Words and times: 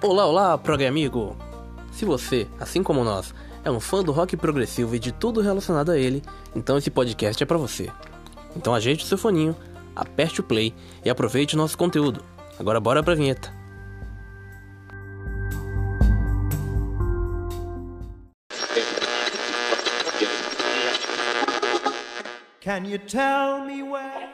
Olá, 0.00 0.26
olá, 0.26 0.56
prog 0.56 0.86
amigo! 0.86 1.36
Se 1.90 2.04
você, 2.04 2.46
assim 2.60 2.84
como 2.84 3.02
nós, 3.02 3.34
é 3.64 3.70
um 3.70 3.80
fã 3.80 4.00
do 4.00 4.12
rock 4.12 4.36
progressivo 4.36 4.94
e 4.94 4.98
de 5.00 5.10
tudo 5.10 5.40
relacionado 5.40 5.90
a 5.90 5.98
ele, 5.98 6.22
então 6.54 6.78
esse 6.78 6.88
podcast 6.88 7.42
é 7.42 7.44
para 7.44 7.58
você. 7.58 7.90
Então 8.54 8.72
ajeite 8.76 9.02
o 9.02 9.06
seu 9.08 9.18
foninho, 9.18 9.56
aperte 9.96 10.40
o 10.40 10.44
play 10.44 10.72
e 11.04 11.10
aproveite 11.10 11.56
o 11.56 11.58
nosso 11.58 11.76
conteúdo. 11.76 12.22
Agora 12.60 12.78
bora 12.78 13.02
pra 13.02 13.16
vinheta. 13.16 13.52
Can 22.60 22.84
you 22.84 23.00
tell 23.00 23.64
me 23.66 23.82
where? 23.82 24.28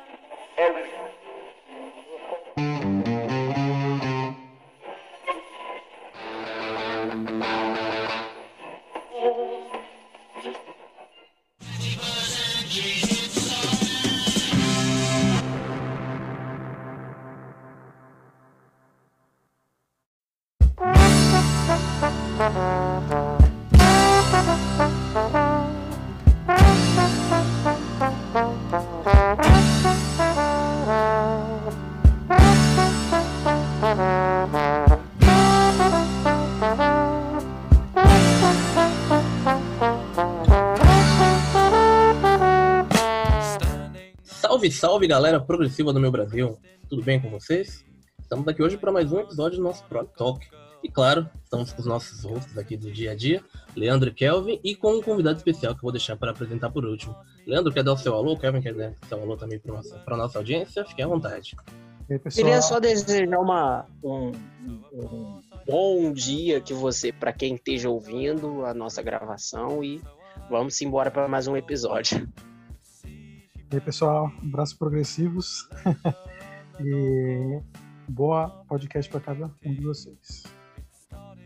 Salve, 44.75 45.07
galera 45.07 45.41
progressiva 45.41 45.93
do 45.93 46.01
meu 46.01 46.11
Brasil! 46.11 46.59
Tudo 46.89 47.03
bem 47.03 47.21
com 47.21 47.31
vocês? 47.31 47.85
Estamos 48.21 48.47
aqui 48.49 48.61
hoje 48.61 48.77
para 48.77 48.91
mais 48.91 49.13
um 49.13 49.21
episódio 49.21 49.59
do 49.59 49.63
nosso 49.63 49.85
Prog 49.85 50.09
Talk. 50.17 50.45
E 50.83 50.91
claro, 50.91 51.31
estamos 51.45 51.73
com 51.73 51.81
os 51.81 51.87
nossos 51.87 52.25
hosts 52.25 52.59
aqui 52.59 52.77
do 52.77 52.91
dia 52.91 53.13
a 53.13 53.15
dia, 53.15 53.41
Leandro 53.77 54.09
e 54.09 54.13
Kelvin, 54.13 54.61
e 54.65 54.75
com 54.75 54.97
um 54.97 55.01
convidado 55.01 55.39
especial 55.39 55.75
que 55.75 55.79
eu 55.79 55.83
vou 55.83 55.93
deixar 55.93 56.17
para 56.17 56.33
apresentar 56.33 56.71
por 56.71 56.85
último. 56.85 57.15
Leandro, 57.47 57.73
quer 57.73 57.85
dar 57.85 57.93
o 57.93 57.97
seu 57.97 58.15
alô? 58.15 58.37
Kelvin, 58.37 58.61
quer 58.61 58.75
dar 58.75 58.91
o 58.91 59.07
seu 59.07 59.23
alô 59.23 59.37
também 59.37 59.61
para 59.61 59.75
nossa, 59.75 60.03
a 60.05 60.17
nossa 60.17 60.39
audiência? 60.39 60.85
Fique 60.85 61.03
à 61.03 61.07
vontade. 61.07 61.57
Aí? 62.11 62.19
Queria 62.19 62.61
só 62.61 62.81
desejar 62.81 63.39
uma, 63.39 63.87
um, 64.03 64.33
um 64.93 65.41
bom 65.67 66.13
dia 66.13 66.61
que 66.61 66.75
você, 66.75 67.13
para 67.13 67.33
quem 67.33 67.55
esteja 67.55 67.89
ouvindo 67.89 68.67
a 68.67 68.75
nossa 68.75 69.01
gravação 69.01 69.85
e 69.85 70.03
vamos 70.51 70.83
embora 70.83 71.13
para 71.13 71.29
mais 71.29 71.47
um 71.47 71.57
episódio. 71.57 72.29
E 73.75 73.77
aí, 73.77 73.81
pessoal, 73.81 74.33
abraços 74.41 74.77
progressivos 74.77 75.69
e 76.81 77.61
boa 78.07 78.49
podcast 78.69 79.11
para 79.11 79.21
cada 79.21 79.51
um 79.67 79.75
de 79.75 79.81
vocês. 79.81 80.45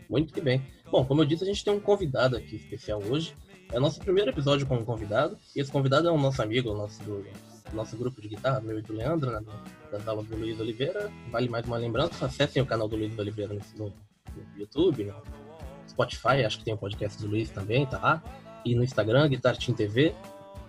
Muito 0.07 0.39
bem. 0.39 0.61
Bom, 0.91 1.03
como 1.03 1.21
eu 1.21 1.25
disse, 1.25 1.43
a 1.43 1.47
gente 1.47 1.65
tem 1.65 1.73
um 1.73 1.79
convidado 1.79 2.37
aqui 2.37 2.57
especial 2.57 3.01
hoje. 3.01 3.33
É 3.73 3.79
o 3.79 3.81
nosso 3.81 3.99
primeiro 3.99 4.29
episódio 4.29 4.67
com 4.67 4.75
um 4.75 4.85
convidado. 4.85 5.39
E 5.55 5.59
esse 5.59 5.71
convidado 5.71 6.07
é 6.07 6.11
o 6.11 6.19
nosso 6.19 6.39
amigo, 6.39 6.69
o 6.69 6.77
nosso, 6.77 7.01
do, 7.01 7.25
nosso 7.73 7.97
grupo 7.97 8.21
de 8.21 8.27
guitarra, 8.27 8.61
meu 8.61 8.77
e 8.77 8.83
do 8.83 8.93
Leandro, 8.93 9.31
né, 9.31 9.43
das 9.91 10.07
aulas 10.07 10.27
do 10.27 10.37
Luiz 10.37 10.59
Oliveira. 10.59 11.11
Vale 11.31 11.49
mais 11.49 11.65
uma 11.65 11.77
lembrança, 11.77 12.27
acessem 12.27 12.61
o 12.61 12.65
canal 12.67 12.87
do 12.87 12.95
Luiz 12.95 13.17
Oliveira 13.17 13.57
no, 13.75 13.91
YouTube, 14.55 15.05
no 15.05 15.15
Spotify, 15.89 16.45
acho 16.45 16.59
que 16.59 16.65
tem 16.65 16.75
o 16.75 16.77
podcast 16.77 17.19
do 17.19 17.27
Luiz 17.27 17.49
também, 17.49 17.87
tá. 17.87 18.21
E 18.63 18.75
no 18.75 18.83
Instagram, 18.83 19.29
Guitar 19.29 19.57
Team 19.57 19.75
TV. 19.75 20.13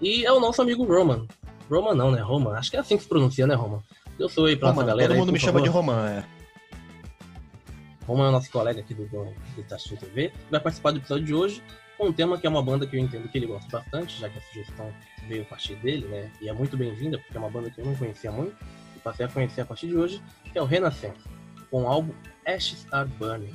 E 0.01 0.25
é 0.25 0.33
o 0.33 0.41
nosso 0.41 0.63
amigo 0.63 0.85
Roman. 0.85 1.27
Roman 1.71 1.95
não, 1.95 2.11
né? 2.11 2.21
Roman. 2.21 2.57
Acho 2.57 2.71
que 2.71 2.77
é 2.77 2.81
assim 2.81 2.97
que 2.97 3.03
se 3.03 3.09
pronuncia, 3.09 3.47
né, 3.47 3.55
Roman? 3.55 3.81
Eu 4.19 4.29
sou 4.29 4.47
aí 4.47 4.57
pra 4.57 4.71
Roman, 4.71 4.87
galera. 4.87 5.09
todo 5.09 5.19
mundo 5.19 5.33
me 5.33 5.39
chama 5.39 5.53
favor. 5.53 5.65
de 5.65 5.69
Roman, 5.69 6.09
é. 6.09 6.25
Roman 8.07 8.27
é 8.27 8.29
o 8.29 8.33
nosso 8.33 8.51
colega 8.51 8.81
aqui 8.81 8.93
do, 8.93 9.09
Tastin 9.69 9.97
TV, 9.97 10.33
vai 10.51 10.59
participar 10.59 10.91
do 10.91 10.99
episódio 10.99 11.25
de 11.25 11.35
hoje 11.35 11.63
com 11.97 12.09
um 12.09 12.13
tema 12.13 12.39
que 12.39 12.47
é 12.47 12.51
uma 12.51 12.63
banda 12.63 12.87
que 12.87 12.97
eu 12.97 13.01
entendo 13.01 13.29
que 13.29 13.39
ele 13.39 13.47
gosta 13.47 13.69
bastante, 13.71 14.19
já 14.19 14.29
que 14.29 14.39
a 14.39 14.41
sugestão 14.41 14.91
veio 15.29 15.43
a 15.43 15.45
partir 15.45 15.77
dele, 15.77 16.09
né? 16.09 16.33
E 16.41 16.49
é 16.49 16.53
muito 16.53 16.77
bem-vinda, 16.77 17.19
porque 17.19 17.37
é 17.37 17.39
uma 17.39 17.51
banda 17.51 17.71
que 17.71 17.79
eu 17.79 17.85
não 17.85 17.95
conhecia 17.95 18.33
muito, 18.33 18.57
e 18.97 18.99
passei 19.01 19.27
a 19.27 19.29
conhecer 19.29 19.61
a 19.61 19.65
partir 19.67 19.87
de 19.87 19.97
hoje, 19.97 20.23
que 20.51 20.59
é 20.59 20.63
o 20.63 20.65
Renascença, 20.65 21.29
com 21.71 21.85
o 21.85 21.87
álbum 21.87 22.13
Ashes 22.47 22.87
Are 22.91 23.09
Burning. 23.09 23.55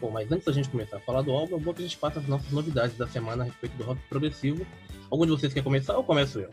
Bom, 0.00 0.10
mas 0.10 0.30
antes 0.30 0.44
da 0.44 0.52
gente 0.52 0.68
começar 0.68 0.96
a 0.96 1.00
falar 1.00 1.22
do 1.22 1.30
álbum, 1.30 1.56
é 1.56 1.58
bom 1.60 1.72
que 1.72 1.80
a 1.80 1.86
gente 1.86 1.96
faça 1.96 2.18
as 2.18 2.26
nossas 2.26 2.50
novidades 2.50 2.96
da 2.96 3.06
semana 3.06 3.44
a 3.44 3.46
respeito 3.46 3.76
do 3.76 3.84
rock 3.84 4.00
progressivo. 4.08 4.66
Algum 5.14 5.26
de 5.26 5.30
vocês 5.30 5.54
quer 5.54 5.62
começar 5.62 5.96
ou 5.96 6.02
começo 6.02 6.40
eu? 6.40 6.50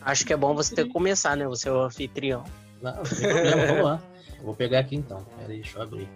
Acho 0.00 0.24
que 0.24 0.32
é 0.32 0.36
bom 0.36 0.54
você 0.54 0.74
ter 0.74 0.86
que 0.86 0.90
começar, 0.90 1.36
né? 1.36 1.46
Você 1.46 1.68
é 1.68 1.72
o 1.72 1.82
anfitrião. 1.82 2.42
Não, 2.80 2.94
não 2.94 3.02
tem 3.02 3.28
problema, 3.28 3.66
vamos 3.66 3.84
lá. 3.84 4.02
Eu 4.38 4.44
vou 4.44 4.54
pegar 4.54 4.78
aqui 4.78 4.96
então. 4.96 5.22
Pera 5.36 5.52
aí, 5.52 5.60
deixa 5.60 5.76
eu 5.76 5.82
abrir. 5.82 6.08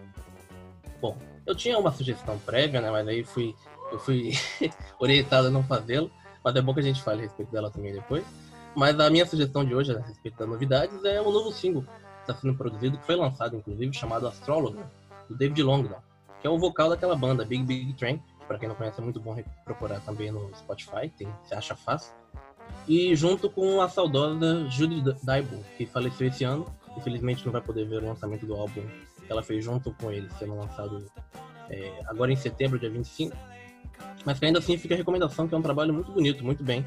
Bom, 1.02 1.18
eu 1.44 1.54
tinha 1.54 1.78
uma 1.78 1.92
sugestão 1.92 2.38
prévia, 2.38 2.80
né? 2.80 2.90
Mas 2.90 3.06
aí 3.06 3.22
fui, 3.24 3.54
eu 3.92 3.98
fui 3.98 4.32
orientado 4.98 5.48
a 5.48 5.50
não 5.50 5.62
fazê-lo. 5.62 6.10
Mas 6.42 6.56
é 6.56 6.62
bom 6.62 6.72
que 6.72 6.80
a 6.80 6.82
gente 6.82 7.02
fale 7.02 7.20
a 7.20 7.24
respeito 7.24 7.52
dela 7.52 7.70
também 7.70 7.92
depois. 7.92 8.24
Mas 8.74 8.98
a 8.98 9.10
minha 9.10 9.26
sugestão 9.26 9.62
de 9.62 9.74
hoje, 9.74 9.94
a 9.94 10.00
respeito 10.00 10.38
das 10.38 10.48
novidades, 10.48 11.04
é 11.04 11.20
o 11.20 11.30
novo 11.30 11.52
single 11.52 11.82
que 11.82 12.32
está 12.32 12.34
sendo 12.40 12.54
produzido, 12.54 12.96
que 12.96 13.04
foi 13.04 13.16
lançado, 13.16 13.54
inclusive, 13.54 13.92
chamado 13.92 14.26
Astrologer, 14.26 14.82
do 15.28 15.36
David 15.36 15.62
Longdown, 15.62 16.00
que 16.40 16.46
é 16.46 16.50
o 16.50 16.58
vocal 16.58 16.88
daquela 16.88 17.14
banda, 17.14 17.44
Big 17.44 17.64
Big 17.64 17.92
Train. 17.98 18.18
Para 18.46 18.58
quem 18.58 18.68
não 18.68 18.76
conhece, 18.76 19.00
é 19.00 19.02
muito 19.02 19.20
bom 19.20 19.36
procurar 19.64 20.00
também 20.00 20.30
no 20.30 20.54
Spotify, 20.54 21.08
tem, 21.08 21.28
você 21.42 21.54
acha 21.54 21.74
fácil. 21.74 22.12
E 22.88 23.14
junto 23.16 23.50
com 23.50 23.80
a 23.80 23.88
saudosa 23.88 24.68
Judy 24.68 25.02
Daibo, 25.22 25.64
que 25.76 25.86
faleceu 25.86 26.28
esse 26.28 26.44
ano. 26.44 26.66
Infelizmente 26.96 27.44
não 27.44 27.52
vai 27.52 27.60
poder 27.60 27.86
ver 27.86 28.02
o 28.02 28.06
lançamento 28.06 28.46
do 28.46 28.54
álbum 28.54 28.82
que 29.26 29.30
ela 29.30 29.42
fez 29.42 29.64
junto 29.64 29.92
com 29.94 30.10
ele, 30.10 30.28
sendo 30.38 30.56
lançado 30.56 31.04
é, 31.68 32.00
agora 32.06 32.32
em 32.32 32.36
setembro, 32.36 32.78
dia 32.78 32.88
25. 32.88 33.36
Mas 34.24 34.38
que 34.38 34.46
ainda 34.46 34.58
assim 34.58 34.78
fica 34.78 34.94
a 34.94 34.96
recomendação, 34.96 35.46
que 35.48 35.54
é 35.54 35.58
um 35.58 35.62
trabalho 35.62 35.92
muito 35.92 36.10
bonito, 36.12 36.44
muito 36.44 36.62
bem, 36.62 36.84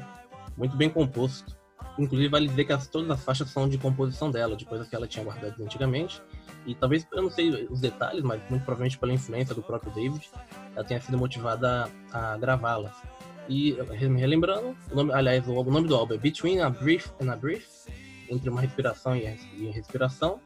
muito 0.56 0.76
bem 0.76 0.88
composto. 0.88 1.56
Inclusive 1.98 2.28
vale 2.28 2.48
dizer 2.48 2.64
que 2.64 2.72
as, 2.72 2.86
todas 2.86 3.10
as 3.10 3.22
faixas 3.22 3.50
são 3.50 3.68
de 3.68 3.76
composição 3.78 4.30
dela, 4.30 4.56
de 4.56 4.64
coisas 4.64 4.88
que 4.88 4.96
ela 4.96 5.06
tinha 5.06 5.24
guardado 5.24 5.62
antigamente. 5.62 6.22
E 6.66 6.74
talvez, 6.74 7.06
eu 7.12 7.22
não 7.22 7.30
sei 7.30 7.66
os 7.70 7.80
detalhes, 7.80 8.22
mas 8.22 8.40
muito 8.50 8.64
provavelmente 8.64 8.98
pela 8.98 9.12
influência 9.12 9.54
do 9.54 9.62
próprio 9.62 9.92
David, 9.92 10.28
ela 10.74 10.84
tenha 10.84 11.00
sido 11.00 11.16
motivada 11.16 11.90
a, 12.12 12.34
a 12.34 12.38
gravá-las. 12.38 12.92
E 13.48 13.76
me 14.08 14.20
relembrando, 14.20 14.76
o 14.90 14.94
nome, 14.94 15.12
aliás, 15.12 15.46
o, 15.48 15.52
o 15.52 15.64
nome 15.64 15.88
do 15.88 15.96
álbum 15.96 16.14
é 16.14 16.18
Between 16.18 16.60
a 16.60 16.70
Brief 16.70 17.10
and 17.20 17.32
a 17.32 17.36
Brief, 17.36 17.66
entre 18.28 18.48
uma 18.48 18.60
respiração 18.60 19.16
e, 19.16 19.24
e 19.56 19.70
respiração. 19.70 20.40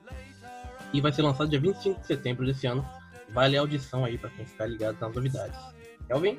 E 0.93 1.01
vai 1.01 1.13
ser 1.13 1.23
lançado 1.23 1.51
dia 1.51 1.61
25 1.61 2.01
de 2.01 2.07
setembro 2.07 2.47
desse 2.47 2.67
ano. 2.67 2.87
Vale 3.31 3.57
a 3.57 3.61
audição 3.61 4.05
aí 4.05 4.17
para 4.17 4.31
quem 4.31 4.47
ficar 4.47 4.67
ligado 4.67 4.99
nas 5.01 5.15
novidades. 5.15 5.59
Kelvin? 6.07 6.39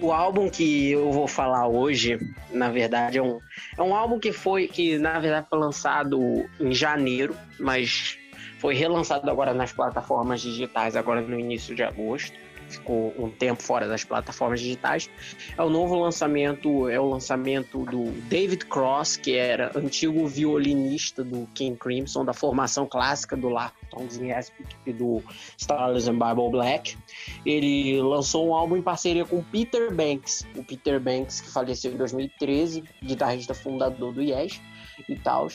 O 0.00 0.12
álbum 0.12 0.50
que 0.50 0.90
eu 0.90 1.10
vou 1.10 1.26
falar 1.26 1.66
hoje, 1.66 2.18
na 2.50 2.70
verdade, 2.70 3.18
é 3.18 3.22
um, 3.22 3.40
é 3.78 3.82
um 3.82 3.94
álbum 3.94 4.18
que 4.18 4.30
foi, 4.30 4.68
que 4.68 4.98
na 4.98 5.18
verdade 5.18 5.46
foi 5.48 5.58
lançado 5.58 6.20
em 6.60 6.72
janeiro, 6.72 7.34
mas 7.58 8.18
foi 8.58 8.74
relançado 8.74 9.28
agora 9.30 9.54
nas 9.54 9.72
plataformas 9.72 10.40
digitais, 10.42 10.96
agora 10.96 11.20
no 11.22 11.38
início 11.38 11.74
de 11.74 11.82
agosto. 11.82 12.45
Ficou 12.68 13.14
um 13.18 13.30
tempo 13.30 13.62
fora 13.62 13.86
das 13.86 14.04
plataformas 14.04 14.60
digitais. 14.60 15.08
É 15.56 15.62
o 15.62 15.70
novo 15.70 15.98
lançamento, 15.98 16.88
é 16.88 16.98
o 16.98 17.08
lançamento 17.08 17.84
do 17.84 18.10
David 18.28 18.66
Cross, 18.66 19.16
que 19.16 19.36
era 19.36 19.70
antigo 19.76 20.26
violinista 20.26 21.22
do 21.22 21.46
King 21.54 21.76
Crimson, 21.76 22.24
da 22.24 22.32
formação 22.32 22.86
clássica 22.86 23.36
do 23.36 23.48
Larkton 23.48 24.06
Aspect 24.36 24.76
e 24.86 24.92
do 24.92 25.22
Stars 25.56 26.08
and 26.08 26.18
Bible 26.18 26.50
Black. 26.50 26.96
Ele 27.44 28.00
lançou 28.00 28.48
um 28.48 28.54
álbum 28.54 28.76
em 28.76 28.82
parceria 28.82 29.24
com 29.24 29.42
Peter 29.42 29.94
Banks, 29.94 30.46
o 30.56 30.64
Peter 30.64 31.00
Banks 31.00 31.40
que 31.40 31.50
faleceu 31.50 31.92
em 31.92 31.96
2013, 31.96 32.84
guitarrista 33.02 33.54
fundador 33.54 34.12
do 34.12 34.22
Yes 34.22 34.60
e 35.08 35.16
tal. 35.16 35.48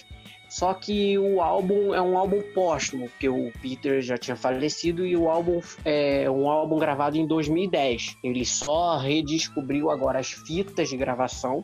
Só 0.52 0.74
que 0.74 1.18
o 1.18 1.40
álbum 1.40 1.96
é 1.96 2.02
um 2.02 2.18
álbum 2.18 2.42
póstumo, 2.54 3.08
porque 3.08 3.30
o 3.30 3.54
Peter 3.62 4.02
já 4.02 4.18
tinha 4.18 4.36
falecido 4.36 5.06
e 5.06 5.16
o 5.16 5.30
álbum 5.30 5.62
é 5.86 6.30
um 6.30 6.50
álbum 6.50 6.78
gravado 6.78 7.16
em 7.16 7.26
2010. 7.26 8.18
Ele 8.22 8.44
só 8.44 8.98
redescobriu 8.98 9.90
agora 9.90 10.20
as 10.20 10.32
fitas 10.32 10.90
de 10.90 10.98
gravação 10.98 11.64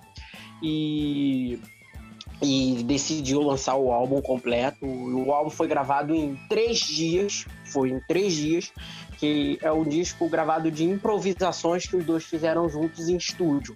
e 0.64 1.60
e 2.42 2.84
decidiu 2.86 3.42
lançar 3.42 3.76
o 3.76 3.92
álbum 3.92 4.22
completo. 4.22 4.86
O 4.86 5.34
álbum 5.34 5.50
foi 5.50 5.68
gravado 5.68 6.16
em 6.16 6.36
três 6.48 6.80
dias, 6.80 7.46
foi 7.66 7.90
em 7.90 8.00
três 8.08 8.36
dias, 8.36 8.72
que 9.18 9.58
é 9.62 9.72
um 9.72 9.84
disco 9.84 10.30
gravado 10.30 10.72
de 10.72 10.86
improvisações 10.86 11.86
que 11.88 11.98
os 11.98 12.06
dois 12.06 12.24
fizeram 12.24 12.70
juntos 12.70 13.10
em 13.10 13.18
estúdio. 13.18 13.76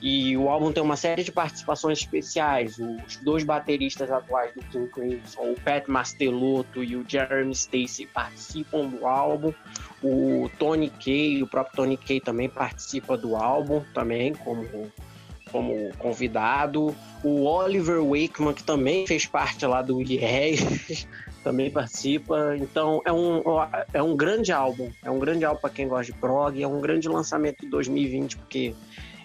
E 0.00 0.36
o 0.36 0.48
álbum 0.48 0.70
tem 0.70 0.82
uma 0.82 0.96
série 0.96 1.24
de 1.24 1.32
participações 1.32 1.98
especiais. 1.98 2.78
Os 2.78 3.16
dois 3.16 3.42
bateristas 3.42 4.10
atuais 4.10 4.54
do 4.54 4.62
King 4.64 4.88
Crimson, 4.88 5.52
o 5.52 5.60
Pat 5.60 5.88
Mastelotto 5.88 6.84
e 6.84 6.94
o 6.94 7.04
Jeremy 7.06 7.52
Stacy, 7.52 8.06
participam 8.06 8.86
do 8.86 9.06
álbum. 9.06 9.52
O 10.02 10.48
Tony 10.58 10.90
Kay, 10.90 11.42
o 11.42 11.48
próprio 11.48 11.76
Tony 11.76 11.96
Kay 11.96 12.20
também 12.20 12.48
participa 12.48 13.16
do 13.16 13.34
álbum, 13.34 13.82
também 13.92 14.34
como, 14.34 14.64
como 15.50 15.92
convidado. 15.98 16.94
O 17.24 17.44
Oliver 17.44 18.00
Wakeman, 18.00 18.54
que 18.54 18.62
também 18.62 19.04
fez 19.04 19.26
parte 19.26 19.66
lá 19.66 19.82
do 19.82 19.98
Hayes, 19.98 21.08
também 21.42 21.72
participa. 21.72 22.56
Então 22.56 23.02
é 23.04 23.12
um, 23.12 23.42
é 23.92 24.00
um 24.00 24.16
grande 24.16 24.52
álbum. 24.52 24.92
É 25.02 25.10
um 25.10 25.18
grande 25.18 25.44
álbum 25.44 25.60
para 25.60 25.70
quem 25.70 25.88
gosta 25.88 26.12
de 26.12 26.18
prog. 26.20 26.62
É 26.62 26.68
um 26.68 26.80
grande 26.80 27.08
lançamento 27.08 27.62
de 27.62 27.68
2020, 27.68 28.36
porque 28.36 28.74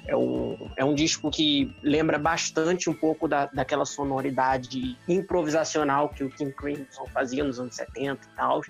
é 0.06 0.16
um, 0.16 0.58
é 0.76 0.84
um 0.84 0.94
disco 0.94 1.32
que 1.32 1.74
lembra 1.82 2.20
bastante 2.20 2.90
um 2.90 2.94
pouco 2.94 3.28
da, 3.28 3.46
daquela 3.46 3.86
sonoridade 3.86 4.98
improvisacional 5.08 6.10
que 6.10 6.24
o 6.24 6.30
King 6.30 6.52
Crimson 6.52 7.06
fazia 7.08 7.44
nos 7.44 7.60
anos 7.60 7.76
70 7.76 8.26
e 8.26 8.36
tal, 8.36 8.62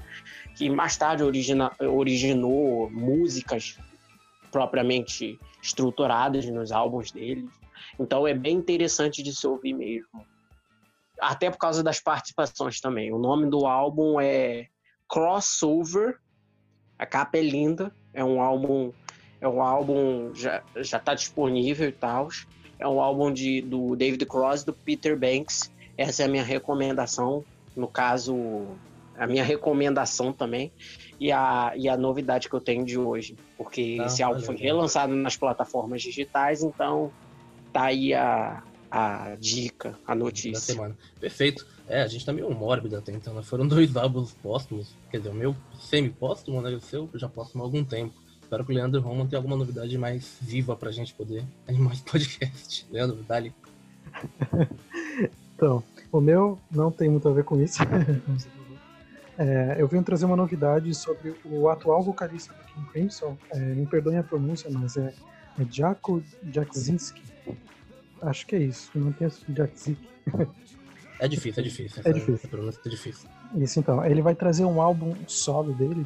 que 0.56 0.70
mais 0.70 0.96
tarde 0.96 1.24
origina, 1.24 1.72
originou 1.80 2.90
músicas 2.92 3.80
propriamente 4.52 5.40
estruturadas 5.62 6.46
nos 6.46 6.72
álbuns 6.72 7.12
dele. 7.12 7.50
Então 8.00 8.28
é 8.28 8.34
bem 8.34 8.58
interessante 8.58 9.24
de 9.24 9.36
se 9.36 9.48
ouvir 9.48 9.74
mesmo. 9.74 10.26
Até 11.20 11.50
por 11.50 11.58
causa 11.58 11.82
das 11.82 12.00
participações 12.00 12.80
também. 12.80 13.12
O 13.12 13.18
nome 13.18 13.50
do 13.50 13.66
álbum 13.66 14.20
é 14.20 14.68
Crossover. 15.10 16.20
A 17.00 17.06
capa 17.06 17.38
é 17.38 17.42
linda. 17.42 17.96
É 18.14 18.24
um 18.24 18.42
álbum 18.42 18.92
é 19.44 19.48
um 19.48 19.62
álbum 19.62 20.34
já 20.34 20.64
já 20.78 20.98
está 20.98 21.14
disponível 21.14 21.90
e 21.90 21.92
tal. 21.92 22.30
É 22.80 22.88
um 22.88 23.02
álbum 23.02 23.32
de, 23.32 23.62
do 23.62 23.94
David 23.94 24.26
Cross 24.26 24.62
e 24.62 24.66
do 24.68 24.74
Peter 24.74 25.20
Banks. 25.20 25.70
Essa 25.98 26.24
é 26.24 26.26
a 26.26 26.30
minha 26.30 26.44
recomendação. 26.44 27.44
No 27.76 27.88
caso, 27.88 28.66
a 29.18 29.28
minha 29.28 29.44
recomendação 29.44 30.32
também. 30.32 30.72
E 31.20 31.30
a, 31.30 31.74
e 31.76 31.90
a 31.90 31.98
novidade 31.98 32.48
que 32.48 32.56
eu 32.56 32.62
tenho 32.62 32.86
de 32.86 32.98
hoje. 32.98 33.36
Porque 33.58 33.98
ah, 34.00 34.06
esse 34.06 34.24
álbum 34.24 34.40
foi 34.40 34.56
relançado 34.56 35.14
nas 35.14 35.36
plataformas 35.36 36.02
digitais, 36.02 36.64
então 36.64 37.12
tá 37.72 37.84
aí 37.84 38.14
a, 38.14 38.64
a 38.90 39.36
dica, 39.40 39.98
a 40.08 40.16
notícia. 40.16 40.54
Da 40.54 40.60
semana. 40.60 40.98
Perfeito. 41.20 41.68
É, 41.88 42.02
a 42.02 42.08
gente 42.08 42.26
tá 42.26 42.32
meio 42.32 42.50
mórbido 42.50 42.96
até 42.96 43.12
então, 43.12 43.34
né? 43.34 43.44
Foram 43.44 43.68
dois 43.68 43.96
álbuns 43.98 44.34
póstumos. 44.36 44.96
Quer 45.12 45.18
dizer, 45.18 45.30
o 45.30 45.36
meu 45.36 45.54
semi-póstumo, 45.80 46.62
né? 46.62 46.70
O 46.72 46.80
seu 46.80 47.10
já 47.14 47.28
póstumo 47.28 47.64
há 47.64 47.68
algum 47.68 47.84
tempo. 47.84 48.23
Espero 48.54 48.66
que 48.66 48.72
o 48.72 48.76
Leandro 48.76 49.02
Roman 49.02 49.26
tenha 49.26 49.40
alguma 49.40 49.58
novidade 49.58 49.98
mais 49.98 50.38
viva 50.40 50.76
pra 50.76 50.92
gente 50.92 51.12
poder 51.16 51.44
animar 51.68 51.94
esse 51.94 52.04
podcast. 52.04 52.86
Leandro, 52.94 53.24
dali. 53.24 53.52
então, 55.56 55.84
o 56.12 56.22
meu 56.22 56.60
não 56.70 56.92
tem 56.92 57.10
muito 57.10 57.28
a 57.28 57.34
ver 57.34 57.44
com 57.46 57.60
isso. 57.60 57.82
é, 59.40 59.78
eu 59.80 59.88
venho 59.88 60.04
trazer 60.04 60.26
uma 60.26 60.36
novidade 60.36 60.94
sobre 60.94 61.34
o 61.44 61.68
atual 61.68 62.04
vocalista 62.04 62.54
do 62.54 62.64
King 62.66 62.90
Crimson. 62.92 63.36
É, 63.50 63.58
me 63.58 63.88
perdoem 63.88 64.20
a 64.20 64.24
pronúncia, 64.24 64.70
mas 64.70 64.98
é, 64.98 65.12
é 65.60 65.66
Jaco 65.68 66.22
Jakzinski. 66.52 67.24
Acho 68.22 68.46
que 68.46 68.56
é 68.56 68.60
isso. 68.60 68.92
Não 68.94 69.12
tenho 69.14 69.32
Jakzinski. 69.50 70.10
É 71.20 71.28
difícil, 71.28 71.60
é 71.60 71.64
difícil. 71.64 72.02
É 72.06 72.14
difícil. 72.14 72.36
Essa 72.36 72.48
pronúncia 72.48 72.80
é 72.86 72.90
difícil. 72.90 73.28
Isso 73.56 73.80
então. 73.80 74.06
Ele 74.06 74.22
vai 74.22 74.36
trazer 74.36 74.64
um 74.64 74.80
álbum 74.80 75.16
solo 75.26 75.74
dele 75.74 76.06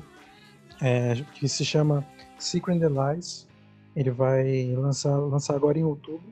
é, 0.81 1.15
que 1.33 1.47
se 1.47 1.65
chama 1.65 2.05
Secret 2.39 2.79
Lies. 2.79 3.47
Ele 3.95 4.11
vai 4.11 4.73
lançar, 4.75 5.17
lançar 5.17 5.55
agora 5.55 5.77
em 5.77 5.83
outubro. 5.83 6.27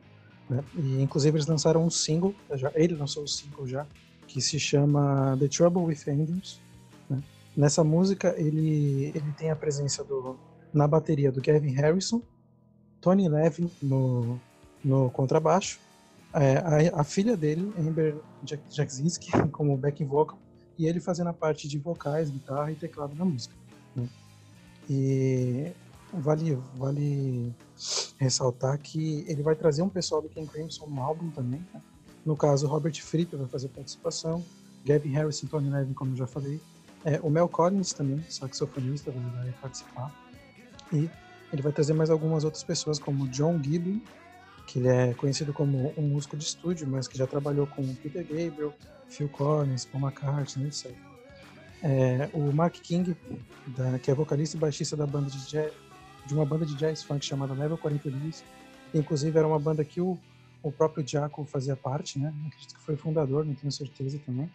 Né? 0.49 0.63
E 0.75 1.01
inclusive 1.01 1.37
eles 1.37 1.47
lançaram 1.47 1.83
um 1.83 1.89
single, 1.89 2.33
já, 2.53 2.71
ele 2.75 2.95
lançou 2.95 3.23
um 3.23 3.27
single 3.27 3.67
já, 3.67 3.85
que 4.27 4.39
se 4.39 4.59
chama 4.59 5.35
The 5.39 5.47
Trouble 5.47 5.83
with 5.83 6.01
Angels. 6.07 6.61
Né? 7.09 7.21
Nessa 7.57 7.83
música 7.83 8.35
ele, 8.37 9.11
ele 9.15 9.33
tem 9.37 9.49
a 9.49 9.55
presença 9.55 10.03
do, 10.03 10.37
na 10.73 10.87
bateria 10.87 11.31
do 11.31 11.41
Kevin 11.41 11.73
Harrison, 11.73 12.21
Tony 13.01 13.27
Levin 13.27 13.69
no, 13.81 14.39
no 14.83 15.09
contrabaixo, 15.09 15.79
é, 16.33 16.57
a, 16.57 17.01
a, 17.01 17.03
filha 17.03 17.37
dele, 17.37 17.73
Amber 17.79 18.17
Jackzinski, 18.69 19.31
como 19.51 19.77
backing 19.77 20.05
vocal, 20.05 20.37
e 20.77 20.85
ele 20.85 20.99
fazendo 20.99 21.27
a 21.27 21.33
parte 21.33 21.67
de 21.67 21.79
vocais, 21.79 22.29
guitarra 22.29 22.71
e 22.71 22.75
teclado 22.75 23.15
na 23.15 23.23
música. 23.23 23.55
Né? 23.95 24.07
E 24.89 25.71
vale, 26.13 26.57
vale 26.75 27.53
ressaltar 28.17 28.77
que 28.79 29.25
ele 29.27 29.41
vai 29.41 29.55
trazer 29.55 29.81
um 29.81 29.89
pessoal 29.89 30.21
do 30.21 30.29
King 30.29 30.47
Crimson 30.47 30.85
no 30.87 31.01
álbum 31.01 31.29
também. 31.31 31.65
Né? 31.73 31.81
No 32.25 32.35
caso, 32.35 32.67
Robert 32.67 32.99
Fripp 33.01 33.35
vai 33.35 33.47
fazer 33.47 33.67
participação, 33.69 34.43
Gavin 34.85 35.09
Harrison, 35.09 35.47
Tony 35.47 35.69
Levin, 35.69 35.93
como 35.93 36.11
eu 36.13 36.17
já 36.17 36.27
falei. 36.27 36.59
É, 37.03 37.19
o 37.21 37.29
Mel 37.29 37.47
Collins 37.47 37.93
também, 37.93 38.23
saxofonista, 38.29 39.11
vai, 39.11 39.51
participar. 39.61 40.11
E 40.91 41.09
ele 41.53 41.61
vai 41.61 41.71
trazer 41.71 41.93
mais 41.93 42.09
algumas 42.09 42.43
outras 42.43 42.63
pessoas, 42.63 42.97
como 42.97 43.27
John 43.27 43.61
Gibbon, 43.61 44.01
que 44.65 44.79
ele 44.79 44.87
é 44.87 45.13
conhecido 45.13 45.53
como 45.53 45.93
um 45.95 46.01
músico 46.01 46.35
de 46.35 46.43
estúdio, 46.43 46.87
mas 46.87 47.07
que 47.07 47.17
já 47.17 47.27
trabalhou 47.27 47.67
com 47.67 47.83
Peter 47.95 48.23
Gabriel, 48.23 48.73
Phil 49.07 49.29
Collins, 49.29 49.85
Paul 49.85 50.03
McCartney, 50.03 50.67
etc. 50.67 50.91
É, 51.83 52.29
o 52.33 52.51
Mark 52.51 52.75
King, 52.75 53.15
da, 53.67 53.99
que 53.99 54.09
é 54.09 54.13
vocalista 54.13 54.57
e 54.57 54.59
baixista 54.59 54.95
da 54.95 55.05
banda 55.05 55.29
de 55.29 55.45
jazz, 55.47 55.71
de 56.25 56.33
uma 56.33 56.45
banda 56.45 56.65
de 56.65 56.75
jazz 56.75 57.03
funk 57.03 57.23
chamada 57.23 57.53
Level 57.53 57.77
42. 57.77 58.43
Inclusive 58.93 59.37
era 59.37 59.47
uma 59.47 59.59
banda 59.59 59.83
que 59.83 60.01
o, 60.01 60.17
o 60.63 60.71
próprio 60.71 61.05
Jaco 61.07 61.43
fazia 61.45 61.75
parte, 61.75 62.17
né? 62.17 62.33
Acredito 62.47 62.75
que 62.75 62.81
foi 62.81 62.95
fundador, 62.95 63.45
não 63.45 63.53
tenho 63.53 63.71
certeza 63.71 64.19
também. 64.25 64.49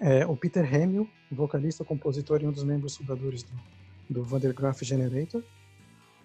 É, 0.00 0.26
o 0.26 0.36
Peter 0.36 0.64
Hamill, 0.74 1.08
vocalista, 1.30 1.84
compositor 1.84 2.42
e 2.42 2.46
um 2.46 2.52
dos 2.52 2.64
membros 2.64 2.96
fundadores 2.96 3.42
do, 3.42 3.52
do 4.08 4.24
Vandergraaf 4.24 4.82
Generator. 4.82 5.42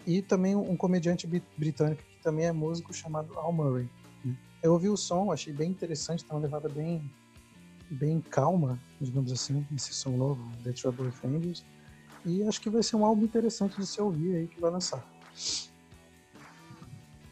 E 0.05 0.21
também 0.21 0.55
um 0.55 0.75
comediante 0.75 1.27
britânico 1.57 2.01
que 2.01 2.23
também 2.23 2.45
é 2.45 2.51
músico 2.51 2.93
chamado 2.93 3.37
Al 3.37 3.51
Murray. 3.51 3.87
Né? 4.23 4.35
Eu 4.63 4.73
ouvi 4.73 4.89
o 4.89 4.97
som, 4.97 5.31
achei 5.31 5.53
bem 5.53 5.69
interessante, 5.69 6.25
tá 6.25 6.33
uma 6.33 6.41
levada 6.41 6.67
bem 6.67 7.01
bem 7.89 8.21
calma, 8.21 8.79
digamos 9.01 9.31
assim, 9.31 9.65
esse 9.75 9.93
som 9.93 10.11
novo, 10.11 10.41
The 10.63 10.71
Trouble 10.73 11.07
with 11.07 11.13
Angels. 11.23 11.65
E 12.25 12.43
acho 12.43 12.61
que 12.61 12.69
vai 12.69 12.83
ser 12.83 12.95
um 12.95 13.05
álbum 13.05 13.25
interessante 13.25 13.79
de 13.79 13.87
se 13.87 13.99
ouvir 14.01 14.35
aí 14.35 14.47
que 14.47 14.59
vai 14.59 14.71
lançar. 14.71 15.03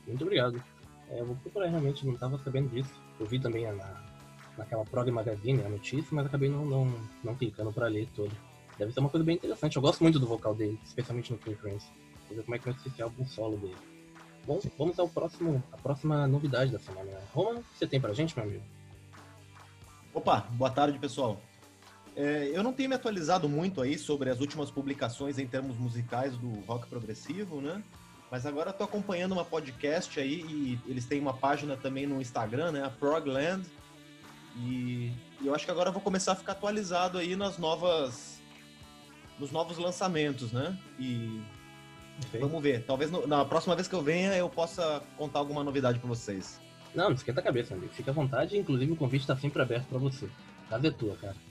Muito 0.08 0.24
obrigado. 0.24 0.62
É, 1.10 1.20
eu 1.20 1.26
vou 1.26 1.36
procurar 1.36 1.68
realmente, 1.68 2.06
não 2.06 2.14
estava 2.14 2.38
sabendo 2.40 2.70
disso. 2.70 2.92
Eu 3.20 3.26
vi 3.26 3.40
também 3.40 3.72
na, 3.72 4.04
naquela 4.58 4.84
Prog 4.86 5.10
Magazine 5.12 5.64
a 5.64 5.70
notícia, 5.70 6.08
mas 6.12 6.26
acabei 6.26 6.50
não, 6.50 6.66
não, 6.66 6.94
não 7.24 7.36
clicando 7.36 7.72
para 7.72 7.88
ler 7.88 8.08
todo. 8.16 8.32
Deve 8.78 8.92
ser 8.92 9.00
uma 9.00 9.10
coisa 9.10 9.26
bem 9.26 9.36
interessante. 9.36 9.76
Eu 9.76 9.82
gosto 9.82 10.02
muito 10.02 10.20
do 10.20 10.26
vocal 10.26 10.56
dele, 10.56 10.80
especialmente 10.84 11.32
no 11.32 11.38
King 11.38 11.56
Crimson. 11.58 11.92
Vou 12.28 12.38
ver 12.38 12.44
como 12.44 12.56
é 12.56 12.60
que 12.60 12.66
vai 12.66 12.80
ser 12.80 12.90
esse 12.90 13.02
álbum 13.02 13.26
solo 13.26 13.58
dele. 13.58 13.78
Bom, 14.46 14.60
vamos 14.78 14.98
ao 14.98 15.08
próximo, 15.08 15.64
a 15.72 15.78
próxima 15.78 16.28
novidade 16.28 16.72
da 16.72 16.80
semana. 16.80 17.12
Roma, 17.34 17.60
o 17.60 17.64
que 17.64 17.78
você 17.78 17.86
tem 17.86 18.00
pra 18.00 18.14
gente, 18.14 18.36
meu 18.36 18.46
amigo? 18.46 18.64
Opa, 20.14 20.48
boa 20.52 20.72
tarde, 20.72 20.98
pessoal. 20.98 21.40
É, 22.20 22.52
eu 22.54 22.62
não 22.62 22.74
tenho 22.74 22.90
me 22.90 22.96
atualizado 22.96 23.48
muito 23.48 23.82
aí 23.82 23.98
sobre 23.98 24.30
as 24.30 24.42
últimas 24.42 24.70
publicações 24.70 25.40
em 25.40 25.48
termos 25.48 25.78
musicais 25.78 26.36
do 26.36 26.50
rock 26.68 26.86
progressivo, 26.90 27.62
né? 27.62 27.82
Mas 28.30 28.46
agora 28.46 28.72
estou 28.72 28.84
acompanhando 28.84 29.32
uma 29.32 29.46
podcast 29.46 30.20
aí 30.20 30.42
e 30.42 30.80
eles 30.86 31.06
têm 31.06 31.22
uma 31.22 31.34
página 31.34 31.78
também 31.78 32.06
no 32.06 32.22
Instagram, 32.22 32.74
né? 32.74 32.84
A 32.84 32.90
Progland. 32.90 33.66
E, 34.58 35.14
e 35.40 35.48
eu 35.48 35.56
acho 35.56 35.64
que 35.64 35.72
agora 35.72 35.88
eu 35.88 35.94
vou 35.94 36.02
começar 36.02 36.34
a 36.34 36.36
ficar 36.36 36.52
atualizado 36.52 37.18
aí 37.18 37.38
nas 37.38 37.58
novas, 37.58 38.42
nos 39.40 39.50
novos 39.50 39.78
lançamentos, 39.78 40.52
né? 40.52 40.78
E 41.00 41.42
vamos 42.38 42.62
ver. 42.62 42.84
Talvez 42.84 43.10
no, 43.10 43.26
na 43.26 43.46
próxima 43.46 43.76
vez 43.76 43.88
que 43.88 43.96
eu 43.96 44.02
venha 44.02 44.36
eu 44.36 44.50
possa 44.50 45.02
contar 45.18 45.40
alguma 45.40 45.64
novidade 45.64 46.00
para 46.00 46.10
vocês. 46.10 46.60
Não, 46.94 47.06
não 47.06 47.16
esquenta 47.16 47.40
a 47.40 47.44
cabeça, 47.44 47.76
amigo. 47.76 47.94
Fica 47.94 48.12
à 48.12 48.14
vontade, 48.14 48.58
inclusive 48.58 48.92
o 48.92 48.98
convite 48.98 49.22
está 49.22 49.38
sempre 49.38 49.62
aberto 49.62 49.88
para 49.88 50.00
você. 50.00 50.28
Casa 50.70 50.86
é 50.86 50.92
tua, 50.92 51.16
cara. 51.16 51.49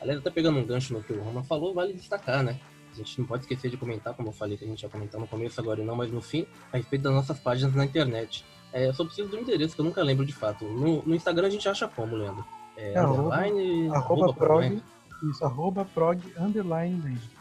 Aliás, 0.00 0.20
até 0.20 0.30
pegando 0.30 0.58
um 0.58 0.64
gancho 0.64 0.92
no 0.92 1.02
que 1.02 1.12
o 1.12 1.22
Roma 1.22 1.42
falou, 1.44 1.74
vale 1.74 1.92
destacar, 1.92 2.42
né? 2.42 2.58
A 2.92 2.96
gente 2.96 3.18
não 3.18 3.26
pode 3.26 3.42
esquecer 3.42 3.70
de 3.70 3.76
comentar, 3.76 4.14
como 4.14 4.28
eu 4.28 4.32
falei 4.32 4.56
que 4.56 4.64
a 4.64 4.68
gente 4.68 4.82
ia 4.82 4.88
comentar 4.88 5.20
no 5.20 5.26
começo 5.26 5.60
agora 5.60 5.80
e 5.80 5.84
não, 5.84 5.94
mas 5.94 6.10
no 6.10 6.22
fim, 6.22 6.46
a 6.72 6.76
respeito 6.76 7.02
das 7.02 7.12
nossas 7.12 7.38
páginas 7.38 7.74
na 7.74 7.84
internet. 7.84 8.44
É, 8.72 8.88
eu 8.88 8.94
só 8.94 9.04
preciso 9.04 9.28
do 9.28 9.38
endereço, 9.38 9.74
que 9.74 9.80
eu 9.80 9.84
nunca 9.84 10.02
lembro 10.02 10.24
de 10.24 10.32
fato. 10.32 10.64
No, 10.64 11.02
no 11.02 11.14
Instagram 11.14 11.46
a 11.46 11.50
gente 11.50 11.68
acha 11.68 11.86
como, 11.88 12.16
Leandro? 12.16 12.44
É, 12.76 12.94
é 12.94 13.02
underline, 13.02 13.88
arroba, 13.88 14.24
arroba 14.24 14.34
prog, 14.34 14.82
isso, 15.30 15.44
arroba 15.44 15.84
prog, 15.84 16.20
underline 16.38 17.00
land. 17.02 17.36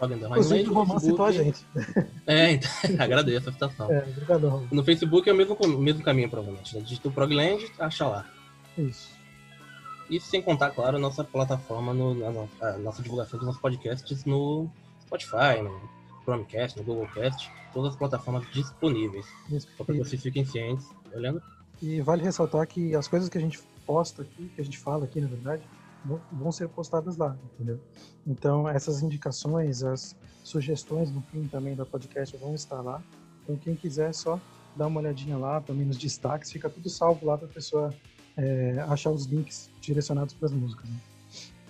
Inclusive, 0.00 0.70
o 0.70 1.00
citou 1.00 1.26
a 1.26 1.32
gente. 1.32 1.66
É, 2.24 2.52
então, 2.52 2.70
agradeço 2.98 3.48
a 3.48 3.52
citação. 3.52 3.90
É, 3.90 4.04
obrigado, 4.04 4.68
No 4.70 4.84
Facebook 4.84 5.28
é 5.28 5.32
o 5.32 5.36
mesmo, 5.36 5.56
mesmo 5.78 6.02
caminho, 6.04 6.30
provavelmente. 6.30 6.76
Né? 6.76 6.82
Digita 6.82 7.08
o 7.08 7.12
Progland, 7.12 7.66
acha 7.78 8.06
lá. 8.06 8.24
Isso. 8.76 9.17
Isso 10.10 10.28
sem 10.28 10.40
contar, 10.40 10.70
claro, 10.70 10.96
a 10.96 11.00
nossa 11.00 11.22
plataforma, 11.22 11.92
no, 11.92 12.12
a, 12.60 12.78
nossa 12.78 13.02
divulgação 13.02 13.38
dos 13.38 13.46
nossos 13.46 13.60
podcasts 13.60 14.24
no 14.24 14.70
Spotify, 15.02 15.62
no, 15.62 15.80
Chromecast, 16.28 16.76
no 16.78 16.84
Google 16.84 17.08
Cast, 17.08 17.50
todas 17.72 17.92
as 17.92 17.96
plataformas 17.96 18.46
disponíveis. 18.52 19.26
Isso. 19.50 19.66
Só 19.76 19.84
para 19.84 19.94
que 19.94 20.04
vocês 20.04 20.22
fiquem 20.22 20.44
cientes, 20.44 20.86
olhando. 21.14 21.42
E 21.80 22.00
vale 22.02 22.22
ressaltar 22.22 22.66
que 22.66 22.94
as 22.94 23.08
coisas 23.08 23.28
que 23.28 23.38
a 23.38 23.40
gente 23.40 23.58
posta 23.86 24.22
aqui, 24.22 24.50
que 24.54 24.60
a 24.60 24.64
gente 24.64 24.78
fala 24.78 25.04
aqui, 25.04 25.20
na 25.20 25.28
verdade, 25.28 25.62
vão- 26.30 26.52
ser 26.52 26.68
postadas 26.68 27.16
lá, 27.16 27.36
entendeu? 27.54 27.80
Então, 28.26 28.68
essas 28.68 29.02
indicações, 29.02 29.82
as 29.82 30.14
sugestões 30.44 31.10
no 31.10 31.22
fim 31.22 31.46
também 31.46 31.74
da 31.74 31.86
podcast 31.86 32.36
vão 32.36 32.54
estar 32.54 32.80
lá. 32.80 33.02
Então, 33.42 33.56
quem 33.56 33.74
quiser, 33.74 34.10
é 34.10 34.12
só 34.12 34.38
dar 34.76 34.86
uma 34.86 35.00
olhadinha 35.00 35.38
lá, 35.38 35.60
também 35.60 35.86
nos 35.86 35.96
destaques, 35.96 36.52
fica 36.52 36.68
tudo 36.68 36.90
salvo 36.90 37.26
lá 37.26 37.38
para 37.38 37.46
a 37.46 37.50
pessoa 37.50 37.94
é, 38.38 38.84
achar 38.88 39.10
os 39.10 39.26
links 39.26 39.68
direcionados 39.80 40.32
para 40.32 40.46
as 40.46 40.52
músicas. 40.52 40.88
Né? 40.88 40.96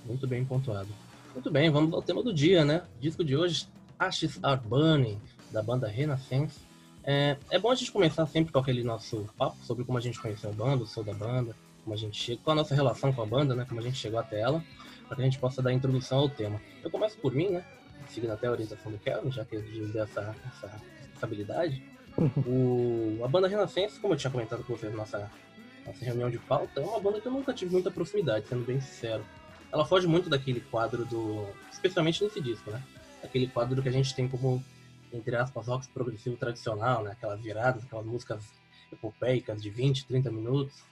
Muito 0.05 0.27
bem 0.27 0.45
pontuado. 0.45 0.89
Muito 1.33 1.51
bem, 1.51 1.71
vamos 1.71 1.95
ao 1.95 2.03
tema 2.03 2.23
do 2.23 2.33
dia, 2.33 2.65
né? 2.65 2.83
Disco 3.01 3.25
de 3.25 3.37
hoje, 3.37 3.67
Ashes 3.99 4.39
Are 4.43 4.61
Burning, 4.61 5.19
da 5.51 5.63
banda 5.63 5.89
Renaissance. 5.89 6.59
É, 7.05 7.37
é 7.51 7.59
bom 7.59 7.71
a 7.71 7.75
gente 7.75 7.91
começar 7.91 8.27
sempre 8.27 8.53
com 8.53 8.59
aquele 8.59 8.85
nosso 8.85 9.27
papo 9.39 9.57
sobre 9.65 9.85
como 9.85 9.97
a 9.97 10.01
gente 10.01 10.21
conheceu 10.21 10.51
a 10.51 10.53
banda, 10.53 10.83
o 10.83 10.87
som 10.87 11.03
da 11.03 11.15
banda, 11.15 11.57
como 11.85 11.95
a 11.95 11.97
gente 11.97 12.21
chega, 12.21 12.41
qual 12.45 12.53
a 12.53 12.61
nossa 12.61 12.75
relação 12.75 13.13
com 13.13 13.23
a 13.23 13.27
banda, 13.27 13.55
né? 13.55 13.65
Como 13.67 13.81
a 13.81 13.83
gente 13.83 13.97
chegou 13.97 14.19
até 14.19 14.41
ela, 14.41 14.63
para 15.07 15.17
que 15.17 15.23
a 15.23 15.25
gente 15.25 15.39
possa 15.39 15.63
dar 15.63 15.73
introdução 15.73 16.19
ao 16.19 16.29
tema. 16.29 16.61
Eu 16.83 16.91
começo 16.91 17.17
por 17.19 17.35
mim, 17.35 17.49
né? 17.49 17.65
Seguindo 18.11 18.33
até 18.33 18.47
a 18.47 18.51
orientação 18.51 18.93
do 18.93 18.99
Kevin, 18.99 19.31
já 19.31 19.45
que 19.45 19.57
ele 19.57 19.87
deu 19.87 20.03
essa, 20.03 20.37
essa, 20.47 20.83
essa 21.15 21.27
habilidade. 21.27 21.83
O, 22.49 23.25
a 23.25 23.29
banda 23.29 23.47
Renaissance, 23.47 24.01
como 24.01 24.13
eu 24.13 24.19
tinha 24.19 24.31
comentado 24.31 24.65
com 24.65 24.75
vocês 24.75 24.91
na 24.91 24.99
nossa, 24.99 25.31
nossa 25.89 26.05
reunião 26.05 26.31
de 26.31 26.39
pauta, 26.39 26.81
é 26.81 26.85
uma 26.85 27.01
banda 27.01 27.21
que 27.21 27.27
eu 27.27 27.33
nunca 27.33 27.53
tive 27.53 27.73
muita 27.73 27.91
proximidade, 27.91 28.47
sendo 28.49 28.65
bem 28.65 28.81
sincero 28.81 29.25
ela 29.73 29.85
foge 29.85 30.07
muito 30.07 30.29
daquele 30.29 30.61
quadro 30.61 31.05
do. 31.05 31.47
Especialmente 31.71 32.23
nesse 32.23 32.41
disco, 32.41 32.71
né? 32.71 32.83
Aquele 33.23 33.47
quadro 33.47 33.83
que 33.83 33.89
a 33.89 33.93
gente 33.93 34.15
tem 34.15 34.29
como, 34.29 34.63
entre 35.13 35.37
aspas, 35.37 35.67
rock 35.67 35.89
progressivo 35.89 36.37
tradicional, 36.37 37.03
né? 37.03 37.13
Aquelas 37.13 37.41
viradas, 37.41 37.85
aquelas 37.85 38.07
músicas 38.07 38.53
epopeicas 38.93 39.63
de 39.63 39.71
20, 39.71 40.07
30 40.07 40.31
minutos, 40.31 40.83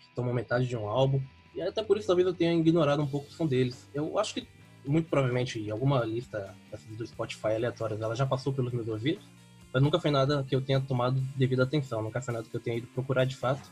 que 0.00 0.14
tomam 0.14 0.32
metade 0.32 0.66
de 0.66 0.76
um 0.76 0.88
álbum. 0.88 1.20
E 1.54 1.62
até 1.62 1.82
por 1.82 1.98
isso 1.98 2.06
talvez 2.06 2.26
eu 2.26 2.34
tenha 2.34 2.52
ignorado 2.52 3.02
um 3.02 3.06
pouco 3.06 3.28
o 3.28 3.30
som 3.30 3.46
deles. 3.46 3.88
Eu 3.94 4.18
acho 4.18 4.34
que, 4.34 4.48
muito 4.84 5.08
provavelmente, 5.08 5.70
alguma 5.70 6.04
lista 6.04 6.54
do 6.96 7.06
Spotify 7.06 7.54
aleatórias, 7.54 8.00
ela 8.00 8.16
já 8.16 8.26
passou 8.26 8.52
pelos 8.52 8.72
meus 8.72 8.88
ouvidos, 8.88 9.24
mas 9.72 9.82
nunca 9.82 10.00
foi 10.00 10.10
nada 10.10 10.42
que 10.48 10.54
eu 10.54 10.60
tenha 10.60 10.80
tomado 10.80 11.20
devida 11.36 11.62
atenção, 11.62 12.02
nunca 12.02 12.20
foi 12.20 12.34
nada 12.34 12.46
que 12.48 12.56
eu 12.56 12.60
tenha 12.60 12.78
ido 12.78 12.86
procurar 12.88 13.24
de 13.24 13.36
fato, 13.36 13.70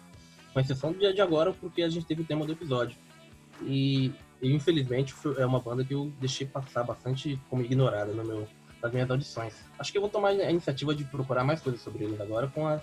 com 0.52 0.60
exceção 0.60 0.92
do 0.92 0.98
dia 0.98 1.12
de 1.12 1.20
agora, 1.20 1.52
porque 1.52 1.82
a 1.82 1.88
gente 1.88 2.06
teve 2.06 2.22
o 2.22 2.24
tema 2.24 2.44
do 2.44 2.52
episódio. 2.52 2.96
E, 3.62 4.12
e, 4.40 4.52
infelizmente 4.52 5.14
é 5.38 5.46
uma 5.46 5.60
banda 5.60 5.84
que 5.84 5.94
eu 5.94 6.12
deixei 6.20 6.46
passar 6.46 6.82
bastante 6.82 7.38
como 7.48 7.62
ignorada 7.62 8.12
no 8.12 8.24
meu, 8.24 8.48
nas 8.82 8.92
minhas 8.92 9.10
audições. 9.10 9.54
Acho 9.78 9.92
que 9.92 9.98
eu 9.98 10.02
vou 10.02 10.10
tomar 10.10 10.30
a 10.30 10.50
iniciativa 10.50 10.94
de 10.94 11.04
procurar 11.04 11.44
mais 11.44 11.60
coisas 11.60 11.80
sobre 11.80 12.04
eles 12.04 12.20
agora, 12.20 12.48
com 12.48 12.66
as, 12.66 12.82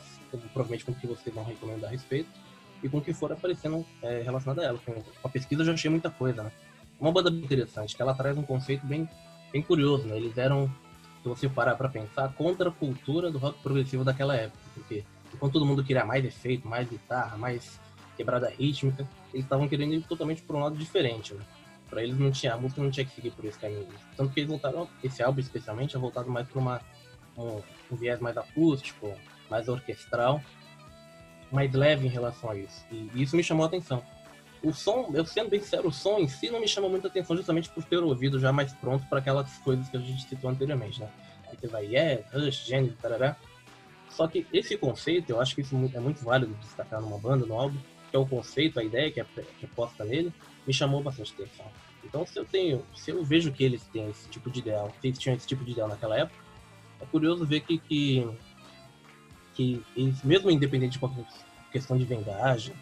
provavelmente 0.54 0.86
com 0.86 0.92
o 0.92 0.96
que 0.96 1.08
vocês 1.08 1.34
vão 1.34 1.44
recomendar 1.44 1.90
a 1.90 1.92
respeito 1.92 2.30
e 2.82 2.90
com 2.90 2.98
o 2.98 3.02
que 3.02 3.14
for 3.14 3.32
aparecendo 3.32 3.86
é, 4.02 4.22
relacionado 4.22 4.60
a 4.60 4.64
ela. 4.64 4.80
Com, 4.80 4.94
a 5.24 5.30
pesquisa 5.30 5.62
eu 5.62 5.66
já 5.66 5.74
achei 5.74 5.92
muita 5.92 6.10
coisa, 6.10 6.44
né? 6.44 6.52
Uma 7.00 7.12
banda 7.12 7.30
bem 7.30 7.42
interessante, 7.42 7.96
que 7.96 8.02
ela 8.02 8.14
traz 8.14 8.38
um 8.38 8.44
conceito 8.44 8.86
bem, 8.86 9.08
bem 9.52 9.62
curioso, 9.62 10.08
né? 10.08 10.18
Eles 10.18 10.38
eram, 10.38 10.70
se 11.22 11.30
você 11.30 11.50
parar 11.50 11.76
pra 11.76 11.90
pensar, 11.90 12.34
contra 12.34 12.70
a 12.70 12.72
cultura 12.72 13.32
do 13.32 13.38
rock 13.38 13.62
progressivo 13.62 14.04
daquela 14.04 14.36
época, 14.36 14.60
porque 14.74 15.04
enquanto 15.34 15.54
todo 15.54 15.66
mundo 15.66 15.84
queria 15.84 16.06
mais 16.06 16.24
efeito, 16.26 16.68
mais 16.68 16.90
guitarra, 16.90 17.38
mais 17.38 17.80
quebrada 18.16 18.50
rítmica, 18.50 19.08
eles 19.34 19.46
estavam 19.46 19.68
querendo 19.68 19.94
ir 19.94 20.02
totalmente 20.04 20.42
por 20.42 20.56
um 20.56 20.60
lado 20.60 20.76
diferente, 20.76 21.34
né? 21.34 21.42
Pra 21.90 22.04
eles 22.04 22.18
não 22.20 22.32
tinha, 22.32 22.54
a 22.54 22.58
música 22.58 22.82
não 22.82 22.92
tinha 22.92 23.06
que 23.06 23.14
seguir 23.16 23.32
por 23.32 23.46
esse 23.46 23.58
caminho. 23.58 23.88
Tanto 24.16 24.34
que 24.34 24.40
eles 24.42 24.50
voltaram, 24.50 24.88
esse 25.04 25.24
álbum 25.24 25.40
especialmente, 25.40 25.96
é 25.96 26.00
voltado 26.00 26.30
mais 26.30 26.48
para 26.48 26.82
um, 27.38 27.62
um 27.92 27.96
viés 27.96 28.20
mais 28.20 28.38
acústico, 28.38 29.12
mais 29.50 29.68
orquestral, 29.68 30.42
mais 31.52 31.74
leve 31.74 32.06
em 32.06 32.10
relação 32.10 32.52
a 32.52 32.56
isso. 32.56 32.86
E 32.92 33.10
isso 33.22 33.36
me 33.36 33.44
chamou 33.44 33.64
a 33.64 33.68
atenção. 33.68 34.04
O 34.62 34.74
som, 34.74 35.10
eu 35.14 35.26
sendo 35.26 35.50
bem 35.50 35.62
sincero, 35.62 35.88
o 35.88 35.92
som 35.92 36.20
em 36.20 36.28
si 36.28 36.50
não 36.50 36.60
me 36.60 36.68
chama 36.68 36.90
muita 36.90 37.08
atenção 37.08 37.36
justamente 37.36 37.70
por 37.70 37.84
ter 37.84 37.98
ouvido 37.98 38.40
já 38.40 38.52
mais 38.52 38.74
pronto 38.74 39.08
para 39.08 39.20
aquelas 39.20 39.58
coisas 39.60 39.88
que 39.88 39.98
a 39.98 40.00
gente 40.00 40.28
citou 40.28 40.50
anteriormente, 40.50 41.00
né? 41.00 41.10
Aí 41.48 41.58
você 41.58 41.68
vai, 41.68 41.86
yeah, 41.86 42.22
Rush, 42.32 42.66
Genesis, 42.66 42.98
tarará. 43.00 43.36
Só 44.10 44.28
que 44.28 44.46
esse 44.52 44.78
conceito, 44.78 45.30
eu 45.30 45.40
acho 45.40 45.56
que 45.56 45.62
isso 45.62 45.76
é 45.94 46.00
muito 46.00 46.24
válido 46.24 46.54
destacar 46.56 47.02
numa 47.02 47.18
banda, 47.18 47.46
no 47.46 47.54
álbum, 47.54 47.78
que 48.10 48.16
é 48.16 48.20
o 48.20 48.26
conceito, 48.26 48.80
a 48.80 48.84
ideia 48.84 49.12
que 49.12 49.20
é, 49.20 49.24
que 49.24 49.66
é 49.66 49.70
posta 49.76 50.04
nele, 50.04 50.34
me 50.66 50.74
chamou 50.74 51.02
bastante 51.02 51.34
atenção. 51.34 51.66
Então, 52.04 52.26
se 52.26 52.40
eu 52.40 52.46
tenho, 52.46 52.84
se 52.96 53.12
eu 53.12 53.24
vejo 53.24 53.52
que 53.52 53.64
eles 53.64 53.84
têm 53.88 54.10
esse 54.10 54.28
tipo 54.30 54.50
de 54.50 54.60
ideal, 54.60 54.92
se 55.00 55.08
eles 55.08 55.20
tinham 55.20 55.36
esse 55.36 55.48
tipo 55.48 55.64
de 55.64 55.72
ideal 55.72 55.88
naquela 55.88 56.18
época, 56.18 56.44
é 57.00 57.06
curioso 57.06 57.46
ver 57.46 57.62
que, 57.62 57.78
que, 57.78 58.28
que 59.54 59.84
eles, 59.96 60.24
mesmo 60.24 60.50
independente 60.50 60.94
de 60.94 61.00
qualquer 61.00 61.26
questão 61.72 61.98
de 61.98 62.06
vendagem, 62.06 62.74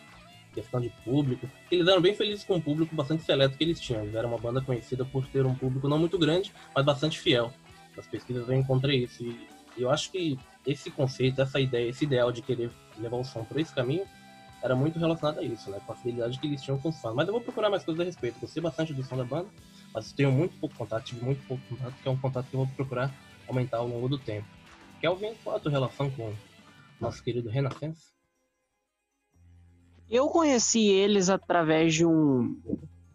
questão 0.53 0.79
de 0.79 0.89
público, 1.03 1.48
eles 1.69 1.88
eram 1.88 2.01
bem 2.01 2.15
felizes 2.15 2.43
com 2.43 2.55
o 2.55 2.62
público 2.62 2.96
bastante 2.96 3.24
seleto 3.24 3.57
que 3.57 3.63
eles 3.63 3.79
tinham. 3.79 4.01
Eles 4.03 4.15
eram 4.15 4.29
uma 4.29 4.39
banda 4.39 4.60
conhecida 4.62 5.05
por 5.05 5.27
ter 5.27 5.46
um 5.46 5.53
público 5.53 5.88
não 5.88 6.00
muito 6.00 6.17
grande, 6.17 6.51
mas 6.74 6.84
bastante 6.84 7.19
fiel. 7.19 7.53
Nas 7.96 8.07
pesquisas 8.07 8.48
eu 8.50 8.55
encontrei 8.55 9.03
isso. 9.03 9.24
E 9.24 9.48
eu 9.77 9.91
acho 9.91 10.12
que 10.12 10.38
esse 10.68 10.92
conceito, 10.92 11.42
essa 11.42 11.60
ideia, 11.60 11.90
esse 11.90 12.04
ideal 12.04 12.32
de 12.32 12.42
querer 12.42 12.70
levar 12.98 13.18
o 13.18 13.24
som 13.24 13.44
por 13.44 13.58
esse 13.60 13.74
caminho, 13.74 14.06
era 14.62 14.76
muito 14.76 15.00
relacionado 15.00 15.40
a 15.40 15.44
isso, 15.44 15.70
né? 15.70 15.80
Com 15.86 15.94
a 15.94 15.96
fidelidade 15.96 16.38
que 16.40 16.46
eles 16.46 16.62
tinham 16.62 16.78
com. 16.78 16.92
Mas 17.16 17.28
eu 17.28 17.34
vou 17.34 17.42
procurar 17.42 17.70
mais 17.70 17.84
coisas 17.84 18.02
a 18.02 18.04
respeito. 18.04 18.40
Gostei 18.40 18.62
bastante 18.62 18.94
do 18.94 19.04
som 19.04 19.16
da 19.16 19.24
banda, 19.24 19.48
mas 19.94 20.12
tenho 20.12 20.32
muito 20.32 20.60
pouco 20.60 20.76
contato, 20.76 21.06
tive 21.06 21.24
muito 21.24 21.46
pouco 21.48 21.64
contato, 21.70 21.96
que 22.02 22.08
é 22.08 22.12
um 22.12 22.18
contato 22.18 22.50
que 22.50 22.56
eu 22.56 22.66
vou 22.66 22.76
procurar 22.76 23.14
aumentar 23.48 23.78
ao 23.78 23.88
longo 23.88 24.10
do 24.10 24.18
tempo. 24.18 24.48
Kelvin, 25.00 25.36
qual 25.44 25.56
a 25.56 25.60
tua 25.60 25.72
relação 25.72 26.12
com 26.12 26.34
nosso 27.00 27.24
querido 27.24 27.50
Renaissance? 27.50 28.12
Eu 30.10 30.28
conheci 30.28 30.88
eles 30.88 31.30
através 31.30 31.94
de 31.94 32.06
um 32.06 32.60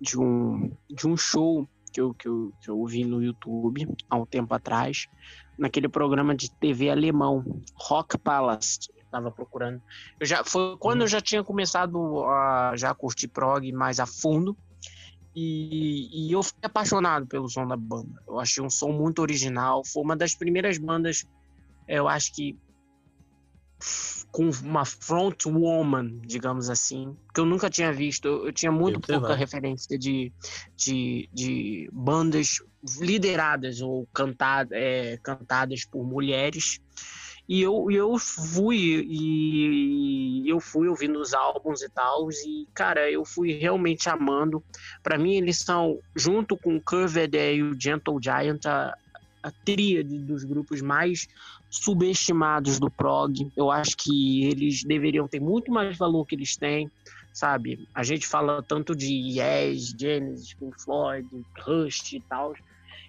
de 0.00 0.18
um 0.18 0.76
de 0.90 1.06
um 1.06 1.16
show 1.16 1.68
que 1.92 2.00
eu, 2.00 2.14
que 2.14 2.26
eu, 2.26 2.52
que 2.60 2.70
eu 2.70 2.84
vi 2.86 3.04
no 3.04 3.22
YouTube 3.22 3.86
há 4.08 4.16
um 4.16 4.24
tempo 4.24 4.54
atrás, 4.54 5.06
naquele 5.58 5.88
programa 5.88 6.34
de 6.34 6.50
TV 6.50 6.90
alemão, 6.90 7.44
Rock 7.74 8.18
Palace. 8.18 8.90
Tava 9.10 9.30
procurando. 9.30 9.80
Eu 10.18 10.26
já 10.26 10.42
foi 10.42 10.76
quando 10.78 11.02
eu 11.02 11.06
já 11.06 11.20
tinha 11.20 11.44
começado 11.44 12.24
a 12.24 12.72
já 12.76 12.94
curtir 12.94 13.28
prog 13.28 13.70
mais 13.72 14.00
a 14.00 14.06
fundo. 14.06 14.56
E, 15.34 16.28
e 16.28 16.32
eu 16.32 16.42
fiquei 16.42 16.64
apaixonado 16.64 17.26
pelo 17.26 17.48
som 17.48 17.66
da 17.66 17.76
banda. 17.76 18.22
Eu 18.26 18.38
achei 18.38 18.62
um 18.62 18.70
som 18.70 18.90
muito 18.90 19.20
original. 19.20 19.82
Foi 19.84 20.02
uma 20.02 20.16
das 20.16 20.34
primeiras 20.34 20.78
bandas, 20.78 21.26
eu 21.86 22.08
acho 22.08 22.34
que 22.34 22.58
com 24.30 24.48
uma 24.62 24.84
front 24.86 25.44
woman, 25.44 26.20
digamos 26.24 26.70
assim, 26.70 27.14
que 27.34 27.40
eu 27.40 27.44
nunca 27.44 27.68
tinha 27.68 27.92
visto. 27.92 28.26
Eu, 28.26 28.46
eu 28.46 28.52
tinha 28.52 28.72
muito 28.72 28.98
pouca 28.98 29.34
referência 29.34 29.98
de, 29.98 30.32
de, 30.74 31.28
de 31.32 31.90
bandas 31.92 32.62
lideradas 33.00 33.80
ou 33.80 34.06
cantada, 34.12 34.76
é, 34.76 35.16
cantadas 35.18 35.84
por 35.84 36.04
mulheres. 36.04 36.80
E 37.48 37.60
eu, 37.60 37.90
eu 37.90 38.16
fui 38.18 39.04
e 39.08 40.48
eu 40.48 40.60
fui 40.60 40.88
ouvindo 40.88 41.20
os 41.20 41.34
álbuns 41.34 41.82
e 41.82 41.88
tal, 41.88 42.30
e 42.30 42.68
cara, 42.72 43.10
eu 43.10 43.24
fui 43.24 43.52
realmente 43.52 44.08
amando. 44.08 44.62
Para 45.02 45.18
mim, 45.18 45.34
eles 45.34 45.58
são, 45.58 45.98
junto 46.14 46.56
com 46.56 46.80
Curved 46.80 47.36
e 47.36 47.62
o 47.62 47.78
Gentle 47.78 48.18
Giant, 48.22 48.64
a, 48.66 48.96
a 49.42 49.50
tríade 49.64 50.18
dos 50.18 50.44
grupos 50.44 50.80
mais 50.80 51.28
subestimados 51.68 52.78
do 52.78 52.90
prog. 52.90 53.50
Eu 53.56 53.70
acho 53.70 53.96
que 53.96 54.44
eles 54.44 54.84
deveriam 54.84 55.26
ter 55.26 55.40
muito 55.40 55.72
mais 55.72 55.96
valor 55.96 56.24
que 56.24 56.34
eles 56.34 56.56
têm, 56.56 56.90
sabe? 57.32 57.88
A 57.94 58.02
gente 58.02 58.26
fala 58.26 58.62
tanto 58.62 58.94
de 58.94 59.12
Yes, 59.12 59.94
Genesis, 59.98 60.54
Pink 60.54 60.80
Floyd, 60.82 61.26
Rush 61.60 62.12
e 62.12 62.20
tal. 62.20 62.54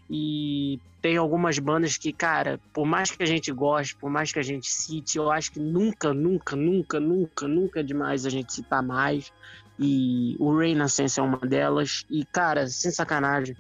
E 0.10 0.80
tem 1.02 1.18
algumas 1.18 1.58
bandas 1.60 1.98
que, 1.98 2.14
cara, 2.14 2.60
por 2.74 2.86
mais 2.86 3.12
que 3.12 3.24
a 3.24 3.26
gente 3.26 3.52
goste, 3.52 3.96
por 3.96 4.10
mais 4.10 4.32
que 4.32 4.40
a 4.40 4.44
gente 4.44 4.70
cite, 4.70 5.18
eu 5.18 5.32
acho 5.32 5.52
que 5.52 5.60
nunca, 5.60 6.14
nunca, 6.14 6.56
nunca, 6.56 7.00
nunca, 7.00 7.48
nunca 7.48 7.80
é 7.80 7.84
demais 7.84 8.26
a 8.26 8.30
gente 8.30 8.54
citar 8.54 8.84
mais. 8.84 9.32
E 9.80 10.36
o 10.40 10.56
Renaissance 10.56 11.20
é 11.20 11.24
uma 11.24 11.38
delas. 11.38 12.06
E, 12.10 12.24
cara, 12.26 12.68
sem 12.68 12.92
sacanagem, 12.92 13.56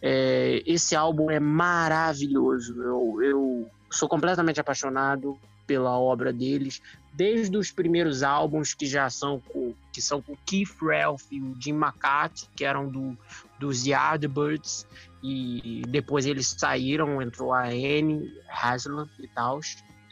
é, 0.00 0.62
esse 0.66 0.94
álbum 0.94 1.30
é 1.30 1.40
maravilhoso. 1.40 2.80
Eu, 2.80 3.22
eu 3.22 3.70
sou 3.90 4.08
completamente 4.08 4.60
apaixonado 4.60 5.38
pela 5.66 5.96
obra 5.96 6.32
deles, 6.32 6.82
desde 7.12 7.56
os 7.56 7.70
primeiros 7.70 8.24
álbuns 8.24 8.74
que 8.74 8.86
já 8.86 9.08
são 9.08 9.38
com, 9.38 9.72
que 9.92 10.02
são 10.02 10.20
com 10.20 10.36
Keith 10.44 10.76
Relf 10.82 11.22
e 11.30 11.40
o 11.40 11.54
Jim 11.60 11.74
McCarthy, 11.74 12.48
que 12.56 12.64
eram 12.64 12.88
do, 12.88 13.16
dos 13.56 13.86
Yardbirds, 13.86 14.84
e 15.22 15.82
depois 15.88 16.24
eles 16.26 16.54
saíram, 16.58 17.20
entrou 17.20 17.52
a 17.52 17.64
Anne 17.64 18.32
Haslam 18.48 19.08
e 19.18 19.28
tal, 19.28 19.60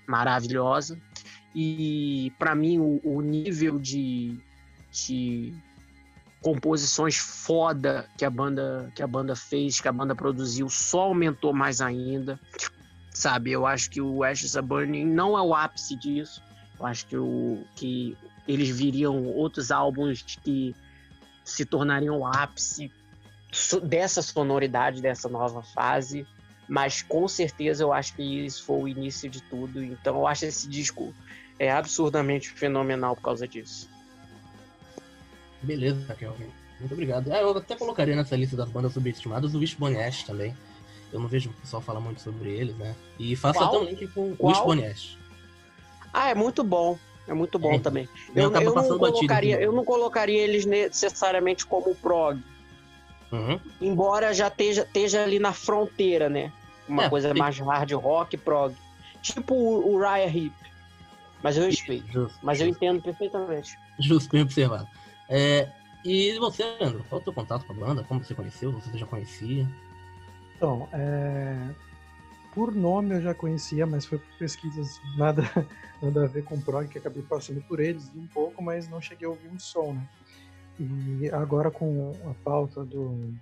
maravilhosa. 0.07 1.01
E 1.55 2.33
para 2.39 2.55
mim 2.55 2.79
o, 2.79 3.01
o 3.03 3.21
nível 3.21 3.79
de, 3.79 4.39
de 4.91 5.55
composições 6.43 7.17
foda 7.17 8.09
que 8.17 8.25
a 8.25 8.31
banda 8.31 8.93
que 8.95 9.03
a 9.03 9.07
banda 9.07 9.35
fez, 9.35 9.81
que 9.81 9.89
a 9.89 9.93
banda 9.93 10.15
produziu, 10.15 10.69
só 10.69 11.03
aumentou 11.03 11.53
mais 11.53 11.81
ainda. 11.81 12.39
Sabe, 13.11 13.51
eu 13.51 13.67
acho 13.67 13.91
que 13.91 14.01
o 14.01 14.23
Ashes 14.23 14.57
Are 14.57 14.65
Burning 14.65 15.05
não 15.05 15.37
é 15.37 15.43
o 15.43 15.55
ápice 15.55 15.97
disso. 15.97 16.41
Eu 16.79 16.87
acho 16.87 17.07
que, 17.07 17.17
o, 17.17 17.65
que 17.75 18.17
eles 18.47 18.69
viriam 18.69 19.27
outros 19.27 19.73
álbuns 19.73 20.23
que 20.23 20.77
se 21.43 21.65
tornariam 21.65 22.19
o 22.19 22.27
ápice 22.27 22.93
dessa 23.83 24.23
sonoridade, 24.23 25.01
dessa 25.01 25.29
nova 25.29 25.63
fase. 25.63 26.27
Mas 26.69 27.01
com 27.03 27.27
certeza 27.27 27.83
eu 27.83 27.93
acho 27.93 28.15
que 28.15 28.23
isso 28.45 28.63
foi 28.65 28.81
o 28.83 28.89
início 28.89 29.29
de 29.31 29.41
tudo. 29.43 29.83
Então 29.83 30.17
eu 30.17 30.27
acho 30.27 30.45
esse 30.45 30.69
disco 30.69 31.15
é 31.59 31.71
absurdamente 31.71 32.51
fenomenal 32.51 33.17
por 33.17 33.23
causa 33.23 33.49
disso. 33.49 33.89
Beleza, 35.63 36.05
Raquel. 36.07 36.37
Muito 36.79 36.93
obrigado. 36.93 37.33
Ah, 37.33 37.41
eu 37.41 37.57
até 37.57 37.75
colocaria 37.75 38.15
nessa 38.15 38.37
lista 38.37 38.57
das 38.57 38.69
bandas 38.69 38.93
subestimadas 38.93 39.55
o 39.55 39.59
Wishbone 39.59 39.97
Ash 39.97 40.23
também. 40.23 40.55
Eu 41.13 41.19
não 41.19 41.27
vejo 41.27 41.51
o 41.51 41.53
pessoal 41.55 41.83
falar 41.83 42.01
muito 42.01 42.21
sobre 42.21 42.51
eles, 42.51 42.77
né? 42.77 42.95
E 43.19 43.35
faço 43.35 43.59
Qual? 43.59 43.69
até 43.71 43.79
um 43.79 43.85
link 43.85 44.07
com 44.09 44.37
o? 44.39 44.47
Wishbone 44.49 44.87
Ash. 44.87 45.19
Ah, 46.13 46.29
é 46.31 46.35
muito 46.35 46.63
bom. 46.63 46.99
É 47.27 47.35
muito 47.35 47.59
bom 47.59 47.73
É, 47.75 47.79
também. 47.79 48.09
eu 48.35 48.45
Eu, 48.45 48.51
não 48.51 48.99
colocaria, 48.99 49.55
aqui. 49.57 49.65
eu 49.65 49.73
não 49.73 49.85
colocaria 49.85 50.41
eles 50.43 50.65
necessariamente 50.65 51.67
como 51.67 51.95
prog. 51.95 52.41
Uhum. 53.31 53.61
Embora 53.81 54.33
já 54.33 54.49
esteja, 54.49 54.83
esteja 54.83 55.23
ali 55.23 55.39
na 55.39 55.53
fronteira, 55.53 56.29
né? 56.29 56.53
Uma 56.89 57.05
É, 57.05 57.11
coisa 57.11 57.35
mais 57.35 57.59
hard 57.59 57.93
rock, 57.93 58.37
prog. 58.39 58.75
Tipo 59.21 59.55
o, 59.55 59.93
o 59.95 60.01
Raya 60.01 60.27
Hip. 60.29 60.55
Mas 61.43 61.57
eu 61.57 61.67
respeito. 61.67 62.11
Justo, 62.11 62.39
Mas 62.43 62.61
eu 62.61 62.67
justo, 62.69 62.85
entendo 62.85 63.03
perfeitamente. 63.03 63.79
justo, 64.01 64.31
bem 64.33 64.43
observado. 64.43 64.89
É, 65.29 65.69
e 66.05 66.39
você, 66.39 66.65
Leandro, 66.81 67.05
qual 67.09 67.19
é 67.19 67.23
o 67.23 67.25
teu 67.25 67.33
contato 67.33 67.67
com 67.67 67.73
a 67.75 67.77
banda? 67.77 68.03
Como 68.05 68.25
você 68.25 68.35
conheceu? 68.35 68.73
Você 68.73 68.97
já 68.97 69.07
conhecia? 69.07 69.69
Então, 70.57 70.89
é, 70.93 71.69
por 72.55 72.75
nome 72.75 73.15
eu 73.17 73.21
já 73.23 73.35
conhecia, 73.35 73.87
mas 73.87 74.07
foi 74.07 74.19
por 74.19 74.39
pesquisas 74.39 75.01
nada, 75.17 75.43
nada 76.03 76.25
a 76.25 76.27
ver 76.27 76.43
com 76.45 76.61
prog, 76.61 76.89
que 76.89 76.99
acabei 76.99 77.23
passando 77.23 77.61
por 77.69 77.79
eles 77.79 78.11
um 78.17 78.27
pouco, 78.29 78.63
mas 78.63 78.89
não 78.89 79.01
cheguei 79.01 79.27
a 79.27 79.31
ouvir 79.31 79.49
um 79.49 79.59
som, 79.59 79.93
né? 79.93 80.09
E 80.79 81.29
agora 81.31 81.71
com 81.71 82.13
a 82.31 82.35
pauta 82.45 82.85
do, 82.85 83.33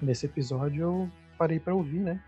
desse 0.00 0.26
episódio 0.26 0.82
eu 0.82 1.10
parei 1.38 1.60
para 1.60 1.74
ouvir, 1.74 2.00
né? 2.00 2.20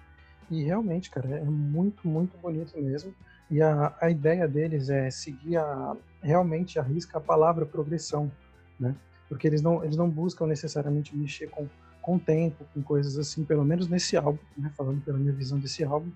E 0.50 0.62
realmente, 0.64 1.10
cara, 1.10 1.28
é 1.28 1.44
muito, 1.44 2.06
muito 2.06 2.36
bonito 2.38 2.80
mesmo. 2.80 3.14
E 3.50 3.60
a, 3.60 3.94
a 4.00 4.10
ideia 4.10 4.46
deles 4.46 4.88
é 4.88 5.10
seguir 5.10 5.56
a, 5.56 5.96
realmente 6.22 6.78
a 6.78 6.82
risca 6.82 7.18
a 7.18 7.20
palavra 7.20 7.66
progressão, 7.66 8.30
né? 8.78 8.94
Porque 9.28 9.46
eles 9.46 9.62
não, 9.62 9.82
eles 9.82 9.96
não 9.96 10.08
buscam 10.08 10.46
necessariamente 10.46 11.16
mexer 11.16 11.48
com 11.48 11.66
com 12.02 12.18
tempo, 12.18 12.66
com 12.74 12.82
coisas 12.82 13.16
assim, 13.16 13.44
pelo 13.44 13.64
menos 13.64 13.86
nesse 13.86 14.16
álbum, 14.16 14.36
né, 14.58 14.72
falando 14.76 15.00
pela 15.02 15.16
minha 15.16 15.32
visão 15.32 15.56
desse 15.60 15.84
álbum, 15.84 16.10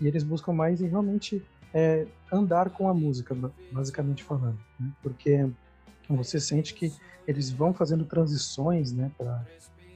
e 0.00 0.08
eles 0.08 0.24
buscam 0.24 0.52
mais 0.52 0.80
em 0.82 0.88
realmente 0.88 1.40
é, 1.72 2.08
andar 2.32 2.70
com 2.70 2.88
a 2.88 2.92
música, 2.92 3.36
ba- 3.36 3.52
basicamente 3.70 4.24
falando, 4.24 4.58
né, 4.80 4.90
porque 5.00 5.48
você 6.16 6.40
sente 6.40 6.74
que 6.74 6.92
eles 7.26 7.50
vão 7.50 7.74
fazendo 7.74 8.04
transições, 8.04 8.92
né, 8.92 9.10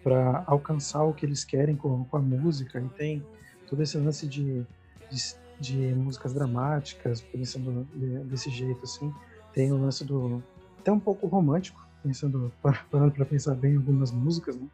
para 0.03 0.45
alcançar 0.47 1.05
o 1.05 1.15
que 1.15 1.25
eles 1.25 1.45
querem 1.45 1.77
com, 1.77 2.05
com 2.05 2.17
a 2.17 2.21
música, 2.21 2.81
e 2.81 2.89
tem 2.91 3.27
todo 3.69 3.83
esse 3.83 3.97
lance 3.97 4.27
de, 4.27 4.63
de, 5.11 5.19
de 5.59 5.95
músicas 5.95 6.35
dramáticas, 6.35 7.23
pensando 7.23 7.87
de- 7.95 8.19
desse 8.25 8.51
jeito, 8.51 8.85
assim, 8.85 9.13
tem 9.55 9.73
o 9.73 9.79
lance 9.79 10.05
do, 10.05 10.43
até 10.79 10.93
um 10.93 11.01
pouco 11.01 11.27
romântico, 11.27 11.81
pensando, 12.03 12.53
parando 12.91 13.13
para 13.13 13.25
pensar 13.25 13.55
bem 13.55 13.75
em 13.75 13.77
algumas 13.77 14.11
músicas, 14.11 14.57
né, 14.57 14.67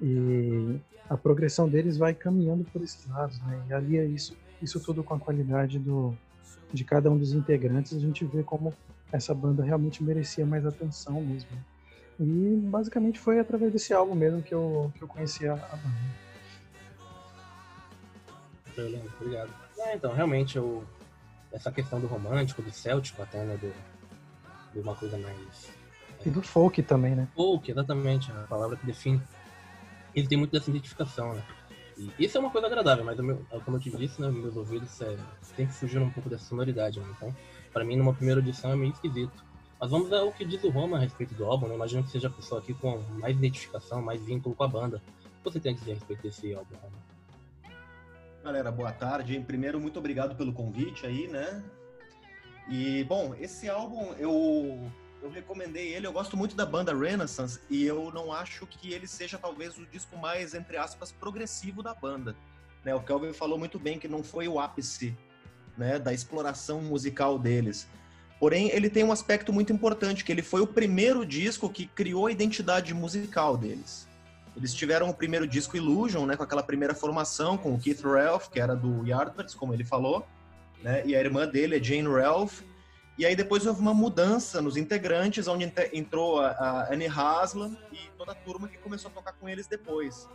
e 0.00 0.76
a 1.08 1.16
progressão 1.16 1.68
deles 1.68 1.96
vai 1.96 2.14
caminhando 2.14 2.64
por 2.64 2.80
esses 2.82 3.04
lados, 3.06 3.40
né? 3.42 3.60
E 3.68 3.72
ali 3.72 3.98
é 3.98 4.06
isso, 4.06 4.36
isso 4.62 4.78
tudo 4.80 5.02
com 5.02 5.14
a 5.14 5.18
qualidade 5.18 5.78
do, 5.78 6.14
de 6.72 6.84
cada 6.84 7.10
um 7.10 7.18
dos 7.18 7.32
integrantes, 7.32 7.92
a 7.92 7.98
gente 7.98 8.24
vê 8.24 8.44
como 8.44 8.72
essa 9.12 9.34
banda 9.34 9.62
realmente 9.62 10.02
merecia 10.02 10.46
mais 10.46 10.64
atenção 10.64 11.20
mesmo. 11.20 11.50
E 12.18 12.56
basicamente 12.64 13.18
foi 13.18 13.40
através 13.40 13.72
desse 13.72 13.92
álbum 13.92 14.14
mesmo 14.14 14.42
que 14.42 14.54
eu, 14.54 14.92
que 14.94 15.02
eu 15.02 15.08
conheci 15.08 15.48
a, 15.48 15.54
a 15.54 15.76
banda. 15.76 16.30
Obrigado. 19.20 19.50
É, 19.78 19.94
então, 19.94 20.12
realmente, 20.12 20.56
eu, 20.56 20.84
essa 21.52 21.72
questão 21.72 22.00
do 22.00 22.06
romântico, 22.06 22.62
do 22.62 22.70
céltico 22.70 23.22
até, 23.22 23.44
né, 23.44 23.56
do, 23.56 23.72
de 24.72 24.80
uma 24.80 24.94
coisa 24.94 25.18
mais 25.18 25.70
E 26.24 26.30
do 26.30 26.42
folk 26.42 26.82
também, 26.82 27.14
né? 27.14 27.28
folk, 27.34 27.70
exatamente, 27.70 28.30
a 28.30 28.46
palavra 28.46 28.76
que 28.76 28.86
define. 28.86 29.20
Ele 30.14 30.26
tem 30.26 30.38
muito 30.38 30.52
dessa 30.52 30.70
identificação, 30.70 31.34
né? 31.34 31.42
E 31.96 32.24
isso 32.24 32.36
é 32.36 32.40
uma 32.40 32.50
coisa 32.50 32.66
agradável, 32.66 33.04
mas 33.04 33.18
meu, 33.18 33.44
como 33.64 33.76
eu 33.76 33.80
te 33.80 33.90
disse, 33.90 34.20
né, 34.20 34.30
meus 34.30 34.56
ouvidos 34.56 35.00
é, 35.02 35.16
tem 35.56 35.66
que 35.66 35.72
fugir 35.72 36.00
um 36.00 36.10
pouco 36.10 36.30
dessa 36.30 36.44
sonoridade, 36.44 36.98
né? 36.98 37.06
Então, 37.16 37.34
pra 37.72 37.84
mim, 37.84 37.96
numa 37.96 38.14
primeira 38.14 38.40
audição 38.40 38.72
é 38.72 38.76
meio 38.76 38.92
esquisito. 38.92 39.44
Mas 39.80 39.90
vamos 39.90 40.12
ao 40.12 40.30
que 40.30 40.44
diz 40.44 40.62
o 40.62 40.68
Roma 40.68 40.98
a 40.98 41.00
respeito 41.00 41.34
do 41.34 41.44
álbum, 41.46 41.66
né? 41.66 41.74
Imagino 41.74 42.02
que 42.02 42.10
seja 42.10 42.28
a 42.28 42.30
pessoa 42.30 42.60
aqui 42.60 42.74
com 42.74 42.98
mais 43.18 43.36
identificação, 43.36 44.02
mais 44.02 44.20
vínculo 44.22 44.54
com 44.54 44.64
a 44.64 44.68
banda. 44.68 45.02
O 45.24 45.42
que 45.42 45.44
você 45.44 45.58
tem 45.58 45.72
a 45.72 45.74
dizer 45.74 45.92
a 45.92 45.94
respeito 45.94 46.22
desse 46.22 46.52
álbum, 46.52 46.76
Roma? 46.76 46.98
Galera, 48.44 48.70
boa 48.70 48.92
tarde. 48.92 49.38
Primeiro, 49.40 49.80
muito 49.80 49.98
obrigado 49.98 50.36
pelo 50.36 50.52
convite 50.52 51.06
aí, 51.06 51.28
né? 51.28 51.62
E, 52.68 53.04
bom, 53.04 53.34
esse 53.38 53.68
álbum 53.68 54.12
eu, 54.18 54.78
eu 55.22 55.30
recomendei 55.30 55.94
ele. 55.94 56.06
Eu 56.06 56.12
gosto 56.12 56.36
muito 56.36 56.54
da 56.54 56.66
banda 56.66 56.94
Renaissance 56.94 57.60
e 57.70 57.84
eu 57.84 58.12
não 58.12 58.32
acho 58.32 58.66
que 58.66 58.92
ele 58.92 59.06
seja 59.06 59.38
talvez 59.38 59.78
o 59.78 59.86
disco 59.86 60.16
mais, 60.16 60.54
entre 60.54 60.76
aspas, 60.76 61.10
progressivo 61.10 61.82
da 61.82 61.94
banda. 61.94 62.36
Né? 62.84 62.94
O 62.94 63.00
Kelvin 63.00 63.32
falou 63.32 63.58
muito 63.58 63.78
bem 63.78 63.98
que 63.98 64.08
não 64.08 64.22
foi 64.22 64.46
o 64.46 64.60
ápice 64.60 65.16
né, 65.80 65.98
da 65.98 66.12
exploração 66.12 66.82
musical 66.82 67.38
deles. 67.38 67.88
Porém, 68.38 68.70
ele 68.70 68.90
tem 68.90 69.02
um 69.02 69.10
aspecto 69.10 69.52
muito 69.52 69.72
importante, 69.72 70.24
que 70.24 70.30
ele 70.30 70.42
foi 70.42 70.60
o 70.60 70.66
primeiro 70.66 71.24
disco 71.24 71.68
que 71.70 71.86
criou 71.86 72.26
a 72.26 72.32
identidade 72.32 72.92
musical 72.92 73.56
deles. 73.56 74.06
Eles 74.56 74.74
tiveram 74.74 75.08
o 75.08 75.14
primeiro 75.14 75.46
disco 75.46 75.76
Illusion, 75.76 76.26
né, 76.26 76.36
com 76.36 76.42
aquela 76.42 76.62
primeira 76.62 76.94
formação, 76.94 77.56
com 77.56 77.74
o 77.74 77.78
Keith 77.78 78.02
Ralph, 78.02 78.48
que 78.48 78.60
era 78.60 78.76
do 78.76 79.06
Yardbirds, 79.06 79.54
como 79.54 79.72
ele 79.72 79.84
falou, 79.84 80.26
né, 80.82 81.02
e 81.06 81.16
a 81.16 81.20
irmã 81.20 81.48
dele 81.48 81.78
é 81.78 81.82
Jane 81.82 82.08
Ralph. 82.08 82.60
E 83.18 83.24
aí 83.24 83.34
depois 83.34 83.66
houve 83.66 83.80
uma 83.80 83.94
mudança 83.94 84.60
nos 84.62 84.76
integrantes, 84.76 85.46
onde 85.48 85.70
entrou 85.92 86.40
a 86.40 86.88
Annie 86.90 87.08
Haslam 87.08 87.76
e 87.92 87.98
toda 88.16 88.32
a 88.32 88.34
turma 88.34 88.68
que 88.68 88.78
começou 88.78 89.10
a 89.10 89.14
tocar 89.14 89.32
com 89.32 89.48
eles 89.48 89.66
depois. 89.66 90.28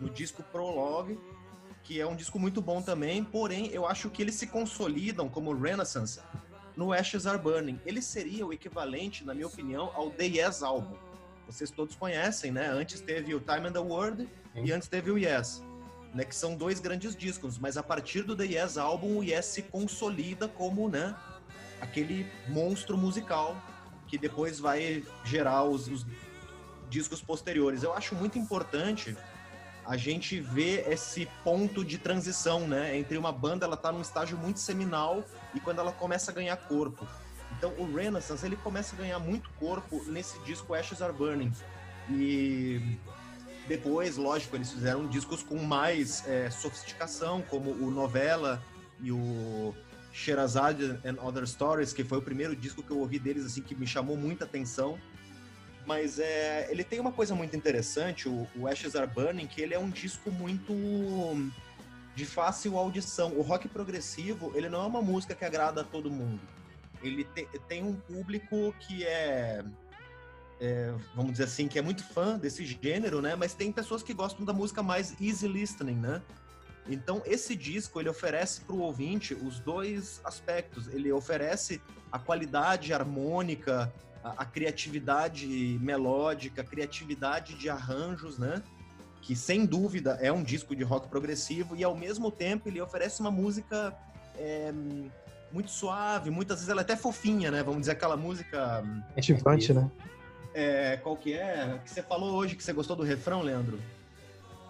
No 0.00 0.08
disco 0.08 0.42
Prologue, 0.42 1.18
que 1.82 2.00
é 2.00 2.06
um 2.06 2.14
disco 2.14 2.38
muito 2.38 2.60
bom 2.60 2.82
também, 2.82 3.24
porém 3.24 3.68
eu 3.68 3.86
acho 3.86 4.10
que 4.10 4.22
eles 4.22 4.34
se 4.34 4.46
consolidam 4.46 5.28
como 5.28 5.54
Renaissance 5.54 6.20
no 6.76 6.92
Ashes 6.92 7.26
Are 7.26 7.38
Burning. 7.38 7.80
Ele 7.84 8.00
seria 8.00 8.46
o 8.46 8.52
equivalente, 8.52 9.24
na 9.24 9.34
minha 9.34 9.46
opinião, 9.46 9.90
ao 9.94 10.10
The 10.10 10.24
Yes 10.24 10.62
Album. 10.62 10.96
Vocês 11.46 11.70
todos 11.70 11.96
conhecem, 11.96 12.52
né? 12.52 12.68
Antes 12.68 13.00
teve 13.00 13.34
o 13.34 13.40
Time 13.40 13.68
and 13.68 13.72
the 13.72 13.80
World 13.80 14.28
Sim. 14.54 14.64
e 14.64 14.72
antes 14.72 14.88
teve 14.88 15.10
o 15.10 15.18
Yes. 15.18 15.62
Né, 16.14 16.24
que 16.24 16.34
são 16.34 16.56
dois 16.56 16.80
grandes 16.80 17.14
discos, 17.14 17.56
mas 17.56 17.76
a 17.76 17.84
partir 17.84 18.22
do 18.22 18.34
The 18.34 18.44
Yes 18.44 18.76
Album, 18.76 19.18
o 19.18 19.22
Yes 19.22 19.46
se 19.46 19.62
consolida 19.62 20.48
como, 20.48 20.88
né, 20.88 21.14
aquele 21.80 22.26
monstro 22.48 22.98
musical 22.98 23.56
que 24.08 24.18
depois 24.18 24.58
vai 24.58 25.04
gerar 25.24 25.62
os, 25.62 25.86
os 25.86 26.04
discos 26.88 27.22
posteriores. 27.22 27.84
Eu 27.84 27.94
acho 27.94 28.16
muito 28.16 28.38
importante 28.38 29.16
a 29.86 29.96
gente 29.96 30.40
ver 30.40 30.90
esse 30.90 31.28
ponto 31.42 31.84
de 31.84 31.98
transição, 31.98 32.66
né, 32.66 32.96
entre 32.96 33.16
uma 33.16 33.32
banda 33.32 33.66
ela 33.66 33.76
tá 33.76 33.90
num 33.90 34.00
estágio 34.00 34.36
muito 34.38 34.60
seminal 34.60 35.24
e 35.54 35.60
quando 35.60 35.78
ela 35.78 35.92
começa 35.92 36.30
a 36.30 36.34
ganhar 36.34 36.56
corpo. 36.56 37.06
Então 37.56 37.72
o 37.78 37.94
Renaissance 37.94 38.44
ele 38.44 38.56
começa 38.56 38.94
a 38.94 38.98
ganhar 38.98 39.18
muito 39.18 39.50
corpo 39.58 40.02
nesse 40.06 40.38
disco 40.40 40.74
Ashes 40.74 41.02
Are 41.02 41.12
Burning 41.12 41.52
e 42.08 42.98
depois, 43.70 44.16
lógico, 44.16 44.56
eles 44.56 44.72
fizeram 44.72 45.06
discos 45.06 45.44
com 45.44 45.56
mais 45.56 46.26
é, 46.26 46.50
sofisticação, 46.50 47.40
como 47.42 47.70
o 47.70 47.88
Novela 47.88 48.60
e 49.00 49.12
o 49.12 49.72
Sherazade 50.12 50.98
and 51.04 51.22
Other 51.22 51.46
Stories, 51.46 51.92
que 51.92 52.02
foi 52.02 52.18
o 52.18 52.22
primeiro 52.22 52.56
disco 52.56 52.82
que 52.82 52.90
eu 52.90 52.98
ouvi 52.98 53.18
deles 53.18 53.46
assim 53.46 53.62
que 53.62 53.74
me 53.76 53.86
chamou 53.86 54.16
muita 54.16 54.44
atenção. 54.44 54.98
Mas 55.90 56.20
é, 56.20 56.68
ele 56.70 56.84
tem 56.84 57.00
uma 57.00 57.10
coisa 57.10 57.34
muito 57.34 57.56
interessante, 57.56 58.28
o, 58.28 58.46
o 58.54 58.68
Ashes 58.68 58.94
Are 58.94 59.10
Burning, 59.12 59.48
que 59.48 59.60
ele 59.60 59.74
é 59.74 59.78
um 59.78 59.90
disco 59.90 60.30
muito 60.30 60.72
de 62.14 62.24
fácil 62.24 62.78
audição. 62.78 63.32
O 63.36 63.42
rock 63.42 63.66
progressivo, 63.66 64.52
ele 64.54 64.68
não 64.68 64.84
é 64.84 64.86
uma 64.86 65.02
música 65.02 65.34
que 65.34 65.44
agrada 65.44 65.80
a 65.80 65.84
todo 65.84 66.08
mundo. 66.08 66.40
Ele 67.02 67.24
te- 67.24 67.48
tem 67.66 67.82
um 67.82 67.96
público 67.96 68.72
que 68.78 69.04
é, 69.04 69.64
é, 70.60 70.94
vamos 71.12 71.32
dizer 71.32 71.44
assim, 71.44 71.66
que 71.66 71.76
é 71.76 71.82
muito 71.82 72.04
fã 72.04 72.38
desse 72.38 72.64
gênero, 72.64 73.20
né? 73.20 73.34
Mas 73.34 73.52
tem 73.52 73.72
pessoas 73.72 74.00
que 74.00 74.14
gostam 74.14 74.44
da 74.44 74.52
música 74.52 74.84
mais 74.84 75.20
easy 75.20 75.48
listening, 75.48 75.96
né? 75.96 76.22
Então, 76.88 77.20
esse 77.26 77.56
disco, 77.56 77.98
ele 77.98 78.08
oferece 78.08 78.60
para 78.60 78.76
o 78.76 78.78
ouvinte 78.78 79.34
os 79.34 79.58
dois 79.58 80.20
aspectos. 80.22 80.86
Ele 80.86 81.10
oferece 81.10 81.82
a 82.12 82.18
qualidade 82.20 82.92
harmônica 82.92 83.92
a, 84.22 84.42
a 84.42 84.44
criatividade 84.44 85.78
melódica, 85.80 86.62
a 86.62 86.64
criatividade 86.64 87.54
de 87.54 87.68
arranjos, 87.68 88.38
né? 88.38 88.62
Que 89.22 89.36
sem 89.36 89.66
dúvida 89.66 90.18
é 90.20 90.32
um 90.32 90.42
disco 90.42 90.74
de 90.74 90.82
rock 90.82 91.08
progressivo 91.08 91.76
e 91.76 91.84
ao 91.84 91.94
mesmo 91.94 92.30
tempo 92.30 92.68
ele 92.68 92.80
oferece 92.80 93.20
uma 93.20 93.30
música 93.30 93.94
é, 94.36 94.72
muito 95.52 95.70
suave, 95.70 96.30
muitas 96.30 96.58
vezes 96.58 96.68
ela 96.68 96.80
é 96.80 96.82
até 96.82 96.96
fofinha, 96.96 97.50
né? 97.50 97.62
Vamos 97.62 97.80
dizer 97.80 97.92
aquela 97.92 98.16
música. 98.16 98.82
Ativante, 99.16 99.72
né? 99.72 99.90
É, 100.54 100.96
qual 100.96 101.16
que 101.16 101.34
é? 101.34 101.78
Que 101.84 101.90
você 101.90 102.02
falou 102.02 102.34
hoje 102.36 102.56
que 102.56 102.62
você 102.62 102.72
gostou 102.72 102.96
do 102.96 103.02
refrão, 103.02 103.42
Leandro? 103.42 103.78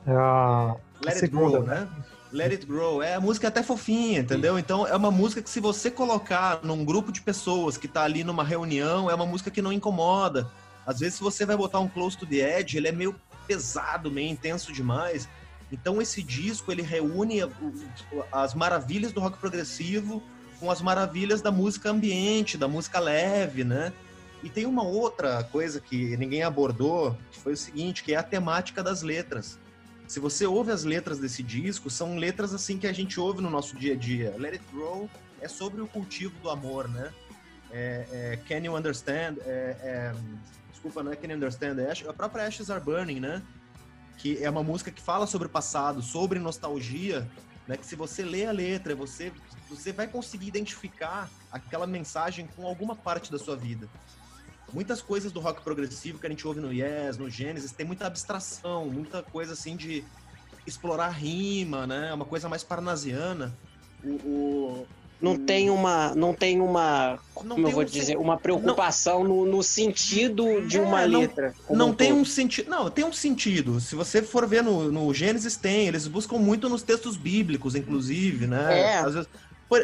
É 0.06 0.12
a... 0.12 0.76
Let 1.04 1.14
a 1.14 1.16
It 1.16 1.26
Grow, 1.28 1.50
segunda, 1.50 1.74
né? 1.74 1.88
Let 2.32 2.52
It 2.52 2.66
Grow. 2.66 3.02
É 3.02 3.14
a 3.14 3.20
música 3.20 3.48
até 3.48 3.62
fofinha, 3.62 4.20
entendeu? 4.20 4.58
Então 4.58 4.86
é 4.86 4.94
uma 4.94 5.10
música 5.10 5.42
que 5.42 5.50
se 5.50 5.60
você 5.60 5.90
colocar 5.90 6.60
num 6.62 6.84
grupo 6.84 7.10
de 7.10 7.20
pessoas 7.20 7.76
que 7.76 7.88
tá 7.88 8.02
ali 8.02 8.22
numa 8.22 8.44
reunião, 8.44 9.10
é 9.10 9.14
uma 9.14 9.26
música 9.26 9.50
que 9.50 9.62
não 9.62 9.72
incomoda. 9.72 10.50
Às 10.86 11.00
vezes 11.00 11.14
se 11.16 11.22
você 11.22 11.44
vai 11.44 11.56
botar 11.56 11.80
um 11.80 11.88
Close 11.88 12.16
to 12.16 12.26
the 12.26 12.60
Edge, 12.60 12.76
ele 12.76 12.88
é 12.88 12.92
meio 12.92 13.14
pesado, 13.46 14.10
meio 14.10 14.30
intenso 14.30 14.72
demais. 14.72 15.28
Então 15.72 16.00
esse 16.00 16.22
disco 16.22 16.70
ele 16.70 16.82
reúne 16.82 17.40
as 18.32 18.54
maravilhas 18.54 19.12
do 19.12 19.20
rock 19.20 19.38
progressivo 19.38 20.22
com 20.58 20.70
as 20.70 20.82
maravilhas 20.82 21.40
da 21.40 21.50
música 21.50 21.90
ambiente, 21.90 22.58
da 22.58 22.68
música 22.68 23.00
leve, 23.00 23.64
né? 23.64 23.92
E 24.42 24.48
tem 24.48 24.66
uma 24.66 24.82
outra 24.82 25.42
coisa 25.44 25.80
que 25.80 26.16
ninguém 26.16 26.42
abordou, 26.42 27.16
que 27.30 27.38
foi 27.38 27.54
o 27.54 27.56
seguinte, 27.56 28.02
que 28.02 28.14
é 28.14 28.16
a 28.16 28.22
temática 28.22 28.82
das 28.82 29.02
letras. 29.02 29.58
Se 30.10 30.18
você 30.18 30.44
ouve 30.44 30.72
as 30.72 30.82
letras 30.82 31.20
desse 31.20 31.40
disco, 31.40 31.88
são 31.88 32.16
letras 32.16 32.52
assim 32.52 32.76
que 32.76 32.88
a 32.88 32.92
gente 32.92 33.20
ouve 33.20 33.40
no 33.40 33.48
nosso 33.48 33.76
dia 33.76 33.92
a 33.92 33.96
dia. 33.96 34.34
Let 34.36 34.54
It 34.54 34.64
Grow 34.72 35.08
é 35.40 35.46
sobre 35.46 35.80
o 35.80 35.86
cultivo 35.86 36.36
do 36.40 36.50
amor, 36.50 36.88
né? 36.88 37.14
É, 37.70 38.08
é, 38.10 38.36
Can 38.48 38.66
You 38.66 38.74
Understand? 38.74 39.36
É, 39.42 39.76
é, 39.80 40.14
desculpa, 40.72 41.04
não 41.04 41.12
é 41.12 41.14
Can 41.14 41.28
You 41.28 41.36
Understand? 41.36 41.76
É 41.78 41.92
a 42.08 42.12
própria 42.12 42.44
Ashes 42.44 42.70
Are 42.70 42.84
Burning, 42.84 43.20
né? 43.20 43.40
Que 44.18 44.42
é 44.42 44.50
uma 44.50 44.64
música 44.64 44.90
que 44.90 45.00
fala 45.00 45.28
sobre 45.28 45.46
o 45.46 45.48
passado, 45.48 46.02
sobre 46.02 46.40
nostalgia, 46.40 47.24
né? 47.68 47.76
Que 47.76 47.86
se 47.86 47.94
você 47.94 48.24
lê 48.24 48.46
a 48.46 48.50
letra, 48.50 48.96
você, 48.96 49.32
você 49.68 49.92
vai 49.92 50.08
conseguir 50.08 50.48
identificar 50.48 51.30
aquela 51.52 51.86
mensagem 51.86 52.48
com 52.56 52.66
alguma 52.66 52.96
parte 52.96 53.30
da 53.30 53.38
sua 53.38 53.54
vida. 53.54 53.88
Muitas 54.72 55.02
coisas 55.02 55.32
do 55.32 55.40
rock 55.40 55.62
progressivo 55.62 56.18
que 56.18 56.26
a 56.26 56.30
gente 56.30 56.46
ouve 56.46 56.60
no 56.60 56.72
Yes, 56.72 57.18
no 57.18 57.28
Genesis, 57.28 57.72
tem 57.72 57.84
muita 57.86 58.06
abstração, 58.06 58.86
muita 58.86 59.22
coisa 59.22 59.52
assim 59.54 59.76
de 59.76 60.04
explorar 60.66 61.08
rima, 61.10 61.86
né? 61.86 62.12
Uma 62.12 62.24
coisa 62.24 62.48
mais 62.48 62.62
parnasiana. 62.62 63.52
O, 64.04 64.08
o- 64.08 64.86
Não 65.20 65.36
tem 65.36 65.68
uma, 65.68 66.14
não 66.14 66.32
tem 66.32 66.60
uma, 66.60 67.18
não 67.44 67.56
como 67.56 67.60
eu 67.60 67.64
tem 67.64 67.74
vou 67.74 67.82
um 67.82 67.86
dizer, 67.86 68.04
sen- 68.04 68.16
uma 68.16 68.38
preocupação 68.38 69.22
no, 69.24 69.44
no 69.44 69.62
sentido 69.62 70.66
de 70.66 70.78
É, 70.78 70.80
uma 70.80 71.06
não- 71.06 71.20
letra. 71.20 71.54
não 71.68 71.88
um 71.90 71.94
tem 71.94 72.08
todo. 72.10 72.20
um 72.20 72.24
sentido. 72.24 72.70
Não, 72.70 72.90
tem 72.90 73.04
um 73.04 73.12
sentido. 73.12 73.80
Se 73.80 73.94
você 73.94 74.22
for 74.22 74.46
ver 74.46 74.62
no, 74.62 74.90
no 74.90 75.12
Gênesis, 75.12 75.56
tem. 75.56 75.88
Eles 75.88 76.06
buscam 76.06 76.38
muito 76.38 76.68
nos 76.70 76.82
textos 76.82 77.16
bíblicos, 77.18 77.74
inclusive, 77.74 78.46
né? 78.46 78.80
É. 78.80 78.98
Às 78.98 79.14
vezes- 79.14 79.28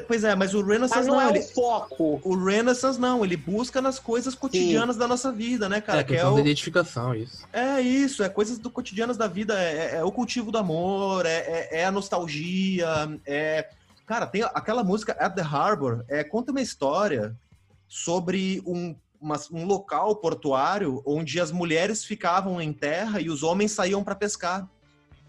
Pois 0.06 0.24
é, 0.24 0.34
mas 0.34 0.52
o 0.52 0.62
Renaissance 0.62 0.96
Mas 0.98 1.06
não, 1.06 1.14
não. 1.14 1.20
é 1.22 1.30
ele- 1.30 1.38
o 1.38 1.42
foco. 1.54 2.20
O 2.24 2.36
Renaissance 2.44 3.00
não, 3.00 3.24
ele 3.24 3.36
busca 3.36 3.80
nas 3.80 3.98
coisas 4.00 4.34
cotidianas 4.34 4.96
da 4.96 5.06
nossa 5.06 5.30
vida, 5.30 5.68
né, 5.68 5.80
cara? 5.80 6.00
é, 6.00 6.04
que 6.04 6.16
é 6.16 6.26
o, 6.26 6.38
identificação, 6.38 7.14
isso. 7.14 7.46
É 7.52 7.80
isso, 7.80 8.22
é 8.24 8.28
coisas 8.28 8.58
do 8.58 8.68
cotidianas 8.68 9.16
da 9.16 9.28
vida, 9.28 9.54
é, 9.62 9.76
é- 9.76 9.96
é 9.98 10.04
o 10.04 10.10
cultivo 10.10 10.50
do 10.50 10.58
amor, 10.58 11.24
é, 11.24 11.36
é- 11.36 11.68
é 11.80 11.84
a 11.84 11.92
nostalgia, 11.92 12.88
é... 13.24 13.68
Cara, 14.04 14.26
tem 14.26 14.42
aquela 14.42 14.84
música 14.84 15.12
At 15.18 15.34
the 15.34 15.42
Harbor, 15.42 16.04
é, 16.08 16.22
conta 16.22 16.50
uma 16.52 16.60
história 16.60 17.34
sobre 17.88 18.62
um, 18.66 18.94
uma- 19.20 19.40
um 19.52 19.64
local 19.64 20.16
portuário 20.16 21.02
onde 21.06 21.40
as 21.40 21.50
mulheres 21.50 22.04
ficavam 22.04 22.60
em 22.60 22.72
terra 22.72 23.20
e 23.20 23.28
os 23.30 23.42
homens 23.42 23.72
saíam 23.72 24.02
para 24.04 24.14
pescar. 24.14 24.68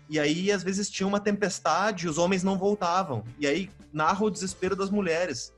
E 0.09 0.19
aí, 0.19 0.51
às 0.51 0.63
vezes, 0.63 0.89
tinha 0.89 1.07
uma 1.07 1.19
tempestade 1.19 2.05
e 2.05 2.09
os 2.09 2.17
homens 2.17 2.43
não 2.43 2.57
voltavam. 2.57 3.23
E 3.39 3.45
aí, 3.45 3.69
narra 3.91 4.25
o 4.25 4.29
desespero 4.29 4.75
das 4.75 4.89
mulheres. 4.89 5.53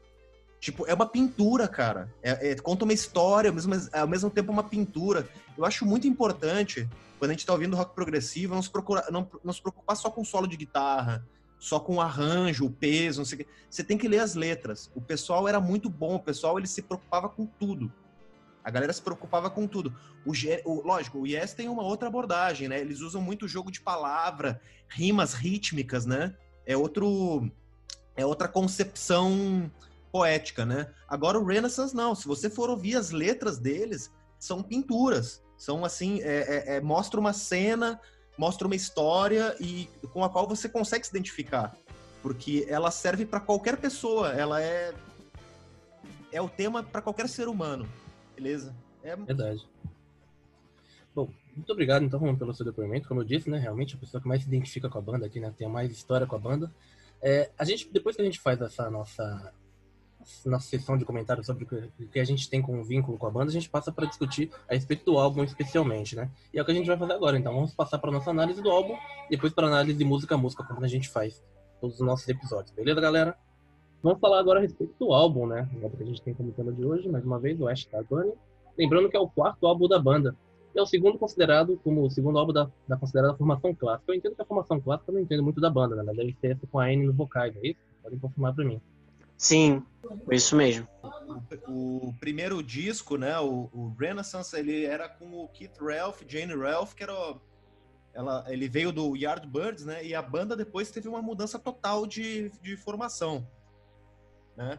Tipo, 0.59 0.85
é 0.87 0.93
uma 0.93 1.05
pintura, 1.05 1.67
cara. 1.67 2.13
É, 2.21 2.51
é- 2.51 2.55
conta 2.55 2.83
uma 2.83 2.93
história, 2.93 3.49
ao 3.49 3.53
mesmo, 3.53 3.73
ao 3.93 4.07
mesmo 4.07 4.29
tempo 4.29 4.51
uma 4.51 4.63
pintura. 4.63 5.27
Eu 5.57 5.65
acho 5.65 5.85
muito 5.85 6.07
importante, 6.07 6.89
quando 7.17 7.31
a 7.31 7.33
gente 7.33 7.45
tá 7.45 7.53
ouvindo 7.53 7.75
rock 7.75 7.93
progressivo, 7.95 8.55
não 8.55 8.61
se, 8.61 8.69
procura, 8.69 9.05
não, 9.09 9.29
não 9.43 9.53
se 9.53 9.61
preocupar 9.61 9.95
só 9.95 10.09
com 10.09 10.23
solo 10.23 10.47
de 10.47 10.57
guitarra, 10.57 11.25
só 11.59 11.79
com 11.79 11.95
o 11.95 12.01
arranjo, 12.01 12.65
o 12.65 12.71
peso, 12.71 13.19
não 13.19 13.25
sei 13.25 13.35
o 13.35 13.39
quê. 13.39 13.47
Você 13.69 13.83
tem 13.83 13.97
que 13.97 14.07
ler 14.07 14.19
as 14.19 14.35
letras. 14.35 14.89
O 14.95 15.01
pessoal 15.01 15.47
era 15.47 15.59
muito 15.59 15.89
bom, 15.89 16.15
o 16.15 16.19
pessoal 16.19 16.57
ele 16.57 16.67
se 16.67 16.81
preocupava 16.81 17.29
com 17.29 17.45
tudo. 17.45 17.91
A 18.63 18.69
galera 18.71 18.91
se 18.93 19.01
preocupava 19.01 19.49
com 19.49 19.67
tudo. 19.67 19.93
O, 20.25 20.31
o- 20.65 20.81
lógico, 20.87 21.19
o 21.19 21.27
Yes 21.27 21.53
tem 21.53 21.69
uma 21.69 21.83
outra 21.83 22.07
abordagem, 22.07 22.67
né? 22.67 22.79
Eles 22.79 22.99
usam 23.01 23.21
muito 23.21 23.47
jogo 23.47 23.71
de 23.71 23.81
palavra, 23.81 24.61
rimas 24.87 25.33
rítmicas, 25.33 26.05
né? 26.05 26.35
É 26.65 26.75
outro 26.77 27.49
é 28.15 28.25
outra 28.25 28.47
concepção 28.49 29.71
poética, 30.11 30.65
né? 30.65 30.91
Agora 31.07 31.39
o 31.39 31.45
Renaissance 31.45 31.95
não. 31.95 32.13
Se 32.13 32.27
você 32.27 32.49
for 32.49 32.69
ouvir 32.69 32.95
as 32.95 33.11
letras 33.11 33.57
deles, 33.57 34.11
são 34.37 34.61
pinturas. 34.61 35.41
São 35.57 35.85
assim, 35.85 36.21
é, 36.21 36.37
é- 36.73 36.75
é- 36.75 36.81
mostra 36.81 37.19
uma 37.19 37.33
cena, 37.33 37.99
mostra 38.37 38.67
uma 38.67 38.75
história 38.75 39.55
e 39.59 39.89
com 40.13 40.23
a 40.23 40.29
qual 40.29 40.47
você 40.47 40.67
consegue 40.69 41.05
se 41.05 41.11
identificar, 41.11 41.75
porque 42.21 42.65
ela 42.69 42.91
serve 42.91 43.25
para 43.25 43.39
qualquer 43.39 43.77
pessoa. 43.77 44.29
Ela 44.33 44.61
é 44.61 44.93
é 46.31 46.41
o 46.41 46.47
tema 46.47 46.83
para 46.83 47.01
qualquer 47.01 47.27
ser 47.27 47.47
humano, 47.47 47.87
beleza? 48.39 48.75
É 49.03 49.15
Verdade. 49.15 49.67
Bom, 51.13 51.29
muito 51.55 51.71
obrigado 51.71 52.03
então 52.03 52.35
pelo 52.35 52.53
seu 52.53 52.65
depoimento. 52.65 53.07
Como 53.07 53.21
eu 53.21 53.25
disse, 53.25 53.49
né, 53.49 53.59
realmente 53.59 53.95
a 53.95 53.97
pessoa 53.97 54.21
que 54.21 54.27
mais 54.27 54.41
se 54.41 54.47
identifica 54.47 54.89
com 54.89 54.97
a 54.97 55.01
banda 55.01 55.25
aqui, 55.25 55.39
né, 55.39 55.53
tem 55.57 55.67
mais 55.67 55.91
história 55.91 56.25
com 56.25 56.35
a 56.35 56.39
banda. 56.39 56.71
É, 57.21 57.51
a 57.57 57.65
gente, 57.65 57.89
depois 57.91 58.15
que 58.15 58.21
a 58.21 58.25
gente 58.25 58.39
faz 58.39 58.61
essa 58.61 58.89
nossa 58.89 59.53
nossa 60.45 60.67
sessão 60.67 60.97
de 60.97 61.05
comentários 61.05 61.47
sobre 61.47 61.63
o 61.63 61.67
que, 61.67 62.19
o 62.19 62.21
a 62.21 62.23
gente 62.23 62.49
tem 62.49 62.61
com 62.61 62.83
vínculo 62.83 63.17
com 63.17 63.25
a 63.25 63.31
banda, 63.31 63.49
a 63.49 63.53
gente 63.53 63.69
passa 63.69 63.91
para 63.91 64.05
discutir 64.05 64.51
a 64.69 64.73
respeito 64.73 65.05
do 65.05 65.17
álbum 65.17 65.43
especialmente, 65.43 66.15
né? 66.15 66.29
E 66.53 66.59
é 66.59 66.61
o 66.61 66.65
que 66.65 66.71
a 66.71 66.75
gente 66.75 66.85
vai 66.85 66.97
fazer 66.97 67.13
agora. 67.13 67.37
Então 67.37 67.53
vamos 67.53 67.73
passar 67.73 67.97
para 67.97 68.11
nossa 68.11 68.29
análise 68.29 68.61
do 68.61 68.69
álbum, 68.69 68.95
depois 69.29 69.53
para 69.53 69.67
análise 69.67 69.97
de 69.97 70.05
música 70.05 70.35
a 70.35 70.37
música, 70.37 70.63
como 70.63 70.83
a 70.83 70.87
gente 70.87 71.09
faz 71.09 71.41
todos 71.81 71.99
os 71.99 72.05
nossos 72.05 72.27
episódios. 72.27 72.71
Beleza, 72.71 73.01
galera? 73.01 73.35
Vamos 74.01 74.19
falar 74.19 74.39
agora 74.39 74.59
a 74.59 74.61
respeito 74.61 74.93
do 74.99 75.13
álbum, 75.13 75.45
né? 75.47 75.67
O 75.79 75.83
álbum 75.83 75.97
que 75.97 76.03
a 76.03 76.05
gente 76.05 76.21
tem 76.21 76.33
como 76.33 76.51
tema 76.51 76.71
de 76.71 76.85
hoje, 76.85 77.09
mais 77.09 77.25
uma 77.25 77.39
vez, 77.39 77.59
o 77.59 77.67
Ash 77.67 77.85
da 77.91 78.01
Bunny. 78.01 78.31
Lembrando 78.77 79.09
que 79.09 79.17
é 79.17 79.19
o 79.19 79.27
quarto 79.29 79.67
álbum 79.67 79.87
da 79.87 79.99
banda. 79.99 80.35
E 80.73 80.79
é 80.79 80.81
o 80.81 80.85
segundo 80.85 81.17
considerado 81.17 81.77
como 81.83 82.03
o 82.05 82.09
segundo 82.09 82.37
álbum 82.39 82.53
da, 82.53 82.69
da 82.87 82.95
considerada 82.95 83.35
formação 83.35 83.73
clássica. 83.75 84.11
Eu 84.11 84.15
entendo 84.15 84.35
que 84.35 84.41
a 84.41 84.45
formação 84.45 84.79
clássica 84.79 85.11
eu 85.11 85.15
não 85.15 85.21
entendo 85.21 85.43
muito 85.43 85.59
da 85.59 85.69
banda, 85.69 85.95
né? 85.95 86.03
Mas 86.05 86.15
deve 86.15 86.37
ser 86.39 86.51
essa 86.51 86.65
com 86.67 86.79
a 86.79 86.91
N 86.93 87.07
nos 87.07 87.15
vocais, 87.15 87.53
é 87.57 87.67
isso? 87.67 87.79
Podem 88.01 88.19
confirmar 88.19 88.53
pra 88.55 88.63
mim. 88.63 88.79
Sim, 89.37 89.81
isso 90.31 90.55
mesmo. 90.55 90.85
o 91.67 92.13
primeiro 92.19 92.61
disco, 92.61 93.15
né, 93.17 93.39
o, 93.39 93.69
o 93.73 93.95
Renaissance, 93.97 94.53
ele 94.57 94.83
era 94.85 95.07
com 95.07 95.43
o 95.43 95.47
Keith 95.47 95.77
Ralph, 95.79 96.21
Jane 96.27 96.53
Ralph, 96.53 96.93
que 96.93 97.03
era 97.03 97.13
o- 97.13 97.39
ela, 98.13 98.43
ele 98.49 98.67
veio 98.67 98.91
do 98.91 99.15
Yardbirds, 99.15 99.85
né, 99.85 100.05
e 100.05 100.13
a 100.13 100.21
banda 100.21 100.57
depois 100.57 100.91
teve 100.91 101.07
uma 101.07 101.21
mudança 101.21 101.57
total 101.57 102.05
de, 102.05 102.51
de 102.61 102.75
formação, 102.75 103.47
né. 104.59 104.77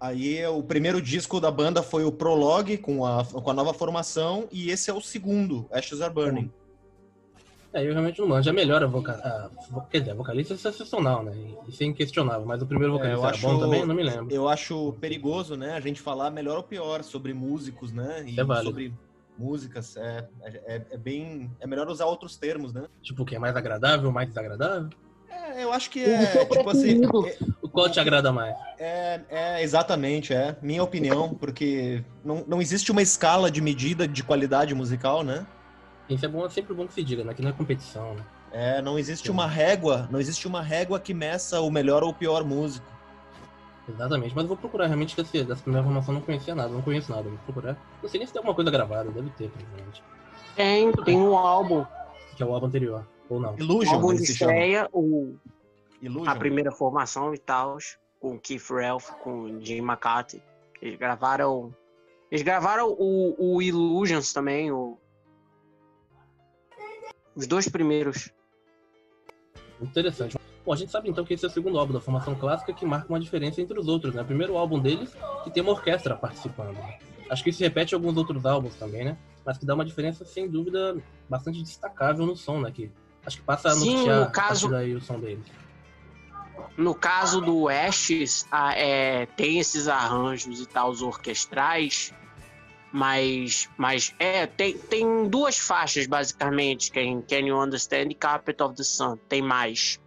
Aí 0.00 0.44
o 0.46 0.62
primeiro 0.62 1.00
disco 1.00 1.40
da 1.40 1.50
banda 1.50 1.82
foi 1.82 2.04
o 2.04 2.12
Prologue 2.12 2.76
com 2.76 3.06
a, 3.06 3.24
com 3.24 3.50
a 3.50 3.54
nova 3.54 3.72
formação 3.72 4.48
e 4.52 4.70
esse 4.70 4.90
é 4.90 4.92
o 4.94 5.00
segundo, 5.00 5.66
Ashes 5.72 6.00
Are 6.00 6.12
Burning. 6.12 6.50
É, 7.72 7.86
eu 7.88 7.92
realmente 7.92 8.20
não 8.20 8.28
manjo. 8.28 8.50
A 8.50 8.52
melhor 8.52 8.82
a 8.84 9.50
quer 9.90 10.00
dizer, 10.00 10.10
a 10.10 10.14
vocalista 10.14 10.52
é 10.52 10.56
sensacional, 10.58 11.24
né? 11.24 11.32
Isso 11.66 11.82
é 11.82 11.86
inquestionável. 11.86 12.44
Mas 12.44 12.60
o 12.60 12.66
primeiro 12.66 12.92
É, 12.96 12.96
vocalista 12.98 13.18
eu 13.20 13.26
era 13.26 13.34
acho- 13.36 13.46
bom 13.46 13.58
também? 13.60 13.80
Eu 13.80 13.86
não 13.86 13.94
me 13.94 14.02
lembro. 14.02 14.34
Eu 14.34 14.46
acho 14.46 14.92
perigoso, 15.00 15.56
né, 15.56 15.72
a 15.72 15.80
gente 15.80 16.00
falar 16.00 16.30
melhor 16.30 16.58
ou 16.58 16.62
pior 16.62 17.02
sobre 17.02 17.32
músicos, 17.32 17.90
né, 17.92 18.24
e 18.26 18.38
É 18.38 18.44
válido. 18.44 18.70
sobre 18.70 18.92
músicas, 19.38 19.96
é, 19.96 20.28
é, 20.42 20.82
é 20.90 20.96
bem, 20.98 21.50
é 21.60 21.66
melhor 21.66 21.88
usar 21.88 22.04
outros 22.04 22.36
termos, 22.36 22.74
né. 22.74 22.84
Tipo, 23.02 23.22
o 23.22 23.24
que 23.24 23.36
é 23.36 23.38
mais 23.38 23.56
agradável 23.56 24.12
mais 24.12 24.28
desagradável? 24.28 24.90
É, 25.32 25.64
eu 25.64 25.72
acho 25.72 25.90
que 25.90 26.04
é, 26.04 26.44
tipo 26.46 26.70
assim, 26.70 27.00
preferido. 27.08 27.54
O 27.60 27.68
qual 27.68 27.90
te 27.90 27.98
agrada 27.98 28.32
mais? 28.32 28.54
é, 28.78 29.20
é 29.30 29.62
exatamente, 29.62 30.32
é 30.32 30.56
minha 30.62 30.82
opinião, 30.82 31.34
porque 31.34 32.04
não, 32.24 32.44
não 32.46 32.60
existe 32.60 32.90
uma 32.90 33.02
escala 33.02 33.50
de 33.50 33.60
medida 33.60 34.06
de 34.06 34.22
qualidade 34.22 34.74
musical, 34.74 35.22
né, 35.22 35.46
Isso 36.08 36.24
é 36.24 36.28
bom, 36.28 36.44
é 36.44 36.50
sempre 36.50 36.74
bom 36.74 36.86
que 36.86 36.94
se 36.94 37.02
diga, 37.02 37.24
né? 37.24 37.34
Que 37.34 37.42
não 37.42 37.50
é 37.50 37.52
competição, 37.52 38.14
né? 38.14 38.24
é, 38.52 38.82
não 38.82 38.98
existe 38.98 39.30
uma 39.30 39.46
régua, 39.46 40.06
não 40.10 40.20
existe 40.20 40.46
uma 40.46 40.60
régua 40.60 41.00
que 41.00 41.14
meça 41.14 41.60
o 41.60 41.70
melhor 41.70 42.02
ou 42.02 42.10
o 42.10 42.14
pior 42.14 42.44
músico. 42.44 42.86
Exatamente. 43.88 44.34
Mas 44.34 44.44
eu 44.44 44.48
vou 44.48 44.56
procurar 44.56 44.86
realmente 44.86 45.16
desse, 45.16 45.42
dessa 45.42 45.62
primeira 45.62 45.84
formação, 45.84 46.14
eu 46.14 46.20
não 46.20 46.26
conhecia 46.26 46.54
nada, 46.54 46.68
não 46.68 46.82
conheço 46.82 47.10
nada. 47.10 47.28
Vou 47.28 47.38
procurar. 47.46 47.76
Não 48.02 48.08
sei 48.08 48.18
nem 48.18 48.26
se 48.26 48.32
tem 48.32 48.40
alguma 48.40 48.54
coisa 48.54 48.70
gravada, 48.70 49.10
deve 49.10 49.30
ter, 49.30 49.48
provavelmente. 49.48 50.02
Tem, 50.54 50.92
tem 51.04 51.18
um 51.18 51.36
álbum. 51.36 51.84
Que 52.36 52.42
é 52.42 52.46
o 52.46 52.52
álbum 52.52 52.66
anterior. 52.66 53.04
Ou 53.32 53.40
não. 53.40 53.58
Illusion, 53.58 53.98
chama. 53.98 54.14
estreia, 54.14 54.88
o, 54.92 55.34
Illusion. 56.02 56.30
a 56.30 56.36
primeira 56.36 56.70
formação 56.70 57.32
e 57.32 57.38
tal, 57.38 57.78
com 58.20 58.38
Keith 58.38 58.68
Ralph, 58.70 59.08
com 59.22 59.58
Jim 59.62 59.78
McCarthy. 59.78 60.42
Eles 60.82 60.98
gravaram 60.98 61.74
Eles 62.30 62.42
gravaram 62.42 62.90
o, 62.90 63.34
o 63.38 63.62
Illusions 63.62 64.34
também, 64.34 64.70
o... 64.70 64.98
os 67.34 67.46
dois 67.46 67.68
primeiros. 67.70 68.30
Interessante. 69.80 70.36
Bom, 70.64 70.74
a 70.74 70.76
gente 70.76 70.92
sabe 70.92 71.08
então 71.08 71.24
que 71.24 71.32
esse 71.32 71.46
é 71.46 71.48
o 71.48 71.50
segundo 71.50 71.78
álbum 71.78 71.94
da 71.94 72.00
formação 72.00 72.34
clássica 72.34 72.74
que 72.74 72.84
marca 72.84 73.08
uma 73.08 73.18
diferença 73.18 73.62
entre 73.62 73.80
os 73.80 73.88
outros, 73.88 74.14
né? 74.14 74.20
O 74.20 74.26
primeiro 74.26 74.58
álbum 74.58 74.78
deles 74.78 75.16
que 75.42 75.50
tem 75.50 75.62
uma 75.62 75.72
orquestra 75.72 76.14
participando. 76.14 76.74
né? 76.74 76.98
Acho 77.30 77.42
que 77.42 77.48
isso 77.48 77.62
repete 77.62 77.94
em 77.94 77.96
alguns 77.96 78.14
outros 78.18 78.44
álbuns 78.44 78.74
também, 78.74 79.06
né? 79.06 79.16
Mas 79.44 79.56
que 79.56 79.64
dá 79.64 79.74
uma 79.74 79.86
diferença, 79.86 80.22
sem 80.22 80.48
dúvida, 80.48 81.02
bastante 81.30 81.62
destacável 81.62 82.26
no 82.26 82.36
som, 82.36 82.60
né? 82.60 82.70
Que 82.70 82.92
acho 83.26 83.38
que 83.38 83.42
passa 83.44 83.68
a 83.68 83.72
Sim, 83.72 84.08
no 84.08 84.30
caso- 84.30 84.68
daí 84.68 84.94
o 84.94 85.00
som 85.00 85.18
deles. 85.18 85.44
No 86.76 86.94
caso 86.94 87.40
do 87.40 87.68
Ashes, 87.68 88.46
é, 88.74 89.26
tem 89.26 89.58
esses 89.58 89.88
arranjos 89.88 90.60
e 90.60 90.66
tal, 90.66 90.90
os 90.90 91.02
orquestrais, 91.02 92.14
mas, 92.92 93.68
mas 93.76 94.14
é, 94.18 94.46
tem, 94.46 94.76
tem 94.78 95.28
duas 95.28 95.58
faixas, 95.58 96.06
basicamente, 96.06 96.90
que 96.90 96.98
é 96.98 97.02
em 97.04 97.20
Can 97.22 97.46
You 97.46 97.60
Understand 97.60 98.08
e 98.10 98.14
Carpet 98.14 98.60
of 98.62 98.74
the 98.74 98.84
Sun, 98.84 99.16
tem 99.28 99.42
mais. 99.42 100.00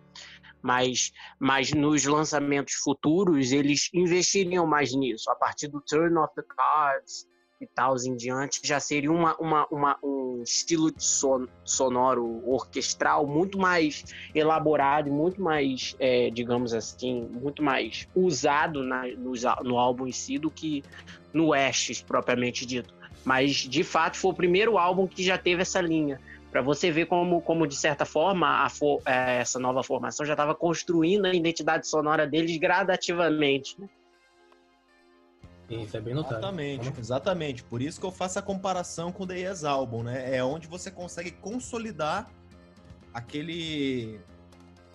Mas, 0.61 1.11
mas 1.39 1.71
nos 1.71 2.05
lançamentos 2.05 2.73
futuros, 2.83 3.51
eles 3.51 3.89
investiriam 3.93 4.65
mais 4.65 4.91
nisso, 4.95 5.29
a 5.29 5.35
partir 5.35 5.67
do 5.67 5.79
Turn 5.81 6.17
of 6.17 6.33
the 6.35 6.41
Cards 6.43 7.27
e 7.59 7.67
tal 7.67 7.95
em 8.05 8.15
diante, 8.15 8.59
já 8.63 8.79
seria 8.79 9.11
uma, 9.11 9.35
uma, 9.37 9.65
uma- 9.71 9.97
um 10.03 10.41
estilo 10.43 10.91
son- 10.97 11.47
sonoro 11.63 12.43
orquestral 12.47 13.25
muito 13.25 13.57
mais 13.57 14.03
elaborado 14.33 15.09
muito 15.11 15.41
mais, 15.41 15.95
é, 15.99 16.29
digamos 16.29 16.73
assim, 16.73 17.27
muito 17.31 17.63
mais 17.63 18.07
usado 18.15 18.83
na- 18.83 19.07
nos 19.17 19.45
á- 19.45 19.59
no, 19.63 19.77
álbum 19.77 20.07
em 20.07 20.11
si 20.11 20.37
do 20.37 20.51
que 20.51 20.83
no 21.33 21.53
Ashes, 21.53 22.01
propriamente 22.01 22.65
dito. 22.65 22.93
Mas, 23.23 23.55
de 23.55 23.83
fato, 23.83 24.17
foi 24.17 24.31
o 24.31 24.35
primeiro 24.35 24.77
álbum 24.77 25.07
que 25.07 25.23
já 25.23 25.37
teve 25.37 25.61
essa 25.61 25.81
linha. 25.81 26.19
Para 26.51 26.61
você 26.61 26.91
ver 26.91 27.07
como, 27.07 27.41
como, 27.41 27.65
de 27.67 27.75
certa 27.75 28.05
forma, 28.05 28.65
é, 29.05 29.37
essa 29.39 29.59
nova 29.59 29.83
formação 29.83 30.25
já 30.25 30.33
estava 30.33 30.53
construindo 30.55 31.25
a 31.25 31.33
identidade 31.33 31.87
sonora 31.87 32.27
deles 32.27 32.55
gradativamente. 32.57 33.79
né? 33.79 33.87
Isso 35.69 35.97
é 35.97 36.01
bem 36.01 36.13
notável. 36.13 36.37
Exatamente, 36.37 36.93
exatamente. 36.99 37.63
Por 37.63 37.81
isso 37.81 37.99
que 37.99 38.05
eu 38.05 38.11
faço 38.11 38.37
a 38.37 38.41
comparação 38.41 39.11
com 39.11 39.23
o 39.23 39.27
The 39.27 39.39
Yes 39.39 39.63
Album, 39.63 40.03
né? 40.03 40.35
É 40.35 40.43
onde 40.43 40.67
você 40.67 40.91
consegue 40.91 41.31
consolidar 41.31 42.29
aquele 43.13 44.19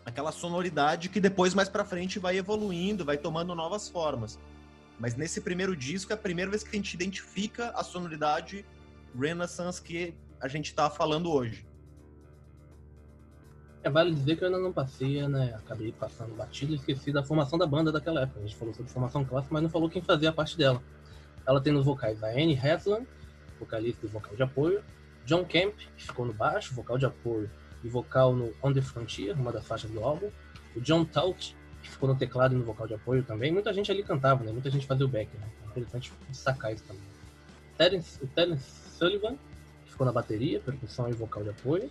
aquela 0.05 0.33
sonoridade 0.33 1.09
que 1.09 1.21
depois 1.21 1.55
mais 1.55 1.69
pra 1.69 1.85
frente 1.85 2.19
vai 2.19 2.37
evoluindo, 2.37 3.05
vai 3.05 3.17
tomando 3.17 3.55
novas 3.55 3.89
formas. 3.89 4.39
Mas 4.99 5.15
nesse 5.15 5.41
primeiro 5.41 5.75
disco 5.75 6.13
é 6.13 6.15
a 6.15 6.19
primeira 6.19 6.51
vez 6.51 6.63
que 6.63 6.71
a 6.71 6.73
gente 6.73 6.93
identifica 6.95 7.71
a 7.71 7.83
sonoridade 7.83 8.65
Renaissance 9.19 9.81
que 9.81 10.15
a 10.41 10.49
gente 10.49 10.75
tá 10.75 10.89
falando 10.91 11.33
hoje. 11.33 11.67
É, 13.83 13.89
vale 13.89 14.15
dizer 14.15 14.37
que 14.37 14.45
eu 14.45 14.49
ainda 14.49 14.61
não 14.61 14.73
passei, 14.73 15.27
né? 15.27 15.55
Acabei 15.55 15.91
passando 15.93 16.35
batido 16.37 16.73
e 16.73 16.77
esqueci 16.77 17.11
da 17.11 17.23
formação 17.23 17.59
da 17.59 17.67
banda 17.67 17.91
daquela 17.91 18.23
época. 18.23 18.41
A 18.41 18.43
gente 18.43 18.57
falou 18.57 18.75
sobre 18.75 18.93
formação 18.93 19.25
clássica, 19.25 19.55
mas 19.55 19.63
não 19.63 19.71
falou 19.71 19.89
quem 19.89 20.03
fazia 20.03 20.31
parte 20.31 20.57
dela. 20.57 20.83
Ela 21.47 21.61
tem 21.63 21.73
nos 21.73 21.87
vocais 21.87 22.23
a 22.23 22.29
Anne 22.29 22.59
Haslam, 22.59 23.07
vocalista 23.59 24.05
e 24.05 24.09
vocal 24.09 24.37
de 24.37 24.43
apoio, 24.43 24.83
John 25.25 25.45
Kemp, 25.45 25.75
que 25.97 26.05
ficou 26.05 26.27
no 26.27 26.33
baixo, 26.35 26.75
vocal 26.75 26.99
de 26.99 27.07
apoio 27.07 27.51
e 27.83 27.89
vocal 27.89 28.35
no 28.35 28.53
On 28.63 28.73
the 28.73 28.83
Frontier, 28.83 29.35
uma 29.35 29.51
das 29.51 29.67
faixas 29.67 29.91
do 29.91 30.05
álbum, 30.05 30.29
o 30.77 30.81
John 30.81 31.05
Taut, 31.07 31.57
que 31.83 31.91
ficou 31.91 32.07
no 32.07 32.15
teclado 32.15 32.55
e 32.55 32.59
no 32.59 32.65
vocal 32.65 32.87
de 32.87 32.93
apoio 32.93 33.23
também. 33.23 33.51
Muita 33.51 33.73
gente 33.73 33.91
ali 33.91 34.03
cantava, 34.03 34.45
né? 34.45 34.53
Muita 34.53 34.71
gente 34.71 34.87
fazia 34.87 35.07
o 35.07 35.09
back, 35.09 35.35
né? 35.39 35.49
É 35.65 35.71
interessante 35.71 36.13
destacar 36.29 36.75
isso 36.75 36.85
também. 36.85 37.03
Terence, 37.79 38.23
o 38.23 38.27
Terence 38.27 38.99
Sullivan, 38.99 39.37
que 39.87 39.93
ficou 39.93 40.05
na 40.05 40.13
bateria, 40.13 40.61
percussão 40.61 41.09
e 41.09 41.13
vocal 41.13 41.43
de 41.43 41.49
apoio 41.49 41.91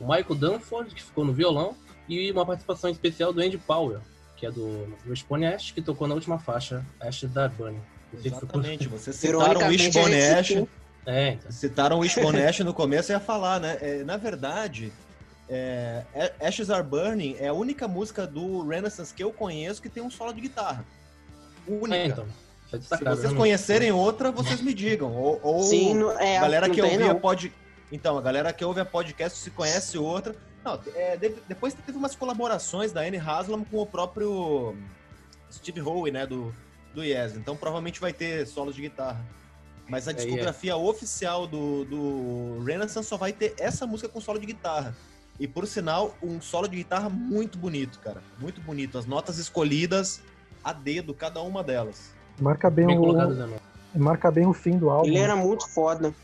o 0.00 0.04
Michael 0.04 0.34
Dunford, 0.34 0.94
que 0.94 1.02
ficou 1.02 1.24
no 1.24 1.32
violão, 1.32 1.76
e 2.08 2.32
uma 2.32 2.44
participação 2.44 2.90
especial 2.90 3.32
do 3.32 3.40
Andy 3.40 3.58
Powell, 3.58 4.00
que 4.36 4.46
é 4.46 4.50
do 4.50 4.88
Respawn 5.06 5.44
Ash, 5.44 5.70
que 5.70 5.82
tocou 5.82 6.08
na 6.08 6.14
última 6.14 6.38
faixa, 6.38 6.84
Ash 6.98 7.22
da 7.24 7.48
Bunny. 7.48 7.78
Exatamente. 8.24 8.88
Vocês 8.88 9.14
citaram 9.14 9.60
o 9.60 9.68
Wishbone 9.68 10.12
gente 10.12 10.58
Ash. 10.58 10.66
É, 11.06 11.28
então. 11.30 11.52
Citaram 11.52 11.96
o 11.98 12.00
Wishbone 12.00 12.42
Ash 12.42 12.60
no 12.60 12.74
começo, 12.74 13.12
eu 13.12 13.16
ia 13.16 13.20
falar, 13.20 13.60
né? 13.60 13.78
É, 13.80 14.02
na 14.02 14.16
verdade, 14.16 14.92
é, 15.48 16.04
Ashes 16.40 16.70
Are 16.70 16.82
Burning 16.82 17.36
é 17.38 17.48
a 17.48 17.52
única 17.52 17.86
música 17.88 18.26
do 18.26 18.66
Renaissance 18.66 19.12
que 19.12 19.22
eu 19.22 19.32
conheço 19.32 19.82
que 19.82 19.88
tem 19.88 20.02
um 20.02 20.10
solo 20.10 20.32
de 20.32 20.40
guitarra. 20.40 20.84
Única. 21.66 21.96
É, 21.96 22.06
então. 22.06 22.26
É 22.72 22.78
Se 22.78 23.04
vocês 23.04 23.32
conhecerem 23.32 23.90
outra, 23.90 24.30
vocês 24.30 24.60
me 24.60 24.72
digam. 24.72 25.12
Ou, 25.12 25.40
ou 25.42 25.62
Sim, 25.62 25.96
é, 26.20 26.38
a 26.38 26.42
galera 26.42 26.70
que 26.70 26.80
ouvia 26.80 27.12
não. 27.12 27.20
Então, 27.92 28.16
a 28.16 28.22
galera 28.22 28.52
que 28.52 28.64
ouve 28.64 28.80
a 28.80 28.84
podcast 28.84 29.38
se 29.38 29.50
conhece 29.50 29.98
outra. 29.98 30.34
Não, 30.64 30.78
é, 30.94 31.16
de- 31.16 31.34
depois 31.48 31.74
teve 31.74 31.96
umas 31.96 32.14
colaborações 32.14 32.92
da 32.92 33.00
Anne 33.00 33.16
Haslam 33.16 33.64
com 33.64 33.78
o 33.78 33.86
próprio 33.86 34.76
Steve 35.50 35.80
Howe, 35.80 36.10
né, 36.10 36.26
do, 36.26 36.54
do 36.94 37.02
Yes. 37.02 37.34
Então 37.36 37.56
provavelmente 37.56 38.00
vai 38.00 38.12
ter 38.12 38.46
solos 38.46 38.74
de 38.74 38.82
guitarra. 38.82 39.24
Mas 39.88 40.06
a 40.06 40.12
É, 40.12 40.14
discografia 40.14 40.76
oficial 40.76 41.46
do, 41.48 41.84
do 41.84 42.62
Renaissance 42.64 43.08
só 43.08 43.16
vai 43.16 43.32
ter 43.32 43.54
essa 43.58 43.86
música 43.86 44.08
com 44.08 44.20
solo 44.20 44.38
de 44.38 44.46
guitarra. 44.46 44.94
E 45.40 45.48
por 45.48 45.66
sinal, 45.66 46.14
um 46.22 46.40
solo 46.40 46.68
de 46.68 46.76
guitarra 46.76 47.08
muito 47.08 47.58
bonito, 47.58 47.98
cara. 47.98 48.22
Muito 48.38 48.60
bonito. 48.60 48.98
As 48.98 49.06
notas 49.06 49.38
escolhidas 49.38 50.20
a 50.62 50.72
dedo, 50.72 51.12
cada 51.14 51.40
uma 51.42 51.64
delas. 51.64 52.12
Marca 52.38 52.70
bem, 52.70 52.86
Bem 52.86 52.98
o, 52.98 53.12
Mano. 53.14 53.56
marca 53.94 54.30
bem 54.30 54.46
o 54.46 54.52
fim 54.52 54.78
do 54.78 54.90
álbum. 54.90 55.08
Ele 55.08 55.18
era 55.18 55.34
muito 55.34 55.66
foda. 55.68 56.14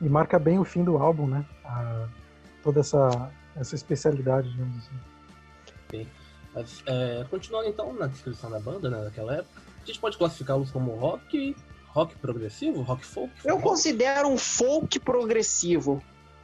E 0.00 0.08
marca 0.08 0.38
bem 0.38 0.58
o 0.58 0.64
fim 0.64 0.84
do 0.84 0.96
álbum, 0.96 1.26
né? 1.26 1.44
A- 1.64 2.08
toda 2.62 2.80
essa, 2.80 3.30
essa 3.56 3.74
especialidade, 3.74 4.50
digamos 4.50 4.76
assim. 4.78 6.06
Mas, 6.54 6.82
é, 6.86 7.24
continuando 7.30 7.68
então 7.68 7.92
na 7.92 8.06
descrição 8.06 8.50
da 8.50 8.58
banda, 8.60 8.88
né, 8.88 9.02
daquela 9.02 9.34
época, 9.36 9.60
a 9.82 9.86
gente 9.86 9.98
pode 9.98 10.16
classificá-los 10.16 10.70
como 10.70 10.92
rock, 10.92 11.54
rock 11.88 12.14
progressivo, 12.16 12.80
rock 12.82 13.04
folk? 13.04 13.32
Eu 13.44 13.56
rock- 13.56 13.68
considero 13.68 14.28
um 14.28 14.38
folk 14.38 14.98
progressivo. 15.00 16.02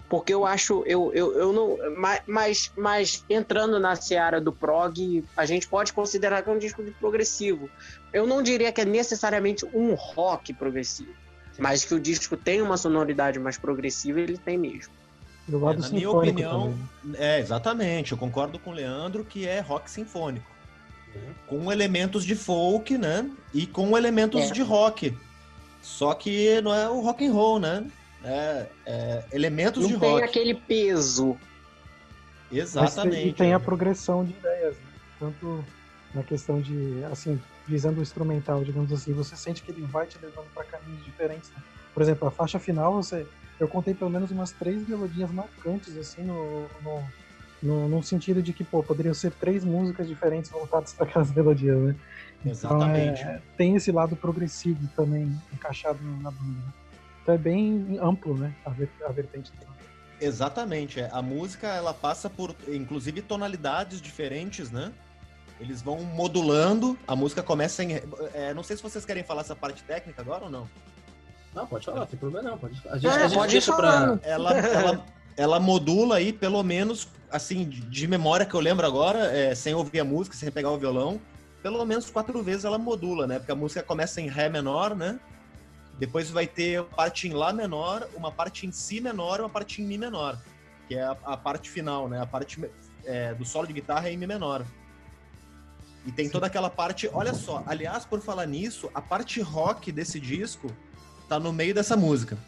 Porque 0.09 0.35
eu 0.35 0.45
acho, 0.45 0.83
eu, 0.87 1.13
eu, 1.15 1.39
eu 1.39 1.53
não. 1.53 1.97
ma- 1.97 2.19
Mas, 2.27 2.73
mas 2.77 3.25
entrando 3.31 3.79
na 3.79 3.95
seara 3.95 4.41
do 4.41 4.53
prog, 4.53 5.25
a 5.37 5.47
gente 5.47 5.69
pode 5.69 5.93
considerar 5.93 6.43
que 6.43 6.51
é 6.51 6.53
um 6.53 6.59
disco 6.59 6.83
de 6.83 6.91
progressivo. 6.91 7.71
Eu 8.13 8.27
não 8.27 8.43
diria 8.43 8.73
que 8.73 8.81
é 8.81 8.85
necessariamente 8.85 9.65
um 9.73 9.95
rock 9.95 10.53
progressivo. 10.53 11.13
Mas 11.59 11.85
que 11.85 11.95
o 11.95 12.01
disco 12.01 12.37
tem 12.37 12.63
uma 12.63 12.77
sonoridade 12.77 13.39
mais 13.39 13.59
progressiva, 13.59 14.21
ele 14.21 14.39
tem 14.39 14.57
mesmo. 14.57 14.93
E 15.49 15.55
o 15.55 15.59
lado 15.59 15.79
É, 15.79 15.83
na 15.83 15.89
minha 15.91 16.11
opinião, 16.11 16.75
também. 17.03 17.21
É, 17.21 17.39
exatamente. 17.41 18.13
Eu 18.13 18.19
concordo 18.19 18.59
com 18.59 18.71
o 18.71 18.73
Leandro 18.73 19.25
que 19.25 19.47
é 19.47 19.61
rock 19.61 19.91
sinfônico. 19.91 20.51
Uhum. 21.15 21.35
Com 21.47 21.73
elementos 21.73 22.25
de 22.25 22.35
folk, 22.37 22.97
né? 22.97 23.29
E 23.53 23.67
com 23.67 23.97
elementos 23.97 24.43
É. 24.43 24.53
de 24.53 24.63
rock. 24.63 25.17
Só 25.83 26.15
que 26.15 26.61
não 26.61 26.75
é 26.75 26.89
o 26.89 27.01
rock 27.01 27.27
and 27.27 27.33
roll, 27.33 27.59
né? 27.59 27.87
É, 28.23 28.67
é 28.87 29.25
elementos 29.33 29.87
de 29.87 29.95
Não 29.95 30.01
tem 30.01 30.11
rock. 30.13 30.25
aquele 30.25 30.55
peso. 30.55 31.37
Mas 32.51 32.59
Exatamente. 32.59 33.17
tem, 33.17 33.29
e 33.29 33.33
tem 33.33 33.51
é. 33.53 33.55
a 33.55 33.61
progressão 33.61 34.25
de 34.25 34.33
ideias, 34.33 34.75
né? 34.77 34.83
tanto 35.19 35.65
na 36.15 36.23
questão 36.23 36.61
de, 36.61 37.03
assim, 37.11 37.41
visando 37.71 38.01
o 38.01 38.03
instrumental, 38.03 38.63
digamos 38.65 38.93
assim, 38.93 39.13
você 39.15 39.37
sente 39.37 39.63
que 39.63 39.71
ele 39.71 39.83
vai 39.83 40.07
te 40.07 40.19
levando 40.21 40.53
para 40.53 40.65
caminhos 40.65 41.05
diferentes. 41.05 41.51
né? 41.53 41.63
Por 41.95 42.03
exemplo, 42.03 42.27
a 42.27 42.31
faixa 42.31 42.59
final, 42.59 42.95
você, 42.95 43.27
eu 43.59 43.69
contei 43.69 43.95
pelo 43.95 44.11
menos 44.11 44.31
umas 44.33 44.51
três 44.51 44.87
melodias 44.87 45.31
marcantes, 45.31 45.97
assim, 45.97 46.23
no, 46.25 46.67
no, 46.83 47.05
no, 47.63 47.89
no 47.89 48.03
sentido 48.03 48.43
de 48.43 48.53
que, 48.53 48.65
pô, 48.65 48.83
poderiam 48.83 49.15
ser 49.15 49.33
três 49.33 49.65
músicas 49.65 50.09
diferentes 50.09 50.51
voltadas 50.51 50.93
para 50.93 51.07
aquelas 51.07 51.31
melodias, 51.35 51.79
né? 51.81 51.97
Exatamente. 52.45 53.21
Então, 53.23 53.33
é, 53.33 53.43
tem 53.57 53.77
esse 53.77 53.93
lado 53.93 54.17
progressivo 54.17 54.89
também 54.97 55.31
encaixado 55.53 56.03
na 56.03 56.31
banda. 56.31 56.75
Então 57.23 57.35
é 57.35 57.39
bem 57.39 57.99
amplo, 58.01 58.37
né? 58.37 58.53
A, 58.65 58.71
ver- 58.71 58.91
a 59.07 59.13
vertente 59.13 59.53
dela. 59.61 59.71
Exatamente. 60.21 61.01
é. 61.01 61.09
A 61.13 61.23
música 61.23 61.67
ela 61.69 61.95
passa 61.95 62.29
por, 62.31 62.55
inclusive, 62.69 63.23
tonalidades 63.23 64.01
diferentes, 64.01 64.71
né? 64.71 64.93
Eles 65.61 65.83
vão 65.83 65.99
modulando. 66.01 66.99
A 67.07 67.15
música 67.15 67.43
começa 67.43 67.85
em. 67.85 68.01
é, 68.33 68.55
não 68.55 68.63
sei 68.63 68.77
se 68.77 68.83
vocês 68.83 69.05
querem 69.05 69.23
falar 69.23 69.43
essa 69.43 69.55
parte 69.55 69.85
técnica 69.85 70.23
agora 70.23 70.45
ou 70.45 70.51
não. 70.51 70.69
Não, 71.55 71.67
pode 71.67 71.85
falar, 71.85 72.07
sem 72.07 72.19
problema 72.19 72.51
não. 72.51 72.59
Pode, 72.59 72.81
a 72.89 72.97
gente, 72.97 73.07
É, 73.07 73.11
a 73.11 73.29
gente 73.29 73.39
pode 73.39 73.53
deixa 73.53 73.75
pra. 73.75 74.19
ela, 74.23 74.53
ela, 74.57 75.07
ela 75.37 75.61
modula 75.61 76.17
aí, 76.17 76.33
pelo 76.33 76.63
menos, 76.63 77.09
assim, 77.31 77.69
de, 77.69 78.07
memória 78.07 78.47
que 78.47 78.55
eu 78.55 78.61
lembro 78.61 78.87
agora, 78.87 79.27
é, 79.27 79.55
sem 79.55 79.75
ouvir 79.75 80.01
a 80.01 80.05
música, 80.05 80.35
sem 80.35 80.51
pegar 80.51 80.71
o 80.71 80.79
violão, 80.79 81.21
pelo 81.63 81.85
menos 81.85 82.09
quatro 82.09 82.43
vezes 82.43 82.65
ela 82.65 82.79
modula, 82.79 83.27
né? 83.27 83.39
Porque 83.39 83.53
a 83.53 83.57
música 83.57 83.83
começa 83.83 84.21
em 84.21 84.29
Ré 84.29 84.49
menor, 84.49 84.95
né? 84.97 85.21
Depois 85.99 86.31
vai 86.31 86.47
ter 86.47 86.81
uma 86.81 86.89
parte 86.89 87.29
em 87.29 87.33
Lá 87.33 87.53
menor, 87.53 88.09
uma 88.15 88.33
parte 88.33 88.67
em 88.67 88.73
Si 88.73 89.01
menor 89.01 89.41
e 89.41 89.43
uma 89.43 89.51
parte 89.51 89.83
em 89.83 89.85
Mi 89.85 89.99
menor, 89.99 90.39
que 90.89 90.95
é 90.95 91.03
a, 91.03 91.17
a 91.25 91.37
parte 91.37 91.69
final, 91.69 92.09
né? 92.09 92.19
A 92.23 92.27
parte 92.27 92.65
é, 93.05 93.35
do 93.35 93.45
solo 93.45 93.67
de 93.67 93.75
guitarra 93.75 94.09
é 94.09 94.13
em 94.13 94.17
Mi 94.17 94.27
menor. 94.27 94.65
E 96.07 96.13
tem 96.13 96.29
toda 96.29 96.47
aquela 96.47 96.71
parte. 96.71 97.09
Olha 97.13 97.35
só, 97.35 97.63
aliás, 97.67 98.05
por 98.05 98.21
falar 98.21 98.47
nisso, 98.47 98.91
a 98.95 99.01
parte 99.01 99.41
rock 99.41 99.93
desse 99.93 100.19
disco 100.19 100.71
tá 101.29 101.39
no 101.39 101.53
meio 101.53 101.75
dessa 101.75 101.97
música. 101.97 102.39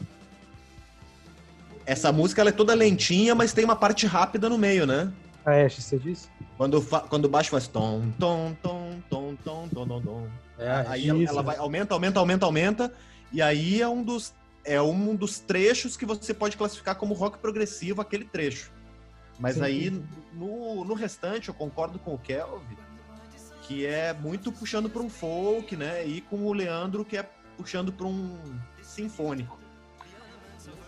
Essa 1.85 2.13
música 2.13 2.41
ela 2.41 2.51
é 2.51 2.53
toda 2.53 2.75
lentinha, 2.75 3.35
mas 3.35 3.53
tem 3.53 3.65
uma 3.65 3.77
parte 3.77 4.07
rápida 4.07 4.49
no 4.49 4.57
meio, 4.57 4.87
né? 4.87 5.13
A 5.45 5.53
Ash, 5.53 5.83
você 5.83 5.99
disse? 5.99 6.29
Quando, 6.57 6.81
quando 7.09 7.25
o 7.25 7.29
baixo 7.29 7.51
faz 7.51 7.67
tom, 7.67 8.13
tom, 8.19 8.57
tom, 8.63 9.03
tom, 9.11 9.37
tom, 9.43 9.69
tom, 9.69 9.87
tom, 9.87 10.01
tom. 10.01 10.29
É, 10.59 10.85
Aí 10.87 11.09
ela, 11.09 11.23
ela 11.25 11.43
vai, 11.43 11.57
aumenta, 11.57 11.95
aumenta, 11.95 12.21
aumenta, 12.21 12.47
aumenta. 12.47 12.93
E 13.33 13.43
aí 13.43 13.83
é 13.83 13.89
um 13.89 14.03
dos, 14.03 14.33
é 14.65 14.81
um 14.81 15.15
dos 15.17 15.41
trechos 15.41 15.97
que 15.97 16.07
você 16.07 16.33
pode 16.33 16.57
classificar 16.57 16.95
como 16.95 17.15
rock 17.15 17.39
progressivo, 17.39 18.01
aquele 18.01 18.25
trecho. 18.25 18.71
Mas 19.39 19.57
Sim, 19.57 19.63
aí, 19.63 20.03
no, 20.33 20.85
no 20.85 20.95
restante, 20.95 21.49
eu 21.49 21.55
concordo 21.55 21.99
com 21.99 22.15
o 22.15 22.19
Kelvin, 22.19 22.77
que 23.63 23.87
é 23.87 24.13
muito 24.13 24.51
puxando 24.53 24.89
para 24.91 25.03
um 25.03 25.09
folk, 25.09 25.77
né? 25.77 26.05
E 26.07 26.21
com 26.21 26.45
o 26.45 26.53
Leandro, 26.53 27.05
que 27.05 27.17
é 27.17 27.29
puxando 27.57 27.93
para 27.93 28.07
um 28.07 28.37
sinfônico. 28.83 29.59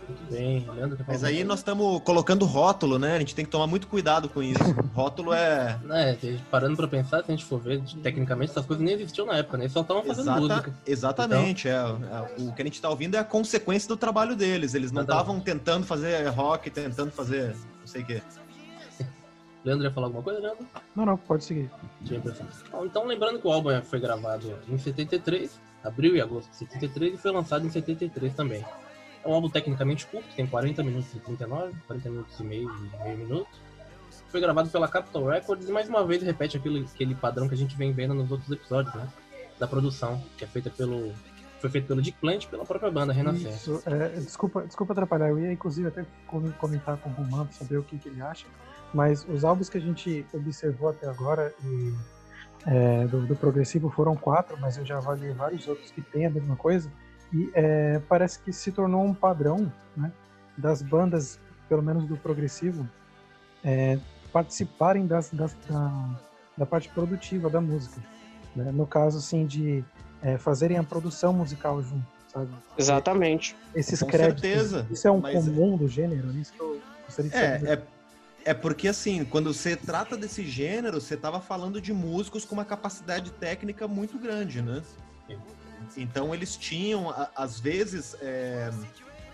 muito 0.09 0.31
bem. 0.31 0.61
Falar 0.65 0.91
Mas 1.07 1.23
aí 1.25 1.45
nós 1.45 1.61
estamos 1.61 2.01
colocando 2.03 2.45
rótulo, 2.45 2.99
né? 2.99 3.15
A 3.15 3.19
gente 3.21 3.35
tem 3.35 3.45
que 3.45 3.51
tomar 3.51 3.67
muito 3.67 3.87
cuidado 3.87 4.29
com 4.29 4.43
isso. 4.43 4.59
Rótulo 4.93 5.33
é. 5.33 5.79
É, 5.91 6.19
parando 6.51 6.77
pra 6.77 6.89
pensar, 6.89 7.25
se 7.25 7.31
a 7.33 7.35
gente 7.35 7.45
for 7.45 7.61
ver, 7.61 7.81
tecnicamente 8.03 8.51
essas 8.51 8.67
coisas 8.67 8.85
nem 8.85 8.95
existiam 8.95 9.27
na 9.27 9.37
época, 9.39 9.57
né? 9.57 9.65
Eles 9.65 9.73
só 9.73 9.81
estavam 9.81 10.03
fazendo 10.03 10.23
Exata- 10.31 10.41
música. 10.41 10.75
exatamente. 10.87 11.69
é, 11.69 11.73
é, 11.73 12.43
o 12.43 12.53
que 12.53 12.63
a 12.63 12.65
gente 12.65 12.81
tá 12.81 12.91
ouvindo 12.91 13.15
é 13.15 13.19
a 13.19 13.25
consequência 13.25 13.89
do 13.89 13.97
trabalho 13.97 14.35
deles. 14.37 14.75
Eles 14.75 14.91
não 14.91 15.03
estavam 15.03 15.39
tentando 15.41 15.87
fazer 15.87 16.27
rock, 16.29 16.71
tentando 16.71 17.11
fazer 17.13 17.55
não 17.81 17.87
sei 17.87 18.03
o 18.03 18.07
quê. 18.07 18.23
Leandro 19.65 19.85
ia 19.87 19.91
falar 19.91 20.09
alguma 20.09 20.23
coisa, 20.23 20.41
Leandro? 20.41 20.67
Não, 20.95 21.07
não, 21.07 21.17
pode 21.17 21.45
seguir. 21.45 21.71
Tinha 22.05 22.19
impressão. 22.19 22.47
Bom, 22.71 22.85
Então, 22.85 23.07
lembrando 23.07 23.41
que 23.41 23.47
o 23.47 23.53
álbum 23.53 23.71
foi 23.83 23.99
gravado 23.99 24.55
em 24.69 24.77
73, 24.77 25.59
abril 25.83 26.15
e 26.17 26.21
agosto 26.21 26.51
de 26.51 26.57
73, 26.57 27.15
e 27.15 27.17
foi 27.17 27.31
lançado 27.31 27.67
em 27.67 27.71
73 27.71 28.35
também. 28.35 28.65
É 29.25 29.29
um 29.29 29.33
álbum 29.33 29.49
tecnicamente 29.49 30.07
curto, 30.07 30.27
tem 30.37 30.47
40 30.47 30.83
minutos 30.83 31.15
e 31.15 31.19
39, 31.19 31.73
40 31.87 32.11
minutos 32.11 32.39
e 32.39 32.43
meio 32.45 32.71
e 32.71 33.03
meio 33.05 33.19
minuto. 33.19 33.49
Foi 34.29 34.41
gravado 34.41 34.69
pela 34.69 34.87
Capitol 34.87 35.25
Records 35.29 35.69
e 35.69 35.73
mais 35.73 35.89
uma 35.89 36.05
vez 36.05 36.23
repete 36.23 36.57
aquele, 36.57 36.85
aquele 36.93 37.15
padrão 37.15 37.49
que 37.49 37.55
a 37.55 37.57
gente 37.57 37.75
vem 37.77 37.93
vendo 37.93 38.13
nos 38.15 38.31
outros 38.31 38.51
episódios, 38.51 38.95
né? 38.95 39.09
Da 39.59 39.67
produção, 39.67 40.23
que 40.37 40.45
é 40.45 40.47
feita 40.47 40.69
pelo. 40.71 41.13
Foi 41.61 41.71
feito 41.71 41.87
pelo 41.87 42.03
Dick 42.03 42.19
Plant 42.19 42.45
e 42.45 42.49
pela 42.49 42.67
própria 42.67 42.91
banda 42.91 43.13
Renascença. 43.13 43.49
Isso, 43.71 43.83
é, 43.87 44.09
desculpa, 44.21 44.67
desculpa 44.67 44.93
atrapalhar, 44.93 45.29
eu 45.31 45.39
ia 45.39 45.51
inclusive 45.53 45.89
até 45.89 46.05
com- 46.27 46.51
comentar 46.53 46.99
com 46.99 47.09
o 47.09 47.13
Romano, 47.15 47.49
saber 47.53 47.79
o 47.79 47.83
que, 47.83 47.97
que 47.97 48.09
ele 48.09 48.21
acha, 48.21 48.45
mas 48.95 49.27
os 49.29 49.45
álbuns 49.45 49.69
que 49.69 49.77
a 49.77 49.81
gente 49.81 50.25
observou 50.33 50.89
até 50.89 51.07
agora 51.09 51.53
e, 51.65 51.95
é, 52.67 53.07
do, 53.07 53.27
do 53.27 53.37
Progressivo 53.37 53.91
foram 53.91 54.15
quatro, 54.17 54.57
mas 54.61 54.77
eu 54.79 54.85
já 54.87 54.97
avaliei 54.99 55.33
vários 55.33 55.67
outros 55.69 55.91
que 55.91 56.01
têm 56.01 56.27
a 56.27 56.31
mesma 56.31 56.57
coisa, 56.57 56.91
e 57.33 57.51
é, 57.53 58.01
parece 58.09 58.39
que 58.39 58.53
se 58.53 58.71
tornou 58.71 59.05
um 59.05 59.13
padrão 59.13 59.71
né, 59.97 60.13
das 60.57 60.81
bandas, 60.81 61.39
pelo 61.69 61.83
menos 61.83 62.07
do 62.07 62.17
Progressivo, 62.17 62.89
é, 63.65 63.99
participarem 64.33 65.07
das, 65.07 65.31
das- 65.31 65.57
da, 65.69 66.21
da 66.57 66.65
parte 66.67 66.89
produtiva 66.91 67.51
da 67.51 67.61
música. 67.61 68.01
né? 68.55 68.71
No 68.71 68.87
caso, 68.87 69.19
assim, 69.19 69.45
de 69.47 69.85
é, 70.23 70.39
fazerem 70.39 70.79
a 70.79 70.83
produção 70.85 71.33
musical 71.33 71.83
junto, 71.83 72.07
sabe? 72.29 72.49
Exatamente. 72.79 73.57
esses 73.75 74.01
Com 74.01 74.07
créditos. 74.09 74.41
certeza, 74.43 74.87
Isso 74.91 75.09
é 75.09 75.11
um 75.11 75.21
mas- 75.21 75.35
comum 75.35 75.77
do 75.77 75.89
gênero, 75.89 76.31
isso 76.39 76.53
que 76.53 76.61
eu 76.61 76.81
gostaria 77.05 77.31
de 77.31 77.37
saber. 77.37 77.69
É, 77.69 77.83
é, 78.45 78.53
porque 78.53 78.89
assim, 78.89 79.25
quando 79.25 79.53
você 79.53 79.75
trata 79.77 80.17
desse 80.17 80.45
gênero, 80.45 81.01
você 81.01 81.17
tava 81.17 81.41
falando 81.41 81.81
de 81.81 81.93
músicos 81.93 82.45
com 82.45 82.55
uma 82.55 82.65
capacidade 82.65 83.31
técnica 83.33 83.89
muito 83.89 84.19
grande, 84.19 84.61
né? 84.61 84.83
Então 85.97 86.35
eles 86.35 86.57
tinham, 86.57 87.15
às 87.37 87.61
vezes, 87.61 88.17
é, 88.21 88.71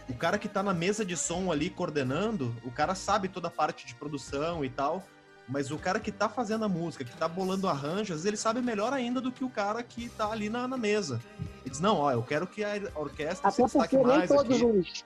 o 0.08 0.14
cara 0.14 0.38
que 0.38 0.48
tá 0.48 0.62
na 0.62 0.74
mesa 0.74 1.04
de 1.04 1.16
som 1.16 1.50
ali 1.50 1.70
coordenando, 1.70 2.54
o 2.64 2.70
cara 2.70 2.94
sabe 2.94 3.28
toda 3.28 3.48
a 3.48 3.50
parte 3.50 3.86
de 3.86 3.94
produção 3.94 4.64
e 4.64 4.68
tal, 4.68 5.04
mas 5.48 5.70
o 5.70 5.78
cara 5.78 5.98
que 5.98 6.12
tá 6.12 6.28
fazendo 6.28 6.64
a 6.64 6.68
música, 6.68 7.04
que 7.04 7.16
tá 7.16 7.26
bolando 7.26 7.68
arranjos, 7.68 8.24
ele 8.24 8.36
sabe 8.36 8.60
melhor 8.60 8.92
ainda 8.92 9.20
do 9.20 9.32
que 9.32 9.44
o 9.44 9.50
cara 9.50 9.82
que 9.82 10.08
tá 10.10 10.30
ali 10.30 10.48
na, 10.48 10.68
na 10.68 10.76
mesa. 10.76 11.20
Ele 11.62 11.70
diz, 11.70 11.80
não, 11.80 11.96
ó, 11.98 12.12
eu 12.12 12.22
quero 12.22 12.46
que 12.46 12.62
a 12.62 12.80
orquestra 12.94 13.50
se 13.50 13.62
Até 13.62 13.64
destaque 13.64 13.96
porque 13.96 14.08
nem 14.08 14.18
mais 14.18 14.30
todos 14.30 14.56
aqui. 14.56 14.64
os. 14.64 15.04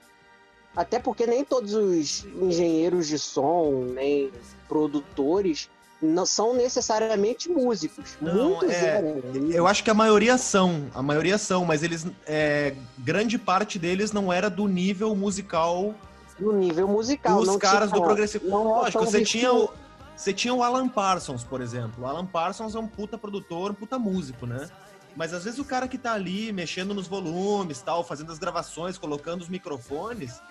Até 0.77 0.99
porque 0.99 1.27
nem 1.27 1.45
todos 1.45 1.75
os 1.75 2.25
engenheiros 2.41 3.07
de 3.07 3.19
som, 3.19 3.85
nem 3.95 4.33
produtores, 4.69 5.69
não 6.03 6.27
são 6.27 6.55
necessariamente 6.55 7.49
músicos. 7.49 8.17
Não, 8.21 8.51
Muitos 8.51 8.71
é- 8.71 8.97
eram. 8.99 9.23
Eu 9.51 9.67
acho 9.67 9.83
que 9.85 9.91
a 9.91 9.95
maioria 9.95 10.37
são, 10.37 10.87
a 10.95 11.03
maioria 11.03 11.39
são, 11.39 11.65
mas 11.65 11.83
eles, 11.83 12.07
é, 12.27 12.75
grande 12.99 13.39
parte 13.39 13.79
deles 13.79 14.13
não 14.13 14.33
era 14.33 14.51
do 14.51 14.67
nível 14.67 15.15
musical 15.15 15.95
no 16.39 16.53
nível 16.53 16.89
musical. 16.89 17.45
não 17.45 17.59
caras 17.59 17.91
tinha- 17.91 18.01
do 18.01 18.05
progressivo. 18.05 18.49
Não 18.49 18.65
Lógico, 18.65 19.05
tão 19.05 19.11
você 19.11 19.23
tinha, 19.23 19.53
o, 19.53 19.71
você 20.17 20.33
tinha 20.33 20.53
o 20.53 20.63
Alan 20.65 20.89
Parsons, 20.89 21.45
por 21.45 21.61
exemplo. 21.61 22.05
O 22.05 22.07
Alan 22.07 22.27
Parsons 22.27 22.75
é 22.75 22.79
um 22.79 22.89
puta 22.89 23.17
produtor, 23.17 23.71
um 23.71 23.75
puta 23.75 23.99
músico, 23.99 24.45
né? 24.45 24.69
Mas 25.17 25.33
às 25.33 25.45
vezes 25.45 25.61
o 25.61 25.65
cara 25.65 25.87
que 25.87 25.97
tá 25.97 26.13
ali 26.13 26.53
mexendo 26.53 26.93
nos 26.93 27.07
volumes, 27.07 27.81
tal, 27.81 28.03
fazendo 28.03 28.33
as 28.33 28.39
gravações, 28.39 28.99
colocando 28.99 29.43
os 29.43 29.49
microfones, 29.49 30.43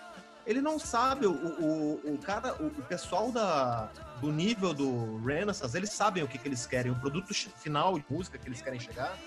ele 0.45 0.61
não 0.61 0.77
sabe, 0.77 1.25
o, 1.25 1.31
o, 1.31 2.13
o 2.13 2.17
cara, 2.17 2.55
o, 2.61 2.67
o 2.67 2.83
pessoal 2.83 3.31
da, 3.31 3.89
do 4.19 4.31
nível 4.31 4.73
do 4.73 5.17
Renaissance, 5.17 5.75
eles 5.75 5.91
sabem 5.91 6.23
o 6.23 6.27
que, 6.27 6.37
que 6.37 6.47
eles 6.47 6.65
querem, 6.65 6.91
o 6.91 6.95
produto 6.95 7.33
final 7.33 7.97
de 7.97 8.05
música 8.09 8.37
que 8.37 8.47
eles 8.47 8.61
querem 8.61 8.79
chegar, 8.79 9.17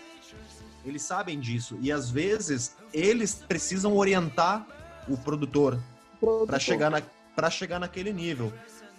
eles 0.84 1.02
sabem 1.02 1.40
disso. 1.40 1.78
E 1.80 1.90
às 1.90 2.10
vezes 2.10 2.76
eles 2.92 3.34
precisam 3.34 3.96
orientar 3.96 4.66
o 5.08 5.16
produtor 5.16 5.78
para 6.46 6.58
chegar, 6.58 6.90
na, 6.90 7.02
pra 7.34 7.50
chegar 7.50 7.78
naquele 7.78 8.12
nível. 8.12 8.52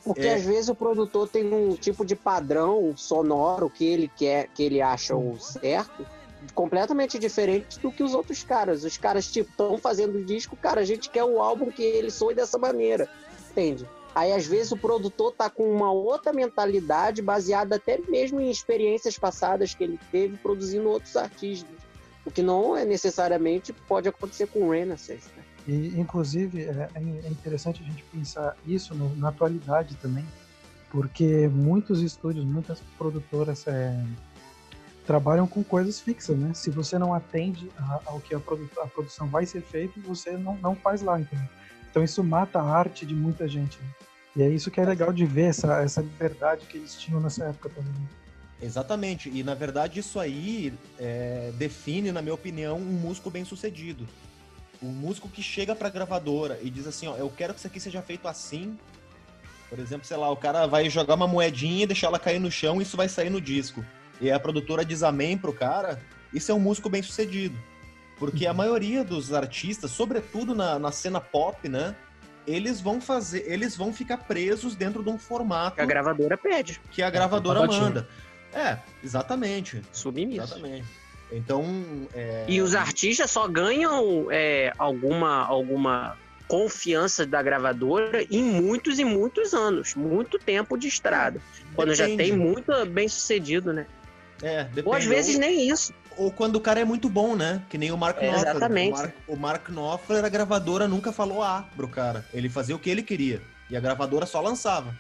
Porque 0.04 0.22
É. 0.22 0.36
às 0.36 0.44
vezes 0.46 0.70
o 0.70 0.76
produtor 0.76 1.28
tem 1.28 1.54
um 1.54 1.76
tipo 1.76 2.06
de 2.06 2.16
padrão 2.16 2.96
sonoro 2.96 3.70
que 3.70 3.86
ele 3.86 4.08
quer, 4.08 4.48
que 4.50 4.64
ele 4.64 4.82
acha 4.82 5.16
o 5.16 5.38
certo, 5.38 6.06
completamente 6.54 7.18
diferente 7.20 7.80
do 7.80 7.92
que 7.92 8.04
os 8.04 8.14
outros 8.14 8.44
caras. 8.44 8.84
Os 8.84 8.98
caras, 8.98 9.28
tipo, 9.28 9.50
estão 9.50 9.78
fazendo 9.78 10.24
disco, 10.24 10.56
cara, 10.56 10.82
a 10.82 10.86
gente 10.86 11.10
quer 11.10 11.24
o 11.24 11.42
álbum 11.42 11.72
que 11.72 11.84
ele 11.84 12.10
soe 12.12 12.34
dessa 12.36 12.58
maneira. 12.58 13.10
Entende? 13.52 13.88
Aí, 14.16 14.32
às 14.34 14.48
vezes, 14.48 14.72
o 14.72 14.78
produtor 14.78 15.32
tá 15.34 15.48
com 15.50 15.64
uma 15.72 15.92
outra 15.92 16.34
mentalidade, 16.34 17.22
baseada 17.22 17.76
até 17.76 18.00
mesmo 18.10 18.40
em 18.42 18.50
experiências 18.50 19.18
passadas 19.18 19.76
que 19.76 19.84
ele 19.84 20.00
teve 20.12 20.38
produzindo 20.38 20.90
outros 20.90 21.16
artistas. 21.16 21.70
O 22.26 22.32
que 22.32 22.42
não 22.42 22.76
é 22.76 22.84
necessariamente 22.84 23.72
pode 23.72 24.10
acontecer 24.10 24.48
com 24.48 24.64
o 24.64 24.72
Renaissance. 24.72 25.30
Né? 25.38 25.44
E, 25.68 26.00
inclusive, 26.00 26.64
é, 26.64 26.90
é 26.96 27.30
interessante 27.30 27.82
a 27.84 27.86
gente 27.86 28.04
pensar 28.06 28.56
isso 28.66 28.96
no- 28.96 29.16
na 29.16 29.30
atualidade 29.30 29.96
também, 29.98 30.26
porque 30.90 31.48
muitos 31.48 32.02
estúdios, 32.02 32.44
muitas 32.44 32.80
produtoras 32.98 33.68
é, 33.68 33.96
trabalham 35.08 35.48
com 35.48 35.64
coisas 35.64 36.00
fixas, 36.00 36.38
né? 36.38 36.54
Se 36.54 36.70
você 36.70 37.00
não 37.00 37.14
atende 37.14 37.72
a- 37.78 38.02
ao 38.06 38.20
que 38.20 38.36
a, 38.36 38.40
produ- 38.40 38.70
a 38.80 38.86
produção 38.88 39.26
vai 39.28 39.46
ser 39.46 39.62
feita, 39.62 40.00
você 40.06 40.32
não, 40.32 40.56
não 40.58 40.76
faz 40.76 41.02
lá, 41.02 41.20
entendeu? 41.20 41.48
Então 41.90 42.04
isso 42.04 42.24
mata 42.24 42.60
a 42.60 42.64
arte 42.64 43.06
de 43.06 43.16
muita 43.16 43.48
gente. 43.48 43.80
né? 43.80 43.88
E 44.36 44.44
é 44.44 44.50
isso 44.50 44.70
que 44.70 44.80
é 44.80 44.86
legal 44.86 45.12
de 45.12 45.26
ver, 45.26 45.46
essa, 45.50 45.82
essa 45.82 46.02
liberdade 46.02 46.66
que 46.68 46.78
eles 46.78 46.94
tinham 46.96 47.20
nessa 47.22 47.46
época 47.46 47.70
também. 47.70 47.92
né? 47.92 48.08
Exatamente. 48.62 49.30
E 49.34 49.44
na 49.44 49.54
verdade 49.56 50.00
isso 50.00 50.20
aí 50.20 50.74
é, 51.00 51.52
define, 51.56 52.12
na 52.12 52.22
minha 52.22 52.34
opinião, 52.36 52.78
um 52.78 52.82
músico 52.86 53.32
bem 53.32 53.46
sucedido. 53.46 54.06
Um 54.84 54.90
músico 54.90 55.28
que 55.30 55.42
chega 55.42 55.74
pra 55.76 55.90
gravadora 55.90 56.60
e 56.62 56.70
diz 56.70 56.86
assim, 56.86 57.08
ó, 57.08 57.16
eu 57.16 57.30
quero 57.36 57.54
que 57.54 57.60
isso 57.60 57.68
aqui 57.68 57.80
seja 57.80 58.02
feito 58.02 58.28
assim. 58.28 58.78
Por 59.70 59.80
exemplo, 59.80 60.06
sei 60.06 60.18
lá, 60.18 60.30
o 60.30 60.36
cara 60.38 60.66
vai 60.68 60.90
jogar 60.90 61.16
uma 61.16 61.28
moedinha 61.28 61.84
e 61.84 61.88
deixar 61.88 62.08
ela 62.08 62.20
cair 62.20 62.40
no 62.40 62.52
chão 62.52 62.80
e 62.80 62.84
isso 62.84 62.96
vai 62.98 63.10
sair 63.10 63.30
no 63.30 63.42
disco. 63.42 63.84
E 64.20 64.32
a 64.32 64.40
produtora 64.40 64.84
diz 64.84 65.04
amém 65.04 65.38
pro 65.38 65.54
cara, 65.54 66.00
isso 66.34 66.52
é 66.52 66.56
um 66.56 66.60
músico 66.60 66.90
bem 66.90 67.02
sucedido. 67.02 67.58
Porque 68.18 68.48
a 68.48 68.54
maioria 68.54 69.04
dos 69.04 69.32
artistas, 69.32 69.92
sobretudo 69.92 70.56
na, 70.56 70.80
na 70.80 70.92
cena 70.92 71.22
pop, 71.22 71.70
né? 71.70 71.96
Eles 72.48 72.80
vão 72.82 73.00
fazer, 73.00 73.44
eles 73.46 73.76
vão 73.76 73.94
ficar 73.94 74.18
presos 74.18 74.74
dentro 74.76 75.04
de 75.04 75.10
um 75.10 75.18
formato 75.18 75.82
A 75.82 75.86
gravadora 75.86 76.38
pede, 76.38 76.82
que 76.92 77.04
a 77.04 77.10
gravadora 77.10 77.60
pacotinho. 77.60 77.84
manda. 77.84 78.08
É, 78.54 78.78
exatamente. 79.04 79.82
submisso. 79.92 80.42
Exatamente. 80.42 80.88
Então, 81.32 81.66
é, 82.14 82.46
E 82.48 82.62
os 82.62 82.74
artistas 82.74 83.30
só 83.30 83.48
ganham 83.48 84.28
é, 84.32 84.74
alguma, 84.78 85.46
alguma 85.46 86.18
confiança 86.48 87.26
da 87.26 87.44
gravadora 87.44 88.26
em 88.32 88.42
muitos 88.42 88.98
e 88.98 89.04
muitos 89.04 89.54
anos, 89.54 89.94
muito 89.94 90.40
tempo 90.40 90.78
de 90.78 90.88
estrada. 90.88 91.42
Quando 91.76 91.94
já 91.94 92.06
depende. 92.06 92.32
tem 92.32 92.40
muito 92.40 92.86
bem 92.86 93.08
sucedido, 93.10 93.74
né? 93.74 93.86
É, 94.42 94.64
depende. 94.66 94.88
Ou 94.88 94.94
às 94.94 95.06
vezes 95.06 95.38
nem 95.38 95.70
isso. 95.70 95.94
ou 96.18 96.32
quando 96.32 96.56
o 96.56 96.62
cara 96.62 96.80
é 96.80 96.86
muito 96.86 97.10
bom, 97.10 97.36
né? 97.36 97.62
Que 97.70 97.78
nem 97.78 97.92
o 97.92 97.98
Mark 97.98 98.18
É, 98.18 98.28
Knopfler. 98.28 98.50
exatamente. 98.50 98.94
O 98.94 98.98
Mark, 98.98 99.14
o 99.28 99.36
Mark 99.36 99.70
Knopfler, 99.70 100.26
a 100.26 100.30
gravadora 100.30 100.88
nunca 100.88 101.12
falou 101.12 101.44
A 101.44 101.66
pro 101.76 101.88
cara. 101.88 102.26
Ele 102.34 102.50
fazia 102.50 102.76
o 102.76 102.80
que 102.80 102.90
ele 102.90 103.04
queria. 103.04 103.42
E 103.70 103.76
a 103.76 103.80
gravadora 103.80 104.26
só 104.26 104.40
lançava. 104.42 104.96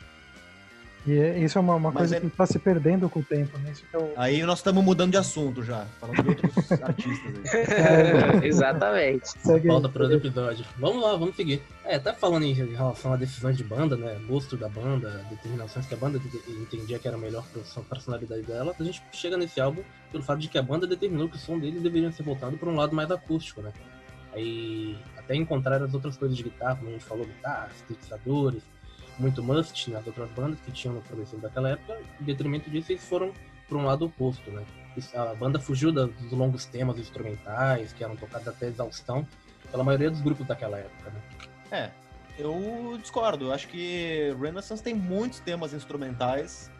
E 1.07 1.17
é- 1.17 1.39
isso 1.39 1.57
é 1.57 1.61
uma, 1.61 1.75
uma 1.75 1.89
Mas 1.89 1.97
coisa 1.97 2.17
é- 2.17 2.19
que 2.19 2.29
tá 2.29 2.45
se 2.45 2.59
perdendo 2.59 3.09
com 3.09 3.21
o 3.21 3.23
tempo, 3.23 3.57
né? 3.59 3.71
Isso 3.71 3.83
que 3.89 3.95
é 3.95 4.13
Aí 4.17 4.43
nós 4.43 4.59
estamos 4.59 4.83
mudando 4.83 5.11
de 5.11 5.17
assunto 5.17 5.63
já, 5.63 5.85
falando 6.01 6.21
de 6.21 6.29
outros 6.29 6.71
artistas 6.83 7.33
aí. 7.53 8.43
Exatamente. 8.45 9.29
segue 9.39 9.67
aí. 9.67 9.73
Volta 9.73 9.87
para 9.87 10.03
outro 10.03 10.17
episódio. 10.17 10.65
Vamos 10.77 11.01
lá, 11.01 11.15
vamos 11.15 11.35
seguir. 11.37 11.61
É, 11.85 11.95
até 11.95 12.11
falando 12.13 12.43
em 12.43 12.51
relação 12.53 13.13
a 13.13 13.15
decisões 13.15 13.55
de 13.55 13.63
banda, 13.63 13.95
né? 13.95 14.19
Gosto 14.27 14.57
da 14.57 14.67
banda, 14.67 15.25
determinações 15.29 15.85
que 15.85 15.93
a 15.93 15.97
banda 15.97 16.19
entendia 16.49 16.99
que 16.99 17.07
era 17.07 17.17
melhor 17.17 17.45
para 17.53 17.61
a 17.61 17.85
personalidade 17.85 18.41
dela, 18.41 18.75
a 18.77 18.83
gente 18.83 19.01
chega 19.13 19.37
nesse 19.37 19.61
álbum 19.61 19.81
pelo 20.11 20.23
fato 20.23 20.39
de 20.39 20.49
que 20.49 20.57
a 20.57 20.61
banda 20.61 20.85
determinou 20.85 21.29
que 21.29 21.37
o 21.37 21.39
som 21.39 21.57
deles 21.57 21.81
deveria 21.81 22.11
ser 22.11 22.23
voltado 22.23 22.57
para 22.57 22.69
um 22.69 22.75
lado 22.75 22.93
mais 22.93 23.09
acústico, 23.09 23.61
né? 23.61 23.71
Aí, 24.33 24.97
até 25.17 25.35
encontrar 25.35 25.81
as 25.81 25.93
outras 25.93 26.17
coisas 26.17 26.35
de 26.35 26.43
guitarra, 26.43 26.75
como 26.75 26.89
a 26.89 26.91
gente 26.91 27.05
falou, 27.05 27.25
guitarras, 27.25 27.71
sintetizadores, 27.87 28.61
muito 29.19 29.43
must 29.43 29.89
nas 29.91 30.05
outras 30.05 30.29
bandas 30.31 30.59
que 30.61 30.71
tinham 30.71 30.93
no 30.95 31.01
progressivo 31.01 31.41
daquela 31.41 31.69
época, 31.71 31.99
em 32.21 32.23
detrimento 32.23 32.69
disso, 32.69 32.91
eles 32.91 33.03
foram 33.03 33.31
para 33.67 33.77
um 33.77 33.85
lado 33.85 34.05
oposto, 34.05 34.49
né? 34.51 34.63
A 35.13 35.35
banda 35.35 35.59
fugiu 35.59 35.91
dos 35.91 36.31
longos 36.31 36.65
temas 36.65 36.97
instrumentais, 36.97 37.93
que 37.93 38.03
eram 38.03 38.15
tocados 38.15 38.47
até 38.47 38.67
exaustão, 38.67 39.27
pela 39.69 39.83
maioria 39.83 40.09
dos 40.09 40.21
grupos 40.21 40.47
daquela 40.47 40.77
época, 40.79 41.11
né? 41.11 41.21
É, 41.69 41.91
eu 42.39 42.97
discordo. 43.01 43.45
Eu 43.45 43.53
acho 43.53 43.67
que 43.67 44.33
Renaissance 44.39 44.81
tem 44.81 44.93
muitos 44.93 45.39
temas 45.39 45.73
instrumentais. 45.73 46.71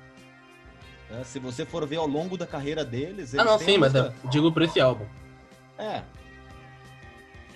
né? 1.09 1.23
Se 1.23 1.39
você 1.39 1.65
for 1.65 1.85
ver 1.85 1.97
ao 1.97 2.07
longo 2.07 2.37
da 2.37 2.47
carreira 2.47 2.85
deles, 2.85 3.35
Ah, 3.35 3.43
não, 3.43 3.59
sim, 3.59 3.77
mas 3.77 3.93
eu 3.93 4.11
digo 4.29 4.51
por 4.51 4.61
esse 4.61 4.79
álbum. 4.79 5.05
É. 5.77 6.01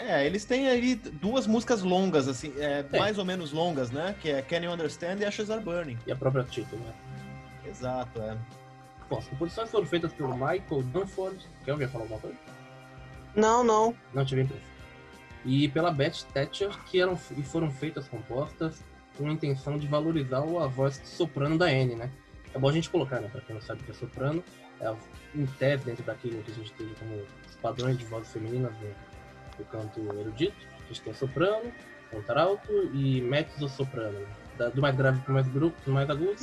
É, 0.07 0.25
eles 0.25 0.45
têm 0.45 0.67
ali 0.69 0.95
duas 0.95 1.45
músicas 1.47 1.81
longas, 1.81 2.27
assim, 2.27 2.53
é, 2.57 2.85
É. 2.91 2.99
mais 2.99 3.17
ou 3.17 3.25
menos 3.25 3.51
longas, 3.51 3.91
né? 3.91 4.15
Que 4.21 4.29
é 4.31 4.41
Can 4.41 4.57
You 4.59 4.71
Understand 4.71 5.17
e 5.19 5.25
Ashes 5.25 5.49
Are 5.49 5.63
Burning. 5.63 5.97
E 6.07 6.11
a 6.11 6.15
própria 6.15 6.43
título, 6.43 6.81
né? 6.83 6.93
Exato, 7.65 8.19
é. 8.21 8.37
Bom, 9.09 9.17
as 9.17 9.27
composições 9.27 9.69
foram 9.69 9.85
feitas 9.85 10.13
pelo 10.13 10.33
Michael 10.33 10.83
Dunford. 10.93 11.45
Quer 11.65 11.71
alguém 11.71 11.87
falar 11.87 12.05
alguma 12.05 12.19
coisa? 12.19 12.37
Não, 13.35 13.63
não. 13.63 13.95
Não 14.13 14.25
tive 14.25 14.41
impressão. 14.41 14.65
E 15.45 15.67
pela 15.69 15.91
Beth 15.91 16.23
Thatcher, 16.33 16.69
que 16.85 17.01
eram, 17.01 17.17
e 17.35 17.43
foram 17.43 17.69
feitas 17.71 18.07
compostas 18.07 18.83
com 19.17 19.27
a 19.27 19.31
intenção 19.31 19.77
de 19.77 19.87
valorizar 19.87 20.37
a 20.39 20.67
voz 20.67 21.01
soprano 21.03 21.57
da 21.57 21.65
Anne, 21.65 21.95
né? 21.95 22.09
É 22.53 22.59
bom 22.59 22.69
a 22.69 22.71
gente 22.73 22.89
colocar, 22.89 23.19
né? 23.19 23.27
Pra 23.31 23.41
quem 23.41 23.55
não 23.55 23.61
sabe 23.61 23.81
o 23.81 23.83
que 23.83 23.91
é 23.91 23.93
soprano, 23.93 24.43
é 24.79 24.93
em 25.35 25.45
tese 25.45 25.85
dentro 25.85 26.03
daquilo 26.03 26.41
que 26.43 26.51
a 26.51 26.55
gente 26.55 26.71
teve 26.73 26.93
como 26.95 27.15
os 27.15 27.55
padrões 27.61 27.97
de 27.97 28.05
vozes 28.05 28.31
femininas 28.31 28.71
no, 28.73 28.87
no 29.59 29.65
canto 29.65 29.99
erudito. 30.19 30.55
Tem 31.03 31.13
soprano, 31.13 31.71
contralto 32.11 32.71
e 32.93 33.21
mezzo-soprano. 33.21 34.19
Né? 34.19 34.25
Da- 34.57 34.69
do 34.69 34.81
mais 34.81 34.95
grave 34.95 35.21
pro 35.21 35.33
mais, 35.33 35.47
gru- 35.47 35.71
pro 35.83 35.93
mais 35.93 36.09
agudo, 36.09 36.35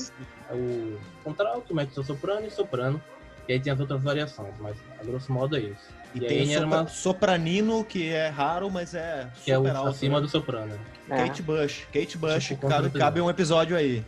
é 0.50 0.54
o 0.54 0.98
contralto, 1.22 1.74
mezzo-soprano 1.74 2.46
e 2.46 2.50
soprano. 2.50 3.00
E 3.46 3.52
aí 3.52 3.60
tem 3.60 3.72
as 3.72 3.80
outras 3.80 4.02
variações, 4.02 4.54
mas 4.60 4.76
a 5.00 5.04
grosso 5.04 5.30
modo 5.32 5.56
é 5.56 5.60
isso. 5.60 5.88
E, 6.14 6.18
E 6.18 6.20
tem 6.26 6.42
o 6.42 6.60
sopra- 6.60 6.66
uma 6.66 6.86
sopranino, 6.88 7.84
que 7.84 8.08
é 8.08 8.28
raro, 8.28 8.70
mas 8.70 8.94
é 8.94 9.30
que 9.44 9.50
é 9.52 9.58
o 9.58 9.66
alto, 9.68 9.88
acima 9.90 10.16
né? 10.16 10.20
do 10.22 10.28
soprano. 10.28 10.66
né? 10.74 10.78
É. 11.10 11.26
Kate 11.26 11.42
Bush. 11.42 11.86
Kate 11.92 12.18
Bush, 12.18 12.44
Tipo, 12.48 12.68
cabe, 12.68 12.90
cabe 12.90 13.20
um 13.20 13.28
episódio 13.30 13.76
aí. 13.76 14.04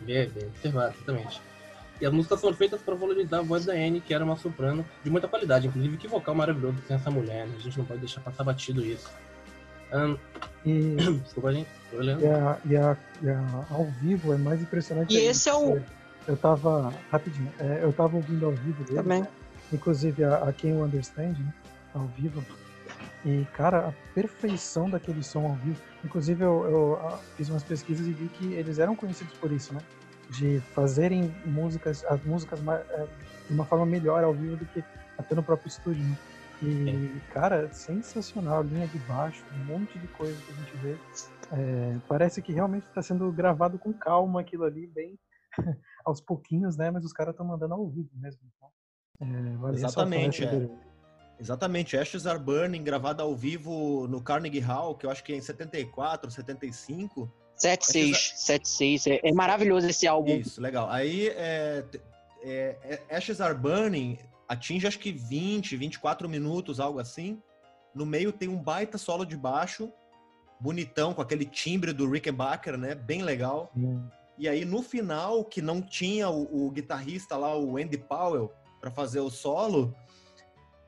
Bem, 0.00 0.28
bem 0.30 0.44
observado, 0.48 0.94
exatamente. 0.96 1.40
E 2.00 2.06
as 2.06 2.12
músicas 2.12 2.40
foram 2.40 2.54
feitas 2.56 2.80
para 2.80 2.94
valorizar 2.94 3.38
a 3.38 3.42
voz 3.42 3.64
da 3.64 3.72
Anne, 3.72 4.00
que 4.00 4.14
era 4.14 4.24
uma 4.24 4.36
soprano 4.36 4.84
de 5.02 5.10
muita 5.10 5.26
qualidade. 5.26 5.66
Inclusive, 5.66 5.96
que 5.96 6.06
vocal 6.06 6.34
maravilhoso 6.34 6.76
que 6.76 6.82
tem 6.82 6.96
essa 6.96 7.10
mulher, 7.10 7.46
né? 7.46 7.54
A 7.56 7.60
gente 7.60 7.76
não 7.78 7.84
pode 7.84 8.00
deixar 8.00 8.20
passar 8.20 8.44
batido 8.44 8.84
isso. 8.84 9.08
Ahn, 9.92 10.16
E, 10.64 10.96
desculpa, 11.24 11.52
gente. 11.52 11.68
E, 11.92 12.26
a, 12.26 12.58
e, 12.66 12.76
a, 12.76 12.96
e 13.22 13.28
a- 13.30 13.64
ao 13.70 13.86
vivo 14.02 14.32
é 14.32 14.36
mais 14.36 14.60
impressionante. 14.62 15.12
E 15.14 15.18
ainda. 15.18 15.30
esse 15.30 15.48
é 15.48 15.54
o- 15.54 15.80
Eu 16.26 16.36
tava. 16.36 16.92
Rapidinho, 17.10 17.50
é, 17.58 17.80
eu 17.82 17.92
tava 17.92 18.16
ouvindo 18.16 18.46
ao 18.46 18.52
vivo 18.52 18.84
dele. 18.84 18.96
Também. 18.96 19.26
Inclusive 19.72 20.22
a, 20.24 20.36
a 20.44 20.52
Quem 20.52 20.74
o 20.74 20.84
Understand, 20.84 21.32
né, 21.38 21.52
ao 21.94 22.06
vivo. 22.08 22.44
E, 23.24 23.44
cara, 23.54 23.88
a 23.88 23.92
perfeição 24.14 24.88
daquele 24.88 25.22
som 25.22 25.46
ao 25.46 25.54
vivo. 25.54 25.80
Inclusive, 26.04 26.44
eu, 26.44 26.64
eu, 27.00 27.18
fiz 27.36 27.48
umas 27.48 27.62
pesquisas 27.64 28.06
e 28.06 28.12
vi 28.12 28.28
que 28.28 28.52
eles 28.52 28.78
eram 28.78 28.94
conhecidos 28.94 29.32
por 29.34 29.50
isso, 29.50 29.74
né? 29.74 29.80
De 30.30 30.60
fazerem 30.74 31.34
músicas, 31.44 32.04
as 32.04 32.22
músicas 32.24 32.60
é, 32.60 33.06
de 33.48 33.54
uma 33.54 33.64
forma 33.64 33.86
melhor 33.86 34.22
ao 34.22 34.34
vivo 34.34 34.56
do 34.56 34.66
que 34.66 34.84
até 35.16 35.34
no 35.34 35.42
próprio 35.42 35.68
estúdio, 35.68 36.04
né? 36.04 36.16
E, 36.60 37.20
cara, 37.32 37.72
sensacional, 37.72 38.62
linha 38.62 38.86
de 38.88 38.98
baixo, 39.00 39.44
um 39.54 39.64
monte 39.64 39.96
de 39.98 40.08
coisa 40.08 40.36
que 40.42 40.52
a 40.52 40.54
gente 40.56 40.76
vê. 40.78 40.96
É, 41.52 41.98
parece 42.08 42.42
que 42.42 42.52
realmente 42.52 42.84
está 42.84 43.00
sendo 43.00 43.30
gravado 43.32 43.78
com 43.78 43.92
calma 43.92 44.40
aquilo 44.40 44.64
ali, 44.64 44.86
bem 44.86 45.18
aos 46.04 46.20
pouquinhos, 46.20 46.76
né? 46.76 46.90
Mas 46.90 47.04
os 47.04 47.12
caras 47.12 47.32
estão 47.32 47.46
mandando 47.46 47.74
ao 47.74 47.88
vivo 47.88 48.10
mesmo. 48.14 48.40
Então, 48.56 48.70
é, 49.20 49.56
vale 49.56 49.76
Exatamente, 49.76 50.44
é. 50.44 50.68
Exatamente, 51.40 51.96
Ashes 51.96 52.26
Are 52.26 52.38
Burning, 52.38 52.82
gravada 52.82 53.22
ao 53.22 53.36
vivo 53.36 54.08
no 54.08 54.20
Carnegie 54.20 54.58
Hall, 54.58 54.96
que 54.96 55.06
eu 55.06 55.10
acho 55.10 55.22
que 55.22 55.32
é 55.32 55.36
em 55.36 55.40
74, 55.40 56.28
75. 56.28 57.32
7-6. 57.58 58.34
7-6. 58.36 59.10
É, 59.10 59.28
é 59.28 59.32
maravilhoso 59.32 59.88
esse 59.88 60.06
álbum. 60.06 60.36
Isso, 60.36 60.60
legal. 60.60 60.88
Aí, 60.90 61.28
é, 61.28 61.84
é, 62.42 63.00
é, 63.08 63.16
Ashes 63.16 63.40
Are 63.40 63.54
Burning 63.54 64.18
atinge 64.48 64.86
acho 64.86 64.98
que 64.98 65.12
20, 65.12 65.76
24 65.76 66.28
minutos, 66.28 66.80
algo 66.80 66.98
assim. 66.98 67.40
No 67.94 68.06
meio 68.06 68.32
tem 68.32 68.48
um 68.48 68.56
baita 68.56 68.96
solo 68.96 69.24
de 69.24 69.36
baixo, 69.36 69.92
bonitão, 70.60 71.12
com 71.12 71.20
aquele 71.20 71.44
timbre 71.44 71.92
do 71.92 72.08
Rickenbacker, 72.08 72.78
né? 72.78 72.94
Bem 72.94 73.22
legal. 73.22 73.70
Hum, 73.76 74.06
E 74.38 74.48
aí, 74.48 74.64
no 74.64 74.82
final, 74.82 75.44
que 75.44 75.60
não 75.60 75.82
tinha 75.82 76.30
o, 76.30 76.66
o 76.66 76.70
guitarrista 76.70 77.36
lá, 77.36 77.56
o 77.56 77.76
Andy 77.76 77.98
Powell, 77.98 78.52
para 78.80 78.90
fazer 78.90 79.20
o 79.20 79.30
solo, 79.30 79.94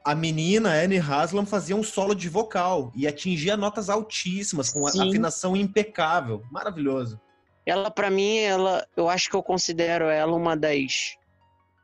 a 0.05 0.14
menina, 0.14 0.70
a 0.70 0.82
Annie 0.82 0.98
Haslam, 0.98 1.44
fazia 1.44 1.76
um 1.76 1.82
solo 1.82 2.14
de 2.14 2.28
vocal 2.28 2.90
e 2.94 3.07
atingia 3.07 3.57
notas 3.57 3.90
altíssimas, 3.90 4.72
com 4.72 4.86
Sim. 4.86 5.09
afinação 5.09 5.57
impecável. 5.57 6.42
Maravilhoso. 6.51 7.20
Ela, 7.66 7.90
pra 7.90 8.11
mim, 8.11 8.38
ela, 8.38 8.86
eu 8.96 9.09
acho 9.09 9.28
que 9.28 9.36
eu 9.36 9.42
considero 9.42 10.07
ela 10.07 10.34
uma 10.34 10.57
das. 10.57 11.16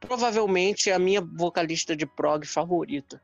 Provavelmente 0.00 0.90
a 0.90 0.98
minha 0.98 1.20
vocalista 1.20 1.94
de 1.94 2.06
prog 2.06 2.46
favorita. 2.46 3.20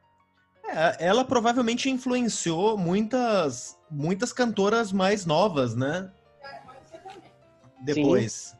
É, 0.64 1.07
ela 1.07 1.24
provavelmente 1.24 1.90
influenciou 1.90 2.78
muitas, 2.78 3.78
muitas 3.90 4.32
cantoras 4.32 4.93
mais 4.93 5.26
novas, 5.26 5.74
né? 5.74 6.11
Depois. 7.82 8.57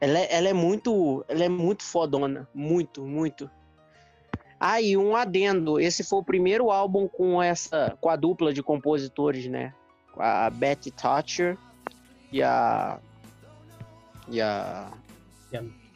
Ela, 0.00 0.18
é- 0.18 0.36
ela 0.36 0.48
é 0.48 0.52
muito. 0.52 1.24
Ela 1.28 1.44
é 1.44 1.48
muito 1.48 1.82
fodona. 1.84 2.48
Muito, 2.54 3.04
muito. 3.04 3.50
Ah, 4.60 4.80
e 4.80 4.96
um 4.96 5.14
adendo. 5.14 5.78
Esse 5.78 6.02
foi 6.02 6.18
o 6.18 6.24
primeiro 6.24 6.70
álbum 6.70 7.06
com 7.06 7.42
essa. 7.42 7.96
com 8.00 8.08
a 8.08 8.16
dupla 8.16 8.52
de 8.52 8.62
compositores, 8.62 9.46
né? 9.46 9.72
A 10.16 10.50
Betty 10.50 10.90
Thatcher 10.90 11.56
e 12.32 12.42
a. 12.42 12.98
E 14.28 14.40
a. 14.40 14.90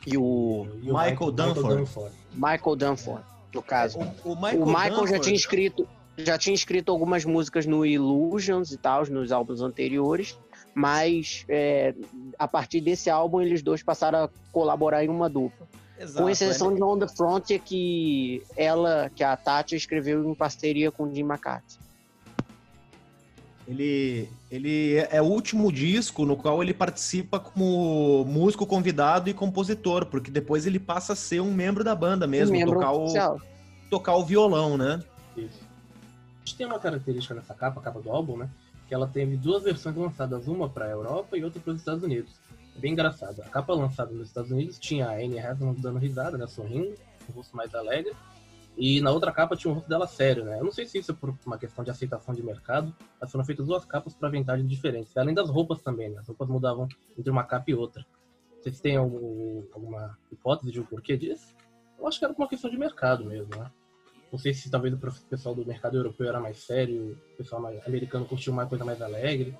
E 0.06 0.16
o 0.16 0.66
E 0.82 0.90
o 0.90 0.94
Michael 0.94 1.32
Dunford. 1.32 2.12
Michael 2.32 2.76
Dunford, 2.76 3.24
no 3.54 3.62
caso. 3.62 3.98
O, 4.24 4.32
o 4.32 4.36
Michael, 4.36 4.62
o 4.62 4.66
Michael 4.66 5.06
já 5.06 5.18
tinha 5.18 5.36
escrito 5.36 5.88
já 6.16 6.36
tinha 6.36 6.54
escrito 6.54 6.92
algumas 6.92 7.24
músicas 7.24 7.66
no 7.66 7.84
Illusions 7.86 8.70
e 8.70 8.76
tal, 8.76 9.06
nos 9.06 9.32
álbuns 9.32 9.60
anteriores, 9.60 10.38
mas 10.74 11.44
é, 11.48 11.94
a 12.38 12.46
partir 12.46 12.80
desse 12.80 13.08
álbum 13.10 13.40
eles 13.40 13.62
dois 13.62 13.82
passaram 13.82 14.24
a 14.24 14.30
colaborar 14.50 15.04
em 15.04 15.08
uma 15.08 15.28
dupla. 15.28 15.66
Exato, 16.02 16.24
Com 16.24 16.30
exceção 16.30 16.66
ele- 16.68 16.76
de 16.76 16.82
On 16.82 16.98
The 16.98 17.06
Front, 17.06 17.50
é 17.52 17.58
que 17.60 18.42
ela, 18.56 19.08
que 19.14 19.22
a 19.22 19.36
Tati 19.36 19.76
escreveu 19.76 20.28
em 20.28 20.34
parceria 20.34 20.90
com 20.90 21.04
o 21.04 21.14
Jim 21.14 21.22
McCarthy. 21.22 21.78
Ele, 23.68 24.28
ele 24.50 24.96
é 24.96 25.22
o 25.22 25.26
último 25.26 25.70
disco 25.70 26.24
no 26.24 26.36
qual 26.36 26.60
ele 26.60 26.74
participa 26.74 27.38
como 27.38 28.24
músico 28.24 28.66
convidado 28.66 29.30
e 29.30 29.34
compositor, 29.34 30.06
porque 30.06 30.32
depois 30.32 30.66
ele 30.66 30.80
passa 30.80 31.12
a 31.12 31.16
ser 31.16 31.40
um 31.40 31.54
membro 31.54 31.84
da 31.84 31.94
banda 31.94 32.26
mesmo, 32.26 32.56
membro 32.56 32.74
tocar 32.74 32.92
o, 32.92 33.40
tocar 33.88 34.16
o 34.16 34.24
violão, 34.24 34.76
né? 34.76 35.00
Isso. 35.36 35.60
A 35.62 36.44
gente 36.44 36.56
tem 36.56 36.66
uma 36.66 36.80
característica 36.80 37.32
nessa 37.34 37.54
capa, 37.54 37.78
a 37.78 37.82
capa 37.82 38.00
do 38.00 38.10
álbum, 38.10 38.36
né? 38.36 38.50
Que 38.88 38.94
ela 38.94 39.06
teve 39.06 39.36
duas 39.36 39.62
versões 39.62 39.94
lançadas, 39.94 40.48
uma 40.48 40.68
para 40.68 40.86
a 40.86 40.90
Europa 40.90 41.38
e 41.38 41.44
outra 41.44 41.60
para 41.60 41.72
os 41.72 41.78
Estados 41.78 42.02
Unidos. 42.02 42.32
É 42.76 42.78
bem 42.78 42.92
engraçado. 42.92 43.40
A 43.42 43.48
capa 43.48 43.74
lançada 43.74 44.10
nos 44.12 44.28
Estados 44.28 44.50
Unidos 44.50 44.78
tinha 44.78 45.08
a 45.08 45.12
Anne 45.14 45.38
Hathaway 45.38 45.74
dando 45.78 45.98
risada, 45.98 46.38
né? 46.38 46.46
Sorrindo, 46.46 46.94
um 47.28 47.32
rosto 47.32 47.56
mais 47.56 47.74
alegre. 47.74 48.12
E 48.76 49.00
na 49.02 49.10
outra 49.10 49.30
capa 49.30 49.54
tinha 49.54 49.70
o 49.70 49.74
rosto 49.74 49.88
dela 49.88 50.06
sério, 50.06 50.44
né? 50.44 50.58
Eu 50.58 50.64
não 50.64 50.72
sei 50.72 50.86
se 50.86 50.96
isso 50.98 51.12
é 51.12 51.14
por 51.14 51.36
uma 51.44 51.58
questão 51.58 51.84
de 51.84 51.90
aceitação 51.90 52.34
de 52.34 52.42
mercado, 52.42 52.94
mas 53.20 53.30
foram 53.30 53.44
feitas 53.44 53.66
duas 53.66 53.84
capas 53.84 54.14
para 54.14 54.30
vantagens 54.30 54.68
diferentes. 54.68 55.14
Além 55.16 55.34
das 55.34 55.50
roupas 55.50 55.82
também, 55.82 56.08
né? 56.08 56.18
As 56.20 56.26
roupas 56.26 56.48
mudavam 56.48 56.88
entre 57.18 57.30
uma 57.30 57.44
capa 57.44 57.70
e 57.70 57.74
outra. 57.74 58.04
Vocês 58.58 58.80
têm 58.80 58.96
algum, 58.96 59.62
alguma 59.72 60.16
hipótese 60.30 60.72
de 60.72 60.80
o 60.80 60.86
porquê 60.86 61.16
disso? 61.16 61.54
Eu 61.98 62.06
acho 62.06 62.18
que 62.18 62.24
era 62.24 62.32
por 62.32 62.42
uma 62.42 62.48
questão 62.48 62.70
de 62.70 62.78
mercado 62.78 63.24
mesmo, 63.24 63.54
né? 63.56 63.70
Não 64.32 64.38
sei 64.38 64.54
se 64.54 64.70
talvez 64.70 64.94
o 64.94 64.98
pessoal 65.28 65.54
do 65.54 65.66
mercado 65.66 65.96
europeu 65.98 66.26
era 66.26 66.40
mais 66.40 66.56
sério, 66.64 67.18
o 67.34 67.36
pessoal 67.36 67.60
mais 67.60 67.86
americano 67.86 68.24
curtiu 68.24 68.50
uma 68.52 68.64
coisa 68.66 68.82
mais 68.84 69.02
alegre. 69.02 69.54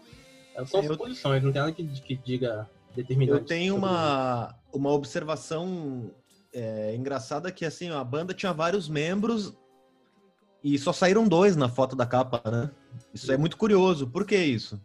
É, 0.55 0.65
São 0.65 0.83
Eu- 0.83 0.93
suposições, 0.93 1.43
não 1.43 1.53
tem 1.53 1.61
nada 1.61 1.73
que, 1.75 1.85
que 2.01 2.17
diga 2.17 2.67
determinante. 2.95 3.41
Eu 3.41 3.45
tenho 3.47 3.77
uma, 3.77 4.55
uma 4.73 4.91
observação 4.91 6.11
é, 6.53 6.95
engraçada 6.95 7.51
que 7.53 7.65
assim, 7.65 7.91
ó, 7.91 7.99
a 7.99 8.05
banda 8.05 8.35
tinha 8.35 8.53
vários 8.53 8.89
membros 8.89 9.55
e 10.63 10.79
só 10.79 10.93
saíram 10.93 11.27
dois 11.27 11.57
na 11.57 11.69
foto 11.69 11.97
da 11.97 12.07
capa, 12.07 12.43
né? 12.51 12.71
Isso 13.13 13.31
é 13.33 13.37
muito 13.37 13.57
curioso. 13.57 14.07
Por 14.07 14.25
que 14.27 14.37
isso? 14.37 14.81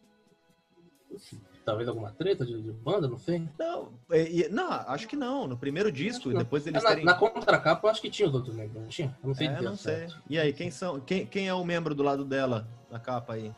Talvez 1.66 1.90
alguma 1.90 2.12
treta 2.14 2.46
de, 2.46 2.62
de 2.62 2.72
banda, 2.72 3.08
não 3.10 3.18
sei. 3.18 3.46
Não, 3.60 3.92
é, 4.10 4.24
e- 4.32 4.48
não, 4.50 4.72
acho 4.72 5.06
que 5.08 5.18
não. 5.18 5.48
No 5.48 5.58
primeiro 5.58 5.92
disco, 5.92 6.32
depois 6.34 6.66
eles 6.66 6.82
É, 6.82 6.84
na, 6.84 6.90
terem. 6.92 7.06
na 7.06 7.14
contracapa 7.16 7.86
eu 7.86 7.92
acho 7.92 8.02
que 8.02 8.10
tinha 8.10 8.28
os 8.30 8.34
outros 8.34 8.56
membros, 8.56 8.82
não 8.82 8.88
tinha? 8.88 9.18
Eu 9.22 9.28
não 9.28 9.36
sei 9.36 9.48
É, 9.48 9.62
não 9.62 9.76
sei. 9.76 9.96
certo. 9.96 10.22
E 10.30 10.40
aí, 10.40 10.54
quem 10.54 10.72
são? 10.72 11.00
Quem, 11.02 11.26
quem 11.26 11.48
é 11.50 11.54
o 11.54 11.66
membro 11.66 11.94
do 11.94 12.04
lado 12.04 12.24
dela 12.24 12.66
na 12.90 13.00
capa 13.00 13.34
aí? 13.34 13.54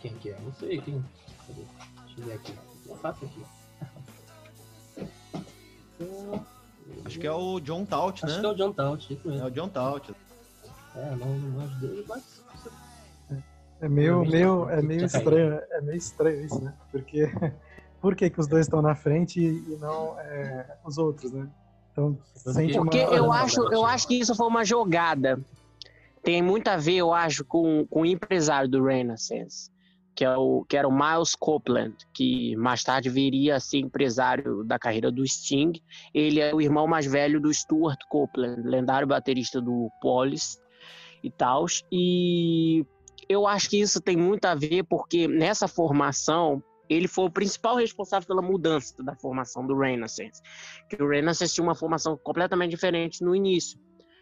Quem 0.00 0.14
que 0.14 0.30
é? 0.30 0.40
Não 0.40 0.52
sei 0.54 0.80
quem. 0.80 1.04
Deixa 1.46 2.20
eu 2.20 2.24
ver 2.24 2.32
aqui. 2.32 2.54
Não 2.92 2.98
faço 2.98 3.24
aqui. 3.24 3.42
Acho 7.04 7.18
que 7.18 7.26
é 7.26 7.32
o 7.32 7.58
John 7.60 7.84
Taut, 7.84 8.24
Acho 8.24 8.34
né? 8.34 8.40
que 8.40 8.46
é 8.46 8.48
o 8.50 8.54
John 8.54 8.72
Taut, 8.72 9.12
isso 9.12 9.28
É 9.28 9.30
mesmo. 9.30 9.46
o 9.46 9.50
John 9.50 9.68
Taut. 9.68 10.14
É, 10.94 11.16
não, 11.16 11.26
não 11.38 11.50
manjo 11.60 11.80
dele, 11.80 12.04
mas. 12.08 12.42
É 13.80 13.88
meio, 13.88 14.24
meio, 14.24 14.66
tá- 14.66 14.72
é 14.74 14.82
meio 14.82 15.00
tá 15.00 15.06
estranho, 15.18 15.60
é 15.70 15.80
meio 15.80 15.96
estranho 15.96 16.44
isso, 16.44 16.60
né? 16.62 16.72
Porque 16.90 17.28
por 18.00 18.14
que, 18.14 18.30
que 18.30 18.40
os 18.40 18.46
dois 18.46 18.66
estão 18.66 18.80
na 18.82 18.94
frente 18.94 19.40
e 19.40 19.76
não 19.80 20.18
é, 20.20 20.76
os 20.84 20.98
outros, 20.98 21.32
né? 21.32 21.48
Então, 21.90 22.16
sente 22.36 22.74
uma... 22.78 22.84
Porque 22.84 23.00
Olha, 23.04 23.16
eu 23.16 23.32
acho, 23.32 23.60
eu 23.72 23.84
acho 23.84 24.06
que 24.06 24.14
isso 24.18 24.34
foi 24.36 24.46
uma 24.46 24.64
jogada. 24.64 25.40
Tem 26.22 26.40
muito 26.40 26.68
a 26.68 26.76
ver, 26.76 26.94
eu 26.96 27.12
acho, 27.12 27.44
com, 27.44 27.84
com 27.90 28.02
o 28.02 28.06
empresário 28.06 28.68
do 28.68 28.82
Renaissance, 28.84 29.70
que, 30.14 30.24
é 30.24 30.36
o, 30.36 30.64
que 30.68 30.76
era 30.76 30.86
o 30.86 30.92
Miles 30.92 31.34
Copeland, 31.34 31.94
que 32.14 32.54
mais 32.56 32.82
tarde 32.82 33.08
viria 33.08 33.56
a 33.56 33.60
ser 33.60 33.78
empresário 33.78 34.64
da 34.64 34.78
carreira 34.78 35.10
do 35.10 35.26
Sting. 35.26 35.72
Ele 36.14 36.40
é 36.40 36.54
o 36.54 36.60
irmão 36.60 36.86
mais 36.86 37.06
velho 37.06 37.40
do 37.40 37.52
Stuart 37.52 37.98
Copeland, 38.08 38.62
lendário 38.62 39.06
baterista 39.06 39.60
do 39.60 39.90
Police 40.00 40.58
e 41.22 41.30
tal. 41.30 41.66
E 41.90 42.84
eu 43.28 43.46
acho 43.46 43.70
que 43.70 43.80
isso 43.80 44.00
tem 44.00 44.16
muito 44.16 44.44
a 44.44 44.54
ver 44.54 44.84
porque 44.84 45.26
nessa 45.26 45.66
formação 45.66 46.62
ele 46.88 47.08
foi 47.08 47.24
o 47.24 47.30
principal 47.30 47.76
responsável 47.76 48.26
pela 48.26 48.42
mudança 48.42 49.02
da 49.02 49.16
formação 49.16 49.66
do 49.66 49.78
Renaissance 49.78 50.42
que 50.90 51.02
o 51.02 51.08
Renaissance 51.08 51.54
tinha 51.54 51.64
uma 51.64 51.74
formação 51.74 52.18
completamente 52.22 52.70
diferente 52.70 53.24
no 53.24 53.34
início. 53.34 53.80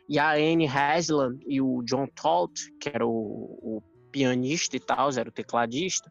E 0.09 0.19
a 0.19 0.33
Anne 0.33 0.67
Haslam 0.67 1.39
e 1.47 1.61
o 1.61 1.83
John 1.83 2.07
Tolt, 2.21 2.53
que 2.81 2.89
era 2.89 3.07
o, 3.07 3.11
o 3.11 3.83
pianista 4.11 4.77
e 4.77 4.81
tal, 4.81 5.11
era 5.11 5.29
o 5.29 5.33
tecladista, 5.33 6.11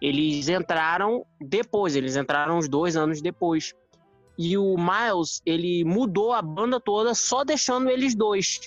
eles 0.00 0.48
entraram 0.48 1.26
depois, 1.40 1.96
eles 1.96 2.16
entraram 2.16 2.58
uns 2.58 2.68
dois 2.68 2.96
anos 2.96 3.20
depois. 3.20 3.74
E 4.38 4.56
o 4.56 4.76
Miles, 4.76 5.42
ele 5.44 5.84
mudou 5.84 6.32
a 6.32 6.40
banda 6.40 6.78
toda 6.78 7.14
só 7.14 7.42
deixando 7.42 7.90
eles 7.90 8.14
dois. 8.14 8.60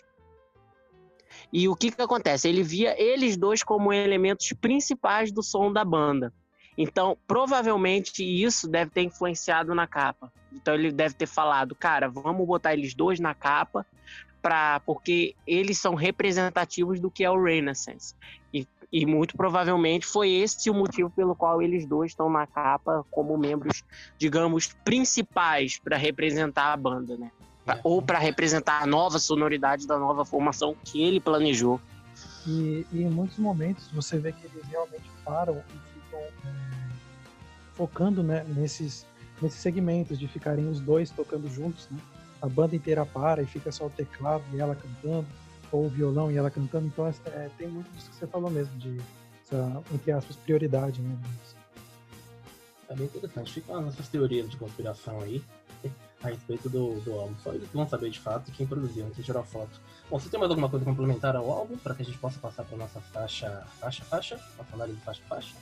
E 1.54 1.68
o 1.68 1.76
que 1.76 1.92
que 1.92 2.02
acontece? 2.02 2.48
Ele 2.48 2.64
via 2.64 3.02
eles 3.02 3.38
dois 3.38 3.64
como 3.64 3.92
elementos 3.92 4.54
principais 4.60 5.32
do 5.32 5.42
som 5.42 5.72
da 5.72 5.84
banda. 5.84 6.34
Então, 6.78 7.18
provavelmente 7.28 8.24
isso 8.24 8.68
deve 8.68 8.92
ter 8.92 9.02
influenciado 9.04 9.76
na 9.76 9.88
capa. 9.88 10.32
Então 10.52 10.74
ele 10.74 10.92
deve 10.92 11.16
ter 11.16 11.28
falado, 11.28 11.76
cara, 11.76 12.10
vamos 12.10 12.46
botar 12.46 12.74
eles 12.74 12.94
dois 12.94 13.20
na 13.20 13.34
capa, 13.34 13.86
pra, 14.42 14.80
porque 14.82 15.36
eles 15.46 15.78
são 15.78 15.96
representativos 15.96 17.00
do 17.00 17.12
que 17.12 17.24
é 17.24 17.30
o 17.30 17.42
Renaissance. 17.42 18.16
E, 18.92 19.06
muito 19.06 19.38
provavelmente 19.38 20.06
foi 20.06 20.30
esse 20.32 20.70
o 20.70 20.74
motivo 20.74 21.10
pelo 21.10 21.34
qual 21.34 21.62
eles 21.62 21.86
dois 21.86 22.12
estão 22.12 22.30
na 22.30 22.46
capa 22.46 23.06
como 23.10 23.38
membros, 23.38 23.84
digamos, 24.18 24.74
principais 24.84 25.80
para 25.80 25.96
representar 25.96 26.74
a 26.74 26.78
banda, 26.78 27.16
né? 27.18 27.32
Pra- 27.64 27.76
É. 27.76 27.82
Ou 27.84 28.02
para 28.02 28.20
representar 28.20 28.82
a 28.84 28.86
nova 28.86 29.18
sonoridade 29.18 29.88
da 29.88 29.98
nova 29.98 30.26
formação 30.26 30.76
que 30.84 31.02
ele 31.02 31.20
planejou. 31.22 31.80
E, 32.46 32.86
e 32.92 33.04
em 33.04 33.10
muitos 33.10 33.38
momentos 33.38 33.88
você 33.94 34.18
vê 34.18 34.32
que 34.34 34.46
eles 34.46 34.68
realmente 34.68 35.10
param 35.24 35.64
e 35.70 36.00
ficam 36.00 36.20
é, 36.20 36.89
focando 37.74 38.22
né, 38.24 38.44
nesses, 38.56 39.06
nesses 39.42 39.60
segmentos 39.62 40.20
de 40.20 40.28
ficarem 40.28 40.68
os 40.68 40.80
dois 40.82 41.12
tocando 41.12 41.48
juntos, 41.48 41.88
né? 41.89 42.00
A 42.42 42.50
banda 42.50 42.76
inteira 42.76 43.06
para 43.06 43.42
e 43.44 43.46
fica 43.46 43.72
só 43.72 43.86
o 43.86 43.89
teclado 43.89 44.44
e 44.52 44.60
ela 44.60 44.76
cantando, 44.76 45.28
ou 45.72 45.86
o 45.86 45.89
violão 45.89 46.32
e 46.32 46.38
ela 46.38 46.51
cantando. 46.51 46.88
Então 46.88 47.07
é, 47.07 47.49
tem 47.57 47.67
muito 47.67 47.89
disso 47.91 48.09
que 48.09 48.15
você 48.15 48.28
falou 48.28 48.49
mesmo, 48.49 48.78
de 48.78 48.99
essa, 49.51 49.84
entre 49.93 50.11
aspas, 50.11 50.36
prioridade, 50.36 51.01
né? 51.01 51.17
É 52.89 52.95
bem 52.95 53.05
interessante. 53.05 53.53
Ficam 53.53 53.78
as 53.78 53.86
nossas 53.86 54.07
teorias 54.07 54.49
de 54.49 54.57
conspiração 54.57 55.22
aí 55.22 55.43
a 56.24 56.28
respeito 56.28 56.69
do, 56.69 56.99
do 57.01 57.13
álbum. 57.13 57.36
Só 57.43 57.53
eles 57.53 57.67
vão 57.74 57.88
saber 57.88 58.09
de 58.09 58.19
fato 58.19 58.51
quem 58.51 58.67
produziu, 58.67 59.09
quem 59.15 59.24
tirou 59.24 59.41
a 59.41 59.45
foto. 59.45 59.80
Bom, 60.09 60.19
você 60.19 60.30
tem 60.30 60.39
mais 60.39 60.49
alguma 60.49 60.69
coisa 60.69 60.86
complementar 60.86 61.36
ao 61.36 61.49
álbum 61.49 61.78
para 61.78 61.95
que 61.95 62.01
a 62.01 62.05
gente 62.05 62.17
possa 62.17 62.39
passar 62.39 62.63
para 62.63 62.78
nossa 62.78 62.99
faixa, 62.99 63.65
faixa, 63.80 64.03
faixa? 64.03 64.39
Nossa 64.57 64.74
análise 64.74 64.97
de 64.97 65.03
faixa, 65.03 65.22
faixa? 65.28 65.55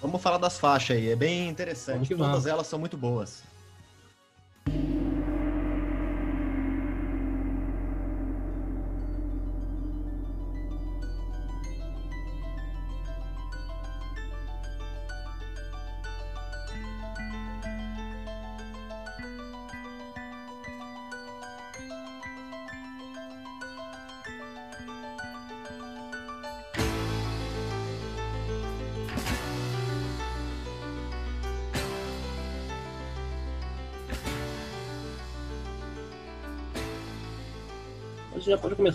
Vamos 0.00 0.22
falar 0.22 0.38
das 0.38 0.58
faixas 0.58 0.96
aí, 0.96 1.08
é 1.08 1.16
bem 1.16 1.48
interessante. 1.48 2.06
que 2.08 2.14
Todas 2.14 2.46
elas 2.46 2.68
são 2.68 2.78
muito 2.78 2.96
boas. 2.96 3.42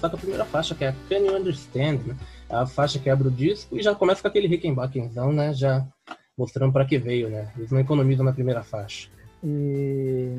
Começar 0.04 0.10
com 0.10 0.16
a 0.16 0.20
primeira 0.20 0.46
faixa, 0.46 0.76
que 0.76 0.84
é 0.84 0.90
a 0.90 0.94
Can 1.08 1.18
You 1.20 1.36
Understand, 1.38 2.00
né? 2.06 2.18
É 2.50 2.56
a 2.56 2.66
faixa 2.66 3.00
que 3.00 3.10
abre 3.10 3.28
o 3.28 3.32
disco 3.32 3.78
e 3.78 3.84
já 3.84 3.96
começa 3.96 4.22
com 4.22 4.28
aquele 4.28 4.48
Rickenbackenzão, 4.48 5.32
né? 5.32 5.54
Já 5.54 5.86
mostrando 6.38 6.74
para 6.74 6.86
que 6.86 6.98
veio, 6.98 7.30
né? 7.30 7.52
Eles 7.58 7.72
não 7.72 7.80
economizam 7.80 8.26
na 8.26 8.34
primeira 8.34 8.64
faixa. 8.64 9.10
E 9.44 10.36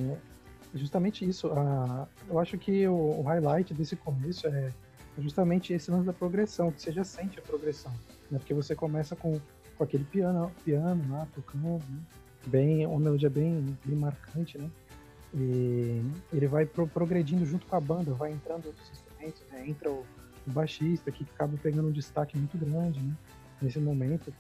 justamente 0.75 1.27
isso, 1.27 1.49
a, 1.53 2.07
eu 2.29 2.39
acho 2.39 2.59
que 2.59 2.87
o, 2.87 3.21
o 3.21 3.23
highlight 3.23 3.73
desse 3.73 3.97
começo 3.97 4.47
é 4.47 4.71
justamente 5.19 5.73
esse 5.73 5.91
lance 5.91 6.07
da 6.07 6.12
progressão, 6.12 6.71
que 6.71 6.83
você 6.83 6.93
já 6.93 7.05
sente 7.05 7.39
a 7.39 7.43
progressão, 7.43 7.93
né? 8.31 8.39
Porque 8.39 8.53
você 8.53 8.75
começa 8.75 9.17
com, 9.17 9.41
com 9.79 9.85
aquele 9.85 10.05
piano, 10.05 10.51
piano 10.65 11.03
lá 11.11 11.27
tocando, 11.35 11.83
né? 11.89 12.01
bem, 12.47 12.87
uma 12.87 13.01
melodia 13.01 13.31
bem, 13.31 13.65
bem 13.85 13.97
marcante, 13.97 14.59
né? 14.59 14.69
E 15.33 16.03
ele 16.33 16.47
vai 16.47 16.67
pro- 16.67 16.87
progredindo 16.87 17.45
junto 17.47 17.67
com 17.67 17.75
a 17.75 17.81
banda, 17.81 18.12
vai 18.12 18.31
entrando 18.31 18.73
instrumentos, 19.25 19.43
né? 19.51 19.68
Entra 19.68 19.91
o, 19.91 20.05
o 20.47 20.51
baixista 20.51 21.11
que 21.11 21.25
acaba 21.35 21.57
pegando 21.62 21.89
um 21.89 21.93
destaque 21.93 22.37
muito 22.37 22.57
grande, 22.59 23.01
né? 23.01 23.14
Nesse 23.61 23.79
momento. 23.79 24.33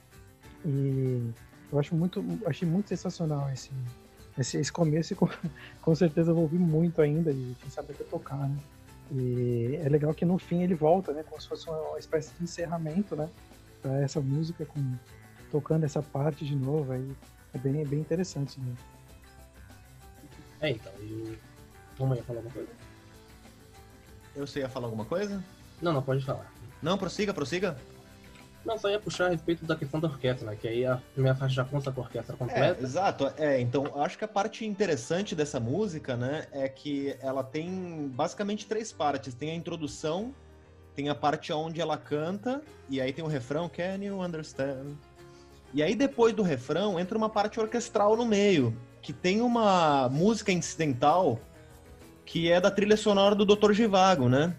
E 0.64 1.30
eu 1.72 1.78
acho 1.78 1.94
muito, 1.94 2.24
achei 2.46 2.68
muito 2.68 2.88
sensacional 2.88 3.50
esse, 3.50 3.70
esse, 4.38 4.58
esse 4.58 4.72
começo 4.72 5.12
e 5.12 5.16
com, 5.16 5.28
com 5.80 5.94
certeza 5.94 6.30
eu 6.30 6.34
vou 6.34 6.44
ouvir 6.44 6.58
muito 6.58 7.00
ainda 7.00 7.30
e 7.30 7.56
quem 7.60 7.70
sabe 7.70 7.92
até 7.92 8.04
tocar, 8.04 8.48
né? 8.48 8.56
E 9.12 9.78
é 9.82 9.88
legal 9.88 10.14
que 10.14 10.24
no 10.24 10.38
fim 10.38 10.62
ele 10.62 10.74
volta, 10.74 11.12
né? 11.12 11.22
Como 11.22 11.40
se 11.40 11.48
fosse 11.48 11.68
uma, 11.68 11.78
uma 11.78 11.98
espécie 11.98 12.32
de 12.34 12.44
encerramento, 12.44 13.14
né? 13.14 13.28
Pra 13.82 14.00
essa 14.00 14.20
música, 14.20 14.64
com, 14.64 14.80
tocando 15.50 15.84
essa 15.84 16.02
parte 16.02 16.44
de 16.44 16.56
novo. 16.56 16.92
Aí 16.92 17.12
é 17.52 17.58
bem, 17.58 17.84
bem 17.84 18.00
interessante 18.00 18.48
isso 18.50 18.60
mesmo. 18.60 18.78
É, 20.60 20.70
então. 20.70 20.92
E 21.00 21.12
o... 21.12 21.38
Vamos 21.98 22.16
aí 22.16 22.24
falar 22.24 22.38
alguma 22.38 22.54
coisa? 22.54 22.93
Eu 24.34 24.46
sei 24.46 24.62
ia 24.62 24.68
falar 24.68 24.86
alguma 24.86 25.04
coisa? 25.04 25.42
Não, 25.80 25.92
não, 25.92 26.02
pode 26.02 26.24
falar. 26.24 26.52
Não, 26.82 26.98
prossiga, 26.98 27.32
prossiga. 27.32 27.76
Não, 28.64 28.78
só 28.78 28.88
ia 28.88 28.98
puxar 28.98 29.26
a 29.26 29.28
respeito 29.28 29.64
da 29.66 29.76
questão 29.76 30.00
da 30.00 30.08
orquestra, 30.08 30.50
né? 30.50 30.56
Que 30.58 30.66
aí 30.66 30.86
a 30.86 30.96
primeira 31.12 31.36
faixa 31.36 31.54
já 31.56 31.64
consta 31.64 31.92
com 31.92 32.00
a 32.00 32.04
orquestra 32.04 32.34
É, 32.34 32.38
completa. 32.38 32.82
exato. 32.82 33.32
É, 33.36 33.60
então 33.60 34.00
acho 34.02 34.16
que 34.16 34.24
a 34.24 34.28
parte 34.28 34.64
interessante 34.64 35.34
dessa 35.34 35.60
música, 35.60 36.16
né, 36.16 36.46
é 36.50 36.66
que 36.68 37.14
ela 37.20 37.44
tem 37.44 38.10
basicamente 38.14 38.66
três 38.66 38.90
partes. 38.90 39.34
Tem 39.34 39.50
a 39.50 39.54
introdução, 39.54 40.34
tem 40.94 41.10
a 41.10 41.14
parte 41.14 41.52
onde 41.52 41.80
ela 41.80 41.98
canta, 41.98 42.62
e 42.88 43.00
aí 43.00 43.12
tem 43.12 43.22
o 43.22 43.28
refrão, 43.28 43.68
Can 43.68 44.02
you 44.02 44.20
understand? 44.22 44.94
E 45.74 45.82
aí 45.82 45.94
depois 45.94 46.32
do 46.32 46.42
refrão 46.42 46.98
entra 46.98 47.18
uma 47.18 47.28
parte 47.28 47.60
orquestral 47.60 48.16
no 48.16 48.24
meio, 48.24 48.74
que 49.02 49.12
tem 49.12 49.42
uma 49.42 50.08
música 50.08 50.50
incidental 50.50 51.38
que 52.24 52.50
é 52.50 52.60
da 52.60 52.70
trilha 52.70 52.96
sonora 52.96 53.34
do 53.34 53.44
Dr. 53.44 53.72
Givago, 53.72 54.28
né? 54.28 54.54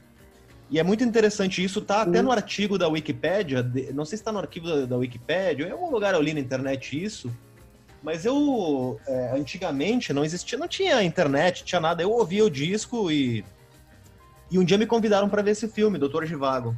E 0.70 0.80
é 0.80 0.84
muito 0.84 1.04
interessante 1.04 1.64
isso, 1.64 1.82
tá 1.82 2.02
até 2.02 2.22
no 2.22 2.32
artigo 2.32 2.78
da 2.78 2.88
Wikipédia, 2.88 3.64
não 3.94 4.04
sei 4.04 4.18
se 4.18 4.24
tá 4.24 4.32
no 4.32 4.40
arquivo 4.40 4.68
da, 4.68 4.86
da 4.86 4.98
Wikipédia, 4.98 5.68
em 5.68 5.72
algum 5.72 5.92
lugar 5.92 6.16
eu 6.16 6.22
li 6.22 6.34
na 6.34 6.40
internet 6.40 7.02
isso, 7.02 7.32
Mas 8.06 8.24
eu, 8.24 9.00
é, 9.08 9.32
antigamente, 9.36 10.14
não 10.14 10.24
existia, 10.24 10.60
não 10.60 10.68
tinha 10.68 11.02
internet, 11.02 11.64
tinha 11.64 11.82
nada. 11.82 12.04
Eu 12.04 12.12
ouvia 12.12 12.46
o 12.46 12.52
disco 12.52 13.10
e. 13.12 13.44
E 14.52 14.60
um 14.60 14.64
dia 14.64 14.78
me 14.78 14.86
convidaram 14.86 15.28
para 15.28 15.42
ver 15.42 15.52
esse 15.52 15.68
filme, 15.68 15.98
Doutor 15.98 16.24
Givago. 16.28 16.78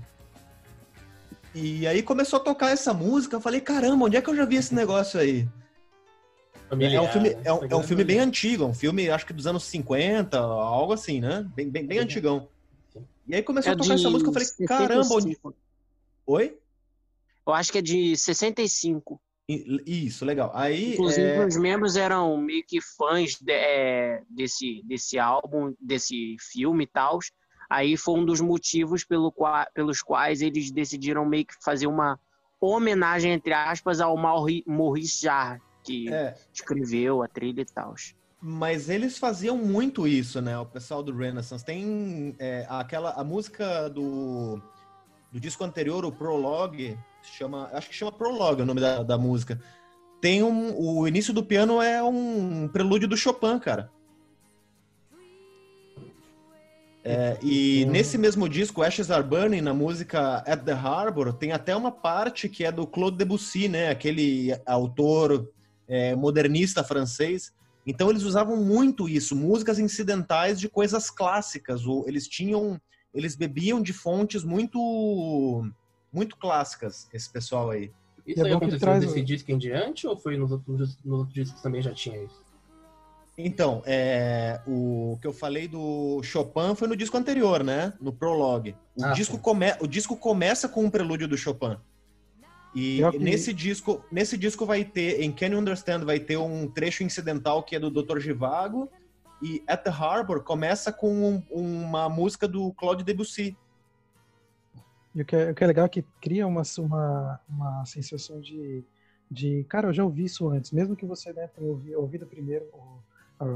E 1.54 1.86
aí 1.86 2.02
começou 2.02 2.38
a 2.38 2.44
tocar 2.44 2.70
essa 2.70 2.94
música, 2.94 3.36
eu 3.36 3.42
falei, 3.42 3.60
caramba, 3.60 4.06
onde 4.06 4.16
é 4.16 4.22
que 4.22 4.30
eu 4.30 4.36
já 4.38 4.46
vi 4.46 4.56
esse 4.56 4.74
negócio 4.74 5.20
aí? 5.20 5.46
Familiar, 6.70 7.04
é 7.04 7.08
um 7.08 7.12
filme, 7.12 7.30
né? 7.30 7.42
é 7.46 7.54
um, 7.54 7.60
é 7.70 7.76
um 7.76 7.84
filme 7.84 8.04
bem 8.04 8.20
antigo, 8.20 8.64
é 8.64 8.68
um 8.68 8.74
filme, 8.74 9.10
acho 9.10 9.26
que 9.26 9.34
dos 9.34 9.48
anos 9.48 9.64
50, 9.64 10.38
algo 10.38 10.94
assim, 10.94 11.22
né? 11.22 11.50
Bem, 11.56 11.70
bem, 11.70 11.86
bem 11.86 12.00
antigão. 12.00 12.48
E 13.28 13.36
aí 13.36 13.44
começou 13.44 13.72
É 13.72 13.74
a 13.74 13.78
tocar 13.78 13.94
essa 13.94 14.10
música, 14.10 14.30
eu 14.30 14.34
falei, 14.34 14.48
caramba, 14.68 15.02
onde... 15.14 15.36
65. 15.36 15.56
Oi? 16.26 16.58
Eu 17.46 17.54
acho 17.54 17.72
que 17.72 17.78
é 17.78 17.82
de 17.82 18.16
65. 18.18 19.22
I- 19.50 19.82
Isso, 20.06 20.26
legal. 20.26 20.52
Aí, 20.54 20.94
Inclusive, 20.94 21.26
é, 21.30 21.46
os 21.46 21.56
membros 21.56 21.96
eram 21.96 22.36
meio 22.38 22.64
que 22.68 22.82
fãs 22.82 23.36
de- 23.40 23.52
é, 23.52 24.22
desse, 24.30 24.82
desse 24.86 25.18
álbum, 25.18 25.74
desse 25.80 26.36
filme 26.52 26.84
e 26.84 26.88
tal. 26.88 27.20
Aí 27.70 27.96
foi 27.96 28.20
um 28.20 28.26
dos 28.26 28.42
motivos 28.42 29.06
pelo 29.06 29.34
pelos 29.74 30.02
quais 30.02 30.42
eles 30.42 30.72
decidiram 30.72 31.26
meio 31.26 31.46
que 31.46 31.54
fazer 31.64 31.88
uma 31.88 32.20
homenagem, 32.60 33.32
entre 33.32 33.54
aspas, 33.54 34.02
ao 34.02 34.18
Mauri- 34.18 34.64
Maurice 34.68 35.22
Jarre, 35.22 35.62
que 35.88 36.14
é, 36.14 36.36
escreveu 36.54 37.24
a 37.24 37.28
trilha 37.28 37.62
e 37.62 37.66
tal. 37.66 37.96
mas 38.42 38.90
eles 38.90 39.18
faziam 39.18 39.58
muito 39.58 40.08
isso, 40.08 40.42
né? 40.42 40.58
O 40.60 40.66
pessoal 40.66 41.02
do 41.02 41.16
Renaissance. 41.16 41.66
Tem 41.66 42.36
é, 42.40 42.66
aquela, 42.70 43.12
a 43.12 43.24
música 43.24 43.90
do, 43.90 44.62
do 45.32 45.40
disco 45.40 45.64
anterior, 45.64 46.06
o 46.06 46.12
Prologue, 46.12 46.98
chama, 47.24 47.70
acho 47.74 47.90
que 47.90 47.96
chama 47.96 48.12
Prologue 48.12 48.62
o 48.62 48.66
nome 48.66 48.82
da, 48.82 49.02
da 49.04 49.18
música. 49.18 49.60
Tem 50.22 50.44
um, 50.44 50.76
o 50.78 51.08
início 51.08 51.34
do 51.34 51.44
piano 51.44 51.82
é 51.82 52.02
um 52.04 52.68
prelúdio 52.68 53.08
do 53.08 53.18
Chopin, 53.18 53.60
cara. 53.60 53.90
É, 57.04 57.38
e 57.42 57.86
Uhum. 57.86 57.92
nesse 57.92 58.18
mesmo 58.18 58.50
disco, 58.50 58.82
Ashes 58.82 59.10
Are 59.10 59.24
Burning, 59.24 59.62
na 59.62 59.74
música 59.74 60.40
At 60.46 60.64
the 60.66 60.74
Harbor, 60.74 61.32
tem 61.32 61.54
até 61.54 61.74
uma 61.74 61.92
parte 61.92 62.50
que 62.50 62.66
é 62.66 62.72
do 62.72 62.86
Claude 62.86 63.18
Debussy, 63.18 63.70
né? 63.70 63.90
Aquele 63.90 64.54
autor 64.66 65.50
é, 65.88 66.16
modernista 66.16 66.84
francês. 66.84 67.54
Então 67.86 68.10
eles 68.10 68.24
usavam 68.24 68.58
muito 68.58 69.08
isso, 69.08 69.36
músicas 69.36 69.80
incidentais 69.80 70.60
de 70.60 70.68
coisas 70.68 71.10
clássicas. 71.10 71.86
Ou 71.86 72.08
eles 72.08 72.28
tinham, 72.28 72.80
eles 73.14 73.36
bebiam 73.36 73.82
de 73.82 73.94
fontes 73.94 74.44
muito, 74.44 75.66
muito 76.12 76.36
clássicas. 76.38 77.08
Esse 77.14 77.32
pessoal 77.32 77.70
aí. 77.70 77.92
Isso 78.26 78.40
E 78.40 78.42
é 78.42 78.46
aí 78.48 78.54
aconteceu 78.54 78.80
traz 78.80 79.06
desse 79.06 79.22
disco 79.22 79.52
em 79.52 79.58
diante 79.58 80.06
ou 80.06 80.18
foi 80.18 80.36
nos 80.36 80.52
outros, 80.52 80.98
nos 81.04 81.20
outros 81.20 81.34
discos 81.34 81.62
também 81.62 81.82
já 81.82 81.94
tinha 81.94 82.22
isso? 82.22 82.46
Então, 83.38 83.84
é, 83.86 84.60
o 84.66 85.18
que 85.22 85.28
eu 85.28 85.32
falei 85.32 85.68
do 85.68 86.22
Chopin 86.24 86.74
foi 86.76 86.88
no 86.88 86.96
disco 86.98 87.16
anterior, 87.18 87.64
né? 87.64 87.94
No 88.02 88.12
Prologue. 88.12 88.76
O, 88.96 89.06
Ah, 89.06 89.12
disco, 89.12 89.36
sim. 89.36 89.42
come, 89.42 89.68
o 89.80 89.86
disco 89.88 90.18
começa 90.18 90.68
com 90.68 90.84
um 90.84 90.90
prelúdio 90.90 91.28
do 91.28 91.38
Chopin. 91.38 91.78
E 92.80 93.02
nesse 93.20 93.52
disco, 93.54 94.04
nesse 94.12 94.38
disco 94.38 94.64
vai 94.64 94.86
ter, 94.86 95.20
em 95.22 95.32
Can 95.32 95.48
You 95.48 95.58
Understand, 95.60 96.06
vai 96.06 96.20
ter 96.20 96.38
um 96.38 96.70
trecho 96.70 97.04
incidental 97.04 97.64
que 97.64 97.76
é 97.76 97.80
do 97.80 97.90
Dr. 97.90 98.20
Givago. 98.20 98.88
E 99.42 99.64
At 99.68 99.84
the 99.84 99.90
Harbor 99.90 100.44
começa 100.44 100.94
com 100.94 101.12
um- 101.12 101.44
uma 101.50 102.08
música 102.08 102.48
do 102.48 102.72
Claude 102.74 103.04
Debussy. 103.04 103.58
E 105.16 105.22
o 105.24 105.26
que 105.26 105.36
é, 105.36 105.50
o 105.52 105.56
que 105.56 105.64
é 105.64 105.68
legal 105.68 105.86
é 105.86 105.90
que 105.90 106.04
cria 106.22 106.46
uma, 106.46 106.62
uma, 106.78 107.40
uma 107.50 107.86
sensação 107.86 108.40
de, 108.40 108.84
de, 109.30 109.64
cara, 109.68 109.88
eu 109.90 109.94
já 109.94 110.04
ouvi 110.04 110.26
isso 110.26 110.48
antes, 110.48 110.72
mesmo 110.72 110.96
que 110.96 111.06
você 111.06 111.34
né, 111.34 111.48
tenha 111.48 111.68
ouvi- 111.68 111.96
ouvido 111.96 112.28
primeiro 112.28 112.66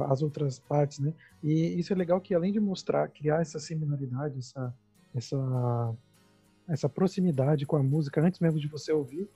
as 0.10 0.22
outras 0.24 0.58
partes, 0.60 0.98
né? 1.00 1.14
E 1.44 1.80
isso 1.80 1.92
é 1.94 1.96
legal 1.96 2.20
que 2.22 2.34
além 2.34 2.52
de 2.52 2.60
mostrar, 2.60 3.08
criar 3.08 3.42
essa 3.42 3.60
similaridade, 3.60 4.38
essa, 4.40 4.74
essa, 5.16 5.38
essa 6.68 6.88
proximidade 6.90 7.66
com 7.66 7.76
a 7.76 7.84
música 7.84 8.22
antes 8.22 8.40
mesmo 8.40 8.60
de 8.60 8.68
você 8.68 8.92
ouvir, 8.92 9.30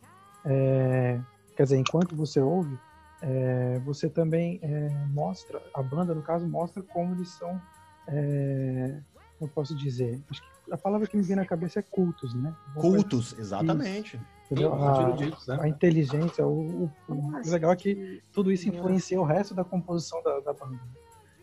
é, 0.45 1.19
quer 1.55 1.63
dizer, 1.63 1.78
enquanto 1.78 2.15
você 2.15 2.39
ouve, 2.39 2.78
é, 3.21 3.80
você 3.80 4.09
também 4.09 4.59
é, 4.61 4.89
mostra, 5.07 5.61
a 5.73 5.82
banda 5.82 6.13
no 6.13 6.21
caso 6.21 6.47
mostra 6.47 6.84
como 6.84 7.13
eles 7.15 7.30
são, 7.30 7.59
é, 8.07 8.99
como 9.39 9.49
eu 9.49 9.53
posso 9.53 9.76
dizer, 9.76 10.21
acho 10.30 10.41
que 10.41 10.71
a 10.71 10.78
palavra 10.78 11.07
que 11.07 11.15
me 11.17 11.23
vem 11.23 11.36
na 11.36 11.45
cabeça 11.45 11.80
é 11.80 11.84
cultos, 11.84 12.34
né? 12.34 12.53
Uma 12.73 12.82
coisa- 12.82 12.97
Cultos, 12.97 13.38
exatamente. 13.38 14.19
entendeu? 14.45 14.71
Sim, 14.71 14.78
eu 14.78 14.84
A, 14.84 15.11
disso, 15.11 15.51
né? 15.51 15.57
a 15.61 15.67
inteligência, 15.67 16.45
o, 16.47 16.86
o, 16.86 16.91
o 17.07 17.49
legal 17.51 17.71
é 17.71 17.76
que 17.76 18.21
tudo 18.32 18.51
isso 18.51 18.67
influencia 18.69 19.19
o 19.19 19.23
resto 19.23 19.53
da 19.53 19.63
composição 19.63 20.21
da, 20.23 20.39
da 20.39 20.53
banda. 20.53 20.80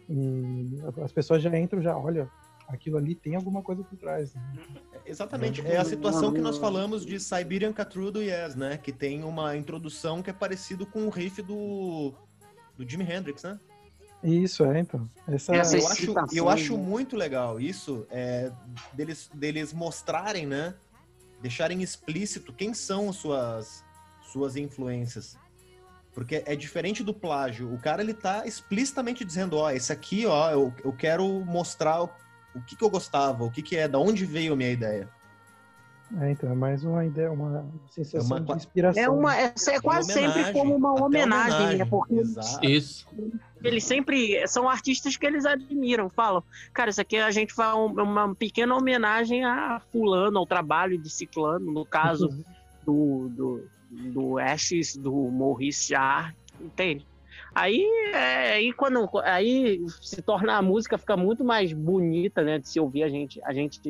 E 0.09 0.71
as 1.03 1.13
pessoas 1.13 1.41
já 1.43 1.57
entram, 1.57 1.81
já 1.81 1.97
olha, 1.97 2.29
aquilo 2.73 2.97
ali 2.97 3.15
tem 3.15 3.37
alguma 3.37 3.63
coisa 3.63 3.85
por 3.85 3.97
trás. 3.97 4.35
Né? 4.35 4.43
Exatamente. 5.05 5.61
É 5.67 5.77
a 5.77 5.85
situação 5.85 6.33
que 6.33 6.41
nós 6.41 6.59
falamos 6.59 7.05
de 7.05 7.21
Siberian 7.21 7.73
Catru 7.73 8.11
do 8.11 8.23
Yes, 8.23 8.55
né? 8.55 8.79
Que 8.79 8.93
tem 8.93 9.23
uma 9.23 9.57
introdução 9.57 10.23
que 10.23 10.31
é 10.31 10.33
parecido 10.33 10.87
com 10.87 11.07
o 11.07 11.11
riff 11.11 11.43
do, 11.43 12.15
do 12.77 12.89
Jimi 12.89 13.05
Hendrix, 13.05 13.43
né? 13.43 13.61
Isso, 14.23 14.65
é, 14.65 14.79
então. 14.79 15.11
Essa, 15.27 15.55
Essa 15.57 15.77
eu 15.77 15.89
acho, 15.89 16.15
eu 16.33 16.49
acho 16.49 16.77
né? 16.77 16.83
muito 16.83 17.17
legal 17.17 17.61
isso, 17.61 18.07
é, 18.09 18.53
deles, 18.93 19.29
deles 19.35 19.73
mostrarem, 19.73 20.47
né? 20.47 20.75
Deixarem 21.41 21.83
explícito 21.83 22.53
quem 22.53 22.73
são 22.73 23.13
suas, 23.13 23.85
suas 24.33 24.55
influências. 24.55 25.37
Porque 26.15 26.43
é 26.47 26.55
diferente 26.55 27.03
do 27.03 27.13
plágio. 27.13 27.73
O 27.73 27.79
cara, 27.79 28.03
ele 28.03 28.15
tá 28.15 28.47
explicitamente 28.47 29.25
dizendo, 29.25 29.57
ó, 29.57 29.71
esse 29.71 29.93
aqui, 29.93 30.25
ó, 30.25 30.51
eu, 30.51 30.73
eu 30.85 30.93
quero 30.93 31.27
mostrar 31.45 32.07
o, 32.55 32.61
que 32.61 32.77
que 32.77 32.85
eu 32.85 32.91
gostava, 32.91 33.45
o 33.45 33.51
que 33.51 33.63
que 33.63 33.77
é, 33.77 33.89
da 33.89 33.99
onde 33.99 34.25
veio 34.27 34.53
a 34.53 34.57
minha 34.57 34.71
ideia. 34.71 35.09
é, 36.21 36.31
então, 36.31 36.51
é 36.51 36.55
mais 36.55 36.85
uma 36.85 37.05
ideia, 37.07 37.33
uma 37.33 37.65
sensação 37.91 38.37
É 38.37 38.41
uma- 38.41 38.47
de 38.47 38.53
inspiração. 38.57 39.03
É 39.03 39.09
uma, 39.09 39.35
essa 39.37 39.73
é 39.73 39.81
quase 39.81 40.13
sempre 40.13 40.31
homenagem, 40.31 40.53
como 40.53 40.77
uma 40.77 40.93
até 40.93 41.03
homenagem, 41.05 41.51
né? 41.51 41.65
homenagem, 41.65 41.87
Porque 41.87 42.15
exato. 42.15 42.67
Isso. 42.67 43.07
eles 43.65 43.85
sempre 43.85 44.47
são 44.47 44.69
artistas 44.69 45.17
que 45.17 45.25
eles 45.25 45.47
admiram. 45.47 46.11
Falam, 46.11 46.43
cara, 46.75 46.91
isso 46.91 47.01
aqui 47.01 47.17
a 47.17 47.31
gente 47.31 47.55
faz 47.55 47.75
um- 47.77 48.03
uma 48.03 48.35
pequena 48.35 48.77
homenagem 48.77 49.43
a 49.45 49.81
fulano, 49.91 50.39
ao 50.39 50.47
trabalho 50.47 50.99
de 50.99 51.09
ciclano, 51.09 51.73
no 51.73 51.87
caso 51.87 52.29
do, 52.85 53.29
do, 53.31 53.65
do 53.91 54.39
Ashes, 54.39 54.95
do 54.97 55.31
Maurice 55.31 55.89
Jarre, 55.91 56.35
entende? 56.61 57.07
Aí, 57.55 57.85
é, 58.15 58.53
aí 58.55 58.73
quando 58.73 59.09
aí 59.25 59.79
se 60.01 60.23
torna 60.23 60.57
a 60.57 60.63
música 60.63 60.97
fica 60.97 61.17
muito 61.17 61.45
mais 61.45 61.73
bonita, 61.73 62.43
né, 62.43 62.59
de 62.59 62.69
se 62.69 62.81
ouvir 62.81 63.03
a 63.03 63.09
gente, 63.09 63.41
a 63.45 63.53
gente 63.53 63.81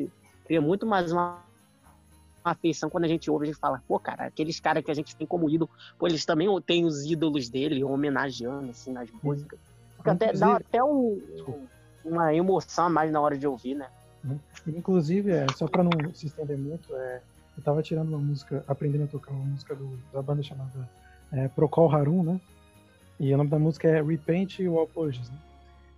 cria 0.45 0.61
muito 0.61 0.85
mais 0.85 1.11
uma 1.11 1.41
uma 2.45 2.51
afeição 2.51 2.89
quando 2.89 3.05
a 3.05 3.07
gente 3.07 3.31
ouve, 3.31 3.45
a 3.45 3.51
gente 3.51 3.57
fala, 3.59 3.81
pô, 3.87 3.97
cara, 3.97 4.25
aqueles 4.25 4.59
caras 4.59 4.83
que 4.83 4.91
a 4.91 4.93
gente 4.93 5.15
tem 5.15 5.25
como 5.25 5.49
ídolo, 5.49 5.71
pô, 5.97 6.07
eles 6.07 6.25
também 6.25 6.49
têm 6.63 6.83
os 6.83 7.05
ídolos 7.05 7.49
dele, 7.49 7.85
homenageando, 7.85 8.69
assim, 8.69 8.91
nas 8.91 9.09
músicas. 9.23 9.57
Fica 9.95 10.11
até, 10.11 10.33
dá 10.33 10.55
até 10.57 10.83
um, 10.83 11.21
uma 12.03 12.35
emoção 12.35 12.87
a 12.87 12.89
mais 12.89 13.09
na 13.13 13.21
hora 13.21 13.37
de 13.37 13.47
ouvir, 13.47 13.75
né? 13.75 13.87
Inclusive, 14.67 15.31
é, 15.31 15.47
só 15.53 15.69
para 15.69 15.85
não 15.85 15.91
se 16.13 16.25
estender 16.25 16.57
muito, 16.57 16.93
é, 16.93 17.21
eu 17.57 17.63
tava 17.63 17.81
tirando 17.81 18.09
uma 18.09 18.17
música, 18.17 18.61
aprendendo 18.67 19.05
a 19.05 19.07
tocar 19.07 19.31
uma 19.31 19.45
música 19.45 19.73
do- 19.73 19.97
da 20.11 20.21
banda 20.21 20.43
chamada 20.43 20.89
é, 21.31 21.47
Procol 21.47 21.89
Harum, 21.95 22.23
né? 22.23 22.41
E 23.19 23.33
o 23.33 23.37
nome 23.37 23.49
da 23.49 23.59
música 23.59 23.87
é 23.87 24.01
Repaint 24.01 24.59
Wall 24.59 24.87
Pages, 24.87 25.29
né? 25.29 25.37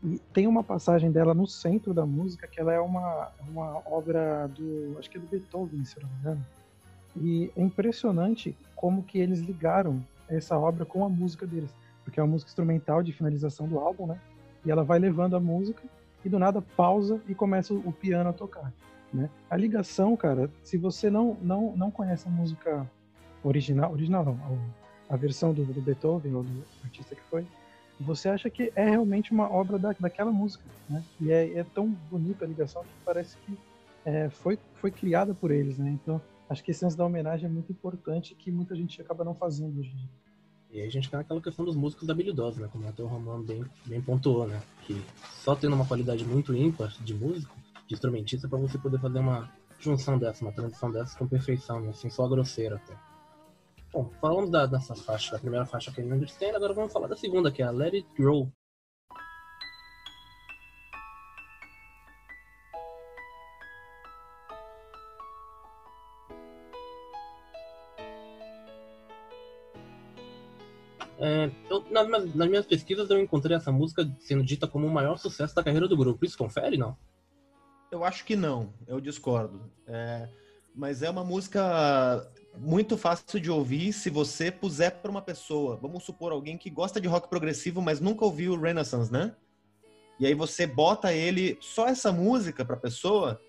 E 0.03 0.19
tem 0.33 0.45
uma 0.45 0.63
passagem 0.63 1.11
dela 1.11 1.33
no 1.33 1.47
centro 1.47 1.93
da 1.93 2.05
música 2.05 2.47
que 2.47 2.59
ela 2.59 2.71
é 2.71 2.79
uma, 2.79 3.31
uma 3.49 3.81
obra 3.87 4.47
do, 4.47 4.95
acho 4.99 5.09
que 5.09 5.17
é 5.17 5.19
do 5.19 5.25
Beethoven, 5.25 5.83
se 5.83 5.99
não 5.99 6.07
me 6.09 6.15
engano. 6.19 6.45
E 7.15 7.51
é 7.55 7.61
impressionante 7.61 8.55
como 8.75 9.01
que 9.01 9.17
eles 9.17 9.39
ligaram 9.39 10.03
essa 10.27 10.57
obra 10.57 10.85
com 10.85 11.03
a 11.03 11.09
música 11.09 11.47
deles, 11.47 11.73
porque 12.03 12.19
é 12.19 12.23
uma 12.23 12.31
música 12.31 12.49
instrumental 12.49 13.01
de 13.01 13.13
finalização 13.13 13.67
do 13.67 13.79
álbum, 13.79 14.05
né? 14.05 14.19
E 14.65 14.69
ela 14.69 14.83
vai 14.83 14.99
levando 14.99 15.35
a 15.35 15.39
música 15.39 15.83
e 16.23 16.29
do 16.29 16.37
nada 16.37 16.61
pausa 16.61 17.21
e 17.27 17.33
começa 17.33 17.73
o 17.73 17.91
piano 17.91 18.29
a 18.29 18.33
tocar, 18.33 18.71
né? 19.13 19.29
A 19.49 19.55
ligação, 19.55 20.15
cara, 20.15 20.51
se 20.61 20.77
você 20.77 21.09
não 21.09 21.37
não 21.41 21.75
não 21.75 21.89
conhece 21.89 22.27
a 22.27 22.31
música 22.31 22.85
original, 23.43 23.91
original 23.91 24.25
não, 24.25 24.59
a, 25.09 25.15
versão 25.15 25.53
do, 25.53 25.63
do 25.65 25.81
Beethoven 25.81 26.33
ou 26.35 26.43
do 26.43 26.63
artista 26.83 27.15
que 27.15 27.21
foi, 27.29 27.45
você 27.99 28.29
acha 28.29 28.49
que 28.49 28.71
é 28.75 28.89
realmente 28.89 29.31
uma 29.31 29.49
obra 29.49 29.79
da, 29.79 29.95
daquela 29.99 30.31
música, 30.31 30.63
né? 30.89 31.03
E 31.19 31.31
é, 31.31 31.59
é 31.59 31.63
tão 31.63 31.89
bonita 32.09 32.43
a 32.43 32.47
ligação 32.47 32.83
que 32.83 32.89
parece 33.05 33.37
que 33.37 33.57
é, 34.03 34.29
foi 34.29 34.59
foi 34.75 34.91
criada 34.91 35.33
por 35.33 35.51
eles, 35.51 35.77
né? 35.77 35.89
Então 35.89 36.21
acho 36.49 36.63
que 36.63 36.71
esse 36.71 36.83
lance 36.83 36.97
da 36.97 37.05
homenagem 37.05 37.45
é 37.45 37.49
muito 37.49 37.71
importante 37.71 38.35
que 38.35 38.51
muita 38.51 38.75
gente 38.75 39.01
acaba 39.01 39.23
não 39.23 39.33
fazendo 39.33 39.79
hoje 39.79 39.91
em 39.91 39.95
dia. 39.95 40.09
E 40.71 40.81
aí 40.81 40.87
a 40.87 40.91
gente 40.91 41.09
cai 41.09 41.21
naquela 41.21 41.41
questão 41.41 41.63
dos 41.63 41.75
músicos 41.75 42.09
habilidosos, 42.09 42.59
né? 42.59 42.67
Como 42.69 42.85
até 42.87 43.01
o 43.01 43.07
Romano 43.07 43.43
bem, 43.43 43.63
bem 43.85 44.01
pontuou, 44.01 44.45
né? 44.45 44.61
Que 44.85 45.01
só 45.41 45.55
tendo 45.55 45.73
uma 45.73 45.85
qualidade 45.85 46.25
muito 46.25 46.53
ímpar 46.53 46.93
de 47.01 47.13
músico, 47.13 47.55
de 47.87 47.93
instrumentista, 47.93 48.47
para 48.47 48.59
você 48.59 48.77
poder 48.77 48.99
fazer 48.99 49.19
uma 49.19 49.49
junção 49.79 50.17
dessa, 50.17 50.43
uma 50.43 50.51
transição 50.51 50.91
dessa 50.91 51.17
com 51.17 51.25
perfeição, 51.27 51.79
né? 51.79 51.91
Assim, 51.91 52.09
só 52.09 52.27
grosseira 52.27 52.75
até. 52.75 52.93
Bom, 53.95 54.11
falamos 54.19 54.51
da, 54.51 54.65
dessa 54.65 54.93
faixa, 54.93 55.31
da 55.31 55.39
primeira 55.39 55.65
faixa 55.65 55.89
que 55.89 56.01
é 56.01 56.03
Understand, 56.03 56.53
agora 56.53 56.73
vamos 56.73 56.91
falar 56.91 57.07
da 57.07 57.15
segunda, 57.15 57.49
que 57.49 57.61
é 57.61 57.65
a 57.65 57.71
Let 57.71 57.93
It 57.93 58.07
Grow. 58.13 58.51
É, 71.17 71.49
eu, 71.69 71.81
nas, 71.89 72.05
minhas- 72.05 72.35
nas 72.35 72.49
minhas 72.49 72.65
pesquisas 72.65 73.09
eu 73.09 73.17
encontrei 73.17 73.55
essa 73.55 73.71
música 73.71 74.05
sendo 74.19 74.43
dita 74.43 74.67
como 74.67 74.85
o 74.85 74.91
maior 74.93 75.17
sucesso 75.17 75.55
da 75.55 75.63
carreira 75.63 75.87
do 75.87 75.95
grupo. 75.95 76.25
Isso 76.25 76.37
confere, 76.37 76.75
não? 76.75 76.97
Eu 77.89 78.03
acho 78.03 78.25
que 78.25 78.35
não, 78.35 78.73
eu 78.87 78.99
discordo. 78.99 79.71
É, 79.87 80.27
mas 80.75 81.01
é 81.01 81.09
uma 81.09 81.23
música 81.23 82.29
muito 82.57 82.97
fácil 82.97 83.39
de 83.39 83.51
ouvir 83.51 83.93
se 83.93 84.09
você 84.09 84.51
puser 84.51 85.01
para 85.01 85.11
uma 85.11 85.21
pessoa. 85.21 85.77
Vamos 85.77 86.03
supor 86.03 86.31
alguém 86.31 86.57
que 86.57 86.69
gosta 86.69 86.99
de 86.99 87.07
rock 87.07 87.29
progressivo, 87.29 87.81
mas 87.81 87.99
nunca 87.99 88.25
ouviu 88.25 88.53
o 88.53 88.59
Renaissance, 88.59 89.11
né? 89.11 89.35
E 90.19 90.25
aí 90.25 90.33
você 90.33 90.65
bota 90.65 91.13
ele 91.13 91.57
só 91.61 91.87
essa 91.87 92.11
música 92.11 92.63
para 92.63 92.77
pessoa, 92.77 93.39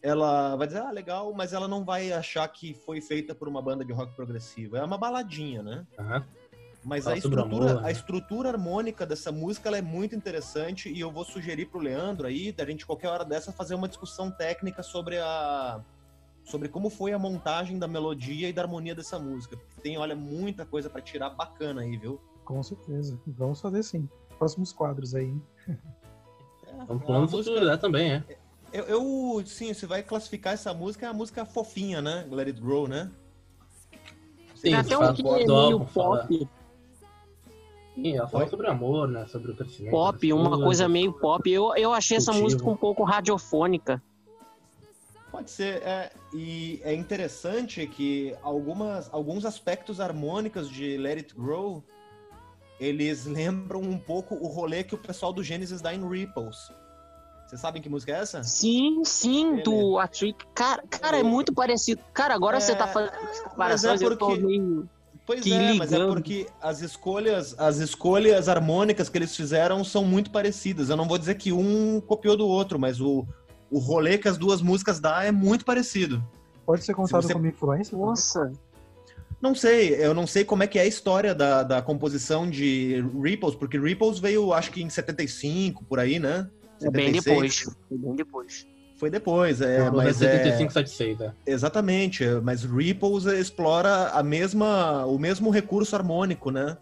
ela 0.00 0.54
vai 0.54 0.66
dizer 0.66 0.80
ah 0.80 0.90
legal, 0.90 1.32
mas 1.34 1.52
ela 1.52 1.66
não 1.66 1.84
vai 1.84 2.12
achar 2.12 2.46
que 2.48 2.74
foi 2.74 3.00
feita 3.00 3.34
por 3.34 3.48
uma 3.48 3.60
banda 3.60 3.84
de 3.84 3.92
rock 3.92 4.14
progressivo. 4.14 4.76
É 4.76 4.84
uma 4.84 4.96
baladinha, 4.96 5.62
né? 5.62 5.86
Aham. 5.98 6.24
Mas 6.84 7.04
a 7.08 7.16
estrutura, 7.16 7.42
amor, 7.42 7.82
né? 7.82 7.88
a 7.88 7.90
estrutura 7.90 8.48
harmônica 8.50 9.04
dessa 9.04 9.32
música 9.32 9.68
ela 9.68 9.76
é 9.76 9.82
muito 9.82 10.14
interessante 10.14 10.88
e 10.88 11.00
eu 11.00 11.10
vou 11.10 11.24
sugerir 11.24 11.66
pro 11.66 11.80
Leandro 11.80 12.28
aí, 12.28 12.52
da 12.52 12.64
gente 12.64 12.86
qualquer 12.86 13.08
hora 13.08 13.24
dessa 13.24 13.50
fazer 13.50 13.74
uma 13.74 13.88
discussão 13.88 14.30
técnica 14.30 14.84
sobre 14.84 15.18
a 15.18 15.80
sobre 16.46 16.68
como 16.68 16.88
foi 16.88 17.12
a 17.12 17.18
montagem 17.18 17.78
da 17.78 17.86
melodia 17.88 18.48
e 18.48 18.52
da 18.52 18.62
harmonia 18.62 18.94
dessa 18.94 19.18
música. 19.18 19.58
Tem, 19.82 19.98
olha, 19.98 20.14
muita 20.16 20.64
coisa 20.64 20.88
pra 20.88 21.02
tirar 21.02 21.30
bacana 21.30 21.82
aí, 21.82 21.96
viu? 21.96 22.20
Com 22.44 22.62
certeza. 22.62 23.18
Vamos 23.26 23.60
fazer 23.60 23.82
sim. 23.82 24.08
Próximos 24.38 24.72
quadros 24.72 25.14
aí. 25.14 25.34
É 26.68 26.84
falando 26.98 27.22
música- 27.22 27.42
futuridade 27.44 27.80
também, 27.80 28.12
é. 28.12 28.24
eu, 28.70 28.84
eu, 28.84 29.46
sim, 29.46 29.72
você 29.72 29.86
vai 29.86 30.02
classificar 30.02 30.52
essa 30.52 30.74
música, 30.74 31.06
é 31.06 31.08
uma 31.08 31.16
música 31.16 31.46
fofinha, 31.46 32.02
né? 32.02 32.26
Let 32.30 32.48
It 32.48 32.60
Grow, 32.60 32.86
né? 32.86 33.10
Sim, 34.54 34.60
Tem 34.62 34.74
até 34.74 34.98
um 34.98 35.14
que 35.14 35.22
é 35.26 35.46
meio 35.46 35.80
pop, 35.86 36.48
Sim, 37.94 38.16
ela 38.16 38.28
fala 38.28 38.44
Oi? 38.44 38.50
sobre 38.50 38.66
amor, 38.68 39.08
né? 39.08 39.26
Sobre 39.26 39.52
o 39.52 39.56
crescimento. 39.56 39.90
pop, 39.90 40.32
uma 40.34 40.62
coisa 40.62 40.86
meio 40.86 41.14
pop. 41.14 41.50
Eu, 41.50 41.74
eu 41.76 41.94
achei 41.94 42.18
essa 42.18 42.26
Cultivo. 42.32 42.44
música 42.44 42.68
um 42.70 42.76
pouco 42.76 43.04
radiofônica. 43.04 44.02
Pode 45.36 45.50
ser, 45.50 45.82
é, 45.82 46.10
e 46.32 46.80
é 46.82 46.94
interessante 46.94 47.86
que 47.86 48.34
algumas, 48.42 49.12
alguns 49.12 49.44
aspectos 49.44 50.00
harmônicos 50.00 50.70
de 50.70 50.96
Let 50.96 51.18
It 51.18 51.34
Grow, 51.36 51.84
eles 52.80 53.26
lembram 53.26 53.80
um 53.82 53.98
pouco 53.98 54.34
o 54.34 54.46
rolê 54.46 54.82
que 54.82 54.94
o 54.94 54.98
pessoal 54.98 55.34
do 55.34 55.42
Genesis 55.44 55.82
dá 55.82 55.94
em 55.94 56.08
Ripples. 56.08 56.56
Vocês 57.46 57.60
sabem 57.60 57.82
que 57.82 57.88
música 57.90 58.12
é 58.12 58.20
essa? 58.20 58.42
Sim, 58.42 59.02
sim, 59.04 59.56
do 59.56 59.98
Atrick. 59.98 60.42
Cara, 60.54 60.82
cara, 60.88 61.18
é 61.18 61.22
muito 61.22 61.52
parecido. 61.52 62.00
Cara, 62.14 62.34
agora 62.34 62.56
É, 62.56 62.60
você 62.60 62.74
tá 62.74 62.86
fazendo 62.86 63.12
essas 63.24 63.40
comparações, 63.40 64.00
eu 64.00 64.16
tô 64.16 64.28
porque- 64.28 64.42
meio. 64.42 64.88
Pois 65.26 65.40
Que 65.42 65.52
é, 65.52 65.74
mas 65.74 65.92
é 65.92 65.96
ligando. 65.96 66.14
porque 66.14 66.46
as 66.62 66.80
escolhas, 66.80 67.54
as 67.58 67.76
escolhas 67.76 68.48
harmônicas 68.48 69.10
que 69.10 69.18
eles 69.18 69.36
fizeram 69.36 69.84
são 69.84 70.02
muito 70.02 70.30
parecidas. 70.30 70.88
Eu 70.88 70.96
não 70.96 71.06
vou 71.06 71.18
dizer 71.18 71.34
que 71.34 71.52
um 71.52 72.00
copiou 72.00 72.36
do 72.38 72.46
outro, 72.48 72.78
mas 72.78 73.00
o, 73.02 73.26
o 73.70 73.78
rolê 73.78 74.18
que 74.18 74.28
as 74.28 74.36
duas 74.38 74.60
músicas 74.62 75.00
dá 75.00 75.24
é 75.24 75.32
muito 75.32 75.64
parecido. 75.64 76.22
Pode 76.64 76.84
ser 76.84 76.94
contado 76.94 77.22
você- 77.22 77.32
como 77.32 77.46
influência? 77.46 77.96
Nossa, 77.96 78.50
Não 79.40 79.54
sei, 79.54 79.94
eu 79.94 80.14
não 80.14 80.26
sei 80.26 80.44
como 80.44 80.62
é 80.62 80.66
que 80.66 80.78
é 80.78 80.82
a 80.82 80.86
história 80.86 81.34
da, 81.34 81.62
da 81.62 81.82
composição 81.82 82.48
de 82.48 83.04
Ripples, 83.22 83.54
porque 83.54 83.78
Ripples 83.78 84.18
veio, 84.18 84.52
acho 84.52 84.70
que 84.70 84.82
em 84.82 84.88
75, 84.88 85.84
por 85.84 85.98
aí, 86.00 86.18
né? 86.18 86.48
é 86.82 86.90
bem 86.90 87.12
76. 87.14 87.24
depois. 87.24 87.76
É 87.92 87.94
bem 88.06 88.16
depois. 88.16 88.66
Foi 88.98 89.10
depois, 89.10 89.60
é, 89.60 89.84
Não, 89.84 89.94
mas 89.96 90.22
é, 90.22 90.30
75, 90.38 90.72
76, 90.72 91.20
é. 91.20 91.32
exatamente, 91.46 92.24
é, 92.24 92.40
mas 92.40 92.64
Ripples 92.64 93.26
explora 93.26 94.08
a 94.08 94.22
mesma, 94.22 95.04
o 95.04 95.18
mesmo 95.18 95.50
recurso 95.50 95.94
harmônico, 95.94 96.50
né? 96.50 96.78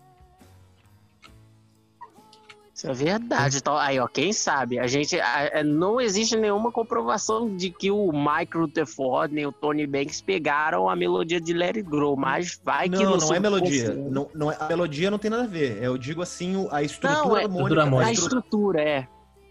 Isso 2.84 2.90
é 2.90 2.92
verdade. 2.92 3.56
Então, 3.56 3.76
aí, 3.78 3.98
ó, 3.98 4.06
quem 4.06 4.32
sabe? 4.32 4.78
A 4.78 4.86
gente. 4.86 5.18
a- 5.18 5.60
a- 5.60 5.64
não 5.64 5.98
existe 6.00 6.36
nenhuma 6.36 6.70
comprovação 6.70 7.56
de 7.56 7.70
que 7.70 7.90
o 7.90 8.12
Mike 8.12 8.58
Rutherford 8.58 9.34
nem 9.34 9.46
o 9.46 9.52
Tony 9.52 9.86
Banks 9.86 10.20
pegaram 10.20 10.88
a 10.88 10.94
melodia 10.94 11.40
de 11.40 11.54
Let 11.54 11.76
It 11.76 11.88
Grow, 11.88 12.14
mas 12.14 12.60
vai 12.62 12.88
que 12.90 13.02
Não, 13.02 13.16
não 13.16 13.34
é 13.34 13.40
melodia. 13.40 13.94
Não, 13.94 14.28
não 14.34 14.52
é, 14.52 14.56
a 14.60 14.68
melodia 14.68 15.10
não 15.10 15.18
tem 15.18 15.30
nada 15.30 15.44
a 15.44 15.46
ver. 15.46 15.82
Eu 15.82 15.96
digo 15.96 16.20
assim, 16.20 16.68
a 16.70 16.82
estrutura 16.82 17.24
Não, 17.24 17.36
é- 17.36 17.44
harmônica. 17.44 17.72
Estrutura 17.74 18.04
a, 18.06 18.12
estrutura, 18.12 18.82
é. 18.82 19.08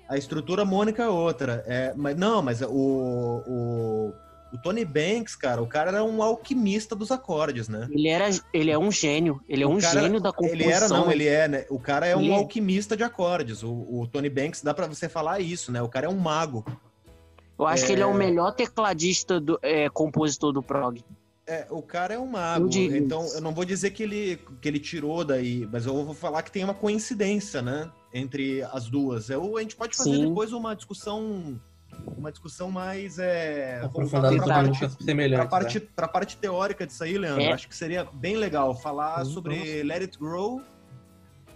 a 0.09 0.17
estrutura 0.17 0.61
harmônica 0.61 1.01
é 1.01 1.07
outra. 1.07 1.63
É, 1.65 1.91
mas 1.95 2.15
não, 2.15 2.41
mas 2.43 2.61
o, 2.61 2.67
o, 3.47 4.13
o 4.53 4.57
Tony 4.61 4.85
Banks, 4.85 5.35
cara, 5.35 5.61
o 5.61 5.67
cara 5.67 5.89
era 5.91 6.03
um 6.03 6.21
alquimista 6.21 6.95
dos 6.95 7.11
acordes, 7.11 7.67
né? 7.67 7.87
Ele, 7.91 8.07
era, 8.07 8.29
ele 8.53 8.69
é 8.71 8.77
um 8.77 8.91
gênio. 8.91 9.41
Ele 9.49 9.63
é 9.63 9.67
O 9.67 9.71
um 9.71 9.79
cara- 9.79 10.01
gênio 10.01 10.21
da 10.21 10.31
composição. 10.31 10.61
Ele 10.61 10.71
era, 10.71 10.87
não, 10.87 11.11
ele 11.11 11.27
é, 11.27 11.47
né? 11.47 11.65
O 11.69 11.79
cara 11.79 12.05
é 12.05 12.15
um 12.15 12.21
Ele 12.21 12.31
é. 12.31 12.35
alquimista 12.35 12.95
de 12.95 13.03
acordes. 13.03 13.63
O, 13.63 13.71
o 13.71 14.07
Tony 14.07 14.29
Banks, 14.29 14.61
dá 14.61 14.73
pra 14.73 14.85
você 14.87 15.09
falar 15.09 15.39
isso, 15.39 15.71
né? 15.71 15.81
O 15.81 15.89
cara 15.89 16.05
é 16.05 16.09
um 16.09 16.17
mago. 16.17 16.63
Eu 17.57 17.65
acho 17.67 17.85
que 17.85 17.91
ele 17.91 18.01
é 18.01 18.05
o 18.05 18.11
É. 18.11 18.17
melhor 18.17 18.51
tecladista, 18.53 19.39
do, 19.39 19.59
é, 19.61 19.89
compositor 19.89 20.51
do 20.51 20.61
prog. 20.61 21.03
É, 21.45 21.67
o 21.69 21.81
cara 21.81 22.13
é 22.13 22.19
um 22.19 22.25
mago. 22.27 22.69
Eu 22.73 22.95
Então, 22.95 23.25
eu 23.33 23.41
não 23.41 23.53
vou 23.53 23.65
dizer 23.65 23.89
que 23.91 24.03
ele, 24.03 24.39
que 24.61 24.67
ele 24.67 24.79
tirou 24.79 25.25
daí, 25.25 25.67
mas 25.71 25.85
eu 25.85 26.05
vou 26.05 26.13
falar 26.13 26.41
que 26.41 26.51
tem 26.51 26.63
uma 26.63 26.73
coincidência, 26.73 27.61
né? 27.61 27.91
Entre 28.13 28.61
as 28.63 28.87
duas. 28.87 29.29
Eu, 29.29 29.57
a 29.57 29.61
gente 29.61 29.75
pode 29.75 29.95
fazer 29.97 30.11
Sim. 30.15 30.27
depois 30.29 30.53
uma 30.53 30.75
discussão. 30.75 31.59
Uma 32.17 32.31
discussão 32.31 32.69
mais 32.69 33.19
é, 33.19 33.81
Aprofundada 33.83 34.35
para 34.35 34.61
a 34.61 34.63
parte, 34.63 34.79
parte, 35.49 35.79
né? 35.79 36.07
parte 36.07 36.37
teórica 36.37 36.85
disso 36.85 37.03
aí, 37.03 37.17
Leandro. 37.17 37.43
É. 37.43 37.51
Acho 37.51 37.67
que 37.67 37.75
seria 37.75 38.07
bem 38.13 38.35
legal 38.35 38.75
falar 38.75 39.25
Sim, 39.25 39.33
sobre 39.33 39.55
vamos. 39.55 39.87
Let 39.87 40.01
It 40.01 40.19
Grow, 40.19 40.61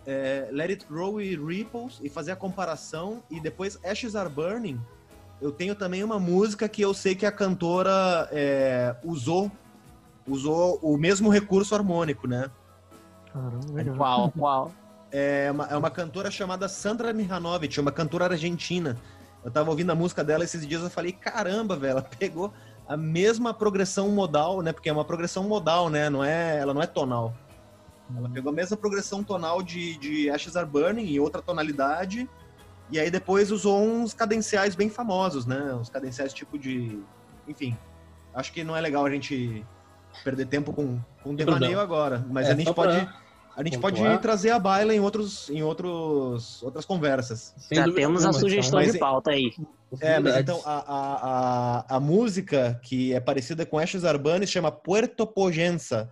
é, 0.05 0.47
Let 0.51 0.69
It 0.69 0.85
Grow 0.89 1.21
e 1.21 1.35
Ripples 1.35 1.99
e 2.01 2.09
fazer 2.09 2.31
a 2.31 2.35
comparação. 2.35 3.23
E 3.29 3.39
depois 3.39 3.77
Ashes 3.83 4.15
Are 4.15 4.29
Burning. 4.29 4.79
Eu 5.41 5.51
tenho 5.51 5.75
também 5.75 6.03
uma 6.03 6.19
música 6.19 6.67
que 6.67 6.81
eu 6.81 6.93
sei 6.93 7.13
que 7.13 7.25
a 7.25 7.31
cantora 7.31 8.27
é, 8.31 8.95
usou 9.03 9.51
usou 10.27 10.77
o 10.81 10.97
mesmo 10.97 11.29
recurso 11.29 11.73
harmônico, 11.73 12.27
né? 12.27 12.51
Caramba. 13.31 13.95
Qual, 13.95 14.31
qual? 14.31 14.71
É 15.11 15.49
uma, 15.51 15.65
é 15.67 15.77
uma 15.77 15.89
cantora 15.89 16.29
chamada 16.29 16.67
Sandra 16.67 17.13
Mihanovic, 17.13 17.79
uma 17.79 17.91
cantora 17.91 18.25
argentina. 18.25 18.97
Eu 19.47 19.51
tava 19.51 19.69
ouvindo 19.69 19.89
a 19.89 19.95
música 19.95 20.25
dela 20.25 20.43
esses 20.43 20.67
dias, 20.67 20.83
eu 20.83 20.89
falei, 20.89 21.13
caramba, 21.13 21.77
velho, 21.77 21.91
ela 21.91 22.01
pegou 22.01 22.53
a 22.85 22.97
mesma 22.97 23.53
progressão 23.53 24.09
modal, 24.09 24.61
né? 24.61 24.73
Porque 24.73 24.89
é 24.89 24.91
uma 24.91 25.05
progressão 25.05 25.45
modal, 25.45 25.89
né? 25.89 26.09
Não 26.09 26.21
é, 26.21 26.57
ela 26.57 26.73
não 26.73 26.81
é 26.81 26.85
tonal. 26.85 27.33
Ela 28.13 28.27
pegou 28.29 28.51
a 28.51 28.53
mesma 28.53 28.75
progressão 28.75 29.23
tonal 29.23 29.63
de, 29.63 29.97
de 29.99 30.29
Ashes 30.29 30.57
Are 30.57 30.67
Burning 30.67 31.13
em 31.13 31.19
outra 31.19 31.41
tonalidade. 31.41 32.29
E 32.91 32.99
aí 32.99 33.09
depois 33.09 33.49
usou 33.49 33.81
uns 33.81 34.13
cadenciais 34.13 34.75
bem 34.75 34.89
famosos, 34.89 35.45
né? 35.45 35.73
Uns 35.75 35.89
cadenciais 35.89 36.33
tipo 36.33 36.59
de. 36.59 36.99
Enfim. 37.47 37.77
Acho 38.33 38.51
que 38.51 38.65
não 38.65 38.75
é 38.75 38.81
legal 38.81 39.05
a 39.05 39.09
gente 39.09 39.65
perder 40.25 40.47
tempo 40.47 40.73
com, 40.73 40.99
com 41.23 41.33
devaneio 41.33 41.79
agora. 41.79 42.25
Mas 42.29 42.49
É, 42.49 42.51
a 42.51 42.55
gente 42.55 42.67
só 42.67 42.73
pra 42.73 42.83
pode. 42.83 43.09
A 43.57 43.63
gente 43.63 43.79
pode 43.79 43.99
trazer 44.19 44.51
a 44.51 44.59
baila 44.59 44.93
em, 44.93 44.99
outros, 44.99 45.49
em 45.49 45.63
outros, 45.63 46.61
outras 46.61 46.85
conversas. 46.85 47.55
Sem 47.57 47.77
Já 47.77 47.85
dúvida 47.85 48.01
temos 48.01 48.23
a 48.23 48.31
sugestão 48.31 48.79
mas 48.79 48.93
de 48.93 48.99
pauta 48.99 49.31
aí. 49.31 49.51
É, 49.99 50.19
mas 50.19 50.37
então 50.37 50.61
a, 50.63 50.77
a, 50.77 51.15
a, 51.15 51.95
a 51.95 51.99
música 51.99 52.79
que 52.83 53.15
é 53.15 53.19
parecida 53.19 53.65
com 53.65 53.79
Ashes 53.79 54.05
Arbanes 54.05 54.51
chama 54.51 54.71
Puerto 54.71 55.25
Pogenza, 55.25 56.07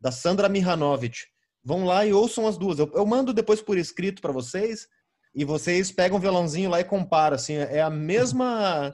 da 0.00 0.10
Sandra 0.10 0.48
Mihanovic. 0.48 1.18
Vão 1.64 1.84
lá 1.84 2.04
e 2.04 2.12
ouçam 2.12 2.48
as 2.48 2.58
duas. 2.58 2.80
Eu, 2.80 2.90
eu 2.96 3.06
mando 3.06 3.32
depois 3.32 3.62
por 3.62 3.78
escrito 3.78 4.20
para 4.20 4.32
vocês 4.32 4.88
e 5.32 5.44
vocês 5.44 5.92
pegam 5.92 6.18
o 6.18 6.20
violãozinho 6.20 6.68
lá 6.68 6.80
e 6.80 6.84
comparam. 6.84 7.36
Assim, 7.36 7.54
é 7.54 7.80
a 7.80 7.90
mesma. 7.90 8.92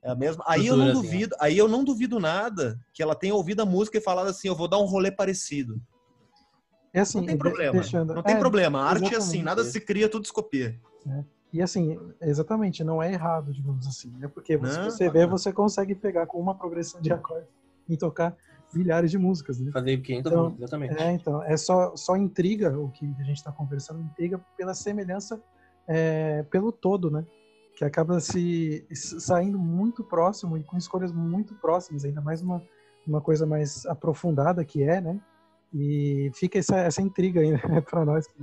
É 0.00 0.10
a 0.10 0.14
mesma. 0.14 0.44
Aí 0.46 0.68
eu 0.68 0.76
não 0.76 0.92
duvido, 0.92 1.34
aí 1.40 1.58
eu 1.58 1.66
não 1.66 1.82
duvido 1.82 2.20
nada 2.20 2.78
que 2.94 3.02
ela 3.02 3.16
tenha 3.16 3.34
ouvido 3.34 3.60
a 3.60 3.66
música 3.66 3.98
e 3.98 4.00
falado 4.00 4.28
assim, 4.28 4.46
eu 4.46 4.54
vou 4.54 4.68
dar 4.68 4.78
um 4.78 4.86
rolê 4.86 5.10
parecido. 5.10 5.82
É 6.92 7.00
assim, 7.00 7.18
Não 7.18 7.26
tem 7.26 7.38
problema. 7.38 7.72
deixando- 7.72 8.14
Não 8.14 8.22
tem 8.22 8.34
é, 8.34 8.38
problema. 8.38 8.80
A 8.80 8.84
arte 8.90 9.14
é 9.14 9.18
assim, 9.18 9.42
nada 9.42 9.62
se 9.64 9.80
cria, 9.80 10.08
tudo 10.08 10.26
se 10.26 10.32
copia. 10.32 10.78
E 11.52 11.60
assim, 11.60 11.98
exatamente, 12.20 12.84
não 12.84 13.02
é 13.02 13.12
errado, 13.12 13.52
digamos 13.52 13.86
assim. 13.86 14.12
É 14.22 14.28
porque 14.28 14.56
se 14.56 14.62
Não, 14.78 14.84
você 14.90 15.08
vê, 15.10 15.26
você 15.26 15.52
consegue 15.52 15.94
pegar 15.94 16.26
com 16.26 16.38
uma 16.40 16.54
progressão 16.54 17.00
de 17.00 17.12
acorde 17.12 17.46
e 17.88 17.96
tocar 17.96 18.36
milhares 18.72 19.10
de 19.10 19.18
músicas, 19.18 19.58
né? 19.58 19.70
Fazer 19.72 19.98
500 19.98 20.30
Então, 20.30 20.44
músicas, 20.44 20.60
exatamente. 20.62 21.00
É, 21.00 21.12
então, 21.12 21.42
é 21.42 21.56
só, 21.56 21.96
só 21.96 22.16
intriga 22.16 22.78
o 22.78 22.88
que 22.90 23.04
a 23.18 23.24
gente 23.24 23.38
está 23.38 23.50
conversando, 23.50 24.00
intriga 24.00 24.38
pela 24.56 24.74
semelhança 24.74 25.42
é, 25.88 26.44
pelo 26.44 26.70
todo, 26.70 27.10
né? 27.10 27.24
Que 27.76 27.84
acaba 27.84 28.20
se 28.20 28.86
saindo 28.92 29.58
muito 29.58 30.04
próximo 30.04 30.56
e 30.56 30.62
com 30.62 30.76
escolhas 30.76 31.10
muito 31.12 31.54
próximas, 31.56 32.04
ainda 32.04 32.20
mais 32.20 32.42
uma, 32.42 32.62
uma 33.04 33.20
coisa 33.20 33.44
mais 33.44 33.86
aprofundada 33.86 34.64
que 34.64 34.82
é, 34.84 35.00
né? 35.00 35.18
E 35.72 36.30
fica 36.34 36.58
essa, 36.58 36.76
essa 36.78 37.00
intriga 37.00 37.40
aí, 37.40 37.50
né? 37.68 37.80
para 37.80 38.04
nós 38.04 38.26
que, 38.26 38.42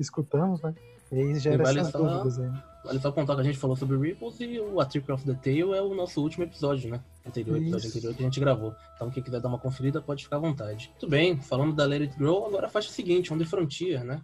escutamos, 0.00 0.60
né? 0.62 0.74
E 1.12 1.20
aí 1.20 1.34
gera 1.38 1.62
vale 1.62 1.80
essas 1.80 1.92
só- 1.92 1.98
dúvidas 1.98 2.38
aí. 2.38 2.46
né? 2.48 2.62
Vale 2.84 3.00
só 3.00 3.10
contar 3.10 3.34
que 3.34 3.40
a 3.40 3.44
gente 3.44 3.58
falou 3.58 3.74
sobre 3.76 3.96
Ripples 3.96 4.38
e 4.40 4.60
o 4.60 4.80
A 4.80 4.86
Trick 4.86 5.10
of 5.10 5.24
the 5.24 5.34
Tail 5.34 5.74
é 5.74 5.82
o 5.82 5.92
nosso 5.94 6.20
último 6.22 6.44
episódio, 6.44 6.88
né? 6.90 7.00
Anterior, 7.26 7.56
episódio 7.56 7.78
Isso. 7.88 7.96
anterior 7.98 8.14
que 8.14 8.22
a 8.22 8.26
gente 8.26 8.38
gravou. 8.40 8.74
Então 8.94 9.10
quem 9.10 9.22
quiser 9.22 9.40
dar 9.40 9.48
uma 9.48 9.58
conferida 9.58 10.00
pode 10.00 10.22
ficar 10.22 10.36
à 10.36 10.38
vontade. 10.40 10.88
Muito 10.90 11.08
bem, 11.08 11.40
falando 11.40 11.74
da 11.74 11.84
Let 11.84 12.02
It 12.02 12.16
Grow, 12.18 12.46
agora 12.46 12.66
a 12.66 12.70
faixa 12.70 12.90
seguinte, 12.92 13.32
On 13.34 13.38
The 13.38 13.44
Frontier, 13.44 14.04
né? 14.04 14.20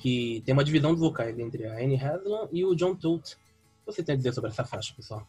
Que 0.00 0.42
tem 0.46 0.52
uma 0.52 0.62
divisão 0.64 0.94
de 0.94 1.00
vocais 1.00 1.38
entre 1.38 1.66
a 1.66 1.74
Annie 1.74 1.96
Haslam 1.96 2.48
e 2.52 2.64
o 2.64 2.74
John 2.74 2.94
Tolt. 2.94 3.32
O 3.32 3.36
que 3.90 3.96
você 3.96 4.02
tem 4.02 4.14
a 4.14 4.16
dizer 4.16 4.32
sobre 4.32 4.50
essa 4.50 4.64
faixa, 4.64 4.94
pessoal? 4.94 5.26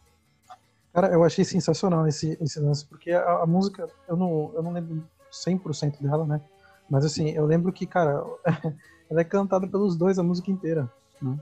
Cara, 0.92 1.08
eu 1.08 1.22
achei 1.22 1.44
sensacional 1.44 2.06
esse, 2.06 2.36
esse 2.40 2.58
lance, 2.58 2.84
porque 2.86 3.12
a, 3.12 3.42
a 3.42 3.46
música, 3.46 3.88
eu 4.08 4.16
não, 4.16 4.50
eu 4.54 4.62
não 4.62 4.72
lembro 4.72 5.04
100% 5.30 6.02
dela, 6.02 6.26
né? 6.26 6.40
Mas 6.88 7.04
assim, 7.04 7.30
eu 7.30 7.46
lembro 7.46 7.72
que, 7.72 7.86
cara, 7.86 8.24
ela 9.08 9.20
é 9.20 9.24
cantada 9.24 9.68
pelos 9.68 9.96
dois 9.96 10.18
a 10.18 10.22
música 10.22 10.50
inteira. 10.50 10.90
né? 11.22 11.38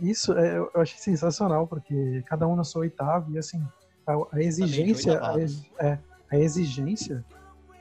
Isso 0.00 0.32
é, 0.34 0.58
eu 0.58 0.70
achei 0.74 0.98
sensacional, 0.98 1.66
porque 1.66 2.22
cada 2.26 2.46
um 2.46 2.54
na 2.54 2.64
sua 2.64 2.82
oitava, 2.82 3.30
e 3.30 3.38
assim, 3.38 3.62
a, 4.06 4.12
a 4.32 4.42
exigência, 4.42 5.20
a, 5.20 5.40
é, 5.84 5.98
a 6.30 6.36
exigência 6.38 7.24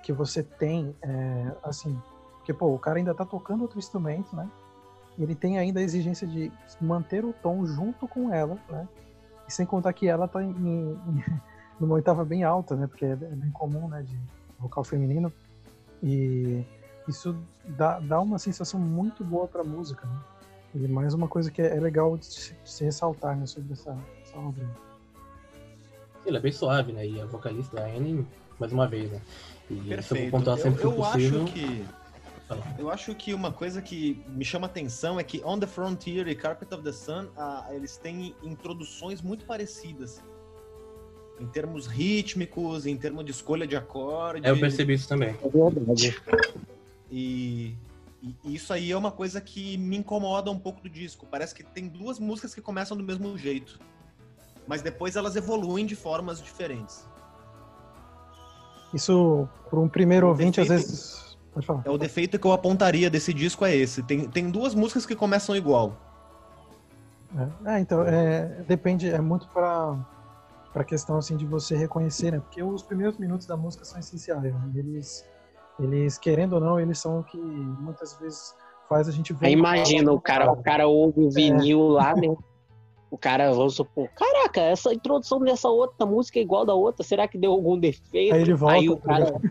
que 0.03 0.13
você 0.13 0.41
tem, 0.43 0.95
é, 1.01 1.51
assim, 1.63 1.99
porque, 2.37 2.53
pô, 2.53 2.73
o 2.73 2.79
cara 2.79 2.97
ainda 2.97 3.13
tá 3.13 3.25
tocando 3.25 3.61
outro 3.61 3.77
instrumento, 3.77 4.35
né? 4.35 4.49
E 5.17 5.23
ele 5.23 5.35
tem 5.35 5.57
ainda 5.59 5.79
a 5.79 5.83
exigência 5.83 6.25
de 6.25 6.51
manter 6.79 7.23
o 7.23 7.33
tom 7.33 7.65
junto 7.65 8.07
com 8.07 8.33
ela, 8.33 8.57
né? 8.69 8.87
E 9.51 9.53
sem 9.53 9.65
contar 9.65 9.91
que 9.91 10.07
ela 10.07 10.29
tá 10.29 10.41
em, 10.41 10.49
em- 10.49 10.97
numa 11.77 11.95
oitava 11.95 12.23
bem 12.23 12.43
alta, 12.45 12.73
né? 12.73 12.87
Porque 12.87 13.03
é, 13.03 13.11
é 13.11 13.15
bem 13.15 13.51
comum, 13.51 13.89
né? 13.89 14.01
De 14.01 14.17
vocal 14.57 14.81
feminino. 14.83 15.31
E 16.01 16.63
isso 17.05 17.35
dá, 17.65 17.99
dá 17.99 18.21
uma 18.21 18.39
sensação 18.39 18.79
muito 18.79 19.25
boa 19.25 19.47
pra 19.49 19.61
música, 19.63 20.07
né? 20.07 20.15
E 20.73 20.87
mais 20.87 21.13
uma 21.13 21.27
coisa 21.27 21.51
que 21.51 21.61
é, 21.61 21.75
é 21.75 21.79
legal 21.81 22.15
de 22.17 22.25
se, 22.27 22.53
de 22.53 22.71
se 22.71 22.85
ressaltar, 22.85 23.35
né? 23.35 23.45
Sobre 23.45 23.73
essa, 23.73 23.97
essa 24.23 24.37
obra. 24.39 24.65
Ele 26.25 26.37
é 26.37 26.39
bem 26.39 26.51
suave, 26.53 26.93
né? 26.93 27.05
E 27.05 27.19
a 27.19 27.25
vocalista, 27.25 27.81
a 27.81 27.85
Annie, 27.87 28.25
mais 28.57 28.71
uma 28.71 28.87
vez, 28.87 29.11
né? 29.11 29.19
E 29.69 29.73
isso 29.73 29.83
eu 29.83 29.89
vou 29.89 29.97
Perfeito. 29.97 30.31
pontuar 30.31 30.57
Eu, 30.57 30.63
sempre 30.63 30.79
que 30.79 30.85
eu 30.85 30.95
possível. 30.95 31.43
acho 31.43 31.53
que. 31.53 31.85
Eu 32.77 32.89
acho 32.89 33.13
que 33.15 33.33
uma 33.33 33.51
coisa 33.51 33.81
que 33.81 34.23
me 34.27 34.43
chama 34.43 34.67
atenção 34.67 35.19
é 35.19 35.23
que 35.23 35.41
On 35.43 35.59
the 35.59 35.67
Frontier 35.67 36.27
e 36.27 36.35
Carpet 36.35 36.73
of 36.73 36.83
the 36.83 36.91
Sun, 36.91 37.27
ah, 37.37 37.67
eles 37.71 37.97
têm 37.97 38.35
introduções 38.43 39.21
muito 39.21 39.45
parecidas. 39.45 40.21
Em 41.39 41.47
termos 41.47 41.87
rítmicos, 41.87 42.85
em 42.85 42.95
termos 42.95 43.25
de 43.25 43.31
escolha 43.31 43.65
de 43.65 43.75
acorde. 43.75 44.45
É, 44.45 44.51
eu 44.51 44.59
percebi 44.59 44.93
isso 44.93 45.07
também. 45.07 45.29
É 45.29 45.49
verdade. 45.49 46.21
E, 47.09 47.75
e 48.21 48.55
isso 48.55 48.71
aí 48.71 48.91
é 48.91 48.97
uma 48.97 49.11
coisa 49.11 49.41
que 49.41 49.77
me 49.77 49.97
incomoda 49.97 50.51
um 50.51 50.59
pouco 50.59 50.81
do 50.81 50.89
disco. 50.89 51.25
Parece 51.29 51.55
que 51.55 51.63
tem 51.63 51.87
duas 51.87 52.19
músicas 52.19 52.53
que 52.53 52.61
começam 52.61 52.95
do 52.95 53.03
mesmo 53.03 53.35
jeito. 53.37 53.79
Mas 54.67 54.81
depois 54.81 55.15
elas 55.15 55.35
evoluem 55.35 55.85
de 55.85 55.95
formas 55.95 56.41
diferentes. 56.41 57.05
Isso, 58.93 59.47
por 59.69 59.79
um 59.79 59.87
primeiro 59.87 60.27
ouvinte, 60.27 60.61
às 60.61 60.67
vezes. 60.67 61.30
Pode 61.53 61.65
falar. 61.65 61.83
É 61.85 61.89
o 61.89 61.97
defeito 61.97 62.39
que 62.39 62.47
eu 62.47 62.53
apontaria 62.53 63.09
desse 63.09 63.33
disco 63.33 63.65
é 63.65 63.75
esse. 63.75 64.01
Tem, 64.03 64.27
tem 64.27 64.49
duas 64.49 64.73
músicas 64.73 65.05
que 65.05 65.15
começam 65.15 65.55
igual. 65.55 65.97
É, 67.65 67.75
é, 67.75 67.79
então, 67.79 68.03
é, 68.03 68.63
depende, 68.67 69.09
é 69.09 69.19
muito 69.19 69.47
para 69.49 69.97
para 70.73 70.85
questão 70.85 71.17
assim 71.17 71.35
de 71.35 71.45
você 71.45 71.75
reconhecer, 71.75 72.31
né? 72.31 72.39
Porque 72.39 72.63
os 72.63 72.81
primeiros 72.81 73.17
minutos 73.17 73.45
da 73.45 73.57
música 73.57 73.83
são 73.83 73.99
essenciais, 73.99 74.53
né? 74.53 74.71
Eles 74.73 75.25
eles 75.79 76.17
querendo 76.17 76.53
ou 76.53 76.61
não, 76.61 76.79
eles 76.79 76.97
são 76.97 77.19
o 77.19 77.23
que 77.23 77.37
muitas 77.37 78.17
vezes 78.19 78.55
faz 78.87 79.07
a 79.07 79.11
gente 79.11 79.33
Aí 79.33 79.55
voltar 79.55 79.77
imagina, 79.77 80.11
o 80.11 80.21
cara, 80.21 80.51
o 80.51 80.63
cara 80.63 80.87
ouve 80.87 81.21
o 81.21 81.29
vinil 81.29 81.87
lá, 81.89 82.15
né? 82.15 82.33
O 83.09 83.17
cara, 83.17 83.51
vamos 83.51 83.75
supor, 83.75 84.07
caraca, 84.15 84.61
essa 84.61 84.93
introdução 84.93 85.39
dessa 85.39 85.67
outra 85.67 86.05
música 86.05 86.39
é 86.39 86.41
igual 86.41 86.65
da 86.65 86.73
outra, 86.73 87.03
será 87.03 87.27
que 87.27 87.37
deu 87.37 87.51
algum 87.51 87.77
defeito? 87.77 88.33
Aí 88.33 88.41
ele 88.41 88.53
volta, 88.53 88.77
Aí 88.77 88.89
o 88.89 88.95
tá 88.95 89.07
cara. 89.07 89.41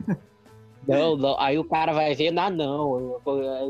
Não, 0.90 1.16
não, 1.18 1.40
aí 1.40 1.58
o 1.58 1.64
cara 1.64 1.92
vai 1.92 2.14
ver, 2.14 2.36
ah, 2.38 2.50
não, 2.50 3.20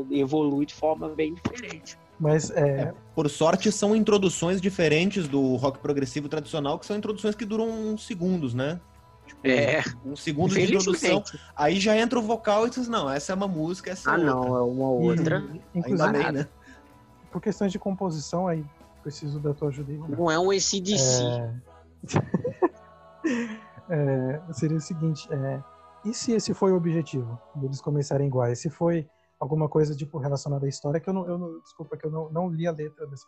evolui 0.09 0.65
de 0.65 0.73
forma 0.73 1.09
bem 1.09 1.33
diferente. 1.35 1.97
Mas 2.19 2.51
é, 2.51 2.93
Por 3.15 3.27
sorte, 3.29 3.71
são 3.71 3.95
introduções 3.95 4.61
diferentes 4.61 5.27
do 5.27 5.55
rock 5.55 5.79
progressivo 5.79 6.29
tradicional, 6.29 6.77
que 6.77 6.85
são 6.85 6.95
introduções 6.95 7.33
que 7.33 7.45
duram 7.45 7.67
uns 7.67 8.05
segundos, 8.05 8.53
né? 8.53 8.79
Tipo, 9.25 9.47
É, 9.47 9.81
um 10.05 10.15
segundo 10.15 10.53
de 10.53 10.61
introdução. 10.61 11.23
Aí 11.55 11.79
já 11.79 11.97
entra 11.97 12.19
o 12.19 12.21
vocal 12.21 12.67
e 12.67 12.69
diz, 12.69 12.87
não, 12.87 13.09
essa 13.09 13.31
é 13.31 13.35
uma 13.35 13.47
música, 13.47 13.91
essa 13.91 14.09
é 14.09 14.13
Ah, 14.13 14.17
outra. 14.17 14.29
não, 14.33 14.55
é 14.55 14.61
uma 14.61 15.03
e, 15.03 15.09
outra. 15.09 15.43
inclusive 15.73 16.03
Ainda 16.03 16.23
bem, 16.23 16.31
né? 16.31 16.47
por 17.31 17.41
questões 17.41 17.71
de 17.71 17.79
composição 17.79 18.47
aí 18.47 18.63
preciso 19.01 19.39
da 19.39 19.53
tua 19.53 19.69
ajuda 19.69 19.91
aí. 19.91 19.97
Roberto. 19.97 20.19
Não 20.19 20.31
é 20.31 20.39
um 20.39 20.51
ACDC. 20.51 21.23
É, 21.23 21.51
é, 24.49 24.53
seria 24.53 24.77
o 24.77 24.81
seguinte, 24.81 25.27
é, 25.31 25.59
e 26.05 26.13
se 26.13 26.31
esse 26.33 26.53
foi 26.53 26.71
o 26.71 26.75
objetivo 26.75 27.39
deles 27.55 27.81
começarem 27.81 28.27
iguais? 28.27 28.59
Se 28.59 28.69
foi 28.69 29.07
alguma 29.39 29.67
coisa 29.69 29.95
tipo 29.95 30.17
relacionada 30.17 30.65
à 30.65 30.69
história 30.69 30.99
que 30.99 31.09
eu 31.09 31.13
não, 31.13 31.27
eu 31.27 31.37
não 31.37 31.59
desculpa 31.61 31.97
que 31.97 32.05
eu 32.05 32.11
não, 32.11 32.29
não 32.31 32.49
li 32.49 32.67
a 32.67 32.71
letra 32.71 33.05
dessa- 33.07 33.27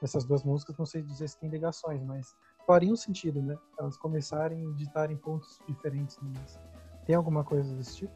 dessas 0.00 0.24
duas 0.24 0.42
músicas, 0.44 0.76
não 0.76 0.84
sei 0.86 1.02
dizer 1.02 1.28
se 1.28 1.38
tem 1.38 1.48
ligações, 1.48 2.02
mas 2.02 2.34
faria 2.66 2.92
um 2.92 2.96
sentido, 2.96 3.40
né? 3.42 3.56
Elas 3.78 3.96
começarem 3.96 4.66
a 4.68 4.72
ditar 4.74 5.10
em 5.10 5.16
pontos 5.16 5.58
diferentes. 5.68 6.18
Mas 6.20 6.58
tem 7.06 7.14
alguma 7.14 7.42
coisa 7.44 7.74
desse 7.74 7.96
tipo? 7.96 8.12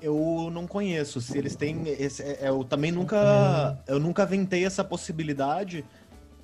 Eu 0.00 0.50
não 0.52 0.66
conheço. 0.66 1.22
Se 1.22 1.38
eles 1.38 1.56
têm. 1.56 1.88
esse- 1.88 2.22
é, 2.22 2.48
eu 2.50 2.62
também 2.64 2.92
nunca. 2.92 3.82
Eu 3.86 3.98
nunca 3.98 4.24
aventei 4.24 4.64
essa 4.66 4.84
possibilidade. 4.84 5.86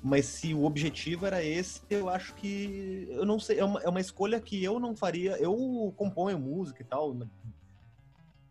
Mas 0.03 0.25
se 0.25 0.53
o 0.53 0.65
objetivo 0.65 1.25
era 1.25 1.41
esse, 1.41 1.79
eu 1.89 2.09
acho 2.09 2.35
que. 2.35 3.07
Eu 3.09 3.25
não 3.25 3.39
sei. 3.39 3.59
É 3.59 3.63
uma, 3.63 3.81
é 3.81 3.87
uma 3.87 4.01
escolha 4.01 4.37
que 4.37 4.61
eu 4.61 4.77
não 4.77 4.93
faria. 4.93 5.37
Eu 5.37 5.93
componho 5.95 6.37
música 6.37 6.81
e 6.81 6.85
tal. 6.85 7.13
né, 7.13 7.25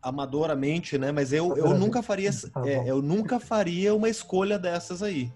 Amadoramente, 0.01 0.97
né? 0.97 1.13
Mas 1.13 1.31
eu, 1.31 1.55
eu 1.55 1.79
nunca 1.79 2.03
faria. 2.03 2.31
Tá 2.33 2.67
é, 2.67 2.91
eu 2.91 3.03
nunca 3.03 3.39
faria 3.39 3.95
uma 3.95 4.09
escolha 4.09 4.59
dessas 4.59 5.03
aí. 5.03 5.31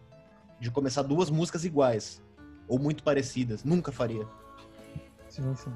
De 0.59 0.71
começar 0.71 1.03
duas 1.03 1.29
músicas 1.29 1.67
iguais. 1.67 2.23
Ou 2.67 2.79
muito 2.79 3.03
parecidas. 3.03 3.63
Nunca 3.63 3.93
faria. 3.93 4.27
Sim, 5.29 5.55
sim. 5.55 5.73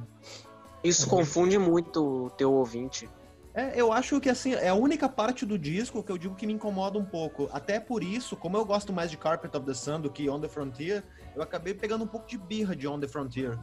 Isso 0.82 1.06
confunde 1.06 1.58
muito 1.58 2.26
o 2.26 2.30
teu 2.30 2.50
ouvinte. 2.50 3.10
É, 3.52 3.80
eu 3.80 3.92
acho 3.92 4.20
que 4.20 4.28
assim, 4.28 4.54
é 4.54 4.68
a 4.68 4.74
única 4.74 5.08
parte 5.08 5.44
do 5.44 5.58
disco 5.58 6.02
que 6.02 6.12
eu 6.12 6.16
digo 6.16 6.36
que 6.36 6.46
me 6.46 6.52
incomoda 6.52 6.98
um 6.98 7.04
pouco. 7.04 7.48
Até 7.52 7.80
por 7.80 8.02
isso, 8.02 8.36
como 8.36 8.56
eu 8.56 8.64
gosto 8.64 8.92
mais 8.92 9.10
de 9.10 9.16
Carpet 9.16 9.54
of 9.56 9.66
the 9.66 9.74
Sun 9.74 10.00
do 10.00 10.10
que 10.10 10.30
On 10.30 10.40
the 10.40 10.48
Frontier, 10.48 11.02
eu 11.34 11.42
acabei 11.42 11.74
pegando 11.74 12.04
um 12.04 12.06
pouco 12.06 12.28
de 12.28 12.38
birra 12.38 12.76
de 12.76 12.86
On 12.86 13.00
the 13.00 13.08
Frontier. 13.08 13.58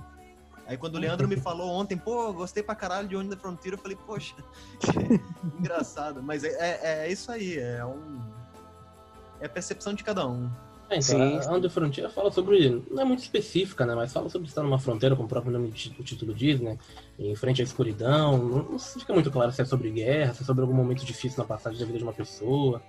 Aí 0.65 0.77
quando 0.77 0.95
o 0.95 0.99
Leandro 0.99 1.27
me 1.29 1.38
falou 1.38 1.69
ontem, 1.69 1.97
pô, 1.97 2.33
gostei 2.33 2.61
pra 2.61 2.75
caralho 2.75 3.07
de 3.07 3.15
On 3.15 3.27
the 3.27 3.38
Frontier, 3.38 3.75
eu 3.75 3.77
falei, 3.77 3.97
poxa, 4.05 4.35
engraçado. 5.57 6.21
Mas 6.21 6.43
é, 6.43 6.49
é, 6.49 7.05
é 7.05 7.11
isso 7.11 7.31
aí, 7.31 7.57
é 7.57 7.85
um. 7.85 8.19
É 9.39 9.45
a 9.45 9.49
percepção 9.49 9.93
de 9.93 10.03
cada 10.03 10.27
um. 10.27 10.51
É, 10.89 10.95
então, 10.95 11.01
Sim, 11.01 11.38
a 11.38 11.41
sim. 11.41 11.61
The 11.61 11.69
Frontier 11.69 12.09
fala 12.09 12.31
sobre. 12.31 12.81
Não 12.89 13.01
é 13.01 13.05
muito 13.05 13.19
específica, 13.19 13.85
né? 13.85 13.93
Mas 13.93 14.13
fala 14.13 14.29
sobre 14.29 14.47
estar 14.47 14.63
numa 14.63 14.79
fronteira, 14.79 15.15
como 15.15 15.25
o 15.25 15.29
próprio 15.29 15.51
nome 15.51 15.67
do 15.67 16.03
título 16.03 16.33
diz, 16.33 16.61
né? 16.61 16.77
Em 17.19 17.35
frente 17.35 17.61
à 17.61 17.65
escuridão. 17.65 18.38
Não, 18.38 18.63
não 18.63 18.79
fica 18.79 19.13
muito 19.13 19.29
claro 19.29 19.51
se 19.51 19.61
é 19.61 19.65
sobre 19.65 19.91
guerra, 19.91 20.33
se 20.33 20.43
é 20.43 20.45
sobre 20.45 20.61
algum 20.61 20.73
momento 20.73 21.05
difícil 21.05 21.38
na 21.39 21.45
passagem 21.45 21.79
da 21.79 21.85
vida 21.85 21.97
de 21.97 22.03
uma 22.03 22.13
pessoa. 22.13 22.81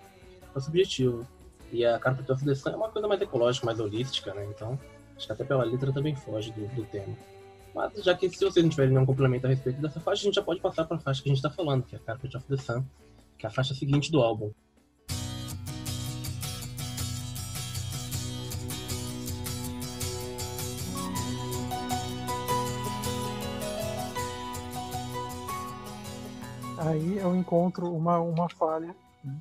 É 0.55 0.61
subjetivo. 0.61 1.26
E 1.72 1.84
a 1.84 1.99
Carpet 1.99 2.30
of 2.30 2.44
the 2.44 2.55
Sun 2.55 2.70
é 2.70 2.76
uma 2.76 2.88
coisa 2.88 3.09
mais 3.09 3.20
ecológica, 3.20 3.66
mais 3.66 3.80
holística, 3.80 4.32
né? 4.32 4.46
Então, 4.49 4.78
acho 5.16 5.26
que 5.26 5.32
até 5.32 5.44
pela 5.44 5.64
letra 5.64 5.92
também 5.92 6.14
foge 6.14 6.53
do, 6.53 6.66
do 6.68 6.84
tema. 6.84 7.16
Mas 7.74 7.92
já 8.03 8.14
que 8.14 8.28
se 8.30 8.44
vocês 8.44 8.64
não 8.64 8.70
tiverem 8.70 8.92
nenhum 8.92 9.05
complemento 9.05 9.46
a 9.46 9.51
respeito 9.51 9.80
dessa 9.80 10.01
faixa, 10.01 10.22
a 10.22 10.24
gente 10.24 10.34
já 10.34 10.42
pode 10.42 10.61
passar 10.61 10.84
para 10.84 10.96
a 10.96 11.01
faixa 11.01 11.22
que 11.22 11.28
a 11.28 11.32
gente 11.34 11.44
está 11.44 11.51
falando, 11.51 11.82
que 11.84 11.94
é 11.94 11.99
a 11.99 12.01
Carpet 12.01 12.36
of 12.36 12.46
the 12.46 12.57
Sun, 12.57 12.84
que 13.36 13.44
é 13.44 13.49
a 13.49 13.53
faixa 13.53 13.74
seguinte 13.74 14.11
do 14.11 14.20
álbum. 14.20 14.53
Aí 26.89 27.18
eu 27.18 27.34
encontro 27.36 27.86
uma, 27.95 28.18
uma 28.18 28.49
falha, 28.49 28.95
né? 29.22 29.36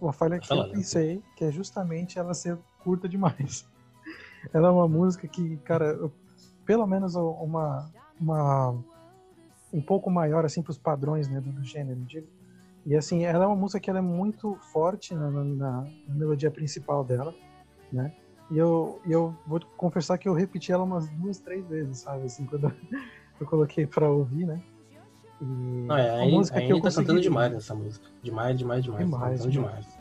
uma 0.00 0.12
falha 0.12 0.38
que 0.38 0.48
Fala, 0.48 0.62
eu 0.62 0.68
né? 0.68 0.72
pensei, 0.72 1.22
que 1.36 1.44
é 1.44 1.50
justamente 1.52 2.18
ela 2.18 2.32
ser 2.32 2.58
curta 2.82 3.08
demais. 3.08 3.66
Ela 4.52 4.68
é 4.68 4.70
uma 4.70 4.86
música 4.86 5.26
que, 5.26 5.56
cara, 5.58 5.86
eu- 5.86 6.12
pelo 6.66 6.86
menos 6.86 7.14
uma, 7.14 7.90
uma 8.20 8.74
um 9.72 9.80
pouco 9.80 10.10
maior 10.10 10.44
assim 10.44 10.62
para 10.62 10.70
os 10.70 10.78
padrões 10.78 11.28
né, 11.28 11.40
do, 11.40 11.50
do 11.50 11.64
gênero, 11.64 11.98
eu 11.98 12.04
digo. 12.04 12.28
E 12.84 12.94
assim, 12.94 13.24
ela 13.24 13.44
é 13.44 13.46
uma 13.46 13.56
música 13.56 13.80
que 13.80 13.88
ela 13.88 14.00
é 14.00 14.02
muito 14.02 14.58
forte 14.70 15.14
na, 15.14 15.30
na- 15.30 15.44
na- 15.44 15.90
melodia 16.08 16.50
principal 16.50 17.02
dela, 17.02 17.34
né? 17.90 18.12
E 18.50 18.58
eu, 18.58 19.00
eu 19.06 19.34
vou 19.46 19.58
confessar 19.78 20.18
que 20.18 20.28
eu 20.28 20.34
repeti 20.34 20.70
ela 20.70 20.84
umas 20.84 21.08
duas, 21.08 21.38
três 21.38 21.66
vezes, 21.66 22.00
sabe? 22.00 22.26
Assim, 22.26 22.44
quando 22.44 22.70
eu 23.40 23.46
coloquei 23.46 23.86
pra 23.86 24.10
ouvir, 24.10 24.44
né? 24.46 24.62
E 25.44 25.86
Não, 25.86 25.96
é, 25.96 26.10
a 26.10 26.22
a 26.22 26.26
música 26.26 26.58
Anne 26.58 26.66
que 26.66 26.72
eu 26.72 26.80
tá 26.80 26.90
cantando 26.90 27.20
demais 27.20 27.52
nessa 27.52 27.74
música. 27.74 28.06
Demais, 28.22 28.58
demais, 28.58 28.82
demais. 28.82 29.04
Demais, 29.04 29.32
cantando 29.32 29.50
demais. 29.50 29.98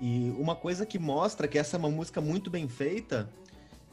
E 0.00 0.34
uma 0.38 0.54
coisa 0.54 0.86
que 0.86 0.98
mostra 0.98 1.48
que 1.48 1.58
essa 1.58 1.76
é 1.76 1.78
uma 1.78 1.90
música 1.90 2.20
muito 2.20 2.50
bem 2.50 2.68
feita 2.68 3.28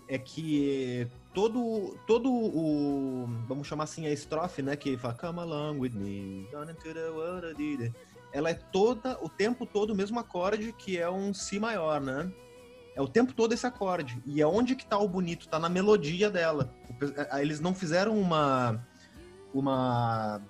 é 0.07 0.17
que 0.17 1.07
todo 1.33 1.95
todo 2.07 2.31
o 2.31 3.27
vamos 3.47 3.67
chamar 3.67 3.83
assim 3.85 4.05
a 4.07 4.11
estrofe, 4.11 4.61
né, 4.61 4.75
que 4.75 4.97
fala 4.97 5.13
come 5.13 5.39
along 5.39 5.79
with 5.79 5.91
me, 5.91 6.47
down 6.51 6.63
into 6.63 6.93
the 6.93 7.09
world 7.09 7.45
I 7.47 7.53
did 7.53 7.81
it", 7.81 7.95
ela 8.33 8.49
é 8.49 8.53
toda 8.55 9.17
o 9.23 9.29
tempo 9.29 9.65
todo 9.67 9.91
o 9.91 9.95
mesmo 9.95 10.19
acorde 10.19 10.73
que 10.73 10.97
é 10.97 11.09
um 11.09 11.33
si 11.33 11.59
maior, 11.59 12.01
né? 12.01 12.31
É 12.95 13.01
o 13.01 13.07
tempo 13.07 13.33
todo 13.33 13.53
esse 13.53 13.65
acorde. 13.67 14.21
E 14.25 14.41
é 14.41 14.47
onde 14.47 14.75
que 14.75 14.85
tá 14.85 14.97
o 14.97 15.07
bonito, 15.07 15.47
tá 15.47 15.57
na 15.59 15.69
melodia 15.69 16.29
dela. 16.29 16.73
A- 17.29 17.41
Eles 17.41 17.59
não 17.59 17.73
fizeram 17.73 18.19
uma 18.19 18.83
uma 19.53 20.41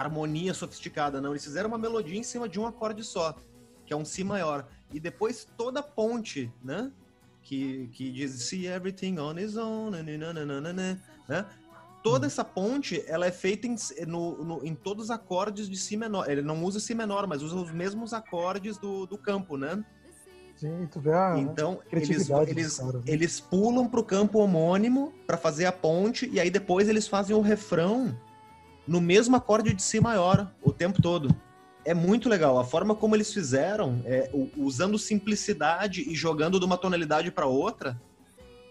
harmonia 0.00 0.54
sofisticada, 0.54 1.20
não, 1.20 1.30
eles 1.30 1.44
fizeram 1.44 1.68
uma 1.68 1.78
melodia 1.78 2.18
em 2.18 2.22
cima 2.22 2.48
de 2.48 2.58
um 2.60 2.66
acorde 2.66 3.02
só 3.04 3.34
que 3.84 3.92
é 3.92 3.96
um 3.96 4.04
Si 4.04 4.22
maior. 4.22 4.68
E 4.92 5.00
depois 5.00 5.46
toda 5.56 5.80
a 5.80 5.82
ponte, 5.82 6.52
né? 6.62 6.92
Que, 7.42 7.88
que 7.92 8.10
diz 8.12 8.32
See 8.42 8.66
everything 8.66 9.18
on 9.18 9.38
his 9.38 9.56
own, 9.56 9.90
nananana, 9.90 11.00
né? 11.26 11.46
Toda 12.02 12.26
essa 12.26 12.44
ponte, 12.44 13.02
ela 13.06 13.26
é 13.26 13.32
feita 13.32 13.66
em, 13.66 13.76
no, 14.06 14.44
no- 14.44 14.64
em 14.64 14.74
todos 14.74 15.04
os 15.06 15.10
acordes 15.10 15.68
de 15.68 15.76
Si 15.76 15.96
menor. 15.96 16.28
Ele 16.30 16.42
não 16.42 16.62
usa 16.64 16.78
Si 16.78 16.94
menor, 16.94 17.26
mas 17.26 17.42
usa 17.42 17.56
os 17.56 17.72
mesmos 17.72 18.12
acordes 18.12 18.76
do, 18.76 19.06
do 19.06 19.16
campo, 19.16 19.56
né? 19.56 19.82
Sim, 20.56 20.86
tu 20.90 21.00
vê 21.00 21.12
a 21.12 21.38
então, 21.38 21.80
eles, 21.90 22.28
eles, 22.28 22.76
caras, 22.78 22.94
né? 22.94 23.00
eles 23.06 23.40
pulam 23.40 23.88
pro 23.88 24.04
campo 24.04 24.38
homônimo 24.40 25.14
para 25.26 25.36
fazer 25.38 25.66
a 25.66 25.72
ponte, 25.72 26.28
e 26.30 26.38
aí 26.40 26.50
depois 26.50 26.88
eles 26.88 27.06
fazem 27.06 27.34
o 27.34 27.40
refrão 27.40 28.14
no 28.88 29.00
mesmo 29.02 29.36
acorde 29.36 29.74
de 29.74 29.82
Si 29.82 30.00
maior 30.00 30.50
o 30.62 30.72
tempo 30.72 31.00
todo. 31.02 31.32
É 31.84 31.92
muito 31.94 32.28
legal. 32.28 32.58
A 32.58 32.64
forma 32.64 32.94
como 32.94 33.14
eles 33.14 33.32
fizeram, 33.32 34.00
é, 34.04 34.30
usando 34.56 34.98
simplicidade 34.98 36.02
e 36.10 36.14
jogando 36.14 36.58
de 36.58 36.64
uma 36.64 36.76
tonalidade 36.76 37.30
para 37.30 37.46
outra, 37.46 38.00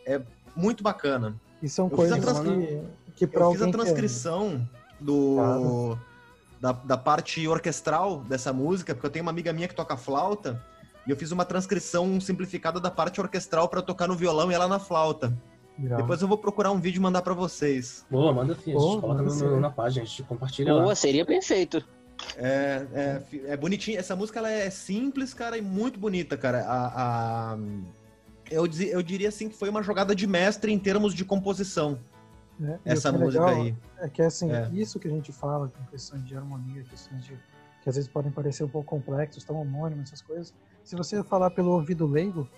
é 0.05 0.19
muito 0.55 0.83
bacana. 0.83 1.35
E 1.61 1.69
são 1.69 1.85
Eu 1.85 1.95
coisas 1.95 2.19
trans- 2.19 2.39
que, 2.39 2.81
que 3.15 3.27
pra 3.27 3.41
Eu 3.45 3.51
fiz 3.51 3.61
a 3.61 3.65
alguém 3.65 3.69
é- 3.69 3.71
transcrição 3.85 4.67
do, 4.99 5.97
da, 6.59 6.71
da 6.71 6.97
parte 6.97 7.47
orquestral 7.47 8.19
dessa 8.21 8.51
música, 8.51 8.93
porque 8.95 9.05
eu 9.07 9.11
tenho 9.11 9.23
uma 9.23 9.31
amiga 9.31 9.53
minha 9.53 9.67
que 9.67 9.75
toca 9.75 9.95
flauta, 9.95 10.61
e 11.05 11.11
eu 11.11 11.15
fiz 11.15 11.31
uma 11.31 11.45
transcrição 11.45 12.19
simplificada 12.19 12.79
da 12.79 12.91
parte 12.91 13.21
orquestral 13.21 13.69
para 13.69 13.81
tocar 13.81 14.07
no 14.07 14.15
violão 14.15 14.51
e 14.51 14.55
ela 14.55 14.67
na 14.67 14.79
flauta. 14.79 15.31
Legal. 15.79 15.97
Depois 16.01 16.21
eu 16.21 16.27
vou 16.27 16.37
procurar 16.37 16.71
um 16.71 16.79
vídeo 16.79 16.97
e 16.99 17.01
mandar 17.01 17.21
para 17.21 17.33
vocês. 17.33 18.05
Boa, 18.09 18.33
manda 18.33 18.55
sim. 18.55 18.75
A 18.75 18.79
gente 18.79 19.01
coloca 19.01 19.21
no- 19.23 19.59
na 19.59 19.69
página, 19.69 20.03
a 20.03 20.05
gente 20.05 20.23
compartilha 20.23 20.73
lá. 20.73 20.81
Boa, 20.81 20.95
seria 20.95 21.25
perfeito. 21.25 21.83
É, 22.35 22.85
é, 22.93 23.23
é 23.51 23.57
bonitinho. 23.57 23.99
Essa 23.99 24.15
música 24.15 24.39
ela 24.39 24.49
é 24.51 24.69
simples, 24.71 25.33
cara, 25.33 25.57
e 25.57 25.61
muito 25.61 25.99
bonita, 25.99 26.35
cara. 26.35 26.63
A, 26.65 27.51
a- 27.53 27.57
eu, 28.49 28.65
dizi- 28.67 28.89
eu 28.89 29.03
diria 29.03 29.29
assim 29.29 29.49
que 29.49 29.55
foi 29.55 29.69
uma 29.69 29.83
jogada 29.83 30.15
de 30.15 30.25
mestre 30.25 30.71
em 30.73 30.79
termos 30.79 31.13
de 31.13 31.23
composição? 31.23 31.99
E 32.59 32.63
o 32.65 32.79
essa 32.85 33.09
é 33.09 33.11
música 33.11 33.45
legal 33.45 33.61
aí. 33.61 33.75
É 33.99 34.09
que 34.09 34.21
assim, 34.23 34.51
É. 34.51 34.67
isso 34.73 34.99
que 34.99 35.07
a 35.07 35.11
gente 35.11 35.31
fala, 35.31 35.67
com 35.67 35.83
questões 35.91 36.25
de 36.25 36.35
harmonia, 36.35 36.83
questões 36.89 37.23
de 37.23 37.37
que 37.83 37.89
às 37.89 37.95
vezes 37.95 38.09
podem 38.09 38.31
parecer 38.31 38.63
um 38.63 38.67
pouco 38.67 38.87
complexos, 38.89 39.43
tão 39.43 39.61
homônimos, 39.61 40.07
essas 40.09 40.21
coisas. 40.23 40.53
Se 40.83 40.95
você 40.95 41.23
falar 41.23 41.51
pelo 41.51 41.71
ouvido 41.71 42.07
leigo, 42.07 42.49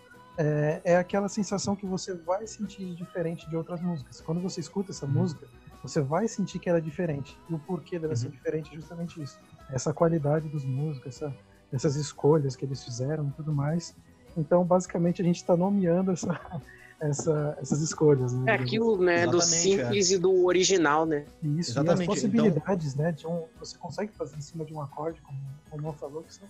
é, 0.41 0.81
é 0.85 0.95
aquela 0.95 1.27
sensação 1.27 1.75
que 1.75 1.85
você 1.85 2.13
vai 2.15 2.47
sentir 2.47 2.95
diferente 2.95 3.49
de 3.49 3.55
outras 3.57 3.81
músicas. 3.81 4.21
Quando 4.21 4.39
você 4.41 4.59
escuta 4.61 4.91
essa 4.91 5.05
Uhum. 5.05 5.11
música, 5.11 5.45
você 5.83 6.01
vai 6.01 6.27
sentir 6.27 6.59
que 6.59 6.69
ela 6.69 6.77
é 6.77 6.81
diferente. 6.81 7.37
E 7.49 7.53
o 7.53 7.59
porquê 7.59 7.99
dela 7.99 8.15
ser 8.15 8.27
Uhum. 8.27 8.31
diferente 8.31 8.71
é 8.71 8.75
justamente 8.75 9.21
isso. 9.21 9.37
Essa 9.69 9.93
qualidade 9.93 10.47
dos 10.47 10.63
músicos, 10.65 11.15
essa, 11.15 11.35
essas 11.73 11.95
escolhas 11.97 12.55
que 12.55 12.63
eles 12.65 12.83
fizeram 12.83 13.27
e 13.27 13.31
tudo 13.31 13.51
mais. 13.53 13.93
Então, 14.37 14.63
basicamente, 14.63 15.21
a 15.21 15.25
gente 15.25 15.37
está 15.37 15.57
nomeando 15.57 16.11
essa, 16.11 16.29
essa- 17.01 17.57
essas 17.61 17.81
escolhas. 17.81 18.31
Né? 18.33 18.51
É 18.51 18.55
aquilo, 18.55 18.97
né, 18.97 19.27
do 19.27 19.37
Exatamente, 19.37 19.53
simples 19.77 20.11
e 20.11 20.17
do 20.17 20.45
original, 20.45 21.05
né? 21.05 21.25
Isso, 21.43 21.71
Exatamente, 21.71 21.99
e 21.99 22.01
as 22.01 22.07
possibilidades, 22.07 22.95
né, 22.95 23.11
de 23.11 23.27
um, 23.27 23.45
você 23.59 23.77
consegue 23.77 24.11
fazer 24.13 24.37
em 24.37 24.41
cima 24.41 24.63
de 24.65 24.73
um 24.73 24.81
acorde, 24.81 25.21
como 25.21 25.37
o 25.71 25.77
Mon 25.81 25.93
falou, 25.93 26.23
que 26.23 26.33
são, 26.33 26.47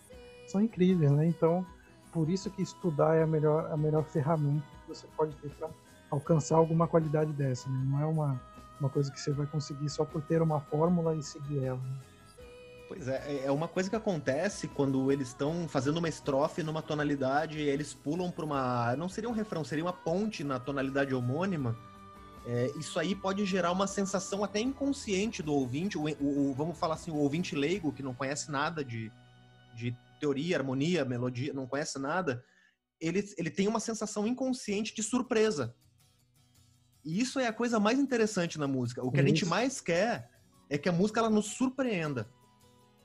são 0.47 0.61
incríveis, 0.61 1.11
né? 1.11 1.25
Então, 1.27 1.65
por 2.11 2.29
isso 2.29 2.49
que 2.49 2.61
estudar 2.61 3.15
é 3.15 3.23
a 3.23 3.27
melhor, 3.27 3.71
a 3.71 3.77
melhor 3.77 4.03
ferramenta 4.03 4.63
que 4.85 4.95
você 4.95 5.07
pode 5.15 5.35
ter 5.37 5.49
para 5.51 5.69
alcançar 6.11 6.55
alguma 6.57 6.87
qualidade 6.87 7.31
dessa, 7.33 7.69
né? 7.69 7.83
Não 7.85 8.01
é 8.01 8.05
uma, 8.05 8.41
uma 8.79 8.89
coisa 8.89 9.11
que 9.11 9.19
você 9.19 9.31
vai 9.31 9.45
conseguir 9.45 9.89
só 9.89 10.03
por 10.05 10.21
ter 10.21 10.41
uma 10.41 10.59
fórmula 10.59 11.15
e 11.15 11.21
seguir 11.23 11.63
ela. 11.63 11.77
né? 11.77 11.95
Pois 12.87 13.07
é, 13.07 13.23
é- 13.31 13.45
é 13.45 13.51
uma 13.51 13.67
coisa 13.67 13.87
que 13.89 13.95
acontece 13.95 14.67
quando 14.67 15.11
eles 15.11 15.27
estão 15.27 15.67
fazendo 15.67 15.97
uma 15.97 16.09
estrofe 16.09 16.63
numa 16.63 16.81
tonalidade 16.81 17.59
e 17.59 17.61
eles 17.69 17.93
pulam 17.93 18.31
para 18.31 18.43
uma. 18.43 18.95
Não 18.95 19.07
seria 19.07 19.29
um 19.29 19.33
refrão, 19.33 19.63
seria 19.63 19.83
uma 19.85 19.93
ponte 19.93 20.43
na 20.43 20.59
tonalidade 20.59 21.13
homônima. 21.13 21.77
É, 22.47 22.71
isso 22.79 22.97
aí 22.99 23.13
pode 23.13 23.45
gerar 23.45 23.71
uma 23.71 23.85
sensação 23.85 24.43
até 24.43 24.59
inconsciente 24.59 25.43
do 25.43 25.53
ouvinte, 25.53 25.99
o, 25.99 26.05
o- 26.19 26.53
vamos 26.55 26.79
falar 26.79 26.95
assim, 26.95 27.11
o 27.11 27.17
ouvinte 27.17 27.55
leigo 27.55 27.91
que 27.91 28.01
não 28.01 28.13
conhece 28.15 28.49
nada 28.49 28.83
de, 28.83 29.11
de 29.75 29.95
teoria, 30.19 30.57
harmonia, 30.57 31.05
melodia, 31.05 31.53
não 31.53 31.67
conhece 31.67 31.97
nada, 31.97 32.43
ele, 32.99 33.23
ele 33.37 33.49
tem 33.49 33.67
uma 33.67 33.79
sensação 33.79 34.27
inconsciente 34.27 34.93
de 34.93 35.01
surpresa. 35.01 35.75
E 37.03 37.19
isso 37.19 37.39
é 37.39 37.47
a 37.47 37.53
coisa 37.53 37.79
mais 37.79 37.97
interessante 37.97 38.59
na 38.59 38.67
música. 38.67 39.03
O 39.03 39.11
que 39.11 39.19
a 39.19 39.23
gente 39.23 39.43
Isso. 39.43 39.49
mais 39.49 39.79
quer 39.79 40.29
é 40.69 40.77
que 40.77 40.89
a 40.89 40.91
música 40.91 41.19
ela 41.19 41.29
nos 41.29 41.47
surpreenda. 41.47 42.27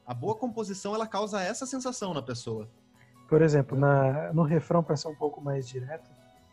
A 0.07 0.13
boa 0.13 0.35
composição 0.35 0.95
ela 0.95 1.07
causa 1.07 1.41
essa 1.41 1.65
sensação 1.65 2.13
na 2.13 2.21
pessoa. 2.21 2.69
Por 3.29 3.41
exemplo, 3.41 3.79
na, 3.79 4.33
no 4.33 4.43
refrão, 4.43 4.83
para 4.83 4.97
ser 4.97 5.09
um 5.09 5.15
pouco 5.15 5.41
mais 5.41 5.67
direto, 5.67 6.11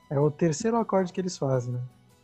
é 0.09 0.19
o 0.19 0.31
terceiro 0.31 0.77
acorde 0.77 1.11
que 1.11 1.19
eles 1.19 1.37
fazem, 1.37 1.73
né? 1.73 1.81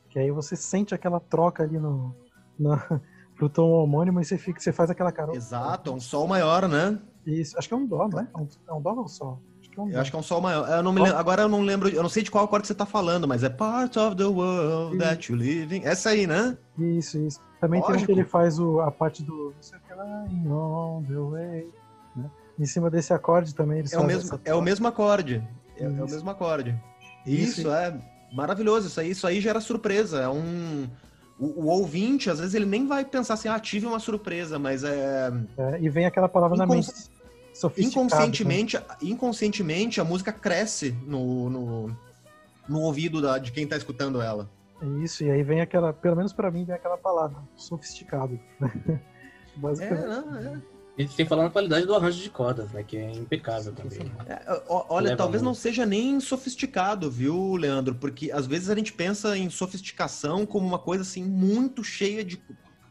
Que 0.10 0.20
aí 0.20 0.32
você 0.32 0.56
sente 0.56 0.96
aquela 0.96 1.20
troca 1.20 1.64
ali 1.64 1.78
no, 1.78 2.16
no 2.58 2.78
pro 3.36 3.50
tom 3.50 3.70
homônimo 3.72 4.22
e 4.22 4.26
você, 4.26 4.38
fica, 4.38 4.60
você 4.60 4.72
faz 4.72 4.90
aquela 4.90 5.12
cara. 5.12 5.36
Exato, 5.36 5.92
é 5.92 5.94
um 5.94 6.00
sol 6.00 6.28
maior, 6.28 6.68
né? 6.70 6.98
Isso, 7.28 7.58
acho 7.58 7.68
que 7.68 7.74
é 7.74 7.78
um 7.78 7.86
dó, 7.86 8.08
não 8.08 8.20
é? 8.20 8.28
É 8.34 8.38
um, 8.38 8.48
é 8.70 8.74
um 8.74 8.82
dó 8.82 8.94
ou 8.94 9.04
um 9.04 9.08
sol? 9.08 9.42
Acho 9.60 9.70
que 9.70 9.80
é 9.80 9.84
um 9.84 9.90
Eu 9.90 10.00
acho 10.00 10.10
que 10.10 10.16
é 10.16 10.20
um 10.20 10.24
sol 10.24 10.40
maior. 10.42 10.68
Eu 10.70 10.82
não 10.82 10.94
me 10.94 11.02
lem- 11.02 11.12
Agora 11.12 11.42
eu 11.42 11.50
não 11.50 11.62
lembro, 11.62 11.90
eu 11.90 12.02
não 12.02 12.10
sei 12.10 12.24
de 12.24 12.32
qual 12.32 12.46
acorde 12.46 12.68
você 12.68 12.74
tá 12.74 12.86
falando, 12.86 13.28
mas 13.28 13.44
é 13.44 13.50
Part 13.50 14.00
of 14.00 14.16
the 14.16 14.24
World 14.24 14.98
that 14.98 15.32
you 15.32 15.38
live 15.38 15.76
in. 15.76 15.82
Essa 15.84 16.12
aí, 16.12 16.26
né? 16.26 16.58
Isso, 16.80 17.18
isso. 17.20 17.42
Também 17.60 17.82
tem 17.82 17.90
um 17.90 17.94
Lógico. 17.94 18.14
que 18.14 18.20
ele 18.20 18.28
faz 18.28 18.60
o, 18.60 18.80
a 18.80 18.92
parte 18.92 19.24
do. 19.24 19.54
Não 19.56 19.62
sei 19.62 19.78
o 19.78 19.82
que 19.82 19.94
lá, 19.94 20.28
on 20.50 21.04
the 21.04 21.16
way. 21.16 21.68
Né? 22.16 22.32
Em 22.60 22.66
cima 22.66 22.90
desse 22.90 23.14
acorde 23.14 23.54
também 23.54 23.80
eles 23.80 23.92
É 23.92 24.00
o 24.00 24.04
mesmo, 24.06 24.40
é 24.46 24.54
o 24.56 24.62
mesmo 24.62 24.88
acorde. 24.88 25.44
É, 25.76 25.84
é 25.84 25.88
o 25.88 25.92
mesmo 25.92 26.30
acorde. 26.30 26.80
Isso, 27.26 27.62
Isso, 27.62 27.72
é 27.72 27.94
maravilhoso. 28.32 28.88
Isso 28.88 29.00
aí, 29.00 29.10
isso 29.10 29.28
aí 29.28 29.42
gera 29.42 29.60
surpresa. 29.60 30.22
É 30.22 30.30
um. 30.30 30.88
O, 31.40 31.64
o 31.64 31.66
ouvinte, 31.68 32.30
às 32.32 32.40
vezes, 32.40 32.56
ele 32.56 32.66
nem 32.66 32.88
vai 32.88 33.06
pensar 33.06 33.36
assim, 33.36 33.48
ah, 33.48 33.60
tive 33.60 33.86
uma 33.86 34.00
surpresa, 34.00 34.58
mas 34.58 34.84
é. 34.84 35.32
É, 35.58 35.80
e 35.80 35.88
vem 35.90 36.06
aquela 36.06 36.28
palavra 36.28 36.58
na 36.58 36.66
mente. 36.66 36.92
Né? 37.64 37.72
inconscientemente, 37.78 38.80
inconscientemente 39.02 40.00
a 40.00 40.04
música 40.04 40.32
cresce 40.32 40.92
no, 41.06 41.50
no, 41.50 41.98
no 42.68 42.82
ouvido 42.82 43.22
da- 43.22 43.38
de 43.38 43.52
quem 43.52 43.68
tá 43.68 43.76
escutando 43.78 44.22
ela. 44.22 44.50
né? 44.82 45.04
Isso, 45.04 45.24
e 45.24 45.32
aí 45.32 45.42
vem 45.44 45.60
aquela, 45.62 45.92
pelo 45.92 46.16
menos 46.16 46.32
pra 46.34 46.52
mim, 46.52 46.64
vem 46.66 46.76
aquela 46.76 46.98
palavra, 46.98 47.38
sofisticado. 47.56 48.40
É, 49.58 49.60
Basicamente. 49.60 50.06
não, 50.08 50.38
é. 50.38 50.62
E 51.00 51.08
sem 51.08 51.26
falar 51.26 51.46
na 51.46 51.50
qualidade 51.50 51.86
do 51.88 51.96
arranjo 51.96 52.22
de 52.22 52.30
cordas, 52.30 52.72
né? 52.72 52.84
Que 52.84 52.98
é 52.98 53.12
impecável 53.12 53.74
também. 53.74 54.00
né? 54.00 54.12
É, 54.28 54.62
olha, 54.70 55.06
Leva 55.06 55.18
talvez 55.18 55.42
não 55.42 55.50
muito. 55.50 55.60
seja 55.62 55.84
nem 55.84 56.20
sofisticado, 56.20 57.10
viu, 57.10 57.56
Leandro? 57.56 57.96
Porque 57.96 58.32
às 58.32 58.46
vezes 58.46 58.70
a 58.70 58.76
gente 58.76 58.94
pensa 58.94 59.36
em 59.36 59.50
sofisticação 59.50 60.46
como 60.46 60.68
uma 60.68 60.78
coisa 60.78 61.02
assim 61.02 61.24
muito 61.24 61.84
cheia 61.84 62.24
de 62.24 62.40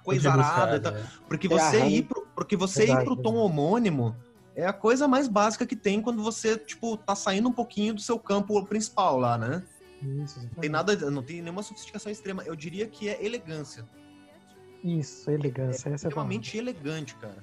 coisa 0.03 0.29
arada. 0.33 0.73
Rebuscada, 0.91 0.99
é. 1.01 1.25
Porque 1.29 1.47
É 1.47 1.51
você 1.51 1.85
ir 1.87 2.03
pro, 2.03 2.27
porque 2.35 2.57
você 2.57 2.83
ir 2.83 2.87
Verdade, 2.87 3.05
pro 3.05 3.17
tom 3.17 3.35
homônimo 3.37 4.17
é 4.57 4.67
a 4.67 4.73
coisa 4.73 5.07
mais 5.07 5.29
básica 5.29 5.65
que 5.67 5.77
tem 5.77 6.01
quando 6.03 6.23
você, 6.23 6.57
tipo, 6.57 6.97
tá 6.97 7.15
saindo 7.15 7.49
um 7.49 7.53
pouquinho 7.53 7.95
do 7.95 8.01
seu 8.01 8.19
campo 8.19 8.65
principal 8.67 9.19
lá, 9.21 9.37
né? 9.39 9.63
Isso, 10.25 10.41
Não 10.43 10.61
tem 10.61 10.71
nada, 10.71 11.11
não 11.11 11.23
tem 11.23 11.41
nenhuma 11.43 11.63
sofisticação 11.63 12.11
extrema. 12.11 12.43
Eu 12.45 12.57
diria 12.57 12.87
que 12.87 13.09
é 13.09 13.25
elegância. 13.25 13.85
Isso, 14.83 15.31
elegância, 15.31 15.81
é 15.81 15.83
palavra. 15.83 15.95
Extremamente 15.97 16.57
elegante, 16.59 17.15
cara. 17.17 17.43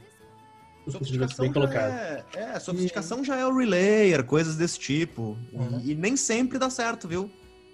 Bem 0.86 1.18
já 1.48 1.54
colocado. 1.54 1.92
é, 1.92 2.26
é, 2.34 2.60
sofisticação 2.60 3.24
já 3.24 3.38
é 3.38 3.46
o 3.46 3.56
relayer, 3.56 4.24
coisas 4.26 4.56
desse 4.58 4.78
tipo. 4.80 5.38
E- 5.52 5.56
Uhum. 5.56 5.80
E, 5.84 5.96
nem 5.96 6.18
sempre 6.18 6.58
dá 6.60 6.70
certo, 6.70 7.08
viu? 7.08 7.32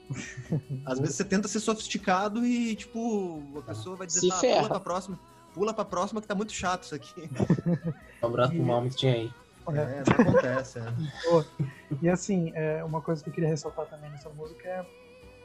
Às 0.86 1.00
vezes 1.00 1.16
você 1.16 1.24
tenta 1.24 1.48
ser 1.48 1.60
sofisticado 1.60 2.46
e, 2.46 2.76
tipo, 2.76 3.42
a 3.58 3.62
pessoa 3.64 3.96
vai 3.96 4.06
dizer, 4.08 4.20
Se 4.22 4.30
tá, 4.30 4.36
ferra. 4.38 4.58
pula 4.58 4.70
pra 4.70 4.80
próxima. 4.80 5.20
Pula 5.54 5.74
pra 5.74 5.86
próxima 5.86 6.22
que 6.22 6.28
tá 6.28 6.36
muito 6.36 6.54
chato 6.54 6.84
isso 6.84 6.96
aqui. 6.96 7.30
Um 8.22 8.28
abraço 8.28 8.54
pro 8.54 8.62
E- 8.62 8.66
Malme 8.66 8.90
que 8.90 8.96
tinha 8.96 9.14
aí. 9.14 9.32
É, 9.68 10.04
não 10.08 10.32
acontece. 10.32 10.80
É. 10.80 10.84
E 12.02 12.08
assim, 12.08 12.52
é, 12.56 12.84
uma 12.84 13.02
coisa 13.02 13.22
que 13.24 13.30
eu 13.30 13.34
queria 13.34 13.50
ressaltar 13.50 13.86
também 13.88 14.10
nessa 14.12 14.30
música 14.30 14.68
é. 14.68 14.86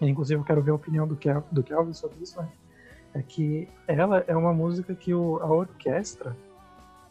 Inclusive, 0.06 0.38
eu 0.38 0.44
quero 0.44 0.62
ver 0.62 0.72
a 0.72 0.74
opinião 0.74 1.06
do, 1.06 1.16
Kel, 1.16 1.42
do 1.50 1.62
Kelvin 1.62 1.94
sobre 1.94 2.22
isso, 2.22 2.38
né? 2.40 2.48
É 3.14 3.22
que 3.22 3.68
ela 3.88 4.22
é 4.26 4.36
uma 4.36 4.52
música 4.52 4.94
que 4.94 5.14
o, 5.14 5.38
a 5.38 5.46
orquestra 5.46 6.36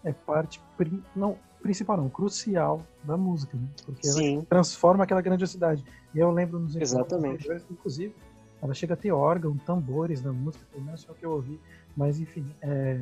é 0.04 0.14
parte. 0.14 0.62
Prim, 0.78 1.04
não, 1.16 1.38
principal 1.62 1.98
não, 1.98 2.10
crucial 2.10 2.86
da 3.04 3.18
música, 3.18 3.58
né? 3.58 3.68
Porque 3.86 4.06
Sim. 4.06 4.36
ela 4.36 4.46
transforma 4.46 5.04
aquela 5.04 5.22
grandiosidade. 5.22 5.84
E 6.14 6.20
eu 6.20 6.30
lembro 6.30 6.60
nos 6.60 6.76
Exatamente. 6.76 7.48
inclusive, 7.72 8.14
ela 8.62 8.74
chega 8.74 8.94
a 8.94 8.98
ter 8.98 9.12
órgão, 9.12 9.58
tambores 9.58 10.22
na 10.22 10.32
música, 10.32 10.64
pelo 10.72 10.84
menos 10.86 11.04
foi 11.04 11.16
o 11.16 11.18
que 11.18 11.26
eu 11.26 11.32
ouvi. 11.32 11.60
Mas 11.98 12.20
enfim, 12.20 12.46
é, 12.62 13.02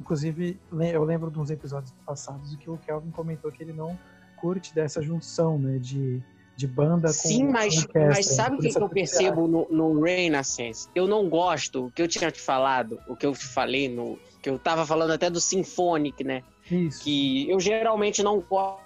inclusive 0.00 0.58
eu 0.92 1.04
lembro 1.04 1.30
de 1.30 1.38
uns 1.38 1.50
episódios 1.50 1.92
passados 2.06 2.56
que 2.56 2.70
o 2.70 2.78
Kelvin 2.78 3.10
comentou 3.10 3.52
que 3.52 3.62
ele 3.62 3.72
não 3.72 3.98
curte 4.36 4.74
dessa 4.74 5.02
junção, 5.02 5.58
né, 5.58 5.78
de, 5.78 6.22
de 6.56 6.66
banda 6.66 7.08
com 7.08 7.12
Sim, 7.12 7.44
mas, 7.44 7.84
com 7.84 8.06
mas 8.06 8.26
sabe 8.26 8.56
o 8.56 8.58
que, 8.58 8.70
que 8.70 8.78
eu 8.78 8.88
percebo 8.88 9.46
no, 9.46 9.68
no 9.70 10.00
Renaissance? 10.00 10.88
Eu 10.94 11.06
não 11.06 11.28
gosto, 11.28 11.86
o 11.86 11.90
que 11.90 12.00
eu 12.00 12.08
tinha 12.08 12.30
te 12.30 12.40
falado, 12.40 12.98
o 13.06 13.14
que 13.14 13.26
eu 13.26 13.32
te 13.32 13.44
falei 13.46 13.88
no. 13.88 14.18
Que 14.42 14.48
eu 14.48 14.58
tava 14.58 14.86
falando 14.86 15.10
até 15.10 15.28
do 15.28 15.38
Symphonic, 15.38 16.24
né? 16.24 16.42
Isso. 16.70 17.04
Que 17.04 17.50
eu 17.50 17.60
geralmente 17.60 18.22
não 18.22 18.40
go- 18.40 18.80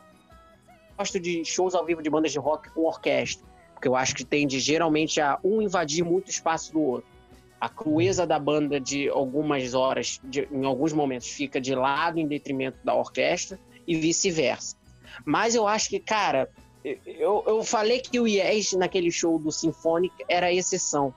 gosto 0.99 1.21
de 1.21 1.45
shows 1.45 1.77
ao 1.77 1.87
vivo 1.87 2.03
de 2.03 2.11
bandas 2.11 2.33
de 2.33 2.39
rock 2.41 2.69
com 2.71 2.81
orquestra. 2.81 3.47
Porque 3.73 3.87
eu 3.87 3.95
acho 3.95 4.17
que 4.17 4.25
tende 4.25 4.59
geralmente 4.59 5.21
a 5.21 5.39
um 5.45 5.63
invadir 5.63 6.05
muito 6.05 6.29
espaço 6.29 6.73
do 6.73 6.81
outro. 6.81 7.14
A 7.61 7.69
crueza 7.69 8.27
da 8.27 8.39
banda 8.39 8.79
de 8.81 9.09
algumas 9.09 9.73
horas, 9.75 10.21
de- 10.25 10.47
em 10.51 10.65
alguns 10.65 10.93
momentos, 10.93 11.29
fica 11.29 11.61
de 11.61 11.75
lado 11.75 12.19
em 12.19 12.27
detrimento 12.27 12.79
da 12.85 12.95
orquestra 12.95 13.59
e 13.87 13.97
vice-versa. 13.97 14.77
Mas 15.25 15.55
eu 15.55 15.67
acho 15.67 15.89
que, 15.89 15.99
cara, 16.01 16.49
eu, 16.85 17.43
eu 17.47 17.65
falei 17.65 18.01
que 18.01 18.19
o 18.21 18.27
Yes 18.27 18.73
naquele 18.75 19.11
show 19.11 19.39
do 19.39 19.51
Symphonic 19.51 20.13
era 20.29 20.53
exceção. 20.53 21.15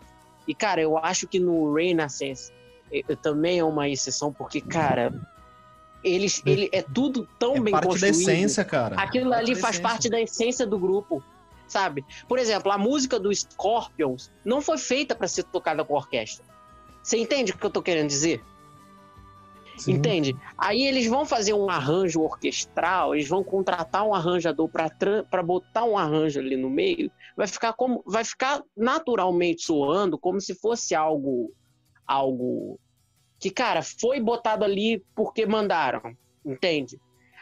E, 0.48 0.56
cara, 0.56 0.80
eu 0.82 0.98
acho 0.98 1.28
que 1.28 1.40
no 1.40 1.74
Renaissance 1.74 2.52
eh, 2.92 3.04
eh, 3.10 3.16
também 3.18 3.60
é 3.60 3.64
uma 3.66 3.90
exceção, 3.90 4.32
porque, 4.32 4.62
cara, 4.62 5.14
eles, 6.04 6.42
ele 6.46 6.70
é 6.72 6.82
tudo 6.82 7.28
tão 7.38 7.56
É 7.58 7.60
bem 7.60 7.72
parte 7.74 7.84
da 7.86 7.90
construído. 7.90 8.16
essência, 8.22 8.64
cara. 8.64 8.96
Aquilo 8.96 9.32
Parte 9.32 9.44
ali 9.44 9.56
da 9.56 9.60
faz 9.60 9.76
essência. 9.76 9.90
parte 9.90 10.10
da 10.10 10.22
essência 10.22 10.66
do 10.66 10.80
grupo, 10.80 11.22
sabe? 11.68 12.05
Por 12.28 12.39
exemplo, 12.39 12.72
a 12.72 12.78
música 12.78 13.20
do 13.20 13.34
Scorpions 13.34 14.32
não 14.43 14.61
foi 14.61 14.78
feita 14.78 15.15
para 15.15 15.28
ser 15.28 15.43
tocada 15.43 15.84
com 15.84 15.93
orquestra. 15.93 16.45
Você 17.03 17.18
entende 17.18 17.51
o 17.51 17.57
que 17.57 17.65
eu 17.65 17.70
tô 17.70 17.82
querendo 17.82 18.07
dizer? 18.07 18.43
Sim. 19.78 19.93
Entende? 19.93 20.36
Aí 20.57 20.82
eles 20.88 21.07
vão 21.07 21.26
fazer 21.26 21.53
um 21.53 21.70
arranjo 21.70 22.22
orquestral, 22.22 23.13
eles 23.13 23.28
vão 23.28 23.43
contratar 23.43 24.03
um 24.03 24.13
arranjador 24.13 24.68
para 24.70 25.43
botar 25.43 25.84
um 25.84 25.97
arranjo 25.97 26.39
ali 26.39 26.57
no 26.57 26.70
meio, 26.70 27.11
vai 27.36 27.47
ficar 27.47 27.74
como 27.74 28.03
vai 28.05 28.24
ficar 28.24 28.63
naturalmente 28.76 29.61
soando 29.61 30.18
como 30.18 30.41
se 30.41 30.55
fosse 30.55 30.95
algo 30.95 31.53
algo 32.07 32.80
que, 33.39 33.51
cara, 33.51 33.84
foi 33.84 34.20
botado 34.20 34.65
ali 34.65 35.03
porque 35.15 35.45
mandaram, 35.45 36.01
entende? 36.43 36.99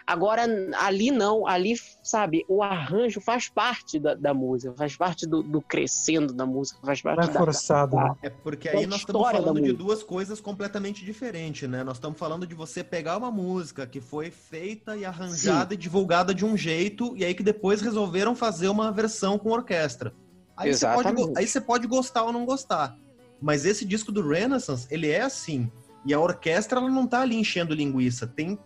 Agora, 0.07 0.43
ali 0.77 1.09
não, 1.09 1.47
ali, 1.47 1.73
sabe, 2.03 2.45
o 2.47 2.61
arranjo 2.61 3.19
faz 3.19 3.49
parte 3.49 3.99
da, 3.99 4.13
da 4.13 4.35
música, 4.35 4.71
faz 4.77 4.95
parte 4.95 5.25
do, 5.25 5.41
do 5.41 5.61
crescendo 5.61 6.31
da 6.31 6.45
música, 6.45 6.79
faz 6.85 7.01
parte 7.01 7.17
Não 7.17 7.29
é 7.29 7.33
da, 7.33 7.39
forçado, 7.39 7.95
né? 7.95 8.15
É 8.21 8.29
porque 8.29 8.69
da 8.69 8.77
aí 8.77 8.85
nós 8.85 8.99
estamos 8.99 9.23
da 9.23 9.31
falando 9.31 9.61
de 9.61 9.73
duas 9.73 10.03
coisas 10.03 10.39
completamente 10.39 11.03
diferentes, 11.03 11.67
né? 11.67 11.83
Nós 11.83 11.97
estamos 11.97 12.19
falando 12.19 12.45
de 12.45 12.53
você 12.53 12.83
pegar 12.83 13.17
uma 13.17 13.31
música 13.31 13.87
que 13.87 13.99
foi 13.99 14.29
feita 14.29 14.95
e 14.95 15.03
arranjada 15.03 15.73
e 15.73 15.77
divulgada 15.77 16.35
de 16.35 16.45
um 16.45 16.55
jeito, 16.55 17.17
e 17.17 17.25
aí 17.25 17.33
que 17.33 17.43
depois 17.43 17.81
resolveram 17.81 18.35
fazer 18.35 18.67
uma 18.67 18.91
versão 18.91 19.39
com 19.39 19.49
orquestra. 19.49 20.13
Aí 20.55 20.73
você, 20.73 20.85
pode, 20.85 21.09
aí 21.35 21.47
você 21.47 21.59
pode 21.59 21.87
gostar 21.87 22.23
ou 22.23 22.31
não 22.31 22.45
gostar. 22.45 22.95
Mas 23.41 23.65
esse 23.65 23.83
disco 23.83 24.11
do 24.11 24.27
Renaissance, 24.27 24.87
ele 24.89 25.09
é 25.09 25.21
assim. 25.21 25.69
E 26.05 26.13
a 26.13 26.19
orquestra, 26.19 26.79
ela 26.79 26.89
não 26.89 27.07
tá 27.07 27.21
ali 27.21 27.35
enchendo 27.35 27.73
linguiça. 27.73 28.27
Tem. 28.27 28.57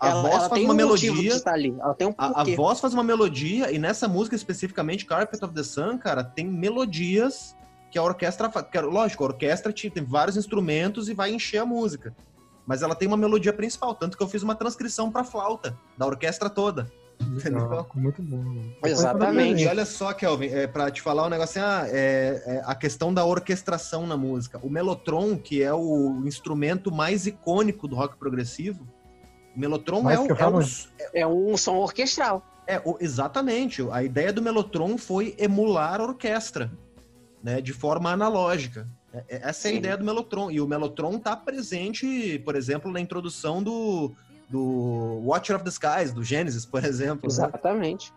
A, 0.00 0.06
a 0.06 0.10
ela, 0.10 0.22
voz 0.22 0.34
ela 0.34 0.48
faz 0.48 0.52
tem 0.52 0.64
uma 0.64 0.74
um 0.74 0.76
melodia. 0.76 1.10
ela 1.80 1.94
tem 1.94 2.06
um 2.08 2.14
A, 2.18 2.40
a 2.40 2.44
voz 2.56 2.80
faz 2.80 2.92
uma 2.92 3.04
melodia, 3.04 3.70
e 3.70 3.78
nessa 3.78 4.08
música 4.08 4.34
especificamente, 4.34 5.04
Carpet 5.06 5.44
of 5.44 5.54
the 5.54 5.62
Sun, 5.62 5.98
cara, 5.98 6.24
tem 6.24 6.46
melodias 6.46 7.54
que 7.90 7.98
a 7.98 8.02
orquestra 8.02 8.50
faz. 8.50 8.66
Lógico, 8.82 9.22
a 9.24 9.28
orquestra 9.28 9.72
te- 9.72 9.90
tem 9.90 10.02
vários 10.04 10.36
instrumentos 10.36 11.08
e 11.08 11.14
vai 11.14 11.32
encher 11.32 11.58
a 11.58 11.66
música. 11.66 12.14
Mas 12.66 12.82
ela 12.82 12.96
tem 12.96 13.06
uma 13.06 13.16
melodia 13.16 13.52
principal, 13.52 13.94
tanto 13.94 14.16
que 14.16 14.22
eu 14.22 14.28
fiz 14.28 14.42
uma 14.42 14.56
transcrição 14.56 15.10
pra 15.10 15.22
flauta, 15.22 15.78
da 15.96 16.04
orquestra 16.04 16.50
toda. 16.50 16.90
Entendeu? 17.18 17.62
Legal, 17.62 17.88
muito 17.94 18.20
bom. 18.20 18.44
Exatamente. 18.84 19.62
E 19.62 19.66
olha 19.66 19.86
só, 19.86 20.12
Kelvin, 20.12 20.48
é, 20.48 20.66
para 20.66 20.90
te 20.90 21.00
falar 21.00 21.26
um 21.26 21.30
negócio 21.30 21.62
assim, 21.62 21.70
ah, 21.70 21.86
é, 21.88 22.42
é 22.46 22.62
a 22.66 22.74
questão 22.74 23.14
da 23.14 23.24
orquestração 23.24 24.06
na 24.06 24.16
música. 24.18 24.58
O 24.62 24.68
Mellotron, 24.68 25.38
que 25.38 25.62
é 25.62 25.72
o 25.72 26.22
instrumento 26.26 26.92
mais 26.92 27.26
icônico 27.26 27.88
do 27.88 27.96
rock 27.96 28.16
progressivo, 28.18 28.86
Mais 29.56 30.18
é, 30.20 30.22
eu 30.22 30.34
é, 30.34 30.38
falo, 30.38 30.58
o- 30.60 30.62
É 31.14 31.26
um 31.26 31.56
som 31.56 31.76
orquestral. 31.76 32.44
é, 32.66 32.80
exatamente. 33.00 33.82
A 33.90 34.02
ideia 34.02 34.32
do 34.32 34.42
Mellotron 34.42 34.98
foi 34.98 35.34
emular 35.38 36.00
a 36.00 36.04
orquestra, 36.04 36.70
né, 37.42 37.60
de 37.60 37.72
forma 37.72 38.10
analógica. 38.10 38.86
É- 39.12 39.18
é- 39.36 39.36
Essa 39.48 39.68
é 39.68 39.70
a 39.70 39.72
Sim. 39.72 39.76
ideia 39.78 39.96
do 39.96 40.04
Mellotron. 40.04 40.50
E 40.50 40.60
o 40.60 40.66
Mellotron 40.66 41.18
tá 41.18 41.34
presente, 41.34 42.38
por 42.44 42.54
exemplo, 42.54 42.90
na 42.92 43.00
introdução 43.00 43.62
do, 43.62 44.12
do 44.48 45.22
Watcher 45.24 45.56
of 45.56 45.64
the 45.64 45.70
Skies, 45.70 46.12
do 46.12 46.22
Genesis, 46.22 46.66
por 46.66 46.84
exemplo. 46.84 47.22
né? 47.22 47.28
Exatamente. 47.34 48.12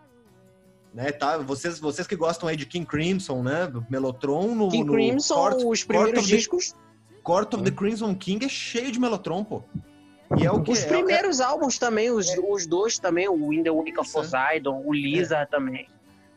Né, 0.92 1.12
tá? 1.12 1.38
vocês, 1.38 1.78
vocês 1.78 2.04
que 2.06 2.16
gostam 2.16 2.48
aí 2.48 2.56
de 2.56 2.66
King 2.66 2.84
Crimson, 2.84 3.42
né? 3.44 3.66
do 3.68 3.86
Mellotron 3.88 4.54
no, 4.56 4.68
King 4.68 4.84
no 4.84 4.92
Crimson, 4.92 5.34
Court, 5.34 5.54
os 5.58 5.62
Court 5.62 5.86
primeiros 5.86 6.26
the- 6.28 6.36
discos, 6.36 6.74
Court 7.22 7.54
of 7.54 7.62
the 7.62 7.70
Crimson 7.70 8.12
King 8.14 8.44
é 8.44 8.48
cheio 8.48 8.90
de 8.90 8.98
Mellotron, 8.98 9.44
pô. 9.44 9.62
E 10.38 10.46
é 10.46 10.50
o 10.52 10.62
que 10.62 10.70
os 10.72 10.84
é- 10.84 10.86
primeiros 10.86 11.40
álbuns 11.40 11.78
também, 11.78 12.10
os, 12.10 12.26
os 12.48 12.66
dois 12.66 12.98
também, 12.98 13.28
o 13.28 13.52
In 13.52 13.62
the 13.62 13.70
Wake 13.70 13.98
of 13.98 14.08
é. 14.08 14.12
Poseidon, 14.12 14.82
o 14.84 14.92
Lisa 14.92 15.46
também. 15.50 15.86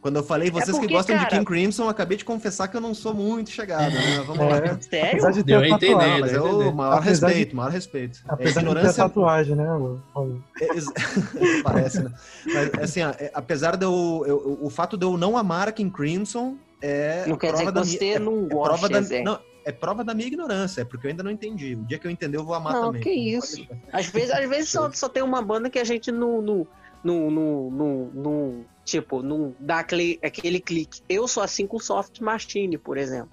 Quando 0.01 0.17
eu 0.17 0.23
falei 0.23 0.51
vocês 0.51 0.71
porque, 0.71 0.87
que 0.87 0.93
gostam 0.93 1.15
cara- 1.15 1.29
de 1.29 1.33
King 1.35 1.45
Crimson, 1.45 1.83
eu 1.83 1.89
acabei 1.89 2.17
de 2.17 2.25
confessar 2.25 2.67
que 2.67 2.75
eu 2.75 2.81
não 2.81 2.93
sou 2.93 3.13
muito 3.13 3.49
chegado, 3.51 3.93
né? 3.93 4.21
Vamos 4.27 4.37
lá. 4.49 4.57
É, 4.57 4.75
Sério? 4.81 5.09
apesar 5.11 5.31
de 5.31 5.43
ter 5.45 5.53
tatuagem, 5.53 5.73
entender, 5.73 6.19
Mas 6.19 6.33
é 6.33 6.41
o 6.41 6.71
maior 6.73 6.97
Apesar 6.97 7.27
de- 7.27 7.33
respeito, 7.33 7.55
maior 7.55 7.71
respeito. 7.71 8.19
É 8.27 8.33
Apesar 8.33 8.49
de 8.59 8.65
ter 8.65 8.71
ignorância 8.71 9.03
tatuagem, 9.03 9.55
né? 9.55 9.71
o- 9.71 10.01
o- 10.13 10.43
É, 10.59 10.65
ex- 10.73 10.91
Parece, 11.63 12.03
né? 12.03 12.11
Mas, 12.45 12.83
assim, 12.83 13.01
ó, 13.01 13.11
é, 13.11 13.31
apesar 13.33 13.77
de 13.77 13.85
eu, 13.85 14.23
eu- 14.27 14.57
O 14.61 14.69
fato 14.69 14.97
de 14.97 15.05
eu 15.05 15.15
não 15.17 15.37
amar 15.37 15.71
King 15.71 15.89
Crimson 15.89 16.57
é. 16.81 17.23
Não 17.25 17.37
quer 17.37 17.53
prova 17.53 17.71
dizer 17.71 17.71
que 17.71 17.71
da 17.71 17.83
você 17.85 17.97
minha, 18.05 18.15
é, 18.15 18.19
não 18.19 18.45
é 18.45 18.49
prova 18.49 18.89
gosta, 18.89 19.01
da, 19.01 19.21
não, 19.23 19.39
é 19.65 19.71
prova 19.71 20.03
da 20.03 20.13
minha 20.13 20.27
ignorância, 20.27 20.81
é 20.81 20.85
porque 20.85 21.07
eu 21.07 21.11
ainda 21.11 21.23
não 21.23 21.31
entendi. 21.31 21.75
O 21.75 21.83
dia 21.85 21.97
que 21.99 22.05
eu 22.07 22.11
entender, 22.11 22.37
eu 22.37 22.43
vou 22.45 22.53
amar 22.53 22.73
Não, 22.73 22.85
também. 22.87 23.01
que 23.01 23.09
isso. 23.11 23.65
Às 23.91 24.07
vezes, 24.07 24.31
às 24.31 24.49
vezes 24.49 24.69
só, 24.69 24.91
só 24.91 25.07
tem 25.09 25.23
uma 25.23 25.41
banda 25.41 25.69
que 25.69 25.79
a 25.79 25.83
gente 25.83 26.11
não, 26.11 26.41
não, 26.41 26.67
não, 27.03 27.31
não, 27.31 27.71
não, 27.71 28.11
não- 28.13 28.65
tipo, 28.85 29.21
não 29.21 29.55
dá 29.59 29.79
aquele, 29.79 30.19
aquele 30.21 30.59
clique. 30.59 31.01
Eu 31.07 31.27
sou 31.27 31.41
assim 31.41 31.65
com 31.65 31.79
Soft 31.79 32.19
Machine, 32.19 32.77
por 32.77 32.97
exemplo. 32.97 33.31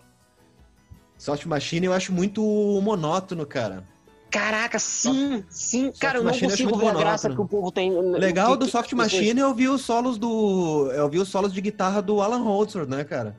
Soft 1.19 1.45
Machine 1.47 1.87
eu 1.87 1.93
acho 1.93 2.13
muito 2.13 2.43
monótono, 2.83 3.45
cara. 3.45 3.85
Caraca, 4.31 4.79
sim, 4.79 5.45
sim. 5.51 5.87
Soft 5.87 5.99
Cara, 6.01 6.19
eu 6.19 6.23
não 6.25 6.31
consigo 6.39 6.79
ver 6.79 6.87
a 6.89 6.95
graça 6.95 7.29
que 7.29 7.41
o 7.41 7.47
povo 7.49 7.73
tem. 7.73 7.91
Legal 8.13 8.53
que- 8.53 8.59
do 8.65 8.71
Soft 8.71 8.89
que- 8.91 8.95
Machine 8.95 9.41
eu 9.41 9.53
vi 9.53 9.69
os 9.69 9.81
solos 9.83 10.17
do. 10.17 10.89
Eu 10.93 11.09
vi 11.09 11.19
os 11.19 11.29
solos 11.29 11.53
de 11.53 11.61
guitarra 11.61 12.01
do 12.01 12.21
Alan 12.23 12.39
Holdsworth, 12.39 12.89
né, 12.89 13.03
cara? 13.03 13.37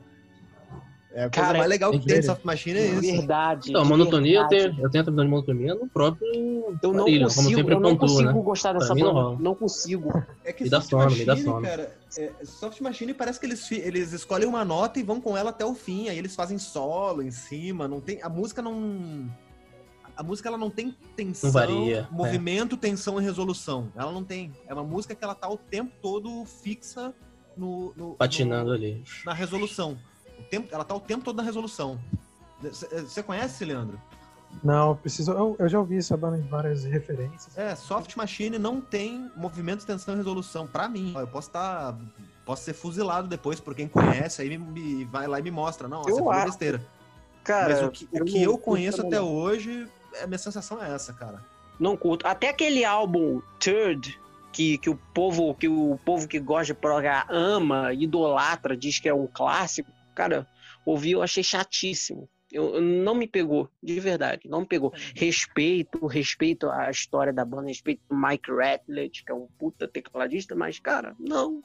É 1.14 1.24
a 1.24 1.30
coisa 1.30 1.46
Cara, 1.46 1.58
mais 1.58 1.68
legal 1.70 1.90
que 1.92 2.00
tem 2.06 2.20
de 2.20 2.26
Soft 2.26 2.44
Machine 2.44 2.78
é 2.78 2.86
isso. 2.86 3.00
Verdade. 3.18 3.70
Então, 3.70 3.84
monotonia, 3.84 4.38
eu 4.40 4.48
verdade. 4.48 4.70
tenho, 4.74 4.84
eu 4.86 4.90
tenho 4.90 5.04
a 5.04 5.10
de 5.10 5.28
monotonia 5.28 5.74
no 5.74 5.86
próprio 5.88 6.26
Eu 6.82 6.92
não 6.92 7.04
Marília, 7.04 7.26
como 7.26 7.34
consigo, 7.36 7.54
sempre 7.56 7.74
eu 7.74 7.80
não 7.80 7.90
pontua, 7.90 8.08
consigo 8.08 8.32
né? 8.32 8.42
gostar 8.42 8.72
dessa 8.72 8.94
não 8.94 9.00
banda. 9.00 9.12
rola. 9.12 9.38
Não 9.38 9.54
consigo. 9.54 10.24
É 10.44 10.52
que 10.52 10.64
Me 10.64 10.70
dá 10.70 10.80
Soft 10.80 10.90
sono, 10.90 11.10
me 11.16 11.24
dá 11.24 11.32
Machine, 11.34 11.48
sono. 11.50 11.62
cara, 11.66 11.96
é, 12.16 12.32
Soft 12.44 12.80
Machine 12.80 13.12
parece 13.14 13.38
que 13.38 13.46
eles, 13.46 13.70
eles 13.72 14.12
escolhem 14.12 14.48
uma 14.48 14.64
nota 14.64 14.98
e 14.98 15.02
vão 15.02 15.20
com 15.20 15.36
ela 15.36 15.50
até 15.50 15.64
o 15.66 15.74
fim, 15.74 16.08
aí 16.08 16.16
eles 16.18 16.34
fazem 16.34 16.56
solo 16.58 17.22
em 17.22 17.30
cima, 17.30 17.86
não 17.86 18.00
tem, 18.00 18.22
a 18.22 18.28
música 18.28 18.62
não 18.62 19.30
a 20.16 20.22
música 20.22 20.48
ela 20.48 20.58
não 20.58 20.68
tem 20.70 20.94
tensão, 21.16 21.48
Não 21.48 21.52
varia, 21.52 22.08
é. 22.10 22.14
movimento, 22.14 22.76
tensão 22.76 23.18
e 23.18 23.24
resolução. 23.24 23.90
Ela 23.96 24.12
não 24.12 24.22
tem. 24.22 24.52
É 24.66 24.74
uma 24.74 24.84
música 24.84 25.14
que 25.14 25.24
ela 25.24 25.34
tá 25.34 25.48
o 25.48 25.56
tempo 25.56 25.90
todo 26.02 26.44
fixa 26.44 27.14
no, 27.56 27.94
no- 27.96 28.14
patinando 28.14 28.66
no- 28.68 28.72
ali. 28.74 29.02
na 29.24 29.32
resolução. 29.32 29.96
O 30.42 30.48
tempo, 30.50 30.68
ela 30.74 30.84
tá 30.84 30.94
o 30.94 31.00
tempo 31.00 31.24
todo 31.24 31.36
na 31.36 31.42
resolução. 31.42 31.98
Você 32.60 33.22
conhece, 33.22 33.64
Leandro? 33.64 33.98
Não, 34.62 34.90
eu 34.90 34.96
preciso. 34.96 35.32
Eu, 35.32 35.56
eu 35.58 35.68
já 35.68 35.78
ouvi 35.78 35.96
essa 35.96 36.16
banda 36.16 36.36
em 36.36 36.42
várias 36.42 36.84
referências. 36.84 37.56
É, 37.56 37.74
Soft 37.74 38.14
Machine 38.16 38.58
não 38.58 38.80
tem 38.80 39.30
movimento, 39.34 39.86
tensão 39.86 40.14
e 40.14 40.16
resolução. 40.18 40.66
Pra 40.66 40.88
mim, 40.88 41.14
eu 41.16 41.26
posso 41.26 41.48
estar. 41.48 41.96
posso 42.44 42.62
ser 42.64 42.74
fuzilado 42.74 43.26
depois 43.28 43.58
por 43.60 43.74
quem 43.74 43.88
conhece, 43.88 44.42
aí 44.42 44.50
me, 44.50 44.58
me- 44.58 45.04
vai 45.06 45.26
lá 45.26 45.38
e 45.38 45.42
me 45.42 45.50
mostra. 45.50 45.88
Não, 45.88 46.02
Eu 46.02 46.08
essa 46.10 46.18
foi 46.24 46.36
acho. 46.36 46.44
besteira. 46.46 46.82
Cara, 47.42 47.74
Mas 47.74 47.82
o 47.82 47.90
que, 47.90 48.04
o 48.12 48.18
eu 48.18 48.24
que 48.24 48.34
não 48.34 48.52
eu 48.52 48.58
conheço 48.58 49.00
até 49.00 49.16
não. 49.16 49.28
hoje, 49.34 49.88
a 50.22 50.26
minha 50.26 50.38
sensação 50.38 50.80
é 50.82 50.92
essa, 50.94 51.12
cara. 51.14 51.42
Não 51.80 51.96
curto. 51.96 52.26
Até 52.26 52.50
aquele 52.50 52.84
álbum 52.84 53.40
Third, 53.58 54.20
que, 54.52 54.76
que 54.78 54.90
o 54.90 54.94
povo 55.14 55.52
que 55.54 55.66
o 55.66 55.98
povo 56.04 56.28
que 56.28 56.38
gosta 56.38 56.66
de 56.66 56.74
progar 56.74 57.26
ama, 57.30 57.92
idolatra, 57.94 58.76
diz 58.76 58.98
que 59.00 59.08
é 59.08 59.14
um 59.14 59.26
clássico, 59.26 59.90
cara, 60.14 60.46
ouvi 60.84 61.12
eu 61.12 61.22
achei 61.22 61.42
chatíssimo. 61.42 62.28
Eu, 62.50 62.74
eu, 62.74 62.80
não 62.82 63.14
me 63.14 63.26
pegou, 63.26 63.70
de 63.82 63.98
verdade, 63.98 64.42
não 64.46 64.60
me 64.60 64.66
pegou. 64.66 64.92
Respeito, 65.16 66.06
respeito 66.06 66.68
a 66.68 66.90
história 66.90 67.32
da 67.32 67.44
banda, 67.44 67.68
respeito 67.68 68.02
o 68.10 68.14
Mike 68.14 68.50
Ratledge, 68.50 69.24
que 69.24 69.32
é 69.32 69.34
um 69.34 69.48
puta 69.58 69.88
tecladista, 69.88 70.54
mas, 70.54 70.78
cara, 70.78 71.16
não. 71.18 71.62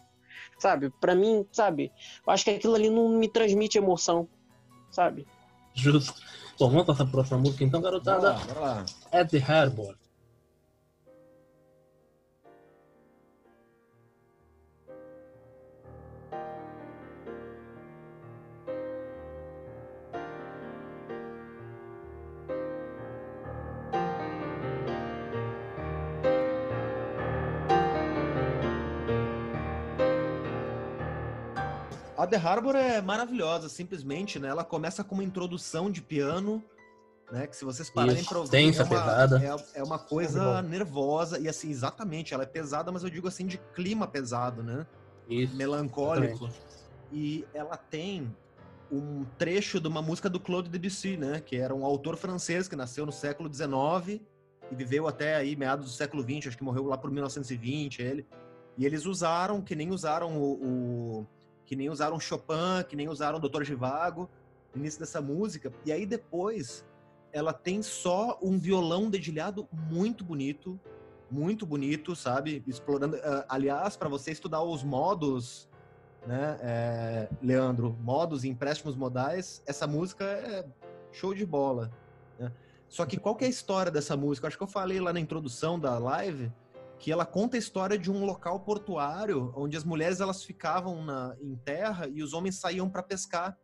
Sabe, 0.57 0.89
para 1.01 1.13
mim, 1.13 1.45
sabe, 1.51 1.91
eu 2.25 2.31
acho 2.31 2.45
que 2.45 2.51
aquilo 2.51 2.75
ali 2.75 2.89
não 2.89 3.09
me 3.09 3.27
transmite 3.27 3.77
emoção, 3.77 4.29
sabe? 4.89 5.27
Justo. 5.73 6.13
Bom, 6.57 6.69
vamos 6.69 6.85
passar 6.85 7.03
a 7.03 7.07
próxima 7.07 7.37
música 7.37 7.63
então, 7.63 7.81
garotada. 7.81 8.33
Bora 8.33 8.33
lá, 8.33 8.45
bora 8.45 8.59
lá. 8.59 8.85
At 9.11 9.29
the 9.29 9.37
Harbor. 9.37 9.95
A 32.17 32.25
The 32.25 32.37
Harbor 32.37 32.75
é 32.75 32.99
maravilhosa, 32.99 33.69
simplesmente, 33.69 34.39
né? 34.39 34.47
Ela 34.47 34.63
começa 34.63 35.03
com 35.03 35.13
uma 35.13 35.23
introdução 35.23 35.91
de 35.91 36.01
piano, 36.01 36.63
né? 37.31 37.45
Que 37.45 37.55
se 37.55 37.63
vocês 37.63 37.91
pararem 37.91 38.23
pra 38.23 38.39
ouvir, 38.39 38.49
tensa, 38.49 38.81
é, 38.81 38.85
uma, 38.85 38.89
pesada. 38.89 39.43
é, 39.43 39.79
é 39.79 39.83
uma 39.83 39.99
coisa 39.99 40.61
nervosa. 40.63 41.39
E 41.39 41.47
assim, 41.47 41.69
exatamente, 41.69 42.33
ela 42.33 42.41
é 42.41 42.47
pesada, 42.47 42.91
mas 42.91 43.03
eu 43.03 43.09
digo 43.09 43.27
assim, 43.27 43.45
de 43.45 43.59
clima 43.75 44.07
pesado, 44.07 44.63
né? 44.63 44.87
Isso. 45.29 45.55
Melancólico. 45.55 46.49
E 47.11 47.45
ela 47.53 47.77
tem 47.77 48.35
um 48.91 49.23
trecho 49.37 49.79
de 49.79 49.87
uma 49.87 50.01
música 50.01 50.27
do 50.27 50.39
Claude 50.39 50.69
Debussy, 50.69 51.17
né? 51.17 51.39
Que 51.39 51.57
era 51.57 51.75
um 51.75 51.85
autor 51.85 52.17
francês 52.17 52.67
que 52.67 52.75
nasceu 52.75 53.05
no 53.05 53.11
século 53.11 53.53
XIX 53.53 54.21
e 54.71 54.75
viveu 54.75 55.07
até 55.07 55.35
aí 55.35 55.55
meados 55.55 55.85
do 55.85 55.91
século 55.91 56.23
XX, 56.23 56.47
acho 56.47 56.57
que 56.57 56.63
morreu 56.63 56.85
lá 56.87 56.97
por 56.97 57.11
1920, 57.11 58.01
ele. 58.01 58.25
E 58.75 58.85
eles 58.85 59.05
usaram, 59.05 59.61
que 59.61 59.75
nem 59.75 59.91
usaram 59.91 60.37
o, 60.37 60.53
o 61.21 61.27
que 61.67 61.75
nem 61.75 61.89
usaram 61.89 62.19
Chopin, 62.19 62.83
que 62.87 62.95
nem 62.95 63.09
usaram 63.09 63.39
Dr. 63.39 63.61
Givago 63.63 64.29
no 64.73 64.79
início 64.79 64.99
dessa 65.01 65.21
música. 65.21 65.71
E 65.85 65.91
aí 65.91 66.05
depois 66.05 66.85
ela 67.31 67.51
tem 67.51 67.83
só 67.83 68.39
um 68.41 68.57
violão 68.57 69.09
dedilhado 69.09 69.67
muito 69.71 70.23
bonito, 70.23 70.79
muito 71.29 71.65
bonito, 71.65 72.15
sabe? 72.15 72.63
Explorando. 72.65 73.17
ah, 73.17 73.45
aliás, 73.49 73.97
para 73.97 74.07
você 74.07 74.31
estudar 74.31 74.63
os 74.63 74.81
modos, 74.81 75.69
né, 76.25 76.57
é, 76.61 77.29
Leandro, 77.43 77.97
modos 78.01 78.45
e 78.45 78.47
empréstimos 78.47 78.95
modais, 78.95 79.61
essa 79.65 79.85
música 79.85 80.23
é 80.23 80.65
show 81.11 81.33
de 81.33 81.45
bola. 81.45 81.91
né? 82.39 82.49
Só 82.87 83.05
que 83.05 83.17
qual 83.17 83.35
que 83.35 83.43
é 83.43 83.47
a 83.47 83.49
história 83.49 83.91
dessa 83.91 84.15
música? 84.15 84.47
Acho 84.47 84.57
que 84.57 84.63
eu 84.63 84.67
falei 84.67 85.01
lá 85.01 85.11
na 85.11 85.19
introdução 85.19 85.77
da 85.77 85.97
live 85.97 86.49
que 86.99 87.11
ela 87.11 87.25
conta 87.25 87.57
a 87.57 87.59
história 87.59 87.97
de 87.97 88.11
um 88.11 88.25
local 88.25 88.59
portuário 88.61 89.53
onde 89.55 89.77
as 89.77 89.83
mulheres 89.83 90.19
elas 90.19 90.43
ficavam 90.43 91.03
na, 91.03 91.35
em 91.41 91.55
terra 91.55 92.07
e 92.07 92.23
os 92.23 92.33
homens 92.33 92.55
saíam 92.59 92.89
para 92.89 93.03
pescar. 93.03 93.57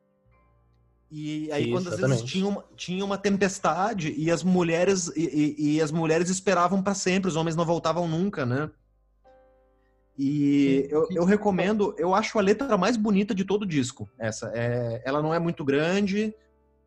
E 1.11 1.51
aí 1.51 1.63
Isso, 1.63 1.71
quando 1.71 1.87
às 1.89 1.95
vezes 1.97 1.99
exatamente. 2.11 2.31
tinha 2.31 2.47
uma, 2.47 2.65
tinha 2.75 3.05
uma 3.05 3.17
tempestade 3.17 4.13
e 4.17 4.31
as 4.31 4.43
mulheres 4.43 5.11
e, 5.15 5.21
e- 5.59 5.75
e 5.75 5.81
as 5.81 5.91
mulheres 5.91 6.29
esperavam 6.29 6.81
para 6.81 6.95
sempre, 6.95 7.27
os 7.29 7.35
homens 7.35 7.55
não 7.55 7.65
voltavam 7.65 8.07
nunca, 8.07 8.45
né? 8.45 8.69
E 10.17 10.87
eu, 10.91 11.07
eu 11.11 11.23
recomendo, 11.25 11.95
eu 11.97 12.13
acho 12.13 12.37
a 12.37 12.41
letra 12.41 12.77
mais 12.77 12.95
bonita 12.97 13.33
de 13.33 13.43
todo 13.43 13.63
o 13.63 13.67
disco. 13.67 14.07
Essa, 14.19 14.51
é, 14.53 15.01
ela 15.05 15.21
não 15.23 15.33
é 15.33 15.39
muito 15.39 15.65
grande, 15.65 16.35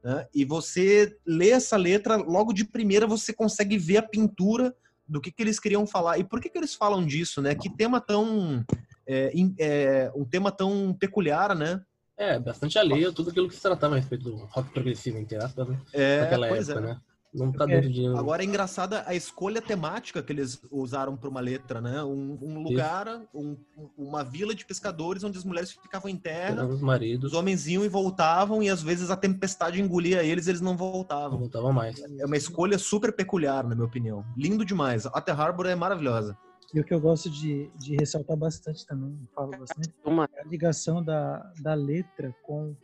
né? 0.03 0.27
E 0.33 0.45
você 0.45 1.17
lê 1.27 1.51
essa 1.51 1.77
letra, 1.77 2.17
logo 2.17 2.53
de 2.53 2.65
primeira 2.65 3.07
você 3.07 3.33
consegue 3.33 3.77
ver 3.77 3.97
a 3.99 4.03
pintura 4.03 4.75
do 5.09 5.21
que, 5.21 5.31
que 5.31 5.43
eles 5.43 5.61
queriam 5.61 5.87
falar. 5.87 6.19
E 6.19 6.25
por 6.25 6.41
que, 6.41 6.49
que 6.49 6.59
eles 6.59 6.75
falam 6.75 7.05
disso, 7.05 7.41
né? 7.41 7.55
Que 7.55 7.69
tema 7.69 8.01
tão. 8.01 8.65
é, 9.07 9.33
é, 9.59 10.13
um 10.15 10.25
tema 10.25 10.51
tão 10.51 10.95
peculiar, 10.99 11.55
né? 11.55 11.83
É, 12.19 12.39
bastante 12.39 12.79
alheio 12.79 13.13
tudo 13.13 13.31
aquilo 13.31 13.49
que 13.49 13.55
se 13.55 13.61
tratava 13.61 13.95
a 13.95 13.99
respeito 13.99 14.25
do 14.25 14.37
rock 14.37 14.71
progressivo, 14.71 15.19
entre 15.19 15.37
aspas, 15.37 15.69
né? 15.69 15.79
É, 15.93 16.21
Naquela 16.23 16.49
pois 16.49 16.69
época, 16.69 16.87
é. 16.87 16.89
né? 16.91 17.01
Não 17.37 17.53
tá 17.53 17.67
dentro 17.67 17.91
de. 17.91 18.07
Agora 18.07 18.43
é 18.43 18.47
engraçada 18.47 19.03
a 19.07 19.15
escolha 19.15 19.61
temática 19.61 20.23
que 20.23 20.33
eles 20.33 20.61
usaram 20.71 21.17
para 21.17 21.29
uma 21.29 21.41
letra, 21.41 21.81
né? 21.81 22.03
Um, 22.05 22.39
um 22.41 22.63
lugar, 22.63 23.07
um- 23.35 23.57
uma 23.99 24.23
vila 24.23 24.55
de 24.55 24.65
pescadores 24.65 25.25
onde 25.25 25.37
as 25.37 25.45
mulheres 25.45 25.73
ficavam 25.73 26.09
em 26.11 26.17
terra, 26.17 26.65
os 26.67 26.81
maridos, 26.81 27.33
os 27.33 27.39
homens 27.39 27.67
iam 27.67 27.85
e 27.85 27.89
voltavam, 27.89 28.63
e 28.63 28.69
às 28.71 28.83
vezes 28.83 29.11
a 29.11 29.17
tempestade 29.17 29.81
engolia 29.81 30.23
eles, 30.23 30.47
eles 30.47 30.61
não 30.61 30.67
não 30.67 30.77
voltavam. 30.77 31.39
voltavam 31.39 31.73
mais. 31.73 32.03
É 32.19 32.27
uma 32.27 32.37
escolha 32.37 32.77
super 32.77 33.13
peculiar, 33.13 33.63
na 33.65 33.75
minha 33.75 33.87
opinião. 33.87 34.25
Lindo 34.37 34.65
demais. 34.65 35.07
A 35.07 35.21
The 35.21 35.31
Harbor 35.33 35.67
é 35.67 35.75
maravilhosa. 35.77 36.37
E 36.75 36.81
o 36.81 36.85
que 36.85 36.93
eu 36.93 37.01
gosto 37.01 37.31
de, 37.31 37.71
de 37.79 37.95
ressaltar 37.97 38.37
bastante 38.37 38.85
também, 38.85 39.17
falo 39.33 39.53
bastante, 39.53 39.95
Uma, 40.05 40.29
é 40.35 40.41
a 40.41 40.45
ligação 40.45 41.03
da, 41.03 41.39
da 41.61 41.73
letra 41.75 42.35
com, 42.43 42.75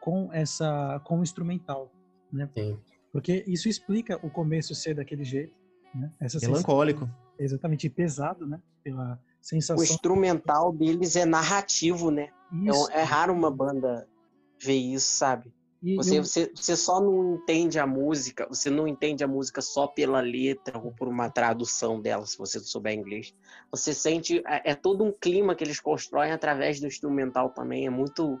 com 0.00 0.28
essa 0.32 1.00
com 1.04 1.20
o 1.20 1.22
instrumental, 1.22 1.90
né? 2.32 2.50
Sim. 2.56 2.76
Porque 3.12 3.44
isso 3.46 3.68
explica 3.68 4.18
o 4.24 4.30
começo 4.30 4.74
ser 4.74 4.94
daquele 4.94 5.24
jeito, 5.24 5.54
né? 5.94 6.10
Essa 6.20 6.38
sensação- 6.38 6.50
Melancólico. 6.52 7.08
exatamente 7.38 7.88
pesado, 7.88 8.46
né? 8.46 8.60
Pela 8.82 9.14
o 9.14 9.18
sensação. 9.40 9.82
instrumental 9.84 10.72
deles 10.72 11.16
é 11.16 11.24
narrativo, 11.24 12.10
né? 12.10 12.28
É, 12.52 12.68
Isso. 12.70 12.84
um- 12.86 12.90
é 12.90 13.02
raro 13.02 13.32
uma 13.32 13.50
banda 13.50 14.06
ver 14.60 14.74
isso, 14.76 15.10
sabe? 15.14 15.52
E 15.80 15.94
Você, 15.94 16.18
eu- 16.18 16.24
você, 16.24 16.50
você 16.52 16.74
só 16.76 17.00
não 17.00 17.36
entende 17.36 17.78
a 17.78 17.86
música, 17.86 18.48
você 18.48 18.68
não 18.68 18.88
entende 18.88 19.22
a 19.22 19.28
música 19.28 19.62
só 19.62 19.86
pela 19.86 20.20
letra 20.20 20.76
ou 20.76 20.90
por 20.92 21.06
uma 21.06 21.30
tradução 21.30 22.00
dela, 22.00 22.26
se 22.26 22.36
você 22.36 22.58
não 22.58 22.64
souber 22.66 22.92
inglês. 22.94 23.32
Você 23.70 23.94
sente, 23.94 24.42
é, 24.44 24.72
é 24.72 24.74
todo 24.74 25.04
um 25.04 25.12
clima 25.12 25.54
que 25.54 25.62
eles 25.62 25.78
constroem 25.78 26.32
através 26.32 26.80
do 26.80 26.86
instrumental 26.88 27.50
também. 27.50 27.86
É 27.86 27.90
muito, 27.90 28.40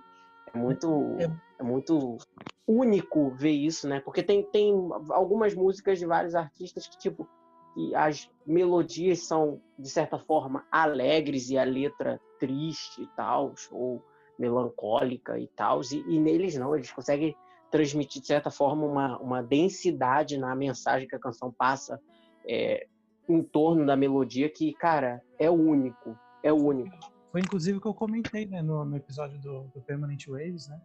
é 0.52 0.58
muito, 0.58 1.16
É- 1.18 1.30
é 1.60 1.62
muito 1.62 2.18
único 2.66 3.34
ver 3.34 3.52
isso, 3.52 3.88
né? 3.88 4.00
Porque 4.00 4.22
tem, 4.22 4.42
tem 4.50 4.74
algumas 5.10 5.54
músicas 5.54 5.98
de 5.98 6.06
vários 6.06 6.34
artistas 6.34 6.86
que, 6.86 6.98
tipo, 6.98 7.26
que 7.74 7.94
as 7.94 8.28
melodias 8.46 9.26
são, 9.26 9.60
de 9.78 9.88
certa 9.88 10.18
forma, 10.18 10.66
alegres 10.70 11.48
e 11.50 11.56
a 11.58 11.64
letra 11.64 12.20
triste 12.38 13.02
e 13.02 13.06
tal, 13.16 13.54
ou 13.70 14.02
melancólica 14.38 15.38
e 15.38 15.48
tal, 15.56 15.80
e, 15.82 16.14
e 16.14 16.20
neles 16.20 16.54
não, 16.56 16.76
eles 16.76 16.92
conseguem 16.92 17.34
transmitir, 17.70 18.20
de 18.22 18.28
certa 18.28 18.50
forma, 18.50 18.86
uma, 18.86 19.18
uma 19.18 19.42
densidade 19.42 20.38
na 20.38 20.54
mensagem 20.54 21.08
que 21.08 21.16
a 21.16 21.20
canção 21.20 21.52
passa 21.58 22.00
é, 22.46 22.86
em 23.28 23.42
torno 23.42 23.84
da 23.84 23.96
melodia 23.96 24.48
que, 24.48 24.72
cara, 24.74 25.20
é 25.38 25.50
único, 25.50 26.16
é 26.42 26.52
único. 26.52 26.96
Foi 27.38 27.44
inclusive 27.44 27.78
o 27.78 27.80
que 27.80 27.86
eu 27.86 27.94
comentei 27.94 28.46
né, 28.46 28.60
no, 28.62 28.84
no 28.84 28.96
episódio 28.96 29.38
do, 29.38 29.62
do 29.72 29.80
Permanent 29.80 30.26
Waves, 30.26 30.66
né? 30.66 30.80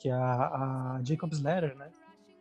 Que 0.00 0.08
é 0.08 0.12
a, 0.12 0.96
a 0.96 1.00
Jacob's 1.04 1.40
Letter, 1.40 1.76
né? 1.76 1.92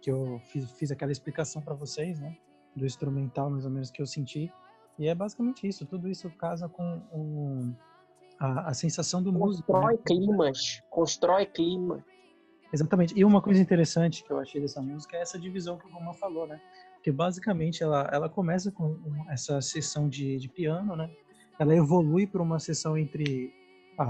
Que 0.01 0.09
eu 0.09 0.41
fiz, 0.45 0.71
fiz 0.71 0.89
aquela 0.89 1.11
explicação 1.11 1.61
para 1.61 1.75
vocês, 1.75 2.19
né? 2.19 2.35
Do 2.75 2.87
instrumental, 2.87 3.51
mais 3.51 3.63
ou 3.63 3.69
menos, 3.69 3.91
que 3.91 4.01
eu 4.01 4.07
senti. 4.07 4.51
E 4.97 5.07
é 5.07 5.13
basicamente 5.13 5.67
isso. 5.67 5.85
Tudo 5.85 6.09
isso 6.09 6.27
casa 6.31 6.67
com 6.67 7.03
o, 7.11 7.71
a, 8.39 8.69
a 8.69 8.73
sensação 8.73 9.21
do 9.21 9.31
músico. 9.31 9.71
Constrói 9.71 9.93
Né? 9.93 10.01
climas, 10.07 10.81
constrói 10.89 11.45
clima. 11.45 12.03
Exatamente. 12.73 13.13
E 13.15 13.23
uma 13.23 13.43
coisa 13.43 13.61
interessante 13.61 14.23
que 14.23 14.33
eu 14.33 14.39
achei 14.39 14.59
dessa 14.59 14.81
música 14.81 15.17
é 15.17 15.21
essa 15.21 15.37
divisão 15.37 15.77
que 15.77 15.85
o 15.85 15.91
Goma 15.91 16.15
falou, 16.15 16.47
né? 16.47 16.59
Porque 16.95 17.11
basicamente 17.11 17.83
ela, 17.83 18.09
ela 18.11 18.27
começa 18.27 18.71
com 18.71 18.97
essa 19.29 19.61
sessão 19.61 20.09
de, 20.09 20.37
de 20.37 20.49
piano, 20.49 20.95
né? 20.95 21.11
Ela 21.61 21.75
evolui 21.75 22.25
para 22.25 22.41
uma 22.41 22.57
sessão 22.57 22.97
entre 22.97 23.53
a, 23.95 24.03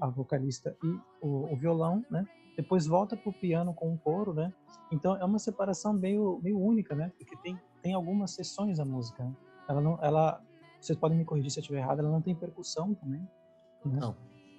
a 0.00 0.08
vocalista 0.08 0.76
e 0.82 0.88
o, 1.22 1.52
o 1.52 1.56
violão, 1.56 2.04
né? 2.10 2.26
Depois 2.56 2.84
volta 2.84 3.16
para 3.16 3.30
o 3.30 3.32
piano 3.32 3.72
com 3.72 3.94
o 3.94 3.96
coro, 3.96 4.34
né? 4.34 4.52
Então 4.90 5.16
é 5.16 5.24
uma 5.24 5.38
separação 5.38 5.92
meio, 5.92 6.40
meio 6.42 6.58
única, 6.58 6.96
né? 6.96 7.12
Porque 7.16 7.36
tem, 7.36 7.56
tem 7.80 7.94
algumas 7.94 8.32
sessões 8.32 8.78
da 8.78 8.84
música. 8.84 9.22
Né? 9.22 9.32
Ela 9.68 9.80
não, 9.80 10.00
ela, 10.02 10.42
vocês 10.80 10.98
podem 10.98 11.16
me 11.16 11.24
corrigir 11.24 11.52
se 11.52 11.60
eu 11.60 11.62
estiver 11.62 11.78
errado, 11.78 12.00
ela 12.00 12.10
não 12.10 12.20
tem 12.20 12.34
percussão 12.34 12.92
também. 12.92 13.20
Né? 13.84 14.00
Não. 14.00 14.16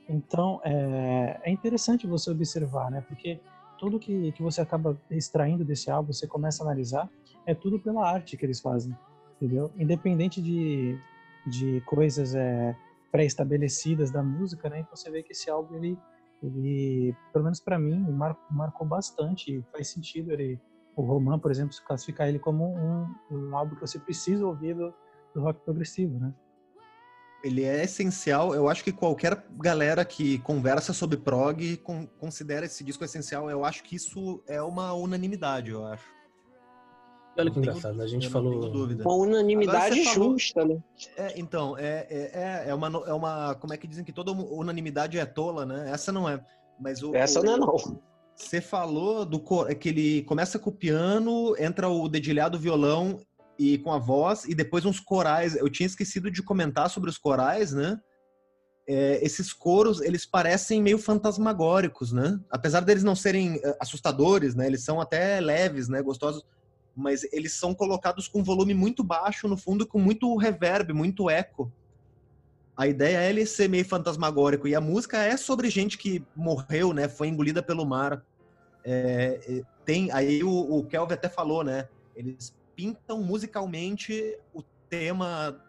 Então 0.07 0.61
é, 0.63 1.37
é 1.43 1.51
interessante 1.51 2.07
você 2.07 2.31
observar, 2.31 2.89
né? 2.89 3.01
Porque 3.01 3.41
tudo 3.77 3.99
que, 3.99 4.31
que 4.31 4.41
você 4.41 4.61
acaba 4.61 4.97
extraindo 5.09 5.65
desse 5.65 5.91
álbum, 5.91 6.13
você 6.13 6.25
começa 6.25 6.63
a 6.63 6.65
analisar, 6.65 7.09
é 7.45 7.53
tudo 7.53 7.77
pela 7.77 8.09
arte 8.09 8.37
que 8.37 8.45
eles 8.45 8.61
fazem, 8.61 8.97
entendeu? 9.35 9.69
Independente 9.77 10.41
de, 10.41 10.97
de 11.47 11.81
coisas 11.81 12.35
é, 12.35 12.75
pré-estabelecidas 13.11 14.11
da 14.11 14.23
música, 14.23 14.69
né? 14.69 14.79
Então 14.79 14.95
você 14.95 15.09
vê 15.09 15.23
que 15.23 15.31
esse 15.33 15.49
álbum, 15.49 15.75
ele, 15.75 15.97
ele 16.41 17.15
pelo 17.33 17.43
menos 17.43 17.59
para 17.59 17.77
mim, 17.77 17.99
mar, 18.11 18.37
marcou 18.49 18.87
bastante. 18.87 19.63
Faz 19.71 19.89
sentido 19.89 20.31
ele, 20.31 20.59
o 20.95 21.01
Roman, 21.01 21.39
por 21.39 21.51
exemplo, 21.51 21.75
classificar 21.85 22.27
ele 22.27 22.39
como 22.39 22.65
um, 22.75 23.15
um 23.31 23.55
álbum 23.57 23.75
que 23.75 23.81
você 23.81 23.99
precisa 23.99 24.45
ouvir 24.45 24.75
do, 24.75 24.93
do 25.33 25.41
rock 25.41 25.59
progressivo, 25.63 26.19
né? 26.19 26.33
ele 27.43 27.63
é 27.63 27.83
essencial. 27.83 28.53
Eu 28.53 28.69
acho 28.69 28.83
que 28.83 28.91
qualquer 28.91 29.43
galera 29.57 30.05
que 30.05 30.39
conversa 30.39 30.93
sobre 30.93 31.17
prog 31.17 31.77
con- 31.77 32.07
considera 32.19 32.65
esse 32.65 32.83
disco 32.83 33.03
essencial. 33.03 33.49
Eu 33.49 33.65
acho 33.65 33.83
que 33.83 33.95
isso 33.95 34.43
é 34.47 34.61
uma 34.61 34.93
unanimidade, 34.93 35.71
eu 35.71 35.85
acho. 35.85 36.05
Olha 37.37 37.49
que 37.49 37.59
engraçado, 37.59 37.95
né? 37.95 38.03
a 38.03 38.07
gente 38.07 38.29
falou. 38.29 38.59
Uma 38.59 39.13
unanimidade 39.15 40.03
falou- 40.03 40.31
justa, 40.31 40.65
né? 40.65 40.77
É, 41.15 41.39
então, 41.39 41.77
é, 41.77 42.05
é, 42.09 42.31
é, 42.33 42.69
é 42.69 42.73
uma, 42.73 42.87
é 42.87 43.13
uma. 43.13 43.55
Como 43.55 43.73
é 43.73 43.77
que 43.77 43.87
dizem 43.87 44.03
que 44.03 44.11
toda 44.11 44.31
unanimidade 44.31 45.17
é 45.17 45.25
tola, 45.25 45.65
né? 45.65 45.89
Essa 45.91 46.11
não 46.11 46.27
é. 46.27 46.43
Mas 46.79 47.01
o, 47.01 47.15
Essa 47.15 47.39
o- 47.39 47.43
não 47.43 47.53
é 47.53 47.57
não. 47.57 48.01
Você 48.35 48.59
falou 48.59 49.25
do 49.25 49.39
cor, 49.39 49.69
é 49.69 49.75
que 49.75 49.89
ele 49.89 50.23
começa 50.23 50.57
com 50.57 50.69
o 50.69 50.73
piano, 50.73 51.55
entra 51.59 51.87
o 51.87 52.07
dedilhado 52.09 52.57
violão 52.57 53.19
e 53.57 53.77
com 53.77 53.91
a 53.93 53.99
voz, 53.99 54.45
e 54.45 54.55
depois 54.55 54.83
uns 54.85 54.99
corais. 54.99 55.55
Eu 55.55 55.69
tinha 55.69 55.85
esquecido 55.87 56.31
de 56.31 56.41
comentar 56.41 56.89
sobre 56.89 57.09
os 57.09 57.17
corais, 57.17 57.71
né? 57.71 57.99
É, 58.87 59.23
esses 59.23 59.53
coros, 59.53 60.01
eles 60.01 60.25
parecem 60.25 60.81
meio 60.81 60.97
fantasmagóricos, 60.97 62.11
né? 62.11 62.39
Apesar 62.49 62.81
deles 62.81 63.03
não 63.03 63.15
serem 63.15 63.59
eh, 63.63 63.77
assustadores, 63.79 64.55
né? 64.55 64.65
Eles 64.65 64.83
são 64.83 64.99
até 64.99 65.39
leves, 65.39 65.87
né? 65.87 66.01
Gostosos. 66.01 66.43
Mas 66.95 67.23
eles 67.31 67.53
são 67.53 67.73
colocados 67.73 68.27
com 68.27 68.43
volume 68.43 68.73
muito 68.73 69.03
baixo 69.03 69.47
no 69.47 69.57
fundo, 69.57 69.87
com 69.87 69.99
muito 69.99 70.35
reverb, 70.35 70.93
muito 70.93 71.29
eco. 71.29 71.71
A 72.75 72.87
ideia 72.87 73.17
é 73.21 73.29
ele 73.29 73.45
ser 73.45 73.69
meio 73.69 73.85
fantasmagórico. 73.85 74.67
E 74.67 74.75
a 74.75 74.81
música 74.81 75.17
é 75.23 75.37
sobre 75.37 75.69
gente 75.69 75.97
que 75.97 76.25
morreu, 76.35 76.93
né? 76.93 77.07
Foi 77.07 77.27
engolida 77.27 77.61
pelo 77.61 77.85
mar. 77.85 78.25
É, 78.83 79.39
é, 79.47 79.61
tem 79.85 80.11
aí 80.11 80.43
o, 80.43 80.49
o 80.49 80.85
Kelvin 80.85 81.13
até 81.13 81.29
falou, 81.29 81.63
né? 81.63 81.87
Eles 82.15 82.55
pintam 82.75 83.21
musicalmente 83.21 84.37
o 84.53 84.63
tema 84.89 85.61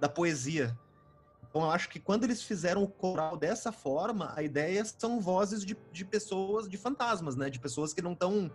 da 0.00 0.08
poesia. 0.08 0.76
Então 1.48 1.62
eu 1.62 1.70
acho 1.70 1.88
que 1.88 1.98
quando 1.98 2.24
eles 2.24 2.42
fizeram 2.42 2.82
o 2.82 2.88
coral 2.88 3.36
dessa 3.36 3.72
forma, 3.72 4.32
a 4.36 4.42
ideia 4.42 4.84
são 4.84 5.20
vozes 5.20 5.64
de, 5.64 5.76
de 5.92 6.04
pessoas, 6.04 6.68
de 6.68 6.76
fantasmas, 6.76 7.36
né? 7.36 7.48
De 7.48 7.58
pessoas 7.58 7.94
que 7.94 8.02
não 8.02 8.12
estão 8.12 8.50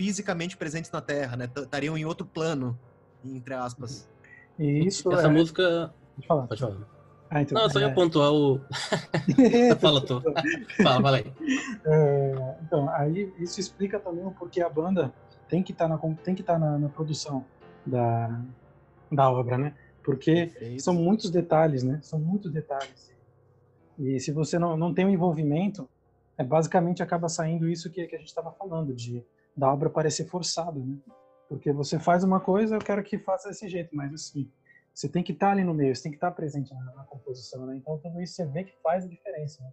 fisicamente 0.00 0.56
presentes 0.56 0.90
na 0.90 1.02
Terra, 1.02 1.36
né? 1.36 1.44
Estariam 1.54 1.94
em 1.98 2.06
outro 2.06 2.24
plano, 2.24 2.78
entre 3.22 3.52
aspas. 3.52 4.08
E 4.58 4.86
isso 4.86 5.12
Essa 5.12 5.26
é... 5.26 5.30
música. 5.30 5.92
Pode 6.16 6.26
falar. 6.26 6.46
Pode 6.46 6.60
falar. 6.62 6.76
Ah, 7.28 7.42
então, 7.42 7.54
Não, 7.54 7.64
eu 7.64 7.70
só 7.70 7.80
ia 7.80 7.88
é... 7.88 7.92
pontuar 7.92 8.32
o. 8.32 8.62
Fala 9.78 10.00
tu. 10.00 10.22
Fala, 10.82 11.02
fala 11.02 11.16
aí. 11.18 11.32
É, 11.84 12.56
então, 12.62 12.88
aí 12.88 13.30
isso 13.38 13.60
explica 13.60 14.00
também 14.00 14.24
o 14.24 14.30
porquê 14.30 14.62
a 14.62 14.70
banda 14.70 15.12
tem 15.50 15.62
que 15.62 15.72
estar 15.72 15.86
na, 15.86 15.98
tem 16.24 16.34
que 16.34 16.40
estar 16.40 16.58
na, 16.58 16.78
na 16.78 16.88
produção 16.88 17.44
da, 17.84 18.40
da 19.12 19.30
obra, 19.30 19.58
né? 19.58 19.74
Porque 20.02 20.46
Perfeito. 20.46 20.82
são 20.82 20.94
muitos 20.94 21.30
detalhes, 21.30 21.82
né? 21.82 22.00
São 22.02 22.18
muitos 22.18 22.50
detalhes. 22.50 23.12
E 23.98 24.18
se 24.18 24.32
você 24.32 24.58
não, 24.58 24.78
não 24.78 24.94
tem 24.94 25.04
um 25.04 25.10
envolvimento, 25.10 25.86
é 26.38 26.42
basicamente 26.42 27.02
acaba 27.02 27.28
saindo 27.28 27.68
isso 27.68 27.90
que, 27.90 28.06
que 28.06 28.16
a 28.16 28.18
gente 28.18 28.28
estava 28.28 28.50
falando, 28.50 28.94
de 28.94 29.22
da 29.56 29.72
obra 29.72 29.90
parecer 29.90 30.26
forçada, 30.26 30.78
né? 30.78 30.96
Porque 31.48 31.72
você 31.72 31.98
faz 31.98 32.22
uma 32.22 32.40
coisa, 32.40 32.76
eu 32.76 32.80
quero 32.80 33.02
que 33.02 33.18
faça 33.18 33.48
desse 33.48 33.68
jeito, 33.68 33.94
mas 33.94 34.12
assim, 34.14 34.50
você 34.94 35.08
tem 35.08 35.22
que 35.22 35.32
estar 35.32 35.50
ali 35.50 35.64
no 35.64 35.74
meio, 35.74 35.94
você 35.94 36.04
tem 36.04 36.12
que 36.12 36.16
estar 36.16 36.30
presente 36.30 36.72
na, 36.72 36.84
na 36.94 37.04
composição, 37.04 37.66
né? 37.66 37.76
Então 37.76 37.98
tudo 37.98 38.20
isso 38.20 38.34
você 38.34 38.46
vê 38.46 38.64
que 38.64 38.76
faz 38.82 39.04
a 39.04 39.08
diferença, 39.08 39.62
né? 39.62 39.70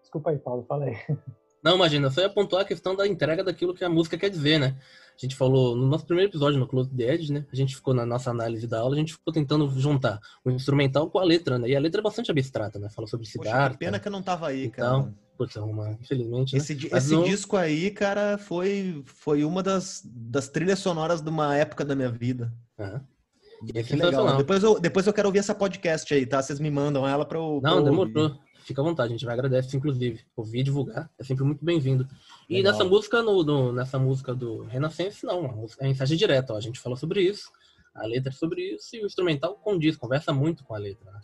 Desculpa 0.00 0.30
aí, 0.30 0.38
Paulo, 0.38 0.64
fala 0.64 0.84
aí. 0.84 0.96
Não, 1.64 1.76
imagina, 1.76 2.10
só 2.10 2.20
ia 2.20 2.28
pontuar 2.28 2.62
a 2.62 2.64
questão 2.64 2.94
da 2.94 3.06
entrega 3.06 3.42
daquilo 3.42 3.74
que 3.74 3.82
a 3.84 3.88
música 3.88 4.18
quer 4.18 4.28
dizer, 4.28 4.58
né? 4.60 4.76
A 5.16 5.20
gente 5.20 5.34
falou 5.36 5.74
no 5.76 5.86
nosso 5.86 6.04
primeiro 6.04 6.30
episódio, 6.30 6.58
no 6.58 6.66
Close 6.66 6.90
the 6.90 7.14
Edge, 7.14 7.32
né? 7.32 7.46
A 7.52 7.56
gente 7.56 7.74
ficou 7.74 7.94
na 7.94 8.04
nossa 8.04 8.30
análise 8.30 8.66
da 8.66 8.80
aula, 8.80 8.94
a 8.94 8.98
gente 8.98 9.12
ficou 9.14 9.32
tentando 9.32 9.68
juntar 9.78 10.18
o 10.44 10.50
instrumental 10.50 11.08
com 11.08 11.18
a 11.18 11.24
letra, 11.24 11.58
né? 11.58 11.68
E 11.68 11.76
a 11.76 11.80
letra 11.80 12.00
é 12.00 12.04
bastante 12.04 12.30
abstrata, 12.30 12.78
né? 12.78 12.90
Fala 12.90 13.06
sobre 13.06 13.24
Poxa, 13.26 13.38
Siddhartha. 13.38 13.70
que 13.78 13.78
pena 13.78 13.98
que 13.98 14.08
eu 14.08 14.12
não 14.12 14.22
tava 14.22 14.48
aí, 14.48 14.66
Então, 14.66 15.02
cara. 15.04 15.14
Putz, 15.38 15.56
uma, 15.56 15.92
infelizmente, 16.00 16.52
né? 16.52 16.58
Esse, 16.58 16.88
Mas 16.92 17.04
esse 17.06 17.14
não- 17.14 17.24
disco 17.24 17.56
aí, 17.56 17.90
cara, 17.90 18.38
foi, 18.38 19.02
foi 19.06 19.44
uma 19.44 19.62
das, 19.62 20.02
das 20.04 20.48
trilhas 20.48 20.78
sonoras 20.80 21.20
de 21.22 21.28
uma 21.30 21.56
época 21.56 21.84
da 21.84 21.94
minha 21.96 22.10
vida. 22.10 22.52
E 22.78 23.78
é 23.78 23.82
legal. 23.96 24.36
Depois 24.36 24.62
eu, 24.62 24.78
depois 24.78 25.06
eu 25.06 25.12
quero 25.12 25.28
ouvir 25.28 25.38
essa 25.38 25.54
podcast 25.54 26.12
aí, 26.12 26.26
tá? 26.26 26.42
Vocês 26.42 26.60
me 26.60 26.70
mandam 26.70 27.06
ela 27.06 27.24
pra 27.24 27.38
eu. 27.38 27.60
Não, 27.62 27.82
demorou. 27.82 28.12
ouvir. 28.24 28.38
Fica 28.64 28.80
à 28.80 28.84
vontade, 28.84 29.08
a 29.10 29.16
gente 29.16 29.24
vai 29.26 29.34
agradecer, 29.34 29.76
inclusive. 29.76 30.24
Ouvir 30.34 30.60
e 30.60 30.62
divulgar 30.62 31.10
é 31.18 31.22
sempre 31.22 31.44
muito 31.44 31.62
bem-vindo. 31.64 32.08
E 32.48 32.56
Legal. 32.56 32.72
nessa 32.72 32.84
música, 32.84 33.22
no, 33.22 33.42
no- 33.44 33.72
nessa 33.72 33.98
música 33.98 34.34
do 34.34 34.62
Renascença, 34.64 35.26
não, 35.26 35.44
a 35.44 35.52
música 35.52 35.84
é 35.84 35.88
mensagem 35.88 36.16
direta, 36.16 36.54
ó. 36.54 36.56
A 36.56 36.60
gente 36.60 36.80
falou 36.80 36.96
sobre 36.96 37.20
isso, 37.20 37.52
a 37.94 38.06
letra 38.06 38.30
é 38.30 38.32
sobre 38.32 38.62
isso, 38.74 38.96
e 38.96 39.02
o 39.02 39.06
instrumental 39.06 39.54
condiz, 39.56 39.96
conversa 39.96 40.32
muito 40.32 40.64
com 40.64 40.74
a 40.74 40.78
letra. 40.78 41.10
né? 41.12 41.20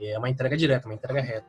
E 0.00 0.06
é 0.06 0.18
uma 0.18 0.28
entrega 0.28 0.56
direta, 0.56 0.88
uma 0.88 0.94
entrega 0.94 1.20
reta. 1.20 1.46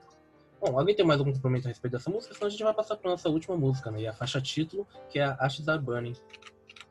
Bom, 0.61 0.77
alguém 0.79 0.95
tem 0.95 1.03
mais 1.05 1.19
algum 1.19 1.33
complemento 1.33 1.67
a 1.67 1.69
respeito 1.69 1.93
dessa 1.93 2.09
música? 2.09 2.33
Senão 2.35 2.47
a 2.47 2.49
gente 2.51 2.63
vai 2.63 2.73
passar 2.73 2.95
para 2.95 3.09
nossa 3.11 3.27
última 3.27 3.57
música, 3.57 3.89
né? 3.89 4.01
E 4.01 4.07
a 4.07 4.13
faixa 4.13 4.39
título, 4.39 4.87
que 5.09 5.17
é 5.19 5.23
a 5.25 5.33
Ashes 5.39 5.67
Are 5.67 5.81
Burning. 5.81 6.13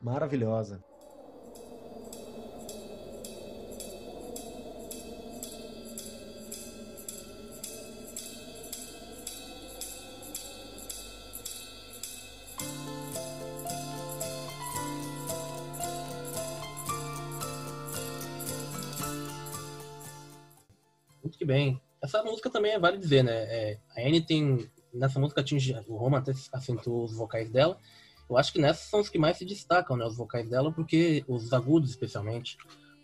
Maravilhosa. 0.01 0.83
Muito 21.45 21.47
bem. 21.47 21.81
Essa 22.01 22.23
música 22.23 22.49
também 22.49 22.71
é 22.71 22.79
vale 22.79 22.97
dizer, 22.97 23.23
né? 23.23 23.31
É, 23.33 23.79
a 23.95 24.01
Anne 24.01 24.19
tem. 24.19 24.67
Nessa 24.91 25.19
música 25.19 25.41
atinge. 25.41 25.75
O 25.87 25.95
Roma 25.95 26.17
até 26.17 26.31
acentuou 26.51 27.03
os 27.03 27.15
vocais 27.15 27.51
dela. 27.51 27.77
Eu 28.27 28.35
acho 28.37 28.51
que 28.51 28.59
nessas 28.59 28.89
são 28.89 28.99
os 28.99 29.09
que 29.09 29.19
mais 29.19 29.37
se 29.37 29.45
destacam, 29.45 29.95
né? 29.95 30.05
Os 30.05 30.17
vocais 30.17 30.49
dela, 30.49 30.71
porque. 30.71 31.23
Os 31.27 31.53
agudos, 31.53 31.91
especialmente. 31.91 32.57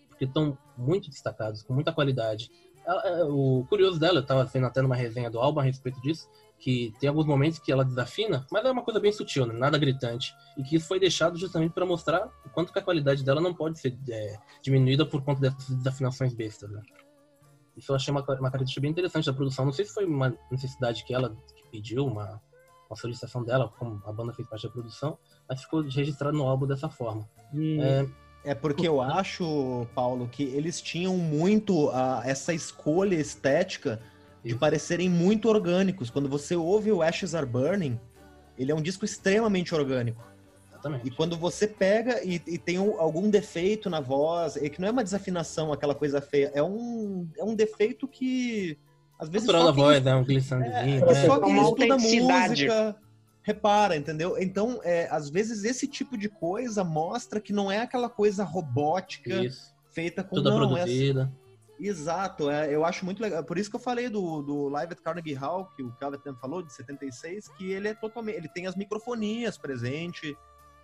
Porque 0.09 0.25
estão 0.25 0.57
muito 0.75 1.07
destacados, 1.09 1.61
com 1.61 1.73
muita 1.73 1.93
qualidade. 1.93 2.49
Ela- 2.83 3.07
é, 3.07 3.23
o 3.25 3.63
curioso 3.69 3.99
dela, 3.99 4.19
eu 4.19 4.25
tava 4.25 4.43
vendo 4.45 4.65
até 4.65 4.81
numa 4.81 4.95
resenha 4.95 5.29
do 5.29 5.39
álbum 5.39 5.59
a 5.59 5.63
respeito 5.63 6.01
disso, 6.01 6.27
que 6.57 6.91
tem 6.99 7.09
alguns 7.09 7.27
momentos 7.27 7.59
que 7.59 7.71
ela 7.71 7.85
desafina, 7.85 8.47
mas 8.51 8.65
é 8.65 8.71
uma 8.71 8.83
coisa 8.83 8.99
bem 8.99 9.11
sutil, 9.11 9.45
né? 9.45 9.53
nada 9.53 9.77
gritante. 9.77 10.33
E 10.57 10.63
que 10.63 10.77
isso 10.77 10.87
foi 10.87 10.99
deixado 10.99 11.37
justamente 11.37 11.73
para 11.73 11.85
mostrar 11.85 12.25
o 12.43 12.49
quanto 12.49 12.73
que 12.73 12.79
a 12.79 12.81
qualidade 12.81 13.23
dela 13.23 13.39
não 13.39 13.53
pode 13.53 13.79
ser 13.79 13.95
é, 14.09 14.39
diminuída 14.63 15.05
por 15.05 15.23
conta 15.23 15.41
dessas 15.41 15.75
desafinações 15.75 16.33
bestas, 16.33 16.71
né? 16.71 16.81
Isso 17.75 17.91
eu 17.91 17.95
achei 17.95 18.11
uma, 18.11 18.21
uma 18.21 18.25
característica 18.25 18.81
bem 18.81 18.91
interessante 18.91 19.25
da 19.25 19.33
produção. 19.33 19.65
Não 19.65 19.71
sei 19.71 19.85
se 19.85 19.93
foi 19.93 20.05
uma 20.05 20.35
necessidade 20.49 21.03
que 21.03 21.13
ela 21.13 21.35
que 21.55 21.63
pediu, 21.71 22.05
uma, 22.05 22.41
uma 22.89 22.95
solicitação 22.95 23.43
dela, 23.43 23.71
como 23.79 24.01
a 24.05 24.11
banda 24.11 24.33
fez 24.33 24.47
parte 24.47 24.67
da 24.67 24.73
produção, 24.73 25.17
mas 25.47 25.61
ficou 25.61 25.81
registrado 25.81 26.37
no 26.37 26.47
álbum 26.47 26.67
dessa 26.67 26.89
forma. 26.89 27.27
E 27.53 27.79
É, 27.79 28.07
É 28.43 28.55
porque 28.55 28.87
eu 28.87 29.01
acho, 29.01 29.87
Paulo, 29.93 30.27
que 30.27 30.43
eles 30.43 30.81
tinham 30.81 31.15
muito 31.17 31.89
a, 31.91 32.23
essa 32.25 32.53
escolha 32.53 33.15
estética 33.15 34.01
de 34.43 34.51
Isso. 34.51 34.59
parecerem 34.59 35.09
muito 35.09 35.47
orgânicos. 35.47 36.09
Quando 36.09 36.27
você 36.27 36.55
ouve 36.55 36.91
o 36.91 37.01
Ashes 37.01 37.35
Are 37.35 37.45
Burning, 37.45 37.99
ele 38.57 38.71
é 38.71 38.75
um 38.75 38.81
disco 38.81 39.05
extremamente 39.05 39.73
orgânico. 39.75 40.23
Exatamente. 40.81 41.07
E 41.07 41.11
quando 41.11 41.37
você 41.37 41.67
pega 41.67 42.23
e, 42.23 42.41
e 42.47 42.57
tem 42.57 42.79
um- 42.79 42.99
algum 42.99 43.29
defeito 43.29 43.89
na 43.89 43.99
voz, 43.99 44.57
é 44.57 44.67
que 44.69 44.81
não 44.81 44.87
é 44.87 44.91
uma 44.91 45.03
desafinação, 45.03 45.71
aquela 45.71 45.95
coisa 45.95 46.21
feia, 46.21 46.51
é 46.53 46.61
um, 46.61 47.29
é 47.37 47.43
um 47.43 47.55
defeito 47.55 48.07
que 48.07 48.77
às 49.17 49.29
vezes 49.29 49.47
Natural 49.47 49.67
da 49.67 49.71
voz, 49.71 50.03
né? 50.03 50.15
Um 50.15 50.23
glissandzinho. 50.23 50.73
é, 50.73 51.13
né? 51.13 51.25
só 51.25 51.39
quem 51.39 51.53
Uma 51.53 51.63
estuda 51.63 51.97
música 51.97 52.95
repara, 53.43 53.95
entendeu? 53.95 54.35
Então, 54.39 54.79
é, 54.83 55.07
às 55.11 55.29
vezes 55.29 55.63
esse 55.63 55.87
tipo 55.87 56.17
de 56.17 56.27
coisa 56.27 56.83
mostra 56.83 57.39
que 57.39 57.53
não 57.53 57.71
é 57.71 57.79
aquela 57.79 58.09
coisa 58.09 58.43
robótica 58.43 59.43
Isso. 59.43 59.73
feita 59.91 60.23
com 60.23 60.35
Toda 60.35 60.49
não, 60.51 60.63
é 60.63 60.67
produzida. 60.67 61.31
Exato, 61.79 62.49
é, 62.49 62.73
eu 62.73 62.85
acho 62.85 63.03
muito 63.03 63.21
legal. 63.21 63.43
Por 63.43 63.57
isso 63.57 63.69
que 63.69 63.75
eu 63.75 63.79
falei 63.79 64.07
do, 64.07 64.43
do 64.43 64.69
Live 64.69 64.93
at 64.93 64.99
Carnegie 65.01 65.33
Hall, 65.33 65.65
que 65.75 65.81
o 65.81 65.91
Calvin 65.93 66.19
falou, 66.39 66.61
de 66.61 66.71
76, 66.71 67.47
que 67.57 67.71
ele 67.71 67.87
é 67.87 67.93
totalmente. 67.95 68.37
Ele 68.37 68.47
tem 68.47 68.67
as 68.67 68.75
microfonias 68.75 69.57
presente, 69.57 70.37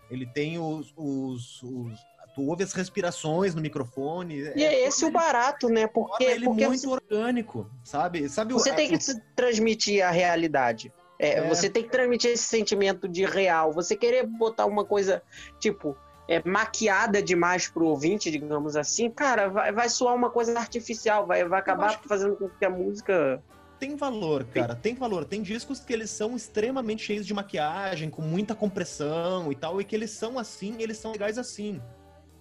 ele 0.10 0.26
tem 0.26 0.58
os. 0.60 0.94
os, 0.96 1.62
os 1.64 2.00
tu 2.36 2.44
ouve 2.48 2.64
as 2.64 2.72
respirações 2.74 3.56
no 3.56 3.62
microfone. 3.62 4.36
E 4.56 4.64
é 4.64 4.88
esse 4.88 5.04
o 5.06 5.10
barato, 5.12 5.70
né? 5.70 5.88
Porque, 5.88 6.24
ele 6.24 6.46
porque 6.46 6.68
muito 6.68 6.92
orgânico, 6.92 7.68
sabe? 7.84 8.30
Sabe 8.30 8.54
o- 8.54 8.60
você 8.60 8.72
tem 8.74 8.88
o- 8.88 8.90
que 8.92 8.98
t- 9.00 9.20
transmitir 9.36 10.06
a 10.06 10.12
realidade. 10.12 10.94
É, 11.18 11.40
É. 11.40 11.48
Você 11.50 11.68
tem 11.68 11.82
que 11.82 11.90
transmitir 11.90 12.30
esse 12.30 12.44
sentimento 12.44 13.08
de 13.08 13.26
real. 13.26 13.74
Você 13.74 13.96
querer 13.96 14.28
botar 14.28 14.68
uma 14.68 14.86
coisa, 14.86 15.24
tipo, 15.60 15.98
é, 16.28 16.48
maquiada 16.48 17.24
demais 17.24 17.68
pro 17.68 17.88
ouvinte, 17.88 18.30
digamos 18.30 18.76
assim, 18.76 19.10
cara, 19.10 19.48
vai, 19.50 19.72
vai 19.72 19.90
soar 19.90 20.14
uma 20.14 20.30
coisa 20.30 20.60
artificial, 20.60 21.26
vai, 21.26 21.44
vai 21.44 21.60
acabar 21.60 22.00
que- 22.00 22.08
fazendo 22.08 22.36
com 22.36 22.48
que 22.50 22.64
a 22.66 22.70
música. 22.70 23.42
Tem 23.80 23.96
valor, 23.96 24.44
cara, 24.46 24.76
tem 24.76 24.96
valor. 24.96 25.24
Tem 25.26 25.42
discos 25.42 25.80
que 25.80 25.94
eles 25.94 26.10
são 26.10 26.36
extremamente 26.36 27.04
cheios 27.04 27.26
de 27.28 27.34
maquiagem, 27.34 28.10
com 28.10 28.22
muita 28.22 28.56
compressão 28.56 29.52
e 29.52 29.56
tal, 29.56 29.80
e 29.80 29.84
que 29.84 29.96
eles 29.96 30.12
são 30.12 30.40
assim, 30.40 30.76
eles 30.80 30.98
são 30.98 31.12
legais 31.12 31.38
assim. 31.38 31.80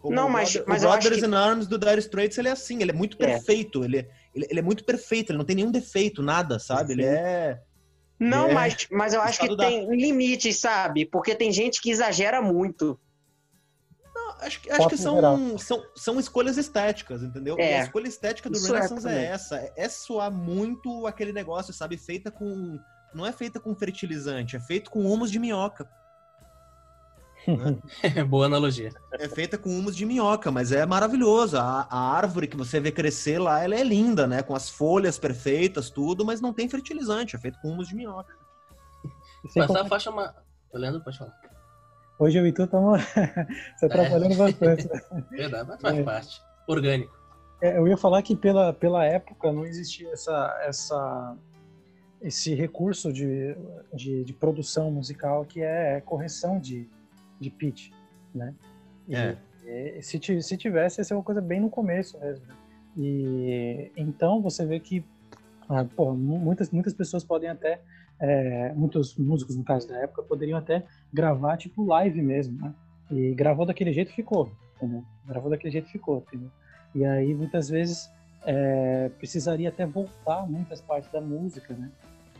Como 0.00 0.14
Não, 0.14 0.28
o 0.28 0.32
mas- 0.32 0.52
Brother- 0.52 0.68
mas 0.68 0.82
o 0.82 0.86
eu 0.86 0.90
acho 0.92 1.00
Brothers 1.08 1.22
que- 1.22 1.28
in 1.30 1.34
Arms 1.34 1.66
do 1.66 1.78
Dire 1.78 1.98
Straits, 1.98 2.38
ele 2.38 2.48
é 2.48 2.52
assim, 2.52 2.80
ele 2.80 2.90
é 2.90 2.94
muito 2.94 3.16
É. 3.20 3.26
perfeito, 3.26 3.84
ele, 3.84 3.98
é- 3.98 4.08
ele, 4.34 4.46
ele 4.50 4.60
é 4.60 4.62
muito 4.62 4.84
perfeito, 4.84 5.30
ele 5.30 5.38
não 5.38 5.44
tem 5.44 5.56
nenhum 5.56 5.70
defeito, 5.70 6.22
nada, 6.22 6.58
sabe? 6.58 6.92
Ele 6.92 7.04
é... 7.04 7.60
Não, 8.18 8.48
É. 8.48 8.52
mas, 8.54 8.86
mas 8.90 9.12
eu 9.12 9.20
acho 9.20 9.40
que 9.40 9.54
da- 9.56 9.66
tem 9.66 9.94
limites, 9.94 10.56
sabe? 10.58 11.04
Porque 11.04 11.34
tem 11.34 11.52
gente 11.52 11.82
que 11.82 11.90
exagera 11.90 12.40
muito. 12.40 12.98
Acho, 14.40 14.60
que- 14.60 14.70
acho 14.70 14.88
que 14.88 14.96
são, 14.96 15.58
são, 15.58 15.82
são 15.94 16.20
escolhas 16.20 16.56
estéticas, 16.56 17.22
entendeu? 17.22 17.56
É. 17.58 17.72
E 17.72 17.74
a 17.80 17.82
escolha 17.84 18.08
estética 18.08 18.50
do 18.50 18.56
Isso 18.56 18.66
é 18.66 18.80
Renaissance 18.80 19.06
é, 19.06 19.10
também. 19.10 19.24
essa. 19.26 19.56
É, 19.56 19.72
é 19.76 19.88
soar 19.88 20.30
muito 20.30 21.06
aquele 21.06 21.32
negócio, 21.32 21.72
sabe? 21.72 21.96
Feita 21.96 22.30
com. 22.30 22.78
Não 23.14 23.24
é 23.24 23.32
feita 23.32 23.58
com 23.58 23.74
fertilizante, 23.74 24.56
é 24.56 24.60
feito 24.60 24.90
com 24.90 25.10
humus 25.10 25.30
de 25.30 25.38
minhoca. 25.38 25.88
Boa 28.28 28.46
analogia. 28.46 28.90
É 29.12 29.28
feita 29.28 29.56
com 29.56 29.70
humus 29.70 29.96
de 29.96 30.04
minhoca, 30.04 30.50
mas 30.50 30.72
é 30.72 30.84
maravilhoso. 30.84 31.56
A, 31.56 31.86
a 31.88 31.98
árvore 31.98 32.48
que 32.48 32.56
você 32.56 32.80
vê 32.80 32.90
crescer 32.90 33.38
lá, 33.38 33.62
ela 33.62 33.74
é 33.74 33.82
linda, 33.82 34.26
né? 34.26 34.42
Com 34.42 34.54
as 34.54 34.68
folhas 34.68 35.18
perfeitas, 35.18 35.88
tudo, 35.88 36.24
mas 36.24 36.40
não 36.40 36.52
tem 36.52 36.68
fertilizante, 36.68 37.36
é 37.36 37.38
feito 37.38 37.58
com 37.60 37.70
humus 37.70 37.88
de 37.88 37.94
minhoca. 37.94 38.34
Passar 39.54 39.82
a 39.82 39.84
faixa. 39.86 40.10
Ma... 40.10 40.34
Leandro, 40.74 41.02
pode 41.02 41.16
falar. 41.18 41.34
Hoje 42.18 42.38
eu 42.38 42.46
e 42.46 42.52
tu 42.52 42.62
estamos 42.64 43.00
se 43.76 43.84
atrapalhando 43.86 44.34
bastante. 44.36 44.88
Verdade, 45.30 45.68
mas 45.68 45.80
faz 45.80 45.98
É. 45.98 46.02
parte. 46.02 46.40
Orgânico. 46.66 47.14
É, 47.62 47.78
eu 47.78 47.86
ia 47.88 47.96
falar 47.96 48.22
que 48.22 48.34
pela, 48.34 48.72
pela 48.72 49.04
época 49.04 49.52
não 49.52 49.64
existia 49.64 50.10
essa, 50.12 50.58
essa, 50.66 51.36
esse 52.20 52.54
recurso 52.54 53.12
de, 53.12 53.56
de, 53.94 54.24
de 54.24 54.32
produção 54.32 54.90
musical 54.90 55.44
que 55.44 55.60
é 55.62 56.00
correção 56.00 56.58
de, 56.58 56.88
de 57.40 57.50
pitch, 57.50 57.90
né? 58.34 58.54
E, 59.08 59.14
É. 59.14 59.38
e 59.98 60.02
se, 60.02 60.18
se 60.42 60.56
tivesse, 60.56 61.00
ia 61.00 61.04
ser 61.04 61.14
uma 61.14 61.22
coisa 61.22 61.40
bem 61.40 61.60
no 61.60 61.70
começo 61.70 62.18
mesmo. 62.18 62.44
né? 62.46 62.54
E 62.96 63.92
então 63.96 64.40
você 64.42 64.64
vê 64.64 64.80
que 64.80 65.04
ah, 65.68 65.84
pô, 65.84 66.12
mu- 66.14 66.38
muitas, 66.38 66.70
muitas 66.70 66.94
pessoas 66.94 67.24
podem 67.24 67.48
até, 67.50 67.80
é, 68.20 68.72
muitos 68.74 69.16
músicos 69.16 69.56
no 69.56 69.64
caso 69.64 69.86
da 69.88 69.98
época, 69.98 70.22
poderiam 70.22 70.58
até 70.58 70.84
gravar 71.12 71.56
tipo 71.56 71.84
live 71.84 72.20
mesmo, 72.22 72.58
né? 72.60 72.74
E 73.10 73.32
gravou 73.34 73.64
daquele 73.64 73.92
jeito 73.92 74.12
ficou, 74.12 74.50
entendeu? 74.76 75.04
Gravou 75.26 75.50
daquele 75.50 75.70
jeito 75.72 75.88
ficou, 75.88 76.24
entendeu? 76.26 76.50
E 76.94 77.04
aí 77.04 77.34
muitas 77.34 77.68
vezes 77.68 78.10
é, 78.44 79.08
precisaria 79.18 79.68
até 79.68 79.84
voltar 79.86 80.46
muitas 80.46 80.80
partes 80.80 81.10
da 81.10 81.20
música, 81.20 81.74
né? 81.74 81.90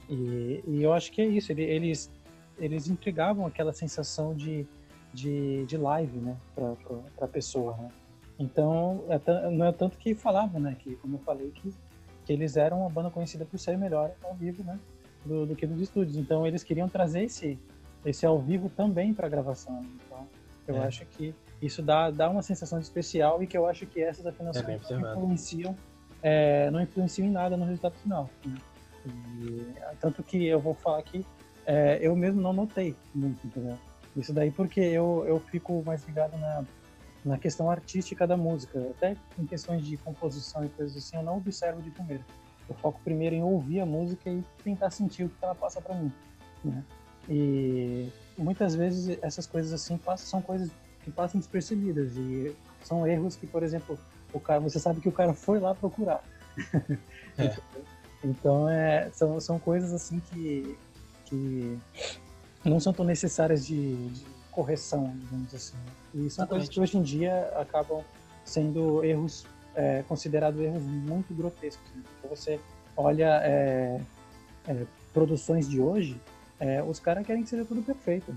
E, 0.08 0.62
e 0.66 0.82
eu 0.82 0.92
acho 0.92 1.10
que 1.12 1.20
é 1.20 1.26
isso, 1.26 1.50
ele- 1.52 1.64
eles, 1.64 2.10
eles 2.58 2.88
entregavam 2.88 3.44
aquela 3.46 3.72
sensação 3.72 4.34
de, 4.34 4.66
de, 5.12 5.64
de 5.66 5.76
live, 5.76 6.18
né, 6.18 6.36
para 6.54 6.76
a 7.22 7.28
pessoa, 7.28 7.76
né? 7.76 7.88
Então, 8.38 9.04
é 9.08 9.50
não 9.50 9.66
é 9.66 9.72
tanto 9.72 9.96
que 9.98 10.14
falavam, 10.14 10.60
né, 10.60 10.76
que, 10.78 10.94
como 10.96 11.16
eu 11.16 11.20
falei, 11.20 11.50
que, 11.50 11.74
que 12.24 12.32
eles 12.32 12.56
eram 12.56 12.80
uma 12.80 12.90
banda 12.90 13.10
conhecida 13.10 13.44
por 13.44 13.58
ser 13.58 13.76
melhor 13.78 14.12
ao 14.22 14.34
vivo, 14.34 14.62
né, 14.62 14.78
do, 15.24 15.46
do 15.46 15.56
que 15.56 15.66
nos 15.66 15.80
estúdios. 15.80 16.16
Então, 16.16 16.46
eles 16.46 16.62
queriam 16.62 16.88
trazer 16.88 17.24
esse, 17.24 17.58
esse 18.06 18.24
ao 18.24 18.38
vivo 18.40 18.68
também 18.70 19.12
para 19.12 19.28
gravação. 19.28 19.74
né? 19.82 19.88
Então, 20.06 20.26
eu 20.68 20.76
É. 20.82 20.86
acho 20.86 21.04
que 21.06 21.34
isso 21.60 21.82
dá, 21.82 22.10
dá 22.10 22.28
uma 22.30 22.42
sensação 22.42 22.78
especial 22.78 23.42
e 23.42 23.46
que 23.46 23.56
eu 23.56 23.66
acho 23.66 23.86
que 23.86 24.02
essas 24.02 24.24
afinações 24.26 24.66
É 24.90 24.94
não 24.98 25.12
influenciam, 25.12 25.76
é, 26.22 26.70
não 26.70 26.80
influenciam 26.80 27.26
em 27.26 27.30
nada 27.30 27.56
no 27.56 27.64
resultado 27.64 27.94
final. 27.96 28.30
né? 28.44 28.56
E, 29.06 29.74
tanto 30.00 30.22
que 30.22 30.44
eu 30.46 30.58
vou 30.60 30.74
falar 30.74 31.02
que 31.02 31.24
é, 31.64 31.98
eu 32.00 32.14
mesmo 32.16 32.40
não 32.40 32.52
notei 32.52 32.96
muito, 33.14 33.46
entendeu? 33.46 33.76
Isso 34.16 34.32
daí 34.32 34.50
porque 34.50 34.80
eu, 34.80 35.24
eu 35.26 35.38
fico 35.38 35.82
mais 35.84 36.04
ligado 36.06 36.36
na, 36.38 36.64
na 37.24 37.38
questão 37.38 37.70
artística 37.70 38.26
da 38.26 38.36
música. 38.36 38.78
Até 38.96 39.16
em 39.38 39.46
questões 39.46 39.84
de 39.84 39.96
composição 39.98 40.64
e 40.64 40.68
coisas 40.70 40.96
assim, 40.96 41.16
eu 41.16 41.22
não 41.22 41.36
observo 41.36 41.82
de 41.82 41.90
primeiro. 41.90 42.24
Eu 42.68 42.74
foco 42.76 43.00
primeiro 43.04 43.34
em 43.36 43.42
ouvir 43.42 43.80
a 43.80 43.86
música 43.86 44.28
e 44.30 44.42
tentar 44.64 44.90
sentir 44.90 45.24
o 45.24 45.28
que 45.28 45.36
ela 45.44 45.54
passa 45.54 45.80
para 45.80 45.94
mim. 45.94 46.10
Né? 46.64 46.82
E 47.28 48.08
muitas 48.38 48.74
vezes 48.74 49.18
essas 49.22 49.46
coisas 49.46 49.72
assim 49.72 49.96
passam, 49.98 50.26
são 50.26 50.42
coisas 50.42 50.70
que 51.02 51.10
passam 51.10 51.40
despercebidas 51.40 52.16
e 52.16 52.54
são 52.82 53.06
erros 53.06 53.36
que, 53.36 53.46
por 53.46 53.62
exemplo, 53.62 53.98
o 54.32 54.40
cara, 54.40 54.60
você 54.60 54.78
sabe 54.78 55.00
que 55.00 55.08
o 55.08 55.12
cara 55.12 55.32
foi 55.34 55.58
lá 55.58 55.74
procurar. 55.74 56.22
É. 57.38 57.54
Então, 58.24 58.66
é, 58.66 59.10
são, 59.12 59.38
são 59.38 59.58
coisas 59.58 59.92
assim 59.92 60.20
que, 60.20 60.78
que 61.26 61.78
não 62.64 62.80
são 62.80 62.90
tão 62.90 63.04
necessárias 63.04 63.66
de, 63.66 63.94
de 64.08 64.24
correção, 64.50 65.14
digamos 65.18 65.54
assim. 65.54 65.76
E 66.14 66.30
são 66.30 66.46
coisas 66.46 66.68
Exatamente. 66.68 66.70
que 66.70 66.80
hoje 66.80 66.96
em 66.96 67.02
dia 67.02 67.52
acabam 67.60 68.02
sendo 68.42 69.04
erros, 69.04 69.44
é, 69.74 70.02
considerados 70.08 70.58
erros 70.58 70.82
muito 70.82 71.34
grotescos. 71.34 71.88
Né? 71.94 72.02
Porque 72.04 72.34
você 72.34 72.58
olha 72.96 73.40
é, 73.44 74.00
é, 74.66 74.86
produções 75.12 75.68
de 75.68 75.80
hoje, 75.80 76.18
é, 76.60 76.82
os 76.82 76.98
caras 76.98 77.26
querem 77.26 77.42
que 77.42 77.48
seja 77.48 77.64
tudo 77.64 77.82
perfeito, 77.82 78.36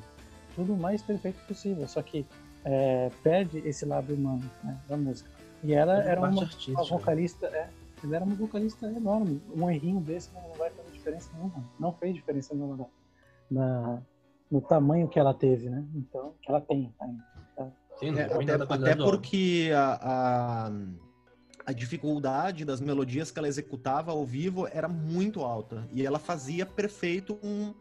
tudo 0.56 0.74
o 0.74 0.78
mais 0.78 1.02
perfeito 1.02 1.40
possível, 1.48 1.88
só 1.88 2.02
que 2.02 2.26
é, 2.66 3.10
perde 3.24 3.60
esse 3.60 3.86
lado 3.86 4.14
humano 4.14 4.44
né, 4.64 4.78
da 4.88 4.98
música. 4.98 5.30
E 5.64 5.74
ela 5.74 5.96
a 5.96 6.04
era 6.04 6.20
uma, 6.20 6.30
uma 6.30 6.41
né? 6.44 6.50
vocalista, 6.90 7.48
é, 7.48 7.70
ela 8.04 8.16
era 8.16 8.26
uma 8.26 8.36
vocalista 8.36 8.86
enorme. 8.88 9.41
Um 9.56 9.70
errinho 9.70 10.00
desse 10.00 10.30
não 10.34 10.41
vai 10.58 10.70
fazer 10.70 10.91
diferença 10.91 11.30
nenhuma. 11.34 11.64
Não 11.80 11.94
fez 11.94 12.14
diferença 12.16 12.54
nenhuma 12.54 12.78
na, 12.78 13.62
na- 13.62 14.02
no 14.50 14.62
tamanho 14.62 15.08
que 15.08 15.20
ela 15.20 15.34
teve, 15.34 15.70
né? 15.70 15.86
Então, 15.94 16.34
que 16.41 16.50
ela 16.50 16.60
tem 16.62 16.94
ainda. 17.00 17.24
Sim, 18.00 18.12
não 18.12 18.20
É, 18.20 18.24
até, 18.26 18.54
até 18.74 18.96
porque 18.96 19.70
a, 19.76 20.00
a, 20.02 20.72
a 21.66 21.72
dificuldade 21.74 22.64
das 22.66 22.80
melodias 22.82 23.30
que 23.30 23.38
ela 23.38 23.48
executava 23.48 24.12
ao 24.12 24.26
vivo 24.26 24.68
era 24.72 24.88
muito 24.88 25.41
alta. 25.41 25.88
E 25.91 26.06
ela 26.06 26.18
fazia 26.18 26.66
perfeito 26.66 27.38
um. 27.44 27.74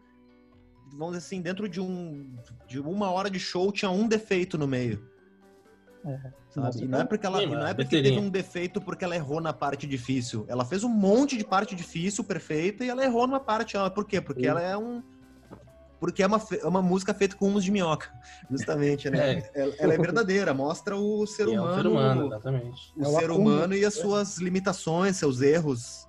Vamos 0.93 1.15
dizer 1.15 1.25
assim, 1.25 1.41
dentro 1.41 1.67
de 1.69 1.79
um 1.81 2.35
de 2.67 2.79
uma 2.79 3.09
hora 3.11 3.29
de 3.29 3.39
show 3.39 3.71
tinha 3.71 3.89
um 3.91 4.07
defeito 4.07 4.57
no 4.57 4.67
meio. 4.67 5.07
É, 6.05 6.17
Sabe? 6.49 6.83
E 6.83 6.87
não 6.87 7.01
é 7.01 7.05
porque 7.05 7.25
ela 7.25 7.39
Sim, 7.39 7.47
não 7.47 7.67
é 7.67 7.73
porque 7.73 8.01
teve 8.01 8.17
um 8.17 8.29
defeito 8.29 8.79
porque 8.81 9.03
ela 9.03 9.15
errou 9.15 9.41
na 9.41 9.51
parte 9.53 9.85
difícil. 9.85 10.45
Ela 10.47 10.63
fez 10.65 10.83
um 10.83 10.89
monte 10.89 11.37
de 11.37 11.43
parte 11.43 11.75
difícil, 11.75 12.23
perfeita, 12.23 12.83
e 12.85 12.89
ela 12.89 13.03
errou 13.03 13.27
numa 13.27 13.39
parte. 13.39 13.75
Por 13.93 14.05
quê? 14.05 14.21
Porque 14.21 14.41
Sim. 14.43 14.47
ela 14.47 14.61
é 14.61 14.77
um. 14.77 15.03
Porque 15.99 16.23
é 16.23 16.27
uma, 16.27 16.39
fe- 16.39 16.61
é 16.63 16.65
uma 16.65 16.81
música 16.81 17.13
feita 17.13 17.35
com 17.35 17.47
humus 17.49 17.65
de 17.65 17.71
minhoca, 17.71 18.07
justamente, 18.49 19.09
né? 19.09 19.43
Ela, 19.53 19.75
ela 19.77 19.93
é 19.93 19.97
verdadeira, 19.97 20.53
mostra 20.53 20.95
o 20.95 21.27
ser 21.27 21.49
E 21.49 21.53
é 21.53 21.59
um 21.59 21.63
humano, 21.65 21.75
ser 21.75 21.87
humano, 21.87 22.25
exatamente. 22.27 22.93
o 22.95 23.01
É 23.01 23.05
ser 23.05 23.25
acúmulo. 23.25 23.41
humano 23.41 23.75
e 23.75 23.83
as 23.85 23.93
suas 23.95 24.37
limitações, 24.37 25.17
seus 25.17 25.41
erros. 25.41 26.07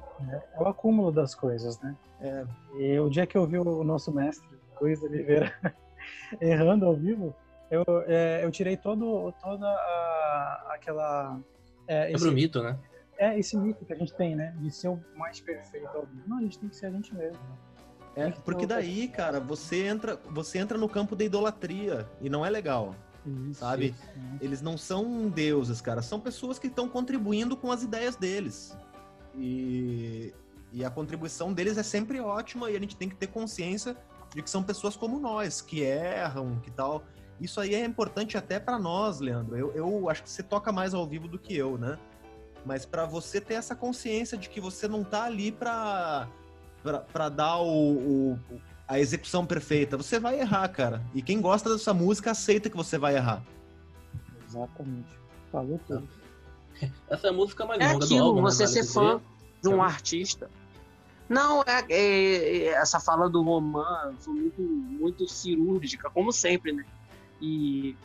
é 0.57 0.63
o 0.63 0.69
acúmulo 0.69 1.11
das 1.11 1.35
coisas, 1.35 1.81
né? 1.81 1.97
É. 2.21 2.45
E 2.79 3.01
o 3.01 3.11
dia 3.11 3.27
que 3.27 3.37
eu 3.37 3.45
vi 3.49 3.59
o 3.59 3.83
nosso 3.83 4.13
mestre, 4.13 4.49
Luiz 4.81 5.03
Oliveira, 5.03 5.53
errando 6.41 6.87
ao 6.87 6.95
vivo, 6.95 7.35
eu, 7.71 7.85
é, 8.07 8.45
eu 8.45 8.51
tirei 8.51 8.77
todo, 8.77 9.33
toda 9.43 9.67
a, 9.67 10.73
aquela. 10.75 11.39
É, 11.87 12.07
Quebra 12.07 12.13
o 12.13 12.27
esse, 12.27 12.35
mito, 12.35 12.63
né? 12.63 12.79
é 13.21 13.39
esse 13.39 13.57
mito 13.57 13.85
que 13.85 13.93
a 13.93 13.97
gente 13.97 14.15
tem, 14.15 14.35
né? 14.35 14.55
De 14.59 14.71
ser 14.71 14.89
o 14.89 14.99
mais 15.15 15.41
perfeito 15.41 15.87
ao 15.89 16.07
vivo. 16.07 16.23
Não, 16.27 16.39
a 16.39 16.41
gente 16.43 16.59
tem 16.59 16.69
que 16.69 16.77
ser 16.77 16.87
a 16.87 16.91
gente 16.91 17.15
mesmo. 17.15 17.39
É, 18.17 18.31
porque 18.31 18.67
daí, 18.67 19.07
cara, 19.07 19.39
você 19.39 19.87
entra, 19.87 20.19
você 20.31 20.59
entra 20.59 20.77
no 20.77 20.89
campo 20.89 21.15
da 21.15 21.23
idolatria 21.23 22.09
e 22.21 22.29
não 22.29 22.45
é 22.45 22.51
legal. 22.51 22.95
Isso, 23.25 23.61
Sabe? 23.61 23.89
isso, 23.89 24.07
né? 24.17 24.39
Eles 24.41 24.63
não 24.63 24.77
são 24.79 25.29
deuses, 25.29 25.81
cara. 25.81 26.01
São 26.01 26.19
pessoas 26.19 26.59
que 26.59 26.67
estão 26.67 26.89
contribuindo 26.89 27.57
com 27.57 27.71
as 27.71 27.83
ideias 27.83 28.17
deles. 28.17 28.77
E, 29.37 30.35
e 30.73 30.85
a 30.85 30.91
contribuição 30.91 31.53
deles 31.53 31.77
é 31.77 31.83
sempre 31.83 32.19
ótima 32.21 32.71
e 32.71 32.77
a 32.77 32.81
gente 32.81 32.97
tem 32.97 33.09
que 33.09 33.15
ter 33.15 33.29
consciência 33.29 33.97
de 34.35 34.43
que 34.43 34.51
são 34.51 34.63
pessoas 34.63 34.97
como 34.97 35.19
nós, 35.19 35.61
que 35.61 35.81
erram, 35.83 36.59
que 36.61 36.71
tal. 36.71 37.03
Isso 37.41 37.61
aí 37.61 37.75
é 37.75 37.85
importante 37.85 38.37
até 38.37 38.61
pra 38.61 38.79
nós, 38.79 39.19
Leandro. 39.21 39.57
Eu, 39.57 39.73
eu 39.73 40.09
acho 40.11 40.23
que 40.23 40.31
você 40.31 40.43
toca 40.43 40.71
mais 40.71 40.93
ao 40.95 41.07
vivo 41.07 41.27
do 41.27 41.39
que 41.39 41.57
eu, 41.57 41.79
né? 41.79 41.99
Mas 42.65 42.85
pra 42.85 43.07
você 43.07 43.41
ter 43.41 43.55
essa 43.55 43.75
consciência 43.75 44.37
de 44.37 44.49
que 44.51 44.61
você 44.61 44.87
não 44.87 45.03
tá 45.03 45.25
ali 45.25 45.51
pra, 45.51 46.29
pra, 46.83 46.99
pra 47.01 47.29
dar 47.31 47.57
o, 47.59 48.33
o- 48.35 48.39
a 48.87 49.01
execução 49.01 49.47
perfeita. 49.47 49.97
Você 49.97 50.19
vai 50.19 50.39
errar, 50.41 50.69
cara. 50.69 51.03
E 51.15 51.23
quem 51.23 51.41
gosta 51.41 51.71
dessa 51.71 51.95
música 51.95 52.33
aceita 52.33 52.69
que 52.69 52.77
você 52.77 52.99
vai 52.99 53.17
errar. 53.17 53.43
Exatamente. 54.47 55.09
Falou 55.51 55.81
tudo. 55.87 56.07
Essa 57.09 57.29
é 57.29 57.31
música 57.31 57.65
mais 57.65 57.81
É 57.81 57.87
longa 57.87 57.99
do 58.01 58.05
aquilo, 58.05 58.27
álbum, 58.27 58.43
você 58.43 58.63
né? 58.65 58.69
ser 58.69 58.85
fã 58.85 59.21
de 59.63 59.69
um 59.69 59.83
artista. 59.83 60.51
Não, 61.31 61.63
é, 61.63 61.85
é- 61.89 62.57
é- 62.59 62.67
essa 62.73 62.99
fala 62.99 63.31
do 63.31 63.41
Roman 63.41 64.17
foi 64.19 64.35
muito, 64.35 64.61
muito 64.61 65.29
cirúrgica, 65.29 66.11
como 66.11 66.33
sempre, 66.33 66.73
né? 66.73 66.85
E 67.41 67.97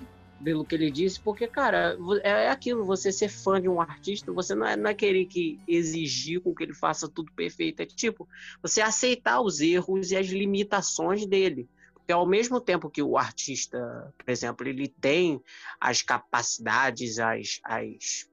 pelo 0.43 0.63
que 0.63 0.75
ele 0.75 0.91
disse, 0.91 1.19
porque, 1.19 1.47
cara, 1.47 1.97
vo- 1.97 2.17
é 2.17 2.49
aquilo, 2.51 2.85
você 2.85 3.11
ser 3.11 3.29
fã 3.29 3.59
de 3.59 3.67
um 3.67 3.81
artista, 3.81 4.31
você 4.31 4.53
não 4.53 4.67
é, 4.67 4.77
não 4.77 4.91
é 4.91 4.93
querer 4.93 5.25
que 5.25 5.59
exigir 5.67 6.39
com 6.39 6.53
que 6.53 6.61
ele 6.63 6.75
faça 6.75 7.09
tudo 7.09 7.31
perfeito. 7.35 7.79
É 7.79 7.85
tipo, 7.87 8.29
você 8.61 8.79
aceitar 8.79 9.41
os 9.41 9.59
erros 9.59 10.11
e 10.11 10.17
as 10.17 10.27
limitações 10.27 11.25
dele. 11.25 11.67
Porque 11.95 12.13
ao 12.13 12.27
mesmo 12.27 12.61
tempo 12.61 12.91
que 12.91 13.01
o 13.01 13.17
artista, 13.17 14.13
por 14.15 14.29
exemplo, 14.31 14.67
ele 14.67 14.87
tem 14.87 15.41
as 15.81 16.03
capacidades, 16.03 17.17
as, 17.17 17.59
as, 17.63 18.29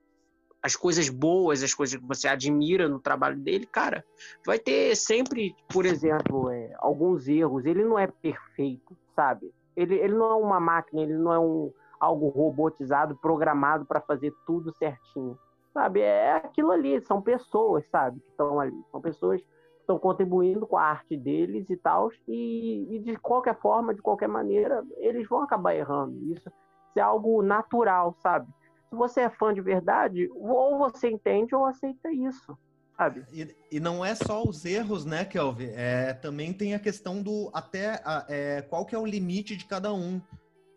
as 0.62 0.76
coisas 0.76 1.08
boas, 1.08 1.62
as 1.62 1.74
coisas 1.74 1.98
que 1.98 2.06
você 2.06 2.28
admira 2.28 2.88
no 2.88 3.00
trabalho 3.00 3.36
dele, 3.36 3.66
cara, 3.66 4.04
vai 4.46 4.58
ter 4.58 4.94
sempre, 4.94 5.56
por 5.68 5.84
exemplo, 5.84 6.50
é, 6.50 6.72
alguns 6.78 7.26
erros. 7.26 7.66
Ele 7.66 7.84
não 7.84 7.98
é 7.98 8.06
perfeito, 8.06 8.96
sabe? 9.16 9.52
Ele, 9.76 9.96
ele 9.96 10.14
não 10.14 10.30
é 10.30 10.34
uma 10.34 10.60
máquina, 10.60 11.02
ele 11.02 11.14
não 11.14 11.32
é 11.32 11.38
um, 11.38 11.72
algo 11.98 12.28
robotizado, 12.28 13.16
programado 13.16 13.84
para 13.84 14.00
fazer 14.00 14.32
tudo 14.46 14.72
certinho. 14.76 15.36
Sabe? 15.74 16.00
É 16.00 16.34
aquilo 16.34 16.70
ali, 16.70 17.00
são 17.06 17.20
pessoas, 17.20 17.84
sabe, 17.90 18.20
que 18.20 18.28
estão 18.28 18.60
ali. 18.60 18.76
São 18.90 19.00
pessoas 19.00 19.40
que 19.40 19.48
estão 19.80 19.98
contribuindo 19.98 20.66
com 20.66 20.76
a 20.76 20.82
arte 20.82 21.16
deles 21.16 21.68
e 21.70 21.76
tal. 21.76 22.10
E, 22.28 22.86
e, 22.96 22.98
de 23.00 23.16
qualquer 23.16 23.58
forma, 23.58 23.94
de 23.94 24.02
qualquer 24.02 24.28
maneira, 24.28 24.84
eles 24.98 25.26
vão 25.26 25.42
acabar 25.42 25.74
errando. 25.74 26.22
Isso, 26.32 26.48
isso 26.48 26.98
é 26.98 27.00
algo 27.00 27.42
natural, 27.42 28.14
sabe? 28.20 28.46
Se 28.92 28.96
você 28.96 29.20
é 29.22 29.30
fã 29.30 29.54
de 29.54 29.62
verdade, 29.62 30.28
ou 30.34 30.76
você 30.76 31.08
entende 31.08 31.54
ou 31.54 31.64
aceita 31.64 32.12
isso. 32.12 32.58
Sabe? 32.94 33.24
E, 33.32 33.56
e 33.70 33.80
não 33.80 34.04
é 34.04 34.14
só 34.14 34.42
os 34.42 34.66
erros, 34.66 35.06
né, 35.06 35.24
Kelvin? 35.24 35.70
É, 35.74 36.12
também 36.12 36.52
tem 36.52 36.74
a 36.74 36.78
questão 36.78 37.22
do 37.22 37.50
até 37.54 38.02
a, 38.04 38.26
é, 38.28 38.60
qual 38.60 38.84
que 38.84 38.94
é 38.94 38.98
o 38.98 39.06
limite 39.06 39.56
de 39.56 39.64
cada 39.64 39.94
um. 39.94 40.20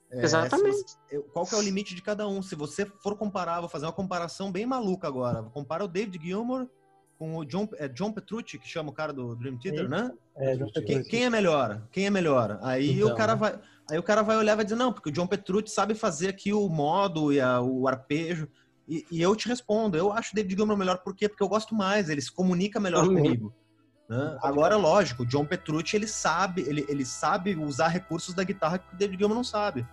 É, 0.10 0.24
Exatamente. 0.24 0.78
Você, 0.78 1.20
qual 1.34 1.46
que 1.46 1.56
é 1.56 1.58
o 1.58 1.62
limite 1.62 1.94
de 1.94 2.02
cada 2.02 2.26
um? 2.26 2.42
Se 2.42 2.56
você 2.56 2.86
for 3.04 3.18
comparar, 3.18 3.60
vou 3.60 3.68
fazer 3.68 3.86
uma 3.86 3.92
comparação 3.92 4.50
bem 4.50 4.66
maluca 4.66 5.10
agora. 5.10 5.44
Compara 5.44 5.84
o 5.84 5.88
David 5.90 6.18
Gilmour 6.26 6.70
com 7.20 7.36
o 7.36 7.44
John, 7.44 7.68
é 7.74 7.90
John 7.90 8.14
Petrucci, 8.14 8.58
que 8.58 8.68
chama 8.68 8.92
o 8.92 8.94
cara 8.94 9.12
do 9.12 9.36
Dream 9.36 9.58
Theater, 9.58 9.90
né? 9.90 10.10
É, 10.38 10.56
John 10.56 10.72
quem, 10.86 11.04
quem, 11.04 11.26
é 11.26 11.30
melhor? 11.30 11.86
Quem 11.92 12.06
é 12.06 12.10
melhor? 12.10 12.60
Aí 12.62 12.94
então, 12.94 13.10
o 13.10 13.16
cara 13.16 13.36
vai, 13.36 13.60
aí 13.90 13.98
o 13.98 14.04
cara 14.04 14.22
vai 14.22 14.38
olhar 14.38 14.54
e 14.54 14.56
vai 14.56 14.66
dizer 14.66 14.76
não, 14.76 14.92
porque 14.92 15.10
o 15.10 15.12
John 15.12 15.28
Petrucci 15.28 15.74
sabe 15.74 15.96
fazer 15.96 16.30
aqui 16.30 16.54
o 16.54 16.68
modo 16.70 17.32
e 17.32 17.40
a, 17.40 17.62
o 17.62 17.88
arpejo. 17.88 18.48
E, 18.88 19.06
e, 19.12 19.22
eu 19.22 19.36
te 19.36 19.48
respondo, 19.48 19.98
eu 19.98 20.14
acho 20.14 20.32
o 20.32 20.36
David 20.36 20.56
Gilmour 20.56 20.78
melhor 20.78 21.00
por 21.00 21.16
quê? 21.16 21.28
Porque 21.28 21.42
eu 21.42 21.48
gosto 21.48 21.74
mais, 21.74 22.10
ele 22.10 22.22
se 22.22 22.32
comunica 22.32 22.80
melhor 22.80 23.08
uhum. 23.08 23.16
comigo. 23.16 23.54
Né? 24.08 24.38
Agora, 24.44 24.76
lógico, 24.76 25.24
o 25.24 25.26
John 25.26 25.46
Petrucci 25.46 25.96
ele 25.96 26.08
sabe, 26.08 26.62
ele, 26.68 26.86
ele 26.88 27.04
sabe 27.04 27.56
usar 27.56 27.88
recursos 27.88 28.36
da 28.36 28.44
guitarra 28.44 28.78
que 28.78 28.94
o 28.94 28.98
David 28.98 29.18
Gilmour 29.18 29.36
não 29.36 29.44
sabe. 29.44 29.88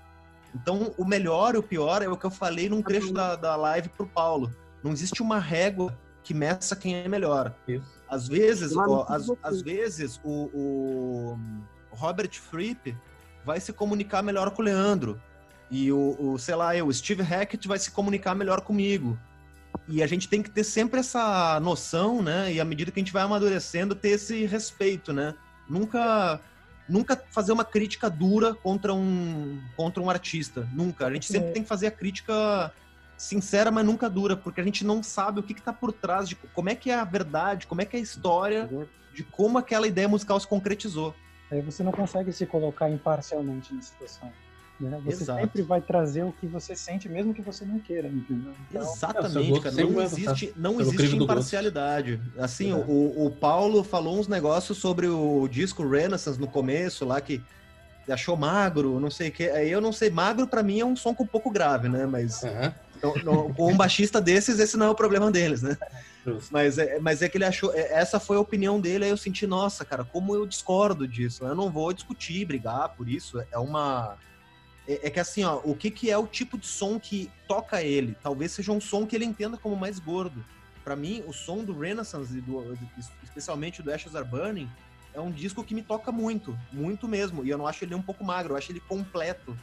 Então, 0.54 0.94
o 0.98 1.04
melhor 1.04 1.54
e 1.54 1.58
o 1.58 1.62
pior 1.62 2.02
é 2.02 2.08
o 2.08 2.16
que 2.16 2.26
eu 2.26 2.30
falei 2.30 2.68
num 2.68 2.82
trecho 2.82 3.12
da, 3.12 3.36
da 3.36 3.56
live 3.56 3.88
pro 3.88 4.06
Paulo. 4.06 4.50
Não 4.82 4.92
existe 4.92 5.22
uma 5.22 5.38
régua 5.38 5.96
que 6.22 6.34
meça 6.34 6.76
quem 6.76 6.96
é 6.96 7.08
melhor. 7.08 7.54
Isso. 7.66 8.02
Às 8.08 8.28
vezes, 8.28 8.76
ó, 8.76 9.06
às, 9.08 9.26
às, 9.42 9.62
vezes 9.62 10.20
o, 10.22 10.50
o, 10.52 11.38
Robert 11.90 12.32
Fripp 12.32 12.94
vai 13.44 13.60
se 13.60 13.72
comunicar 13.72 14.22
melhor 14.22 14.50
com 14.50 14.62
o 14.62 14.64
Leandro. 14.64 15.20
E 15.70 15.90
o, 15.90 16.16
o, 16.18 16.38
sei 16.38 16.54
lá, 16.54 16.76
eu, 16.76 16.86
o 16.86 16.92
Steve 16.92 17.22
Hackett 17.22 17.66
vai 17.66 17.78
se 17.78 17.90
comunicar 17.90 18.34
melhor 18.34 18.60
comigo. 18.60 19.18
E 19.88 20.02
a 20.02 20.06
gente 20.06 20.28
tem 20.28 20.42
que 20.42 20.50
ter 20.50 20.64
sempre 20.64 21.00
essa 21.00 21.58
noção, 21.60 22.22
né? 22.22 22.52
E 22.52 22.60
à 22.60 22.64
medida 22.64 22.90
que 22.90 23.00
a 23.00 23.02
gente 23.02 23.12
vai 23.12 23.22
amadurecendo, 23.22 23.94
ter 23.94 24.10
esse 24.10 24.44
respeito, 24.44 25.12
né? 25.12 25.34
Nunca 25.68 26.40
nunca 26.88 27.20
fazer 27.30 27.52
uma 27.52 27.64
crítica 27.64 28.10
dura 28.10 28.54
contra 28.54 28.92
um, 28.92 29.60
contra 29.76 30.02
um 30.02 30.10
artista. 30.10 30.68
Nunca. 30.72 31.06
A 31.06 31.12
gente 31.12 31.26
sempre 31.26 31.50
é. 31.50 31.52
tem 31.52 31.62
que 31.62 31.68
fazer 31.68 31.86
a 31.86 31.90
crítica 31.90 32.72
sincera, 33.16 33.70
mas 33.70 33.86
nunca 33.86 34.10
dura, 34.10 34.36
porque 34.36 34.60
a 34.60 34.64
gente 34.64 34.84
não 34.84 35.02
sabe 35.02 35.40
o 35.40 35.42
que 35.42 35.52
está 35.52 35.72
por 35.72 35.92
trás, 35.92 36.28
de 36.28 36.34
como 36.34 36.68
é 36.68 36.74
que 36.74 36.90
é 36.90 36.94
a 36.94 37.04
verdade, 37.04 37.66
como 37.66 37.80
é 37.80 37.84
que 37.84 37.96
é 37.96 38.00
a 38.00 38.02
história 38.02 38.68
uhum. 38.70 38.84
de 39.14 39.22
como 39.22 39.58
aquela 39.58 39.86
ideia 39.86 40.08
musical 40.08 40.38
se 40.40 40.46
concretizou. 40.46 41.14
Aí 41.52 41.60
você 41.60 41.82
não 41.82 41.92
consegue 41.92 42.32
se 42.32 42.46
colocar 42.46 42.88
imparcialmente 42.88 43.74
na 43.74 43.82
situação. 43.82 44.32
Né? 44.80 44.98
Você 45.04 45.24
Exato. 45.24 45.40
sempre 45.42 45.60
vai 45.60 45.82
trazer 45.82 46.22
o 46.24 46.32
que 46.32 46.46
você 46.46 46.74
sente, 46.74 47.10
mesmo 47.10 47.34
que 47.34 47.42
você 47.42 47.62
não 47.62 47.78
queira, 47.78 48.08
entendeu? 48.08 48.54
Então, 48.70 48.80
Exatamente, 48.80 49.60
cara. 49.60 49.74
Não 49.76 50.02
existe, 50.02 50.52
não 50.56 50.80
existe 50.80 51.14
imparcialidade. 51.14 52.18
Assim, 52.38 52.72
o, 52.72 53.26
o 53.26 53.30
Paulo 53.30 53.84
falou 53.84 54.18
uns 54.18 54.26
negócios 54.26 54.78
sobre 54.78 55.06
o 55.06 55.46
disco 55.46 55.86
Renaissance 55.86 56.40
no 56.40 56.48
começo, 56.48 57.04
lá 57.04 57.20
que 57.20 57.42
achou 58.08 58.34
magro, 58.34 58.98
não 58.98 59.10
sei 59.10 59.28
o 59.28 59.32
que. 59.32 59.44
Aí 59.50 59.70
eu 59.70 59.80
não 59.80 59.92
sei, 59.92 60.08
magro 60.08 60.46
para 60.46 60.62
mim 60.62 60.80
é 60.80 60.86
um 60.86 60.96
som 60.96 61.10
um 61.10 61.26
pouco 61.26 61.50
grave, 61.50 61.86
né? 61.86 62.06
Mas 62.06 62.42
uhum. 62.42 62.72
Com 63.56 63.72
um 63.72 63.76
baixista 63.76 64.20
desses, 64.20 64.58
esse 64.58 64.76
não 64.76 64.86
é 64.86 64.90
o 64.90 64.94
problema 64.94 65.30
deles, 65.30 65.62
né? 65.62 65.76
Mas 66.50 66.78
é, 66.78 67.00
mas 67.00 67.20
é 67.20 67.28
que 67.28 67.36
ele 67.36 67.44
achou, 67.44 67.74
é, 67.74 67.92
essa 67.92 68.20
foi 68.20 68.36
a 68.36 68.40
opinião 68.40 68.80
dele, 68.80 69.04
aí 69.04 69.10
eu 69.10 69.16
senti, 69.16 69.46
nossa, 69.46 69.84
cara, 69.84 70.04
como 70.04 70.34
eu 70.34 70.46
discordo 70.46 71.06
disso. 71.06 71.44
Eu 71.44 71.54
não 71.54 71.68
vou 71.68 71.92
discutir, 71.92 72.44
brigar 72.44 72.90
por 72.90 73.08
isso. 73.08 73.42
É 73.50 73.58
uma 73.58 74.16
é, 74.86 75.06
é, 75.06 75.10
que 75.10 75.20
assim, 75.20 75.44
ó, 75.44 75.60
o 75.64 75.74
que, 75.74 75.90
que 75.90 76.10
é 76.10 76.18
o 76.18 76.26
tipo 76.26 76.58
de 76.58 76.66
som 76.66 76.98
que 76.98 77.30
toca 77.46 77.82
ele? 77.82 78.16
Talvez 78.22 78.52
seja 78.52 78.72
um 78.72 78.80
som 78.80 79.06
que 79.06 79.14
ele 79.14 79.24
entenda 79.24 79.56
como 79.56 79.76
mais 79.76 79.98
gordo. 79.98 80.44
Para 80.84 80.96
mim, 80.96 81.22
o 81.26 81.32
som 81.32 81.62
do 81.62 81.78
Renaissance, 81.78 82.40
do, 82.40 82.76
especialmente 83.22 83.82
do 83.82 83.92
Ashes 83.92 84.16
Are 84.16 84.26
Burning, 84.26 84.68
é 85.14 85.20
um 85.20 85.30
disco 85.30 85.62
que 85.62 85.74
me 85.74 85.82
toca 85.82 86.10
muito, 86.10 86.58
muito 86.72 87.06
mesmo. 87.06 87.44
E 87.44 87.50
eu 87.50 87.58
não 87.58 87.66
acho 87.66 87.84
ele 87.84 87.94
um 87.94 88.02
pouco 88.02 88.24
magro, 88.24 88.54
eu 88.54 88.56
acho 88.56 88.72
ele 88.72 88.80
completo. 88.80 89.56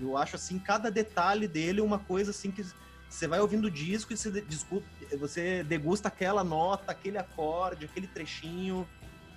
Eu 0.00 0.16
acho 0.16 0.36
assim, 0.36 0.58
cada 0.58 0.90
detalhe 0.90 1.46
dele 1.46 1.80
uma 1.80 1.98
coisa 1.98 2.30
assim 2.30 2.50
que 2.50 2.64
você 3.08 3.26
vai 3.26 3.40
ouvindo 3.40 3.66
o 3.66 3.70
disco 3.70 4.12
e 4.12 4.16
você, 4.16 4.40
discuta, 4.42 4.86
você 5.18 5.62
degusta 5.62 6.08
aquela 6.08 6.42
nota, 6.42 6.92
aquele 6.92 7.18
acorde, 7.18 7.84
aquele 7.84 8.06
trechinho, 8.06 8.88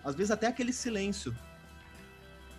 às 0.03 0.15
vezes 0.15 0.32
até 0.32 0.48
aquele 0.48 0.72
silêncio. 0.72 1.36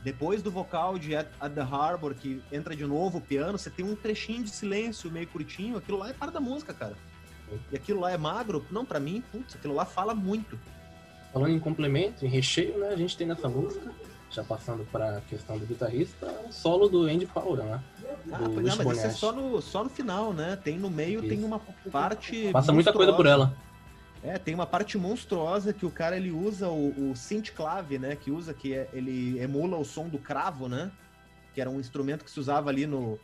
Depois 0.04 0.42
do 0.42 0.50
vocal 0.50 0.98
de 0.98 1.16
At, 1.16 1.28
At, 1.40 1.52
the 1.52 1.62
Harbor, 1.62 2.14
que 2.14 2.42
entra 2.52 2.76
de 2.76 2.86
novo 2.86 3.18
o 3.18 3.20
piano, 3.20 3.58
você 3.58 3.70
tem 3.70 3.84
um 3.84 3.96
trechinho 3.96 4.44
de 4.44 4.50
silêncio 4.50 5.10
meio 5.10 5.26
curtinho, 5.26 5.78
aquilo 5.78 5.98
lá 5.98 6.10
é 6.10 6.12
parte 6.12 6.34
da 6.34 6.40
música, 6.40 6.74
cara. 6.74 6.96
E 7.72 7.76
aquilo 7.76 8.00
lá 8.00 8.12
é 8.12 8.16
magro? 8.16 8.64
Não, 8.70 8.84
para 8.84 9.00
mim, 9.00 9.22
putz, 9.32 9.54
aquilo 9.54 9.74
lá 9.74 9.84
fala 9.84 10.14
muito. 10.14 10.58
Falando 11.32 11.54
em 11.54 11.58
complemento, 11.58 12.24
em 12.24 12.28
recheio, 12.28 12.78
né, 12.78 12.88
a 12.88 12.96
gente 12.96 13.16
tem 13.16 13.26
nessa 13.26 13.48
música, 13.48 13.92
já 14.30 14.42
passando 14.42 14.86
para 14.90 15.18
a 15.18 15.20
questão 15.22 15.58
do 15.58 15.66
guitarrista, 15.66 16.26
o 16.48 16.52
solo 16.52 16.88
do 16.88 17.04
Andy 17.04 17.26
Powell, 17.26 17.64
né? 17.64 17.80
Ah, 18.32 18.38
do 18.38 18.60
não, 18.60 18.76
mas 18.76 18.98
esse 18.98 19.06
é 19.06 19.10
só 19.10 19.32
no, 19.32 19.60
só 19.62 19.84
no 19.84 19.90
final, 19.90 20.32
né? 20.32 20.56
Tem 20.56 20.78
no 20.78 20.90
meio, 20.90 21.20
Isso. 21.20 21.28
tem 21.28 21.44
uma 21.44 21.60
parte. 21.90 22.50
Passa 22.52 22.72
muita 22.72 22.92
coisa 22.92 23.12
por 23.12 23.26
ela. 23.26 23.56
É, 24.22 24.38
tem 24.38 24.54
uma 24.54 24.66
parte 24.66 24.98
monstruosa 24.98 25.72
que 25.72 25.86
o 25.86 25.90
cara 25.90 26.16
ele 26.16 26.32
usa 26.32 26.68
o, 26.68 27.10
o 27.10 27.16
synth-clave, 27.16 27.98
né? 27.98 28.16
Que 28.16 28.30
usa, 28.30 28.52
que 28.52 28.74
é, 28.74 28.88
ele 28.92 29.38
emula 29.38 29.76
o 29.76 29.84
som 29.84 30.08
do 30.08 30.18
cravo, 30.18 30.68
né? 30.68 30.90
Que 31.54 31.60
era 31.60 31.70
um 31.70 31.78
instrumento 31.78 32.24
que 32.24 32.30
se 32.30 32.40
usava 32.40 32.68
ali 32.68 32.86
no, 32.86 33.18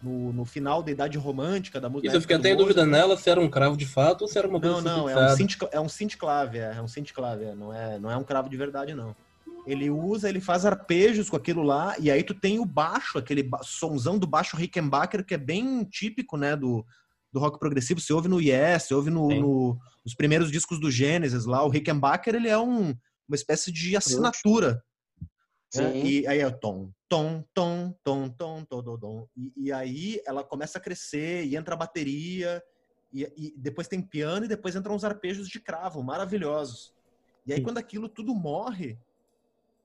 no, 0.00 0.32
no 0.32 0.44
final 0.44 0.82
da 0.82 0.90
Idade 0.90 1.18
Romântica 1.18 1.80
da 1.80 1.88
música. 1.88 2.06
Isso, 2.08 2.16
eu 2.16 2.20
fiquei 2.20 2.36
até 2.36 2.50
em 2.50 2.56
dúvida 2.56 2.86
nela 2.86 3.16
se 3.16 3.28
era 3.28 3.40
um 3.40 3.50
cravo 3.50 3.76
de 3.76 3.86
fato 3.86 4.22
ou 4.22 4.28
se 4.28 4.38
era 4.38 4.46
uma 4.46 4.60
coisa 4.60 4.80
Não, 4.80 4.98
não, 4.98 5.08
é 5.08 5.32
um, 5.32 5.36
synth, 5.36 5.56
é 5.62 5.64
um 5.64 5.68
é, 5.68 5.78
é 5.78 5.80
um 5.80 5.88
synth-clave, 6.88 7.44
é, 7.44 7.54
não, 7.54 7.72
é, 7.72 7.98
não 7.98 8.10
é 8.10 8.16
um 8.16 8.24
cravo 8.24 8.48
de 8.48 8.56
verdade, 8.56 8.94
não. 8.94 9.16
Ele 9.66 9.90
usa, 9.90 10.28
ele 10.28 10.40
faz 10.40 10.64
arpejos 10.64 11.28
com 11.28 11.36
aquilo 11.36 11.62
lá, 11.62 11.96
e 11.98 12.10
aí 12.10 12.22
tu 12.22 12.34
tem 12.34 12.58
o 12.58 12.64
baixo, 12.64 13.18
aquele 13.18 13.48
somzão 13.62 14.18
do 14.18 14.26
baixo 14.26 14.56
Rickenbacker, 14.56 15.24
que 15.24 15.34
é 15.34 15.38
bem 15.38 15.82
típico, 15.84 16.36
né, 16.36 16.54
do, 16.54 16.86
do 17.32 17.40
rock 17.40 17.58
progressivo. 17.58 18.00
Você 18.00 18.12
ouve 18.12 18.28
no 18.28 18.40
Yes, 18.40 18.84
você 18.84 18.94
ouve 18.94 19.10
no, 19.10 19.28
no, 19.28 19.78
nos 20.04 20.14
primeiros 20.14 20.50
discos 20.50 20.80
do 20.80 20.90
Genesis 20.90 21.44
lá. 21.44 21.64
O 21.64 21.68
Rickenbacker, 21.68 22.34
ele 22.34 22.48
é 22.48 22.58
um, 22.58 22.94
uma 23.28 23.34
espécie 23.34 23.72
de 23.72 23.96
assinatura. 23.96 24.82
Né? 25.74 25.98
E 25.98 26.26
aí 26.26 26.38
é 26.38 26.46
o 26.46 26.56
tom, 26.56 26.90
tom, 27.08 27.44
tom, 27.52 27.94
tom, 28.04 28.28
tom, 28.28 28.64
tom, 28.64 28.82
tom, 28.82 28.98
tom. 28.98 29.28
E, 29.36 29.52
e 29.56 29.72
aí 29.72 30.20
ela 30.26 30.44
começa 30.44 30.78
a 30.78 30.80
crescer 30.80 31.44
e 31.44 31.56
entra 31.56 31.74
a 31.74 31.78
bateria. 31.78 32.62
E, 33.12 33.22
e, 33.36 33.54
depois 33.56 33.88
tem 33.88 34.00
piano 34.00 34.44
e 34.44 34.48
depois 34.48 34.76
entram 34.76 34.94
os 34.94 35.04
arpejos 35.04 35.48
de 35.48 35.60
cravo, 35.60 36.02
maravilhosos. 36.02 36.94
E 37.46 37.52
aí, 37.52 37.58
Sim. 37.58 37.64
quando 37.64 37.78
aquilo 37.78 38.08
tudo 38.08 38.34
morre, 38.34 38.98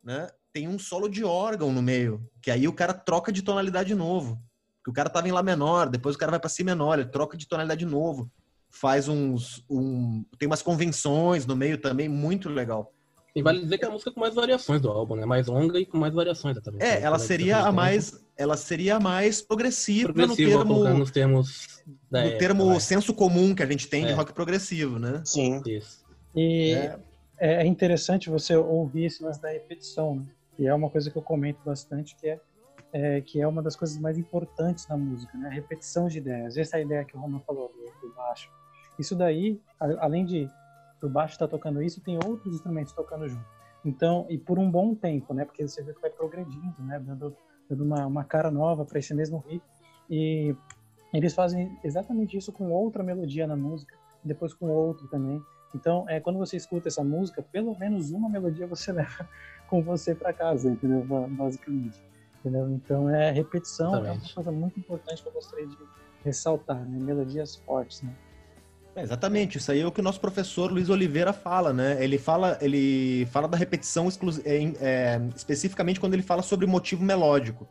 né, 0.04 0.28
tem 0.54 0.68
um 0.68 0.80
solo 0.80 1.08
de 1.08 1.24
órgão 1.24 1.72
no 1.72 1.82
meio, 1.82 2.26
que 2.42 2.52
aí 2.52 2.68
o 2.68 2.74
cara 2.74 2.94
troca 2.94 3.32
de 3.32 3.42
tonalidade 3.42 3.90
de 3.90 3.96
novo 3.96 4.42
que 4.84 4.90
o 4.90 4.94
cara 4.94 5.10
tava 5.10 5.28
em 5.28 5.32
Lá 5.32 5.44
menor, 5.44 5.90
depois 5.90 6.16
o 6.16 6.20
cara 6.20 6.32
vai 6.32 6.40
para 6.40 6.50
Si 6.50 6.64
menor, 6.64 7.00
ele 7.00 7.10
troca 7.10 7.38
de 7.38 7.48
tonalidade 7.48 7.86
de 7.86 7.92
novo. 7.92 8.30
Faz 8.70 9.08
uns. 9.08 9.64
Um, 9.70 10.24
tem 10.40 10.48
umas 10.48 10.62
convenções 10.62 11.46
no 11.46 11.56
meio 11.56 11.78
também, 11.78 12.08
muito 12.08 12.50
legal. 12.50 12.94
E 13.36 13.42
vale 13.42 13.62
dizer 13.62 13.78
que 13.78 13.86
é 13.86 13.88
a 13.88 13.92
música 13.92 14.12
com 14.12 14.20
mais 14.20 14.34
variações 14.34 14.82
do 14.82 14.90
álbum, 14.90 15.16
né? 15.16 15.26
Mais 15.26 15.48
longa 15.48 15.80
e 15.80 15.86
com 15.86 15.98
mais 15.98 16.14
variações 16.14 16.58
também. 16.62 16.82
É, 16.86 17.02
ela 17.02 17.20
seria 17.20 17.60
a 17.60 17.72
mais, 17.72 18.26
ela 18.36 18.58
seria 18.58 18.98
a 18.98 19.00
mais 19.00 19.42
progressiva, 19.42 20.12
progressiva 20.12 20.64
no 20.66 20.84
termo, 20.84 21.00
nos 21.00 21.12
termos, 21.12 21.68
no 22.10 22.18
época, 22.18 22.38
termo 22.40 22.70
né? 22.70 22.80
senso 22.80 23.14
comum 23.14 23.56
que 23.56 23.64
a 23.64 23.66
gente 23.66 23.88
tem 23.88 24.04
é. 24.04 24.08
de 24.08 24.14
rock 24.14 24.34
progressivo, 24.34 25.00
né? 25.00 25.22
Sim. 25.26 25.62
Isso. 25.66 26.04
E 26.36 26.72
é. 26.72 27.00
É 27.48 27.66
interessante 27.66 28.30
você 28.30 28.56
ouvir 28.56 29.06
esse 29.06 29.24
lance 29.24 29.42
da 29.42 29.50
repetição, 29.50 30.16
né? 30.16 30.26
E 30.60 30.68
é 30.68 30.74
uma 30.74 30.90
coisa 30.90 31.10
que 31.10 31.18
eu 31.18 31.22
comento 31.22 31.60
bastante, 31.66 32.16
que 32.16 32.30
é 32.30 32.40
é, 32.94 33.22
que 33.22 33.42
é 33.42 33.48
uma 33.48 33.62
das 33.62 33.76
coisas 33.76 33.98
mais 33.98 34.18
importantes 34.18 34.88
na 34.88 34.98
música, 34.98 35.38
né? 35.38 35.48
A 35.48 35.52
repetição 35.52 36.08
de 36.08 36.18
ideias. 36.18 36.58
Essa 36.58 36.78
é 36.78 36.82
ideia 36.82 37.06
que 37.06 37.16
o 37.16 37.20
Roman 37.20 37.40
falou 37.40 37.72
do, 38.02 38.14
baixo. 38.14 38.52
Isso 39.00 39.16
daí, 39.16 39.60
a, 39.80 40.06
além 40.06 40.26
de 40.26 40.50
o 41.02 41.10
baixo 41.10 41.34
estar 41.34 41.48
tá 41.48 41.52
tocando 41.52 41.82
isso, 41.82 42.02
tem 42.02 42.18
outros 42.24 42.54
instrumentos 42.54 42.94
tocando 42.94 43.28
junto. 43.28 43.46
Então, 43.84 44.26
e 44.30 44.38
por 44.38 44.60
um 44.60 44.70
bom 44.70 44.94
tempo, 44.94 45.34
né? 45.34 45.46
Porque 45.46 45.68
você 45.68 45.82
vê 45.82 45.94
que 45.94 46.02
vai 46.02 46.10
progredindo, 46.10 46.76
né? 46.80 47.00
Dando, 47.00 47.36
dando 47.70 47.84
uma, 47.84 48.06
uma 48.06 48.24
cara 48.24 48.52
nova 48.52 48.86
para 48.86 49.00
esse 49.00 49.14
mesmo 49.14 49.44
riff. 49.48 49.66
E 50.10 50.56
eles 51.14 51.34
fazem 51.34 51.78
exatamente 51.84 52.38
isso 52.38 52.52
com 52.52 52.72
outra 52.72 53.04
melodia 53.04 53.48
na 53.48 53.56
música, 53.56 53.96
depois 54.24 54.54
com 54.54 54.70
outro 54.70 55.08
também. 55.08 55.42
Então, 55.74 56.06
é, 56.10 56.20
quando 56.20 56.38
você 56.38 56.58
escuta 56.58 56.88
essa 56.88 57.04
música, 57.04 57.42
pelo 57.42 57.78
menos 57.78 58.12
uma 58.12 58.30
melodia 58.30 58.68
você 58.68 58.92
leva 58.94 59.28
com 59.68 59.82
você 59.82 60.14
para 60.14 60.34
casa, 60.34 60.70
entendeu? 60.70 61.06
Basicamente. 61.30 62.02
Entendeu? 62.40 62.70
Então, 62.72 63.10
é 63.10 63.32
repetição, 63.32 63.94
Exatamente. 63.94 64.24
é 64.24 64.28
uma 64.28 64.34
coisa 64.34 64.52
muito 64.52 64.80
importante 64.80 65.22
que 65.22 65.28
eu 65.28 65.34
gostaria 65.34 65.68
de 65.68 65.78
ressaltar, 66.24 66.78
né? 66.78 67.00
Melodias 67.00 67.56
fortes, 67.58 68.02
né? 68.02 68.14
É, 68.96 69.04
exatamente, 69.04 69.58
isso 69.58 69.72
aí 69.72 69.80
é 69.80 69.88
o 69.88 69.92
que 69.92 70.02
o 70.02 70.04
nosso 70.04 70.20
professor 70.20 70.70
Luiz 70.70 70.90
Oliveira 70.90 71.32
fala, 71.32 71.72
né? 71.72 72.04
Ele 72.04 72.18
fala, 72.18 72.58
ele 72.62 73.26
fala 73.28 73.48
da 73.48 73.56
repetição 73.56 74.10
é, 74.44 74.64
é, 74.82 75.22
especificamente 75.36 76.00
quando 76.00 76.14
ele 76.14 76.24
fala 76.24 76.42
sobre 76.42 76.68
motivo 76.68 77.04
melódico. 77.04 77.68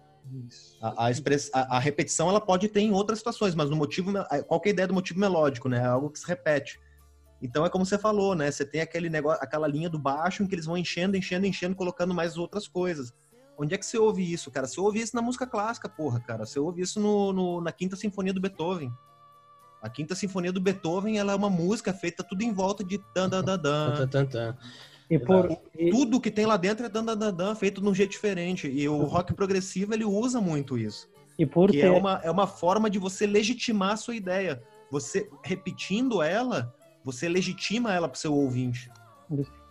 A, 0.80 1.06
a, 1.06 1.10
express, 1.10 1.50
a, 1.52 1.76
a, 1.76 1.78
repetição 1.78 2.28
ela 2.28 2.40
pode 2.40 2.68
ter 2.68 2.80
em 2.80 2.92
outras 2.92 3.18
situações, 3.18 3.54
mas 3.54 3.68
no 3.68 3.76
motivo, 3.76 4.12
qual 4.46 4.62
é 4.64 4.68
a 4.68 4.70
ideia 4.70 4.88
do 4.88 4.94
motivo 4.94 5.18
melódico, 5.18 5.68
né? 5.68 5.78
É 5.78 5.86
algo 5.86 6.08
que 6.08 6.18
se 6.18 6.26
repete. 6.26 6.80
Então 7.42 7.64
é 7.64 7.70
como 7.70 7.86
você 7.86 7.98
falou, 7.98 8.34
né? 8.34 8.50
Você 8.50 8.64
tem 8.64 8.80
aquele 8.80 9.08
negócio, 9.08 9.42
aquela 9.42 9.66
linha 9.66 9.88
do 9.88 9.98
baixo 9.98 10.42
em 10.42 10.46
que 10.46 10.54
eles 10.54 10.66
vão 10.66 10.76
enchendo, 10.76 11.16
enchendo, 11.16 11.46
enchendo, 11.46 11.74
colocando 11.74 12.12
mais 12.12 12.36
outras 12.36 12.68
coisas. 12.68 13.12
Onde 13.56 13.74
é 13.74 13.78
que 13.78 13.84
você 13.84 13.98
ouve 13.98 14.30
isso, 14.30 14.50
cara? 14.50 14.66
Você 14.66 14.80
ouve 14.80 15.00
isso 15.00 15.14
na 15.14 15.22
música 15.22 15.46
clássica, 15.46 15.88
porra, 15.88 16.20
cara. 16.20 16.46
Você 16.46 16.58
ouve 16.58 16.82
isso 16.82 16.98
no, 16.98 17.32
no 17.32 17.60
na 17.60 17.72
Quinta 17.72 17.96
Sinfonia 17.96 18.32
do 18.32 18.40
Beethoven. 18.40 18.92
A 19.82 19.88
Quinta 19.88 20.14
Sinfonia 20.14 20.52
do 20.52 20.60
Beethoven, 20.60 21.18
ela 21.18 21.32
é 21.32 21.34
uma 21.34 21.50
música 21.50 21.92
feita 21.92 22.22
tudo 22.22 22.42
em 22.42 22.52
volta 22.52 22.84
de 22.84 22.98
dan 23.14 23.28
dan 23.28 23.42
dan 23.42 23.58
dan. 23.58 24.56
E 25.10 25.18
por 25.18 25.48
tudo 25.90 26.20
que 26.20 26.30
tem 26.30 26.46
lá 26.46 26.56
dentro 26.56 26.86
é 26.86 26.88
dan 26.88 27.04
dan 27.04 27.16
dan, 27.16 27.34
dan 27.34 27.54
feito 27.54 27.80
de 27.80 27.88
um 27.88 27.94
jeito 27.94 28.10
diferente. 28.10 28.68
E 28.68 28.88
o 28.88 29.02
rock 29.04 29.34
progressivo 29.34 29.92
ele 29.92 30.04
usa 30.04 30.40
muito 30.40 30.78
isso. 30.78 31.08
E 31.38 31.44
por 31.44 31.70
que 31.70 31.78
é 31.78 31.82
ter... 31.82 31.86
é 31.88 31.90
uma 31.90 32.20
é 32.22 32.30
uma 32.30 32.46
forma 32.46 32.88
de 32.88 32.98
você 32.98 33.26
legitimar 33.26 33.92
a 33.92 33.96
sua 33.96 34.14
ideia. 34.14 34.62
Você 34.90 35.28
repetindo 35.42 36.22
ela, 36.22 36.74
você 37.04 37.28
legitima 37.28 37.94
ela 37.94 38.08
para 38.08 38.16
o 38.16 38.18
seu 38.18 38.34
ouvinte. 38.34 38.90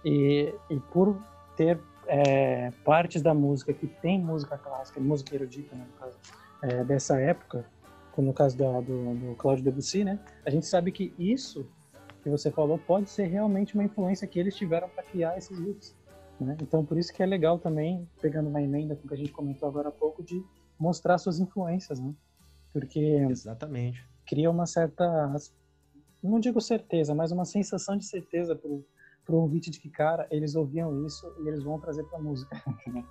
E, 0.04 0.54
e 0.70 0.80
por 0.92 1.22
ter 1.56 1.80
é, 2.08 2.72
partes 2.84 3.22
da 3.22 3.34
música 3.34 3.74
que 3.74 3.88
tem 3.88 4.20
música 4.20 4.58
clássica, 4.58 5.00
música 5.00 5.36
erudita, 5.36 5.76
né, 5.76 5.86
no 5.86 6.00
caso, 6.00 6.18
é, 6.64 6.84
dessa 6.84 7.20
época, 7.20 7.66
como 8.12 8.28
no 8.28 8.34
caso 8.34 8.58
do, 8.58 8.82
do, 8.82 9.16
do 9.16 9.36
Claude 9.36 9.62
Debussy, 9.62 10.04
né? 10.04 10.20
A 10.46 10.50
gente 10.50 10.66
sabe 10.66 10.92
que 10.92 11.14
isso 11.18 11.68
que 12.24 12.30
você 12.30 12.52
falou 12.52 12.78
pode 12.78 13.10
ser 13.10 13.26
realmente 13.26 13.76
uma 13.76 13.84
influência 13.84 14.28
que 14.28 14.40
eles 14.40 14.56
tiveram 14.56 14.90
para 14.90 15.04
criar 15.04 15.38
esses 15.38 15.58
riffs. 15.58 15.96
Né? 16.40 16.58
Então, 16.62 16.86
por 16.86 16.98
isso 16.98 17.14
que 17.14 17.22
é 17.22 17.26
legal 17.26 17.60
também, 17.60 18.08
pegando 18.22 18.50
uma 18.50 18.62
emenda 18.62 18.96
com 18.96 19.06
o 19.06 19.08
que 19.08 19.14
a 19.14 19.18
gente 19.18 19.32
comentou 19.32 19.68
agora 19.68 19.90
há 19.90 19.92
pouco, 19.92 20.24
de 20.24 20.44
mostrar 20.78 21.18
suas 21.18 21.40
influências, 21.40 22.00
né? 22.00 22.14
Porque 22.72 23.00
exatamente 23.30 24.10
cria 24.30 24.52
uma 24.52 24.68
certa, 24.68 25.04
não 26.22 26.40
digo 26.40 26.60
certeza, 26.60 27.16
mas 27.16 27.32
uma 27.32 27.46
sensação 27.46 27.98
de 27.98 28.06
certeza 28.06 28.56
pro 28.56 28.86
pro 29.30 29.38
ouvinte 29.38 29.70
de 29.70 29.80
que 29.80 29.90
cara 29.90 30.28
eles 30.32 30.56
ouviam 30.56 31.06
isso 31.06 31.32
e 31.44 31.48
eles 31.48 31.64
vão 31.64 31.80
trazer 31.80 32.04
para 32.06 32.20
música. 32.20 32.62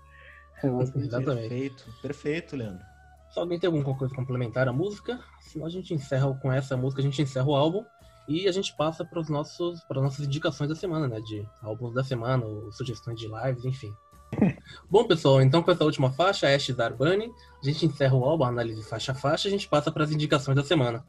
É 0.61 0.67
exatamente. 0.67 1.49
Perfeito, 1.49 1.85
perfeito, 2.03 2.57
Leandro. 2.57 2.85
Se 3.31 3.39
alguém 3.39 3.61
tem 3.61 3.69
alguma 3.69 3.97
coisa 3.97 4.13
complementar 4.13 4.67
à 4.67 4.73
música, 4.73 5.21
senão 5.41 5.67
a 5.67 5.71
gente 5.71 5.95
encerra 5.95 6.35
com 6.43 6.51
essa 6.53 6.77
música, 6.77 7.01
a 7.01 7.05
gente 7.05 7.23
encerra 7.23 7.47
o 7.47 7.55
álbum 7.55 7.85
e 8.27 8.49
a 8.49 8.51
gente 8.51 8.75
passa 8.77 9.05
para 9.05 9.21
os 9.21 9.29
nossos 9.29 9.81
para 9.85 10.03
nossas 10.03 10.27
indicações 10.27 10.69
da 10.69 10.75
semana, 10.75 11.07
né, 11.07 11.21
de 11.21 11.47
álbuns 11.63 11.95
da 11.95 12.03
semana, 12.03 12.45
ou 12.45 12.73
sugestões 12.73 13.21
de 13.21 13.29
lives, 13.29 13.65
enfim. 13.65 13.95
Bom, 14.91 15.07
pessoal, 15.07 15.41
então 15.41 15.63
com 15.63 15.71
essa 15.71 15.85
última 15.85 16.11
faixa, 16.11 16.53
Ash 16.53 16.67
Zarbani, 16.73 17.33
a 17.63 17.65
gente 17.65 17.87
encerra 17.87 18.17
o 18.17 18.25
álbum, 18.25 18.43
a 18.43 18.49
análise 18.49 18.83
faixa 18.83 19.13
a 19.13 19.15
faixa, 19.15 19.47
a 19.47 19.51
gente 19.53 19.69
passa 19.69 19.93
para 19.93 20.03
as 20.03 20.11
indicações 20.11 20.57
da 20.57 20.65
semana. 20.65 21.07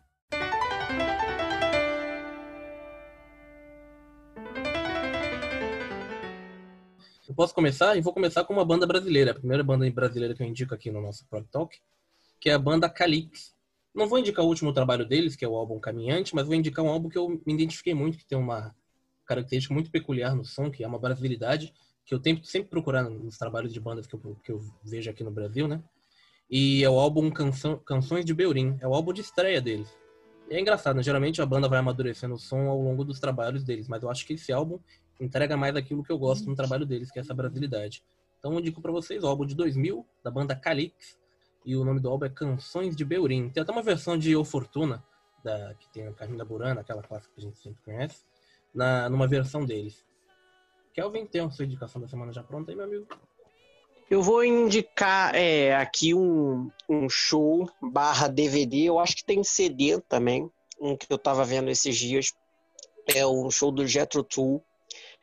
Posso 7.40 7.56
começar? 7.56 7.95
E 7.95 8.02
vou 8.02 8.11
começar 8.11 8.44
com 8.44 8.52
uma 8.52 8.66
banda 8.66 8.86
brasileira, 8.86 9.32
a 9.32 9.34
primeira 9.34 9.64
banda 9.64 9.90
brasileira 9.90 10.36
que 10.36 10.44
eu 10.44 10.45
indico 10.45 10.76
aqui 10.76 10.91
no 10.91 11.02
nosso 11.02 11.26
Prog 11.26 11.48
Talk, 11.49 11.80
que 12.38 12.49
é 12.49 12.53
a 12.53 12.60
banda 12.60 12.90
Calix. 12.90 13.56
Não 13.95 14.10
vou 14.10 14.20
indicar 14.20 14.44
o 14.44 14.48
último 14.49 14.74
trabalho 14.74 15.06
deles, 15.06 15.38
que 15.38 15.45
é 15.45 15.48
o 15.48 15.56
álbum 15.56 15.80
Caminhante, 15.80 16.36
mas 16.36 16.45
vou 16.45 16.53
indicar 16.53 16.84
um 16.84 16.90
álbum 16.90 17.07
que 17.07 17.18
eu 17.18 17.30
me 17.30 17.53
identifiquei 17.53 17.94
muito, 17.94 18.18
que 18.18 18.26
tem 18.26 18.38
uma 18.38 18.76
característica 19.26 19.74
muito 19.74 19.90
peculiar 19.90 20.36
no 20.36 20.44
som, 20.44 20.70
que 20.70 20.84
é 20.84 20.88
uma 20.88 20.99
brasilidade, 20.99 21.74
que 22.06 22.14
eu 22.14 22.20
tento 22.20 22.45
sempre 22.45 22.70
procurar 22.72 23.03
nos 23.03 23.38
trabalhos 23.38 23.72
de 23.72 23.80
bandas 23.80 24.06
que 24.06 24.16
eu, 24.16 24.38
que 24.44 24.52
eu 24.52 24.61
vejo 24.84 25.10
aqui 25.10 25.24
no 25.24 25.32
Brasil, 25.32 25.66
né? 25.66 25.82
E 26.52 26.84
é 26.84 26.90
o 26.90 26.99
álbum 26.99 27.32
Canção, 27.32 27.78
Canções 27.78 28.26
de 28.26 28.34
Beurim, 28.34 28.78
é 28.82 28.88
o 28.88 28.94
álbum 28.94 29.14
de 29.14 29.22
estreia 29.22 29.61
deles. 29.61 29.88
E 30.49 30.56
é 30.56 30.60
engraçado, 30.60 30.98
né? 30.98 31.03
geralmente 31.03 31.41
a 31.41 31.45
banda 31.45 31.70
vai 31.70 31.80
amadurecendo 31.80 32.34
o 32.34 32.38
som 32.38 32.68
ao 32.68 32.82
longo 32.82 33.06
dos 33.06 33.18
trabalhos 33.18 33.64
deles, 33.64 33.88
mas 33.88 34.03
eu 34.03 34.10
acho 34.10 34.28
que 34.28 34.34
esse 34.34 34.52
álbum 34.52 34.78
entrega 35.20 35.58
mais 35.58 35.76
aquilo 35.76 36.04
que 36.04 36.12
eu 36.12 36.18
gosto 36.18 36.50
no 36.50 36.56
trabalho 36.56 36.86
deles, 36.86 37.12
que 37.12 37.20
é 37.20 37.22
essa 37.22 37.34
brasilidade. 37.34 38.04
Então 38.40 38.54
eu 38.54 38.60
indico 38.60 38.82
para 38.82 38.91
vocês 38.91 39.24
o 39.24 39.28
álbum 39.28 39.46
de 39.46 39.56
2000, 39.56 40.06
da 40.24 40.32
banda 40.32 40.56
Calix, 40.56 41.18
e 41.66 41.76
o 41.76 41.84
nome 41.84 42.00
do 42.00 42.10
álbum 42.10 42.26
é 42.26 42.30
Canções 42.30 42.96
de 42.96 43.04
Beurim. 43.04 43.50
Tem 43.50 43.62
até 43.62 43.72
uma 43.72 43.84
versão 43.84 44.18
de 44.18 44.36
O 44.36 44.46
Fortuna, 44.46 45.04
da, 45.44 45.74
que 45.76 45.90
tem 45.90 46.08
a 46.08 46.14
Carmina 46.14 46.46
Burana, 46.46 46.82
aquela 46.82 47.04
clássica 47.04 47.34
que 47.36 47.41
a 47.41 47.44
gente 47.44 47.60
sempre 47.60 47.82
conhece, 47.84 48.24
na, 48.74 49.10
numa 49.10 49.28
versão 49.28 49.66
deles. 49.66 50.06
Kelvin, 50.94 51.26
tem 51.26 51.41
a 51.41 51.50
sua 51.50 51.66
indicação 51.66 52.02
da 52.02 52.08
semana 52.08 52.32
já 52.32 52.44
pronta 52.44 52.72
aí, 52.72 52.76
meu 52.76 52.86
amigo? 52.86 53.08
Eu 54.10 54.24
vou 54.24 54.44
indicar 54.44 55.36
é, 55.36 55.76
aqui 55.76 56.16
um, 56.16 56.72
um 56.90 57.08
show 57.08 57.70
barra 57.82 58.28
DVD, 58.28 58.86
eu 58.86 59.00
acho 59.00 59.18
que 59.18 59.24
tem 59.24 59.44
CD 59.44 60.02
também, 60.02 60.50
um 60.82 60.98
que 60.98 61.06
eu 61.10 61.18
tava 61.18 61.46
vendo 61.46 61.70
esses 61.70 61.96
dias. 61.96 62.34
É 63.06 63.26
o 63.26 63.50
show 63.52 63.72
do 63.72 63.86
Jetro 63.86 64.24
Tool, 64.24 64.64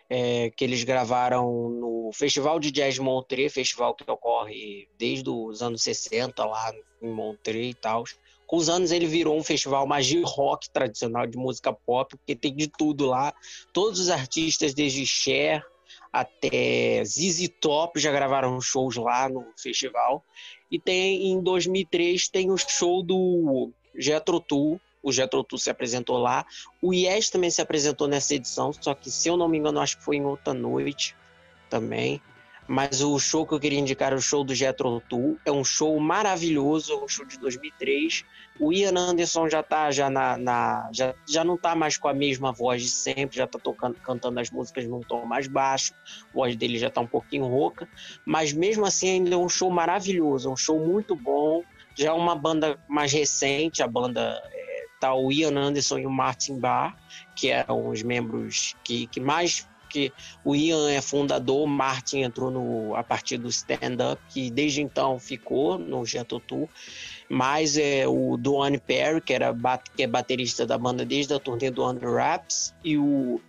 é, 0.08 0.50
que 0.50 0.64
eles 0.64 0.84
gravaram 0.84 1.68
no 1.68 2.10
Festival 2.12 2.60
de 2.60 2.70
Jazz 2.70 2.98
Montreux, 2.98 3.52
festival 3.52 3.94
que 3.94 4.08
ocorre 4.10 4.88
desde 4.98 5.28
os 5.28 5.62
anos 5.62 5.82
60 5.82 6.44
lá 6.44 6.72
em 7.02 7.10
Montreux 7.10 7.70
e 7.70 7.74
tal. 7.74 8.04
Com 8.46 8.56
os 8.56 8.68
anos 8.68 8.92
ele 8.92 9.06
virou 9.06 9.36
um 9.36 9.42
festival 9.42 9.86
mais 9.86 10.06
de 10.06 10.22
rock 10.22 10.70
tradicional, 10.70 11.26
de 11.26 11.36
música 11.36 11.72
pop, 11.72 12.16
porque 12.16 12.36
tem 12.36 12.54
de 12.54 12.68
tudo 12.68 13.06
lá. 13.06 13.34
Todos 13.72 13.98
os 13.98 14.08
artistas, 14.08 14.72
desde 14.72 15.04
Cher 15.04 15.64
até 16.12 17.02
ZZ 17.04 17.48
Top, 17.60 17.98
já 17.98 18.12
gravaram 18.12 18.60
shows 18.60 18.96
lá 18.96 19.28
no 19.28 19.44
festival. 19.56 20.24
E 20.70 20.78
tem 20.78 21.32
em 21.32 21.42
2003 21.42 22.28
tem 22.28 22.50
o 22.50 22.56
show 22.56 23.02
do 23.02 23.72
Jethro 23.94 24.38
Tull, 24.38 24.80
o 25.08 25.12
Jethro 25.12 25.46
se 25.56 25.70
apresentou 25.70 26.18
lá. 26.18 26.44
O 26.82 26.92
Yes 26.92 27.30
também 27.30 27.50
se 27.50 27.62
apresentou 27.62 28.08
nessa 28.08 28.34
edição, 28.34 28.72
só 28.72 28.94
que 28.94 29.10
se 29.10 29.28
eu 29.28 29.36
não 29.36 29.48
me 29.48 29.56
engano, 29.56 29.80
acho 29.80 29.96
que 29.98 30.04
foi 30.04 30.16
em 30.16 30.24
outra 30.24 30.52
noite 30.52 31.16
também. 31.70 32.20
Mas 32.68 33.00
o 33.00 33.16
show 33.20 33.46
que 33.46 33.54
eu 33.54 33.60
queria 33.60 33.78
indicar 33.78 34.12
é 34.12 34.16
o 34.16 34.20
show 34.20 34.42
do 34.42 34.52
Jethro. 34.52 35.00
É 35.44 35.52
um 35.52 35.62
show 35.62 35.98
maravilhoso, 36.00 36.92
é 36.92 36.96
um 36.96 37.06
show 37.06 37.24
de 37.24 37.38
2003. 37.38 38.24
O 38.58 38.72
Ian 38.72 38.98
Anderson 38.98 39.48
já 39.48 39.62
tá 39.62 39.90
já 39.92 40.10
na, 40.10 40.36
na 40.36 40.90
já, 40.92 41.14
já 41.28 41.44
não 41.44 41.56
tá 41.56 41.76
mais 41.76 41.96
com 41.96 42.08
a 42.08 42.14
mesma 42.14 42.50
voz 42.50 42.82
de 42.82 42.88
sempre, 42.88 43.36
já 43.36 43.46
tá 43.46 43.58
tocando, 43.58 43.94
cantando 44.00 44.40
as 44.40 44.50
músicas 44.50 44.84
num 44.86 45.00
tom 45.00 45.24
mais 45.24 45.46
baixo. 45.46 45.94
A 46.30 46.34
voz 46.34 46.56
dele 46.56 46.76
já 46.78 46.90
tá 46.90 47.00
um 47.00 47.06
pouquinho 47.06 47.46
rouca, 47.46 47.88
mas 48.24 48.52
mesmo 48.52 48.84
assim 48.84 49.10
ainda 49.10 49.34
é 49.34 49.38
um 49.38 49.48
show 49.48 49.70
maravilhoso, 49.70 50.48
é 50.48 50.52
um 50.52 50.56
show 50.56 50.84
muito 50.84 51.14
bom. 51.14 51.62
Já 51.94 52.08
é 52.08 52.12
uma 52.12 52.34
banda 52.34 52.78
mais 52.88 53.12
recente, 53.12 53.82
a 53.82 53.86
banda 53.86 54.42
tá 55.00 55.14
o 55.14 55.32
Ian 55.32 55.56
Anderson 55.58 55.98
e 55.98 56.06
o 56.06 56.10
Martin 56.10 56.58
Barr, 56.58 56.96
que 57.34 57.48
eram 57.48 57.88
os 57.88 58.02
membros 58.02 58.74
que, 58.84 59.06
que 59.06 59.20
mais 59.20 59.66
que 59.88 60.12
o 60.44 60.54
Ian 60.54 60.90
é 60.90 61.00
fundador, 61.00 61.66
Martin 61.66 62.18
entrou 62.18 62.50
no, 62.50 62.94
a 62.94 63.02
partir 63.02 63.38
do 63.38 63.48
stand-up, 63.48 64.20
que 64.28 64.50
desde 64.50 64.82
então 64.82 65.18
ficou 65.18 65.78
no 65.78 66.04
Jetotu, 66.04 66.68
mas 67.28 67.76
é 67.78 68.06
o 68.06 68.36
Duane 68.36 68.78
Perry, 68.78 69.20
que, 69.20 69.32
era, 69.32 69.54
que 69.94 70.02
é 70.02 70.06
baterista 70.06 70.66
da 70.66 70.76
banda 70.76 71.04
desde 71.04 71.32
a 71.34 71.38
turnê 71.38 71.70
do 71.70 71.88
Under 71.88 72.12
Raps, 72.12 72.74
e 72.84 72.98
o 72.98 73.40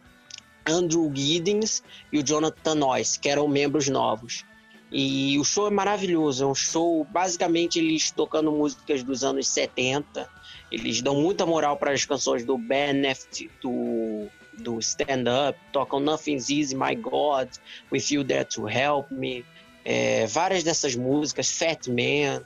Andrew 0.65 1.11
Giddens 1.13 1.83
e 2.11 2.19
o 2.19 2.23
Jonathan 2.23 2.75
Noyce, 2.75 3.19
que 3.19 3.29
eram 3.29 3.47
membros 3.47 3.87
novos. 3.87 4.45
E 4.91 5.37
o 5.37 5.43
show 5.43 5.67
é 5.67 5.69
maravilhoso, 5.69 6.43
é 6.43 6.47
um 6.47 6.55
show, 6.55 7.05
basicamente 7.11 7.77
eles 7.77 8.09
tocando 8.09 8.51
músicas 8.51 9.03
dos 9.03 9.21
anos 9.23 9.47
70, 9.47 10.29
eles 10.71 11.01
dão 11.01 11.15
muita 11.15 11.45
moral 11.45 11.77
para 11.77 11.91
as 11.91 12.05
canções 12.05 12.43
do 12.43 12.57
Benefit, 12.57 13.49
do, 13.61 14.27
do 14.53 14.79
Stand 14.79 15.23
Up, 15.49 15.59
tocam 15.71 15.99
Nothing's 15.99 16.49
Easy, 16.49 16.75
My 16.75 16.95
God, 16.95 17.49
With 17.91 18.05
You 18.09 18.23
There 18.23 18.45
to 18.45 18.67
Help 18.67 19.11
Me, 19.11 19.45
é, 19.85 20.27
várias 20.27 20.63
dessas 20.63 20.95
músicas, 20.95 21.49
Fat 21.49 21.87
Man, 21.87 22.43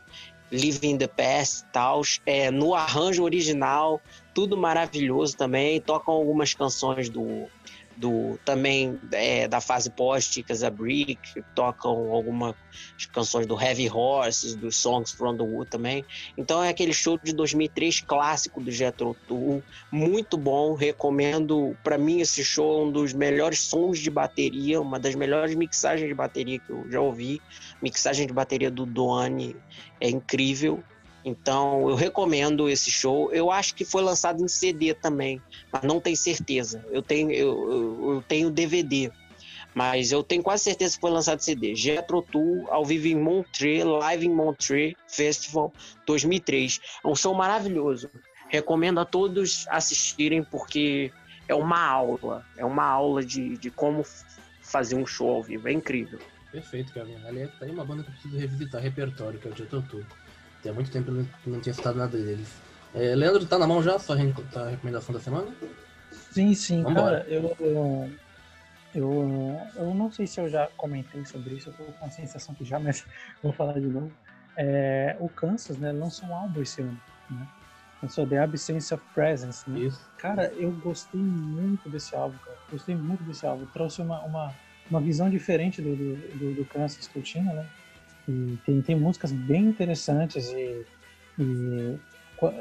Living 0.51 0.97
the 0.97 1.07
Past, 1.07 1.65
tal, 1.71 2.01
é, 2.25 2.51
no 2.51 2.75
arranjo 2.75 3.23
original, 3.23 4.01
tudo 4.33 4.57
maravilhoso 4.57 5.37
também. 5.37 5.79
Tocam 5.79 6.13
algumas 6.13 6.53
canções 6.53 7.09
do, 7.09 7.47
do 8.01 8.39
também 8.43 8.99
é, 9.11 9.47
da 9.47 9.61
fase 9.61 9.91
pós-Ticas 9.91 10.63
a 10.63 10.71
Brick, 10.71 11.43
tocam 11.53 12.11
algumas 12.11 12.55
canções 13.13 13.45
do 13.45 13.61
Heavy 13.61 13.89
Horses, 13.89 14.55
dos 14.55 14.75
Songs 14.75 15.11
from 15.11 15.37
the 15.37 15.43
Wood 15.43 15.69
também. 15.69 16.03
Então 16.35 16.63
é 16.63 16.69
aquele 16.69 16.93
show 16.93 17.17
de 17.17 17.31
2003 17.31 18.01
clássico 18.01 18.59
do 18.59 18.71
Jethro 18.71 19.15
Tull, 19.27 19.61
muito 19.91 20.35
bom, 20.35 20.73
recomendo. 20.73 21.77
Para 21.83 21.97
mim 21.97 22.21
esse 22.21 22.43
show 22.43 22.81
é 22.81 22.85
um 22.85 22.91
dos 22.91 23.13
melhores 23.13 23.59
sons 23.59 23.99
de 23.99 24.09
bateria, 24.09 24.81
uma 24.81 24.99
das 24.99 25.13
melhores 25.13 25.53
mixagens 25.53 26.07
de 26.07 26.15
bateria 26.15 26.57
que 26.57 26.71
eu 26.71 26.89
já 26.89 26.99
ouvi. 26.99 27.39
Mixagem 27.81 28.25
de 28.25 28.33
bateria 28.33 28.71
do 28.71 28.85
Doane 28.85 29.55
é 29.99 30.09
incrível. 30.09 30.83
Então 31.23 31.89
eu 31.89 31.95
recomendo 31.95 32.69
esse 32.69 32.89
show. 32.89 33.31
Eu 33.31 33.51
acho 33.51 33.75
que 33.75 33.85
foi 33.85 34.01
lançado 34.01 34.43
em 34.43 34.47
CD 34.47 34.93
também, 34.93 35.41
mas 35.71 35.83
não 35.83 35.99
tenho 35.99 36.17
certeza. 36.17 36.85
Eu 36.91 37.01
tenho 37.01 37.31
eu, 37.31 38.13
eu, 38.13 38.23
tenho 38.27 38.49
DVD, 38.49 39.11
mas 39.73 40.11
eu 40.11 40.23
tenho 40.23 40.41
quase 40.41 40.63
certeza 40.63 40.95
que 40.95 41.01
foi 41.01 41.11
lançado 41.11 41.39
em 41.39 41.43
CD. 41.43 41.75
Jetro 41.75 42.21
Tour 42.21 42.67
ao 42.69 42.83
vivo 42.83 43.07
em 43.07 43.15
Montreux, 43.15 43.85
Live 43.85 44.25
em 44.25 44.33
Montreux 44.33 44.95
Festival 45.07 45.71
2003. 46.05 46.79
É 47.03 47.07
um 47.07 47.15
show 47.15 47.33
maravilhoso. 47.33 48.09
Recomendo 48.49 48.99
a 48.99 49.05
todos 49.05 49.65
assistirem 49.69 50.43
porque 50.43 51.11
é 51.47 51.55
uma 51.55 51.79
aula, 51.79 52.45
é 52.57 52.65
uma 52.65 52.83
aula 52.83 53.23
de, 53.23 53.57
de 53.57 53.69
como 53.69 54.03
fazer 54.61 54.95
um 54.95 55.05
show 55.05 55.29
ao 55.29 55.43
vivo. 55.43 55.67
É 55.67 55.71
incrível. 55.71 56.19
Perfeito, 56.51 56.91
Kevin. 56.91 57.15
Aliás, 57.25 57.49
tá 57.57 57.65
aí 57.65 57.71
uma 57.71 57.85
banda 57.85 58.03
que 58.03 58.09
eu 58.09 58.13
preciso 58.13 58.37
revisitar 58.37 58.81
repertório, 58.81 59.39
que 59.39 59.47
é 59.47 59.51
o 59.51 59.55
Jetro 59.55 59.81
Tour. 59.83 60.03
Tem 60.61 60.71
muito 60.71 60.91
tempo 60.91 61.11
que 61.43 61.49
não 61.49 61.59
tinha 61.59 61.73
citado 61.73 61.97
nada 61.97 62.17
deles. 62.17 62.47
É, 62.93 63.15
Leandro, 63.15 63.45
tá 63.45 63.57
na 63.57 63.65
mão 63.65 63.81
já 63.81 63.95
a 63.95 63.99
sua 63.99 64.17
tá 64.51 64.69
recomendação 64.69 65.13
da 65.13 65.19
semana? 65.19 65.47
Sim, 66.31 66.53
sim, 66.53 66.83
Vambora. 66.83 67.21
cara, 67.21 67.29
eu, 67.29 67.55
eu, 67.59 68.11
eu, 68.93 69.61
eu 69.75 69.93
não 69.93 70.11
sei 70.11 70.27
se 70.27 70.39
eu 70.39 70.49
já 70.49 70.67
comentei 70.77 71.25
sobre 71.25 71.55
isso, 71.55 71.69
eu 71.69 71.73
tô 71.73 71.83
com 71.85 72.05
a 72.05 72.09
sensação 72.11 72.53
que 72.53 72.65
já, 72.65 72.79
mas 72.79 73.05
vou 73.41 73.53
falar 73.53 73.73
de 73.73 73.87
novo. 73.87 74.11
É, 74.57 75.15
o 75.19 75.29
Kansas, 75.29 75.77
né, 75.77 75.91
lançou 75.91 76.27
um 76.27 76.35
álbum 76.35 76.61
esse 76.61 76.81
ano, 76.81 76.99
né? 77.29 77.47
Lançou 78.03 78.25
The 78.25 78.39
Absence 78.39 78.93
of 78.93 79.03
Presence, 79.13 79.69
né? 79.69 79.79
Isso. 79.79 80.01
Cara, 80.17 80.51
eu 80.57 80.71
gostei 80.71 81.21
muito 81.21 81.87
desse 81.87 82.15
álbum, 82.15 82.37
cara. 82.43 82.57
Gostei 82.71 82.95
muito 82.95 83.23
desse 83.23 83.45
álbum. 83.45 83.65
Trouxe 83.67 84.01
uma, 84.01 84.19
uma, 84.21 84.53
uma 84.89 84.99
visão 84.99 85.29
diferente 85.29 85.81
do, 85.83 85.95
do, 85.95 86.15
do, 86.37 86.53
do 86.55 86.65
Kansas 86.65 87.07
que 87.07 87.15
eu 87.15 87.21
tinha, 87.21 87.53
né? 87.53 87.65
E 88.31 88.57
tem, 88.65 88.81
tem 88.81 88.95
músicas 88.95 89.31
bem 89.31 89.65
interessantes 89.65 90.49
e, 90.49 90.85
e 91.37 91.99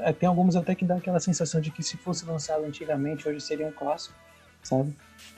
é, 0.02 0.12
tem 0.12 0.28
algumas 0.28 0.56
até 0.56 0.74
que 0.74 0.84
dá 0.84 0.96
aquela 0.96 1.20
sensação 1.20 1.60
de 1.60 1.70
que 1.70 1.82
se 1.82 1.96
fosse 1.96 2.24
lançado 2.24 2.64
antigamente, 2.64 3.28
hoje 3.28 3.40
seria 3.40 3.66
um 3.66 3.72
clássico, 3.72 4.14
sabe? 4.62 4.94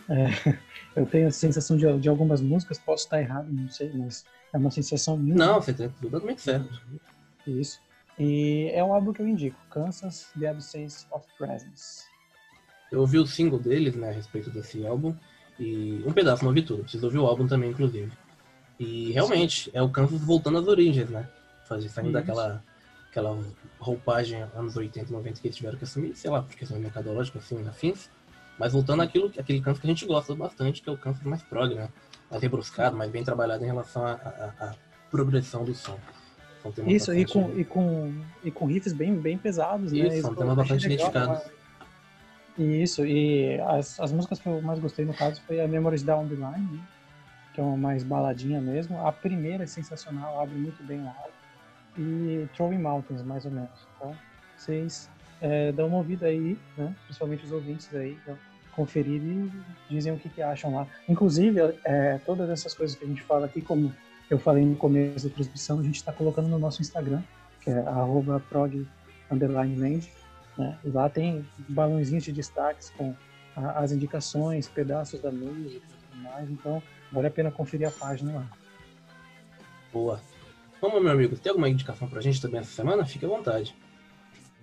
É, 0.09 0.59
eu 0.97 1.07
tenho 1.07 1.29
a 1.29 1.31
sensação 1.31 1.77
de, 1.77 1.99
de 1.99 2.09
algumas 2.09 2.41
músicas, 2.41 2.79
posso 2.79 3.05
estar 3.05 3.21
errado, 3.21 3.47
não 3.51 3.69
sei, 3.69 3.93
mas 3.95 4.25
é 4.53 4.59
uma 4.59 4.71
sensação 4.71 5.17
minha. 5.17 5.35
Não, 5.35 5.61
você 5.61 5.73
tem 5.73 5.89
totalmente 5.89 6.41
certo. 6.41 6.81
Isso. 7.47 7.81
E 8.19 8.71
é 8.73 8.83
um 8.83 8.93
álbum 8.93 9.13
que 9.13 9.21
eu 9.21 9.29
indico, 9.29 9.59
Kansas, 9.71 10.29
The 10.39 10.49
Absence 10.49 11.07
of 11.11 11.27
Presence. 11.39 12.05
Eu 12.91 13.01
ouvi 13.01 13.19
o 13.19 13.27
single 13.27 13.59
deles, 13.59 13.95
né, 13.95 14.11
a 14.11 14.13
respeito 14.13 14.51
desse 14.51 14.87
álbum, 14.87 15.15
e 15.59 16.03
um 16.07 16.13
pedaço, 16.13 16.43
não 16.43 16.51
ouvi 16.51 16.63
tudo. 16.63 16.83
Preciso 16.83 17.07
ouvir 17.07 17.19
o 17.19 17.27
álbum 17.27 17.47
também, 17.47 17.71
inclusive. 17.71 18.13
E 18.83 19.13
realmente, 19.13 19.71
é 19.73 19.81
o 19.81 19.89
Kansas 19.89 20.21
voltando 20.21 20.59
às 20.59 20.67
origens, 20.67 21.09
né? 21.09 21.29
Saindo 21.69 21.87
Isso. 21.87 22.11
daquela 22.11 22.63
aquela 23.09 23.39
roupagem 23.79 24.43
anos 24.57 24.75
80, 24.75 25.13
90 25.13 25.41
que 25.41 25.47
eles 25.47 25.57
tiveram 25.57 25.77
que 25.77 25.85
assumir, 25.85 26.17
sei 26.17 26.31
lá, 26.31 26.43
por 26.43 26.57
questão 26.57 26.79
mercadológica, 26.79 27.39
assim, 27.39 27.65
afins. 27.69 28.11
Mas 28.59 28.73
voltando 28.73 29.03
àquilo, 29.03 29.31
aquele 29.39 29.61
Kansas 29.61 29.81
que 29.81 29.87
a 29.87 29.91
gente 29.91 30.07
gosta 30.07 30.35
bastante, 30.35 30.83
que 30.83 30.89
é 30.89 30.93
o 30.93 30.97
Kansas 30.97 31.23
mais 31.23 31.43
prog, 31.43 31.75
né? 31.75 31.89
Mais 32.31 32.43
rebruscado, 32.43 32.97
mais 32.97 33.11
bem 33.11 33.23
trabalhado 33.23 33.63
em 33.63 33.67
relação 33.67 34.05
à 34.05 34.75
progressão 35.11 35.63
do 35.65 35.75
som. 35.75 35.99
Então, 36.65 36.89
Isso, 36.89 37.13
bastante... 37.13 37.21
e, 37.21 37.25
com, 37.25 37.61
e, 37.61 37.65
com, 37.65 38.15
e 38.45 38.51
com 38.51 38.67
riffs 38.67 38.93
bem, 38.93 39.15
bem 39.15 39.39
pesados, 39.39 39.93
Isso, 39.93 40.03
né? 40.03 40.15
Isso, 40.15 40.23
são 40.23 40.35
temas 40.35 40.57
bastante 40.57 40.87
identificados. 40.87 41.43
Isso, 42.59 43.07
e 43.07 43.61
as, 43.61 44.01
as 44.01 44.11
músicas 44.11 44.41
que 44.41 44.49
eu 44.49 44.61
mais 44.61 44.79
gostei 44.79 45.05
no 45.05 45.15
caso 45.15 45.41
foi 45.47 45.61
a 45.61 45.69
Memories 45.69 46.03
Down 46.03 46.29
the 46.29 46.35
Line, 46.35 46.73
né? 46.73 46.81
Que 47.53 47.61
é 47.61 47.65
uma 47.65 47.77
mais 47.77 48.03
baladinha 48.03 48.61
mesmo. 48.61 49.05
A 49.07 49.13
primeira 49.13 49.65
é 49.65 49.67
sensacional, 49.67 50.41
abre 50.41 50.57
muito 50.57 50.83
bem 50.83 51.01
o 51.01 51.09
álbum. 51.09 51.33
E 51.99 52.49
Throwing 52.57 52.79
Mountains, 52.79 53.23
mais 53.23 53.45
ou 53.45 53.51
menos. 53.51 53.87
Então, 53.97 54.17
vocês 54.57 55.11
é, 55.41 55.73
dão 55.73 55.89
uma 55.89 55.99
ouvida 55.99 56.27
aí, 56.27 56.59
né? 56.77 56.95
principalmente 57.05 57.45
os 57.45 57.53
ouvintes 57.53 57.95
aí, 57.95 58.19
então, 58.23 58.39
conferir 58.73 59.21
e 59.21 59.51
dizem 59.91 60.13
o 60.13 60.19
que, 60.19 60.29
que 60.29 60.41
acham 60.41 60.75
lá. 60.75 60.87
Inclusive, 61.09 61.61
é, 61.85 62.19
todas 62.25 62.49
essas 62.49 62.73
coisas 62.73 62.97
que 62.97 63.05
a 63.05 63.09
gente 63.09 63.23
fala 63.23 63.47
aqui, 63.47 63.61
como 63.61 63.95
eu 64.31 64.39
falei 64.39 64.65
no 64.65 64.77
começo 64.77 65.29
da 65.29 65.35
transmissão, 65.35 65.81
a 65.81 65.83
gente 65.83 65.97
está 65.97 66.13
colocando 66.13 66.49
no 66.49 66.59
nosso 66.59 66.81
Instagram, 66.81 67.23
que 67.61 67.71
é 67.71 67.85
prog 68.49 68.87
né? 70.57 70.79
Lá 70.85 71.09
tem 71.09 71.47
balãozinhos 71.69 72.25
de 72.25 72.33
destaques 72.33 72.91
com 72.91 73.15
a, 73.57 73.81
as 73.81 73.93
indicações, 73.93 74.69
pedaços 74.69 75.21
da 75.21 75.31
música 75.31 75.85
e 75.87 76.11
tudo 76.11 76.23
mais. 76.23 76.51
Então, 76.51 76.83
Vale 77.13 77.27
a 77.27 77.31
pena 77.31 77.51
conferir 77.51 77.87
a 77.87 77.91
página 77.91 78.33
lá. 78.33 78.47
Boa. 79.93 80.21
Vamos, 80.81 81.03
meu 81.03 81.13
amigo, 81.13 81.37
tem 81.37 81.51
alguma 81.51 81.69
indicação 81.69 82.09
pra 82.09 82.21
gente 82.21 82.41
também 82.41 82.61
essa 82.61 82.73
semana? 82.73 83.05
Fique 83.05 83.25
à 83.25 83.29
vontade. 83.29 83.75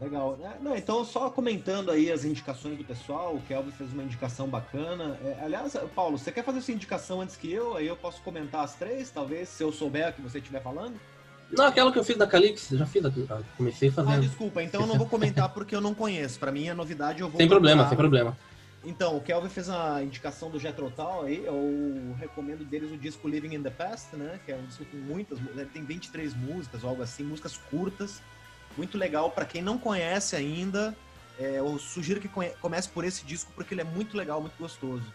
Legal. 0.01 0.37
É, 0.41 0.63
não, 0.63 0.75
então, 0.75 1.03
só 1.03 1.29
comentando 1.29 1.91
aí 1.91 2.11
as 2.11 2.23
indicações 2.23 2.77
do 2.77 2.83
pessoal, 2.83 3.35
o 3.35 3.41
Kelvin 3.41 3.71
fez 3.71 3.91
uma 3.93 4.03
indicação 4.03 4.47
bacana. 4.47 5.19
É, 5.23 5.37
aliás, 5.43 5.77
Paulo, 5.93 6.17
você 6.17 6.31
quer 6.31 6.43
fazer 6.43 6.61
sua 6.61 6.73
indicação 6.73 7.21
antes 7.21 7.35
que 7.35 7.51
eu? 7.51 7.75
Aí 7.75 7.85
eu 7.85 7.97
posso 7.97 8.21
comentar 8.21 8.63
as 8.63 8.75
três, 8.75 9.11
talvez, 9.11 9.49
se 9.49 9.61
eu 9.61 9.71
souber 9.71 10.09
o 10.09 10.13
que 10.13 10.21
você 10.21 10.39
estiver 10.39 10.61
falando? 10.63 10.95
Não, 11.51 11.65
aquela 11.65 11.91
que 11.91 11.99
eu 11.99 12.03
fiz 12.03 12.15
da 12.15 12.27
Calix, 12.27 12.69
já 12.71 12.85
fiz, 12.85 13.03
comecei 13.57 13.89
fazendo. 13.89 14.13
Ah, 14.13 14.19
desculpa, 14.19 14.63
então 14.63 14.81
eu 14.81 14.87
não 14.87 14.97
vou 14.97 15.07
comentar 15.07 15.49
porque 15.49 15.75
eu 15.75 15.81
não 15.81 15.93
conheço. 15.93 16.39
Para 16.39 16.51
mim 16.51 16.67
é 16.67 16.73
novidade, 16.73 17.21
eu 17.21 17.27
vou. 17.29 17.37
Sem 17.37 17.49
problema, 17.49 17.87
sem 17.87 17.97
problema. 17.97 18.37
Então, 18.83 19.17
o 19.17 19.21
Kelvin 19.21 19.49
fez 19.49 19.69
a 19.69 20.01
indicação 20.01 20.49
do 20.49 20.57
Jethro 20.57 20.89
Tull 20.91 21.23
aí, 21.23 21.45
eu 21.45 22.15
recomendo 22.17 22.63
deles 22.63 22.91
o 22.91 22.97
disco 22.97 23.27
Living 23.27 23.55
in 23.55 23.61
the 23.61 23.69
Past, 23.69 24.15
né, 24.15 24.39
que 24.45 24.51
é 24.51 24.55
um 24.55 24.65
disco 24.65 24.85
com 24.85 24.97
muitas, 24.97 25.37
ele 25.37 25.65
tem 25.65 25.83
23 25.83 26.33
músicas 26.33 26.83
algo 26.85 27.01
assim, 27.01 27.23
músicas 27.23 27.57
curtas, 27.69 28.21
muito 28.77 28.97
legal 28.97 29.31
para 29.31 29.45
quem 29.45 29.61
não 29.61 29.77
conhece 29.77 30.35
ainda, 30.35 30.95
é, 31.37 31.59
eu 31.59 31.77
sugiro 31.77 32.21
que 32.21 32.29
comece 32.61 32.87
por 32.87 33.03
esse 33.03 33.25
disco 33.25 33.51
porque 33.53 33.73
ele 33.73 33.81
é 33.81 33.85
muito 33.85 34.15
legal, 34.15 34.39
muito 34.39 34.57
gostoso. 34.57 35.05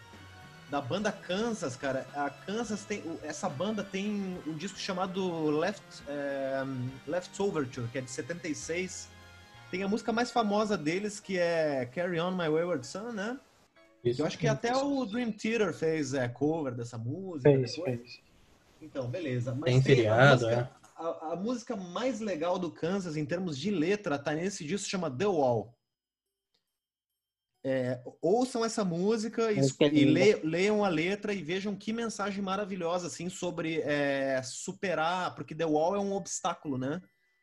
Da 0.69 0.81
banda 0.81 1.11
Kansas, 1.11 1.75
cara, 1.75 2.07
a 2.15 2.29
Kansas 2.29 2.83
tem, 2.83 3.03
essa 3.23 3.47
banda 3.47 3.83
tem 3.83 4.39
um 4.45 4.53
disco 4.53 4.79
chamado 4.79 5.49
Left, 5.51 5.83
é, 6.07 6.63
Left 7.07 7.39
Overture, 7.41 7.87
que 7.87 7.97
é 7.99 8.01
de 8.01 8.09
76, 8.09 9.07
tem 9.71 9.83
a 9.83 9.87
música 9.87 10.11
mais 10.11 10.31
famosa 10.31 10.77
deles, 10.77 11.19
que 11.19 11.37
é 11.37 11.89
Carry 11.93 12.19
On 12.19 12.31
My 12.31 12.47
Wayward 12.47 12.85
Son, 12.85 13.11
né? 13.11 13.37
Isso, 14.05 14.21
eu 14.21 14.25
acho 14.27 14.37
que 14.37 14.47
até 14.47 14.75
o 14.75 15.03
Dream 15.05 15.31
Theater 15.31 15.73
fez 15.73 16.13
é, 16.13 16.27
cover 16.29 16.75
dessa 16.75 16.95
música. 16.95 17.49
Fez, 17.49 17.75
fez. 17.75 18.21
Então, 18.79 19.09
beleza. 19.09 19.55
Mas 19.55 19.65
tem 19.65 19.81
feriado, 19.81 20.47
é. 20.47 20.69
A, 20.95 21.31
a, 21.31 21.35
música 21.35 21.75
mais 21.75 22.19
legal 22.19 22.59
do 22.59 22.71
Kansas, 22.71 23.17
em 23.17 23.25
termos 23.25 23.57
de 23.57 23.71
letra, 23.71 24.19
tá 24.19 24.31
nesse 24.33 24.63
disco, 24.63 24.87
chama 24.87 25.09
The 25.09 25.25
Wall. 25.25 25.75
É, 27.63 27.99
ouçam 28.21 28.63
essa 28.63 28.85
música 28.85 29.51
e, 29.51 29.59
e 29.91 30.05
le, 30.05 30.35
leiam 30.43 30.85
a 30.85 30.87
letra 30.87 31.33
e 31.33 31.41
vejam 31.41 31.75
que 31.75 31.91
mensagem 31.91 32.43
maravilhosa, 32.43 33.07
assim, 33.07 33.27
sobre 33.27 33.81
é, 33.81 34.39
superar, 34.43 35.33
porque 35.33 35.55
The 35.55 35.65
Wall 35.65 35.95
é 35.95 35.99
um 35.99 36.13
obstáculo, 36.13 36.77
né? 36.77 37.01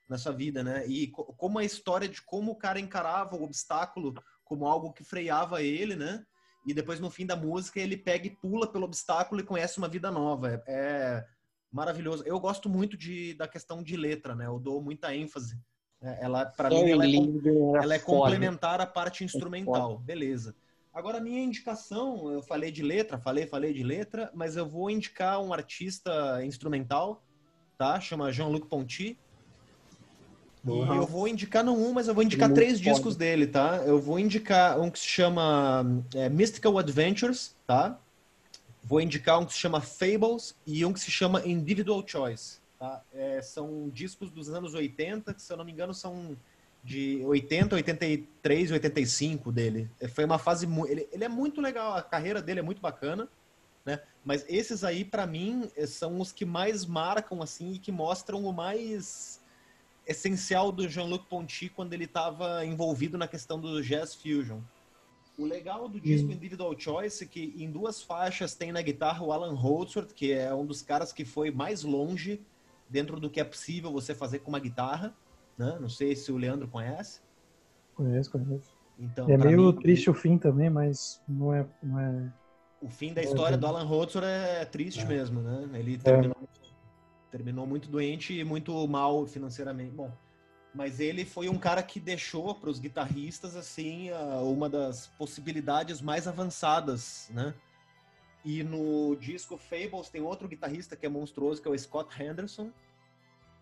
Na 0.09 0.17
sua 0.17 0.31
vida, 0.31 0.63
né? 0.63 0.87
E 0.87 1.09
como 1.09 1.59
a 1.59 1.65
história 1.65 2.09
de 2.09 2.23
como 2.23 2.53
o 2.53 2.57
cara 2.57 2.79
encarava 2.79 3.35
o 3.35 3.43
obstáculo 3.43 4.15
como 4.45 4.67
algo 4.67 4.93
que 4.93 5.03
freava 5.03 5.63
ele, 5.63 5.97
né? 5.97 6.25
E 6.65 6.73
depois 6.73 7.01
no 7.01 7.11
fim 7.11 7.27
da 7.27 7.37
música 7.37 7.81
ele 7.81 7.97
pega 7.97 8.27
e 8.27 8.31
pula 8.31 8.67
pelo 8.67 8.85
obstáculo 8.85 9.41
e 9.41 9.45
conhece 9.45 9.79
uma 9.79 9.89
vida 9.89 10.11
nova. 10.11 10.49
É, 10.51 10.63
é 10.67 11.27
maravilhoso. 11.71 12.23
Eu 12.27 12.39
gosto 12.39 12.69
muito 12.69 12.97
de, 12.97 13.35
da 13.35 13.49
questão 13.49 13.83
de 13.83 13.97
letra, 13.97 14.35
né? 14.35 14.47
Eu 14.47 14.59
dou 14.59 14.81
muita 14.83 15.15
ênfase. 15.15 15.59
É, 16.01 16.25
ela, 16.25 16.47
para 16.47 16.69
mim, 16.69 16.91
ela 16.91 17.07
é, 17.07 17.83
ela 17.83 17.95
é 17.95 17.99
complementar 17.99 18.81
à 18.81 18.87
parte 18.87 19.25
instrumental. 19.25 19.99
Beleza. 19.99 20.55
Agora, 20.93 21.19
a 21.19 21.21
minha 21.21 21.43
indicação, 21.43 22.31
eu 22.31 22.43
falei 22.43 22.71
de 22.71 22.83
letra, 22.83 23.19
falei, 23.19 23.47
falei 23.47 23.73
de 23.73 23.83
letra, 23.83 24.31
mas 24.35 24.57
eu 24.57 24.69
vou 24.69 24.91
indicar 24.91 25.41
um 25.41 25.53
artista 25.53 26.45
instrumental, 26.45 27.25
tá? 27.79 27.99
Chama 27.99 28.31
Jean-Luc 28.31 28.69
Ponty. 28.69 29.19
Uhum. 30.65 30.95
eu 30.95 31.07
vou 31.07 31.27
indicar 31.27 31.65
não 31.65 31.77
um, 31.77 31.93
mas 31.93 32.07
eu 32.07 32.15
vou 32.15 32.23
indicar 32.23 32.53
três 32.53 32.81
discos 32.81 33.17
dele, 33.17 33.47
tá? 33.47 33.83
Eu 33.85 34.01
vou 34.01 34.19
indicar 34.19 34.79
um 34.81 34.91
que 34.91 34.99
se 34.99 35.07
chama 35.07 35.85
é, 36.15 36.29
Mystical 36.29 36.79
Adventures, 36.79 37.57
tá? 37.67 37.99
Vou 38.83 39.01
indicar 39.01 39.41
um 39.41 39.45
que 39.45 39.53
se 39.53 39.59
chama 39.59 39.81
Fables 39.81 40.55
e 40.67 40.85
um 40.85 40.93
que 40.93 41.01
se 41.01 41.11
chama 41.11 41.47
Individual 41.47 42.05
Choice, 42.07 42.61
tá? 42.79 43.03
É, 43.13 43.43
são 43.43 43.91
discos 43.93 44.31
dos 44.31 44.49
anos 44.51 44.75
80, 44.75 45.35
que 45.35 45.43
se 45.43 45.53
eu 45.53 45.57
não 45.57 45.65
me 45.65 45.73
engano 45.73 45.93
são 45.93 46.37
de 46.85 47.23
80, 47.25 47.77
83 47.77 48.71
e 48.71 48.73
85 48.73 49.53
dele. 49.53 49.91
Foi 50.15 50.25
uma 50.25 50.39
fase 50.39 50.67
ele, 50.89 51.09
ele 51.13 51.25
é 51.25 51.29
muito 51.29 51.61
legal, 51.61 51.97
a 51.97 52.03
carreira 52.03 52.43
dele 52.43 52.61
é 52.61 52.63
muito 52.63 52.81
bacana, 52.81 53.29
né? 53.85 54.01
Mas 54.25 54.45
esses 54.49 54.85
aí 54.85 55.05
pra 55.05 55.27
mim 55.27 55.71
eh, 55.77 55.87
são 55.87 56.21
os 56.21 56.33
que 56.33 56.45
mais 56.45 56.85
marcam 56.85 57.43
assim 57.43 57.73
e 57.73 57.79
que 57.79 57.91
mostram 57.91 58.45
o 58.45 58.53
mais 58.53 59.42
essencial 60.07 60.73
do 60.73 60.89
Jean-Luc 60.89 61.27
Ponty 61.29 61.69
quando 61.69 61.93
ele 61.93 62.05
estava 62.05 62.65
envolvido 62.65 63.17
na 63.17 63.29
questão 63.29 63.59
do 63.61 63.83
jazz 63.83 64.15
fusion. 64.15 64.61
O 65.39 65.45
legal 65.47 65.89
do 65.89 65.99
disco 66.01 66.29
Hum. 66.29 66.33
Individual 66.33 66.79
Choice 66.79 67.25
é 67.25 67.27
que 67.27 67.55
em 67.57 67.71
duas 67.71 68.03
faixas 68.03 68.55
tem 68.55 68.71
na 68.73 68.83
guitarra 68.83 69.25
o 69.25 69.33
Alan 69.33 69.55
Holdsworth, 69.55 70.13
que 70.13 70.33
é 70.33 70.55
um 70.55 70.67
dos 70.67 70.83
caras 70.83 71.13
que 71.13 71.25
foi 71.25 71.51
mais 71.51 71.83
longe 71.83 72.41
dentro 72.89 73.19
do 73.19 73.31
que 73.31 73.41
é 73.41 73.45
possível 73.45 73.91
você 73.91 74.15
fazer 74.15 74.41
com 74.41 74.51
uma 74.51 74.59
guitarra, 74.61 75.15
né? 75.57 75.79
Não 75.81 75.89
sei 75.89 76.15
se 76.15 76.31
o 76.31 76.37
Leandro 76.37 76.69
conhece. 76.69 77.21
Conheço, 77.95 78.31
conheço. 78.31 78.71
Então, 78.99 79.29
é 79.31 79.37
meio 79.39 79.73
mim, 79.73 79.81
triste 79.81 80.11
o 80.11 80.15
fim 80.15 80.37
também, 80.37 80.69
mas 80.69 81.23
não 81.27 81.55
é. 81.55 81.67
Não 81.83 81.99
é... 81.99 82.31
o 82.83 82.91
fim 82.91 83.15
da 83.15 83.23
É, 83.23 83.25
história 83.25 83.53
tem- 83.57 83.61
do 83.61 83.67
Alan 83.67 83.85
Holdsworth 83.85 84.27
é 84.27 84.65
triste 84.67 85.01
É. 85.01 85.05
mesmo, 85.07 85.41
né? 85.41 85.67
Ele 85.79 85.97
terminou, 85.97 86.37
terminou 87.33 87.67
muito 87.67 87.89
doente 87.89 88.39
e 88.39 88.45
muito 88.45 88.87
mal 88.87 89.27
financeiramente. 89.27 89.91
Bom, 89.91 90.13
mas 90.75 91.01
ele 91.01 91.25
foi 91.25 91.49
um 91.49 91.59
cara 91.59 91.83
que 91.83 91.99
deixou 91.99 92.55
para 92.55 92.71
os 92.71 92.79
guitarristas 92.79 93.57
assim 93.57 94.11
uma 94.45 94.69
das 94.69 95.07
possibilidades 95.19 96.01
mais 96.01 96.29
avançadas, 96.29 97.29
né? 97.31 97.55
E 98.45 98.63
no 98.63 99.17
disco 99.17 99.57
Fables 99.57 100.11
tem 100.11 100.21
outro 100.21 100.47
guitarrista 100.47 100.97
que 100.97 101.07
é 101.07 101.09
monstruoso, 101.09 101.63
que 101.63 101.69
é 101.69 101.71
o 101.71 101.79
Scott 101.79 102.21
Henderson, 102.21 102.71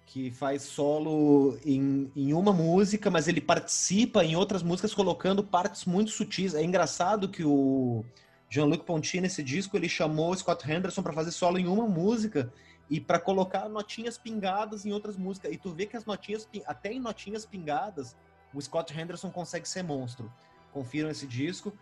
que 0.07 0.31
faz 0.31 0.63
solo 0.63 1.59
em, 1.65 2.11
em 2.17 2.33
uma 2.33 2.53
música, 2.53 3.11
mas 3.11 3.29
ele 3.29 3.41
participa 3.41 4.25
em 4.25 4.35
outras 4.35 4.63
músicas 4.63 4.95
colocando 4.95 5.45
partes 5.45 5.85
muito 5.85 6.11
sutis. 6.11 6.55
É 6.55 6.65
engraçado 6.65 7.29
que 7.29 7.45
o 7.45 8.05
Jean-Luc 8.49 8.85
Ponty 8.85 9.21
nesse 9.21 9.43
disco 9.43 9.77
ele 9.77 9.89
chamou 9.89 10.31
o 10.31 10.37
Scott 10.37 10.69
Henderson 10.69 11.03
para 11.03 11.13
fazer 11.13 11.31
solo 11.31 11.59
em 11.59 11.67
uma 11.67 11.87
música 11.87 12.51
e 12.91 13.01
para 13.01 13.21
colocar 13.21 13.69
notinhas 13.69 14.19
pingadas 14.19 14.85
em 14.85 14.93
outras 14.93 15.17
músicas. 15.17 15.53
E 15.53 15.57
tu 15.57 15.71
vê 15.71 15.87
que 15.87 15.97
as 15.97 16.05
notinhas, 16.05 16.49
até 16.67 16.93
em 16.93 16.99
notinhas 16.99 17.47
pingadas, 17.47 18.17
o 18.53 18.61
Scott 18.61 18.93
Henderson 18.99 19.31
consegue 19.31 19.69
ser 19.69 19.85
monstro. 19.85 20.31
Confiram 20.73 21.09
esse 21.09 21.27
disco. 21.27 21.73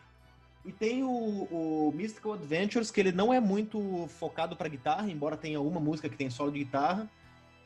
E 0.67 0.73
tem 0.73 1.03
o, 1.03 1.09
o 1.09 1.93
Mystical 1.95 2.35
Adventures, 2.35 2.91
que 2.91 3.01
ele 3.01 3.13
não 3.13 3.33
é 3.33 3.41
muito 3.41 4.07
focado 4.19 4.55
para 4.55 4.69
guitarra, 4.69 5.11
embora 5.11 5.37
tenha 5.37 5.61
uma 5.61 5.81
música 5.81 6.11
que 6.11 6.17
tem 6.17 6.29
solo 6.29 6.53
de 6.53 6.59
guitarra, 6.59 7.09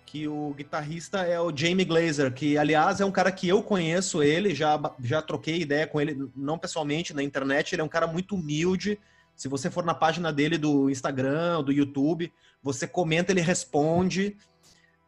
que 0.07 0.29
o 0.29 0.55
guitarrista 0.55 1.23
é 1.23 1.41
o 1.41 1.55
Jamie 1.57 1.85
Glazer, 1.85 2.33
que 2.33 2.57
aliás 2.57 3.01
é 3.01 3.05
um 3.05 3.11
cara 3.11 3.33
que 3.33 3.49
eu 3.49 3.61
conheço 3.63 4.23
ele, 4.23 4.55
já, 4.55 4.79
já 5.03 5.21
troquei 5.21 5.63
ideia 5.63 5.87
com 5.87 6.01
ele, 6.01 6.31
não 6.37 6.59
pessoalmente, 6.59 7.15
na 7.15 7.25
internet, 7.25 7.75
ele 7.75 7.83
é 7.83 7.85
um 7.85 7.89
cara 7.89 8.07
muito 8.07 8.37
humilde. 8.37 9.01
Se 9.37 9.49
você 9.49 9.71
for 9.71 9.85
na 9.85 9.95
página 9.95 10.33
dele 10.33 10.57
do 10.57 10.89
Instagram, 10.91 11.63
do 11.63 11.73
YouTube, 11.73 12.33
você 12.63 12.87
comenta, 12.87 13.33
ele 13.33 13.41
responde. 13.41 14.37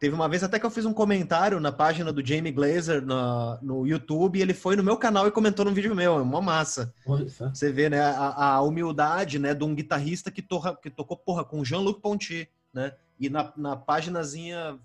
Teve 0.01 0.15
uma 0.15 0.29
vez 0.29 0.43
até 0.43 0.59
que 0.59 0.67
eu 0.67 0.71
fiz 0.71 0.85
um 0.85 0.93
comentário 0.93 1.61
na 1.61 1.71
página 1.71 2.13
do 2.13 2.25
Jamie 2.25 2.53
Glazer 2.53 3.05
na, 3.05 3.59
no 3.63 3.87
YouTube, 3.87 4.39
e 4.39 4.43
ele 4.43 4.53
foi 4.53 4.77
no 4.77 4.83
meu 4.83 4.97
canal 4.97 5.27
e 5.27 5.31
comentou 5.31 5.65
num 5.65 5.73
vídeo 5.73 5.95
meu, 5.95 6.19
é 6.19 6.23
uma 6.23 6.43
massa. 6.43 6.93
Só. 7.29 7.49
Você 7.49 7.73
vê, 7.73 7.89
né, 7.89 8.01
a, 8.01 8.55
a 8.55 8.63
humildade, 8.63 9.39
né, 9.39 9.55
de 9.55 9.65
um 9.65 9.75
guitarrista 9.75 10.31
que, 10.31 10.43
torra, 10.43 10.77
que 10.77 10.91
tocou, 10.91 11.17
porra, 11.17 11.45
com 11.45 11.65
Jean-Luc 11.65 12.01
Ponty, 12.01 12.49
né? 12.73 12.93
E 13.19 13.31
na, 13.31 13.53
na 13.57 13.77
páginazinha 13.77 14.79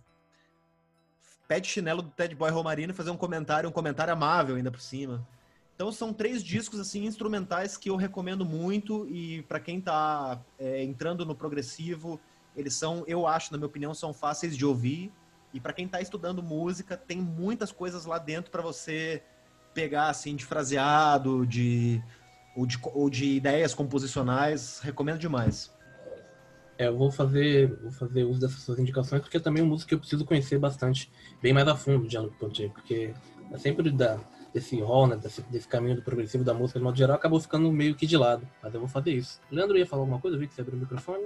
pé 1.50 1.60
de 1.60 1.68
chinelo 1.68 2.04
do 2.04 2.12
Ted 2.12 2.36
Boy 2.36 2.52
Romarino 2.52 2.94
e 2.94 2.96
fazer 2.96 3.10
um 3.10 3.18
comentário, 3.18 3.68
um 3.68 3.74
comentário 3.74 4.14
amável 4.14 4.56
ainda 4.56 4.70
por 4.70 4.80
cima. 4.80 5.28
Então 5.80 5.94
são 5.94 6.12
três 6.12 6.44
discos 6.44 6.78
assim 6.78 7.06
instrumentais 7.06 7.78
que 7.78 7.90
eu 7.90 7.96
recomendo 7.96 8.44
muito 8.44 9.08
e 9.08 9.44
para 9.44 9.62
quem 9.62 9.80
tá 9.80 10.38
é, 10.60 10.84
entrando 10.84 11.26
no 11.26 11.34
progressivo, 11.34 12.20
eles 12.54 12.74
são, 12.74 13.06
eu 13.08 13.26
acho, 13.26 13.54
na 13.54 13.58
minha 13.58 13.68
opinião, 13.68 13.94
são 13.94 14.14
fáceis 14.14 14.58
de 14.58 14.66
ouvir. 14.66 15.10
E 15.54 15.60
para 15.62 15.72
quem 15.72 15.88
tá 15.88 16.02
estudando 16.02 16.44
música, 16.44 16.98
tem 16.98 17.22
muitas 17.22 17.72
coisas 17.72 18.04
lá 18.06 18.20
dentro 18.20 18.52
para 18.52 18.62
você 18.62 19.24
pegar 19.74 20.10
assim 20.10 20.36
de 20.36 20.46
fraseado, 20.46 21.48
de 21.48 22.04
ou 22.58 22.66
de, 22.66 22.78
ou 22.84 23.10
de 23.10 23.36
ideias 23.38 23.74
composicionais, 23.74 24.80
recomendo 24.80 25.18
demais. 25.18 25.74
É, 26.78 26.90
eu 26.90 26.98
vou 26.98 27.10
fazer, 27.10 27.74
vou 27.82 27.92
fazer 27.92 28.26
uso 28.26 28.42
dessas 28.42 28.64
suas 28.64 28.80
indicações, 28.80 29.22
porque 29.22 29.40
também 29.40 29.62
é 29.62 29.64
uma 29.64 29.70
música 29.70 29.88
que 29.88 29.96
eu 29.96 30.00
preciso 30.00 30.26
conhecer 30.26 30.60
bastante, 30.60 31.10
bem 31.42 31.54
mais 31.54 31.70
a 31.70 31.76
fundo 31.78 32.10
Jean-Luc 32.10 32.38
Ponty, 32.38 32.68
porque 32.68 33.14
é 33.50 33.58
sempre 33.58 33.90
da, 33.92 34.20
desse 34.54 34.80
rol, 34.82 35.08
né, 35.08 35.16
desse, 35.16 35.42
desse 35.44 35.68
caminho 35.68 35.96
do 35.96 36.02
progressivo 36.02 36.44
da 36.44 36.54
música, 36.54 36.80
de 36.80 36.84
modo 36.84 36.98
geral, 36.98 37.16
acabou 37.16 37.40
ficando 37.40 37.72
meio 37.72 37.96
que 37.96 38.06
de 38.06 38.18
lado. 38.18 38.48
Mas 38.62 38.74
eu 38.74 38.80
vou 38.80 38.90
fazer 38.90 39.12
isso. 39.12 39.40
Leandro 39.52 39.78
ia 39.78 39.86
falar 39.86 40.02
alguma 40.02 40.20
coisa, 40.20 40.36
eu 40.36 40.40
vi 40.40 40.48
que 40.48 40.54
você 40.54 40.62
abriu 40.62 40.78
o 40.78 40.82
microfone. 40.82 41.26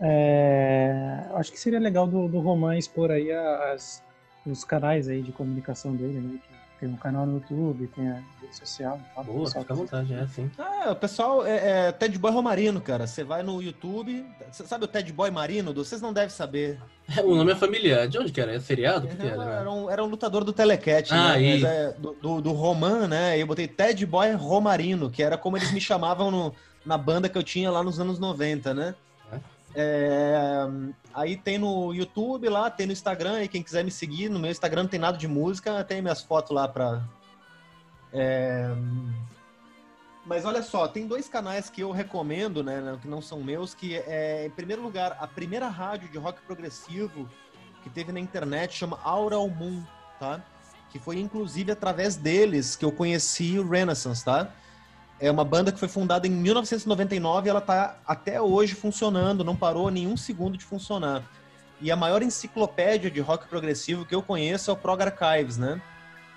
É, 0.00 1.28
acho 1.34 1.52
que 1.52 1.58
seria 1.58 1.78
legal 1.78 2.06
do, 2.06 2.28
do 2.28 2.40
Roman 2.40 2.76
expor 2.76 3.10
aí 3.10 3.30
as, 3.30 4.02
os 4.44 4.64
canais 4.64 5.08
aí 5.08 5.22
de 5.22 5.32
comunicação 5.32 5.94
dele, 5.94 6.20
né? 6.20 6.40
Tem 6.80 6.88
um 6.88 6.96
canal 6.96 7.24
no 7.24 7.34
YouTube, 7.34 7.86
tem 7.88 8.10
a 8.10 8.22
rede 8.54 8.68
social. 8.68 9.00
tal, 9.14 9.24
Boa, 9.24 9.46
fica 9.46 9.72
à 9.72 9.76
vontade, 9.76 10.14
é 10.14 10.20
assim. 10.20 10.50
Ah, 10.58 10.90
o 10.92 10.96
pessoal 10.96 11.44
é, 11.46 11.88
é 11.88 11.92
Ted 11.92 12.18
Boy 12.18 12.32
Romarino, 12.32 12.80
cara. 12.80 13.06
Você 13.06 13.24
vai 13.24 13.42
no 13.42 13.60
YouTube, 13.62 14.24
você 14.50 14.64
sabe 14.66 14.84
o 14.84 14.88
Ted 14.88 15.12
Boy 15.12 15.30
Marino? 15.30 15.72
Vocês 15.74 16.00
não 16.00 16.12
devem 16.12 16.30
saber. 16.30 16.78
O 17.22 17.34
nome 17.34 17.52
é 17.52 17.56
familiar. 17.56 18.08
De 18.08 18.18
onde 18.18 18.32
que 18.32 18.40
era? 18.40 18.54
É 18.54 18.60
seriado? 18.60 19.06
Que 19.08 19.16
que 19.16 19.26
Era, 19.26 19.42
era? 19.42 19.52
era 19.60 19.70
um, 19.70 19.90
era 19.90 20.04
um 20.04 20.06
lutador 20.06 20.44
do 20.44 20.52
Telecat, 20.52 21.12
Ah, 21.12 21.36
né? 21.36 21.52
Mas 21.54 21.64
é 21.64 21.92
do, 21.98 22.12
do, 22.14 22.40
do 22.40 22.52
Roman, 22.52 23.06
né? 23.08 23.38
Eu 23.38 23.46
botei 23.46 23.66
Ted 23.68 24.04
Boy 24.06 24.32
Romarino, 24.32 25.10
que 25.10 25.22
era 25.22 25.36
como 25.36 25.56
eles 25.56 25.70
me 25.72 25.80
chamavam 25.80 26.30
no- 26.30 26.54
na 26.84 26.96
banda 26.98 27.28
que 27.28 27.36
eu 27.38 27.42
tinha 27.42 27.70
lá 27.70 27.82
nos 27.82 27.98
anos 28.00 28.18
90, 28.18 28.72
né? 28.74 28.94
É, 29.76 30.66
aí 31.12 31.36
tem 31.36 31.58
no 31.58 31.92
YouTube 31.92 32.48
lá, 32.48 32.70
tem 32.70 32.86
no 32.86 32.92
Instagram, 32.92 33.42
e 33.42 33.48
quem 33.48 33.60
quiser 33.60 33.82
me 33.84 33.90
seguir, 33.90 34.28
no 34.28 34.38
meu 34.38 34.50
Instagram 34.50 34.82
não 34.84 34.88
tem 34.88 35.00
nada 35.00 35.18
de 35.18 35.26
música, 35.26 35.82
tem 35.82 36.00
minhas 36.00 36.22
fotos 36.22 36.54
lá 36.54 36.68
pra. 36.68 37.02
É, 38.14 38.72
Mas 40.24 40.44
olha 40.44 40.62
só, 40.62 40.86
tem 40.86 41.06
dois 41.06 41.28
canais 41.28 41.68
que 41.68 41.80
eu 41.80 41.90
recomendo, 41.90 42.62
né, 42.62 42.96
que 43.02 43.08
não 43.08 43.20
são 43.20 43.42
meus, 43.42 43.74
que 43.74 43.96
é, 43.96 44.46
em 44.46 44.50
primeiro 44.50 44.80
lugar, 44.82 45.16
a 45.20 45.26
primeira 45.26 45.68
rádio 45.68 46.08
de 46.08 46.16
rock 46.16 46.40
progressivo 46.42 47.28
que 47.82 47.90
teve 47.90 48.12
na 48.12 48.20
internet 48.20 48.74
chama 48.74 48.98
Aural 49.02 49.48
Moon, 49.50 49.82
tá? 50.18 50.42
Que 50.90 50.98
foi 50.98 51.18
inclusive 51.18 51.72
através 51.72 52.16
deles 52.16 52.76
que 52.76 52.84
eu 52.84 52.92
conheci 52.92 53.58
o 53.58 53.68
Renaissance, 53.68 54.24
tá? 54.24 54.50
É 55.20 55.30
uma 55.30 55.44
banda 55.44 55.70
que 55.70 55.78
foi 55.78 55.88
fundada 55.88 56.26
em 56.26 56.30
1999 56.30 57.46
e 57.46 57.50
ela 57.50 57.60
tá 57.60 57.98
até 58.06 58.40
hoje 58.40 58.74
funcionando, 58.74 59.44
não 59.44 59.54
parou 59.54 59.90
nenhum 59.90 60.16
segundo 60.16 60.56
de 60.56 60.64
funcionar. 60.64 61.22
E 61.80 61.90
a 61.90 61.96
maior 61.96 62.22
enciclopédia 62.22 63.10
de 63.10 63.20
rock 63.20 63.46
progressivo 63.48 64.06
que 64.06 64.14
eu 64.14 64.22
conheço 64.22 64.70
é 64.70 64.74
o 64.74 64.76
Prog 64.76 65.02
Archives, 65.02 65.58
né? 65.58 65.80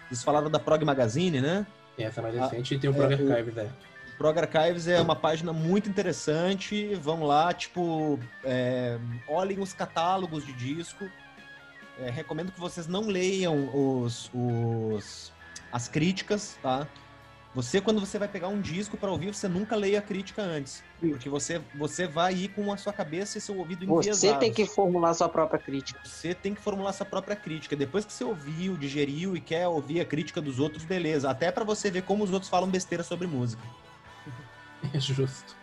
Eles 0.10 0.24
falaram 0.24 0.50
da 0.50 0.60
Prog 0.60 0.84
Magazine, 0.84 1.42
né? 1.42 1.66
Tem 1.96 2.06
essa 2.06 2.22
mais 2.22 2.36
Ah, 2.38 2.44
recente 2.48 2.76
e 2.76 2.80
tem 2.80 2.90
o 2.90 2.94
é, 2.94 2.96
Prog 2.96 3.14
o- 3.24 3.32
Archives, 3.32 3.58
é. 3.58 3.70
Prog 4.18 4.38
Archives 4.40 4.88
é 4.88 5.00
uma 5.02 5.16
página 5.16 5.54
muito 5.54 5.90
interessante. 5.90 6.96
Vão 6.96 7.24
lá, 7.24 7.54
tipo, 7.54 8.20
é, 8.44 8.98
olhem 9.28 9.60
os 9.60 9.74
catálogos 9.74 10.46
de 10.46 10.54
disco. 10.54 11.08
É, 12.00 12.10
recomendo 12.10 12.52
que 12.52 12.60
vocês 12.60 12.88
não 12.88 13.02
leiam 13.08 13.70
os, 13.74 14.30
os- 14.34 15.32
as 15.72 15.88
críticas, 15.88 16.58
tá? 16.62 16.88
Você, 17.58 17.82
quando 17.82 18.00
você 18.00 18.20
vai 18.20 18.28
pegar 18.28 18.50
um 18.50 18.62
disco 18.62 18.96
para 18.98 19.10
ouvir, 19.10 19.34
você 19.34 19.48
nunca 19.48 19.76
leia 19.76 19.98
a 19.98 20.02
crítica 20.02 20.44
antes. 20.44 20.84
Porque 21.00 21.28
você, 21.28 21.60
você 21.74 22.06
vai 22.06 22.32
ir 22.32 22.50
com 22.50 22.72
a 22.72 22.78
sua 22.78 22.94
cabeça 22.94 23.40
e 23.40 23.42
seu 23.42 23.58
ouvido 23.58 23.84
Você 23.88 24.10
enviesados. 24.12 24.40
tem 24.40 24.54
que 24.54 24.68
formular 24.68 25.12
sua 25.16 25.28
própria 25.28 25.60
crítica. 25.60 26.00
Você 26.04 26.36
tem 26.36 26.54
que 26.54 26.62
formular 26.62 26.94
sua 26.94 27.08
própria 27.08 27.36
crítica. 27.36 27.76
Depois 27.76 28.06
que 28.06 28.14
você 28.14 28.24
ouviu, 28.24 28.78
digeriu 28.78 29.36
e 29.36 29.42
quer 29.42 29.68
ouvir 29.68 30.00
a 30.00 30.06
crítica 30.06 30.40
dos 30.40 30.60
outros, 30.60 30.84
beleza. 30.86 31.32
Até 31.32 31.52
para 31.52 31.64
você 31.64 31.90
ver 31.90 32.04
como 32.04 32.24
os 32.24 32.32
outros 32.32 32.48
falam 32.48 32.70
besteira 32.70 33.04
sobre 33.04 33.26
música. 33.26 33.64
É 34.94 35.00
justo. 35.02 35.56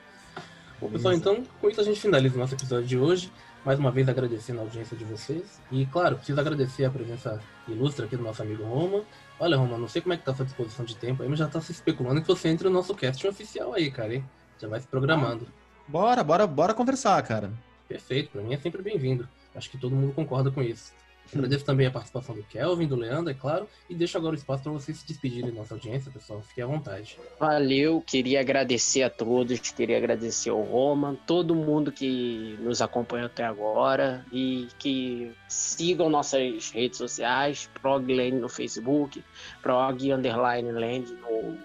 Bom, 0.80 0.90
pessoal, 0.90 1.14
então, 1.14 1.44
com 1.60 1.70
isso 1.70 1.80
a 1.80 1.84
gente 1.84 2.00
finaliza 2.00 2.34
o 2.34 2.38
nosso 2.40 2.56
episódio 2.56 2.88
de 2.88 2.98
hoje. 2.98 3.30
Mais 3.64 3.78
uma 3.78 3.92
vez 3.92 4.08
agradecendo 4.08 4.58
a 4.58 4.62
audiência 4.62 4.96
de 4.96 5.04
vocês. 5.04 5.60
E, 5.70 5.86
claro, 5.86 6.16
preciso 6.16 6.40
agradecer 6.40 6.86
a 6.86 6.90
presença 6.90 7.40
ilustre 7.68 8.04
aqui 8.04 8.16
do 8.16 8.24
nosso 8.24 8.42
amigo 8.42 8.64
Roma. 8.64 9.04
Olha, 9.39 9.56
Roma, 9.56 9.77
não 9.77 9.89
sei 9.89 10.01
como 10.01 10.15
é 10.15 10.16
que 10.16 10.24
tá 10.24 10.32
a 10.32 10.35
sua 10.35 10.44
disposição 10.44 10.85
de 10.85 10.97
tempo 10.97 11.23
aí, 11.23 11.28
mas 11.28 11.39
já 11.39 11.48
tá 11.48 11.61
se 11.61 11.73
especulando 11.73 12.20
que 12.20 12.27
você 12.27 12.48
entre 12.48 12.69
no 12.69 12.74
nosso 12.74 12.94
casting 12.94 13.28
oficial 13.28 13.74
aí, 13.74 13.90
cara, 13.90 14.15
hein? 14.15 14.24
Já 14.59 14.69
vai 14.69 14.81
se 14.81 14.86
programando. 14.86 15.47
Bora, 15.89 16.23
bora, 16.23 16.47
bora 16.47 16.73
conversar, 16.73 17.20
cara. 17.23 17.52
Perfeito, 17.89 18.31
pra 18.31 18.43
mim 18.43 18.55
é 18.55 18.59
sempre 18.59 18.81
bem-vindo. 18.81 19.28
Acho 19.55 19.70
que 19.70 19.78
todo 19.78 19.94
mundo 19.94 20.15
concorda 20.15 20.51
com 20.51 20.62
isso. 20.62 20.93
Agradeço 21.32 21.64
também 21.64 21.86
a 21.86 21.90
participação 21.90 22.34
do 22.34 22.42
Kelvin, 22.44 22.86
do 22.86 22.96
Leandro, 22.96 23.30
é 23.30 23.34
claro, 23.34 23.68
e 23.88 23.94
deixo 23.94 24.16
agora 24.16 24.34
o 24.34 24.38
espaço 24.38 24.62
para 24.62 24.72
vocês 24.72 24.98
se 24.98 25.06
despedirem 25.06 25.51
da 25.51 25.56
nossa 25.56 25.74
audiência, 25.74 26.10
pessoal. 26.10 26.42
Fiquem 26.42 26.62
à 26.62 26.66
vontade. 26.66 27.18
Valeu, 27.40 28.02
queria 28.06 28.40
agradecer 28.40 29.02
a 29.02 29.10
todos, 29.10 29.59
queria 29.59 29.96
agradecer 29.96 30.51
ao 30.51 30.62
Roman, 30.62 31.16
todo 31.26 31.55
mundo 31.55 31.90
que 31.90 32.56
nos 32.60 32.80
acompanhou 32.80 33.26
até 33.26 33.44
agora 33.44 34.24
e 34.32 34.68
que 34.78 35.32
sigam 35.48 36.09
nossas 36.09 36.70
redes 36.70 36.98
sociais, 36.98 37.68
ProgLand 37.80 38.38
no 38.38 38.48
Facebook, 38.48 39.24
Prog 39.62 40.12
Underline 40.12 40.70
Land 40.72 41.12
no, 41.14 41.59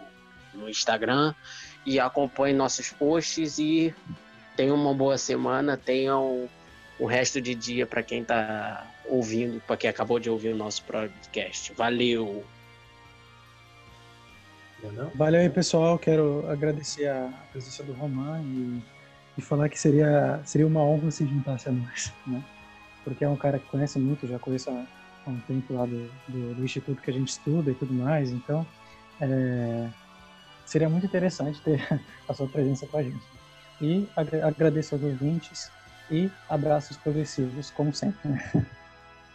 no 0.61 0.69
Instagram 0.69 1.34
e 1.86 1.99
acompanhem 1.99 2.56
nossos 2.56 2.91
posts 2.91 3.60
e 3.60 3.94
tenham 4.56 4.76
uma 4.76 4.94
boa 4.94 5.18
semana, 5.18 5.77
tenham 5.77 6.49
o 7.00 7.06
resto 7.06 7.40
de 7.42 7.56
dia 7.56 7.86
para 7.88 8.04
quem 8.04 8.22
está 8.22 8.86
ouvindo, 9.06 9.62
para 9.62 9.78
quem 9.78 9.90
acabou 9.90 10.20
de 10.20 10.30
ouvir 10.30 10.50
o 10.50 10.56
nosso 10.56 10.84
podcast. 10.84 11.74
Valeu! 11.74 12.44
Valeu 15.16 15.42
aí, 15.42 15.50
pessoal. 15.50 15.98
Quero 15.98 16.46
agradecer 16.50 17.08
a 17.08 17.32
presença 17.52 17.84
do 17.84 17.94
Roman 17.94 18.42
e, 18.42 18.82
e 19.38 19.42
falar 19.42 19.70
que 19.70 19.80
seria, 19.80 20.42
seria 20.46 20.68
uma 20.68 20.82
honra 20.82 21.12
se 21.12 21.26
juntasse 21.26 21.70
a 21.70 21.72
nós, 21.72 22.14
né? 22.28 22.44
Porque 23.04 23.24
é 23.24 23.30
um 23.30 23.36
cara 23.36 23.60
que 23.60 23.66
conhece 23.68 23.98
muito, 23.98 24.28
já 24.28 24.38
conheço 24.38 24.70
há, 24.70 24.86
um 25.30 25.40
tempo 25.42 25.74
lá 25.74 25.86
do, 25.86 26.10
do, 26.28 26.56
do, 26.56 26.64
instituto 26.64 27.02
que 27.02 27.12
a 27.12 27.14
gente 27.14 27.30
estuda 27.30 27.70
e 27.70 27.76
tudo 27.76 27.94
mais, 27.94 28.32
então 28.32 28.66
é, 29.22 29.88
seria 30.66 30.90
muito 30.90 31.06
interessante 31.06 31.62
ter 31.62 31.86
a 32.28 32.34
sua 32.34 32.48
presença 32.48 32.88
com 32.88 32.98
a 32.98 33.04
gente. 33.04 33.22
E 33.82 34.08
agradeço 34.44 34.96
aos 34.96 35.04
ouvintes 35.04 35.72
e 36.11 36.31
abraços 36.49 36.98
progressivos, 36.98 37.69
como 37.72 37.94
sempre. 37.94 38.30
Né? 38.30 38.65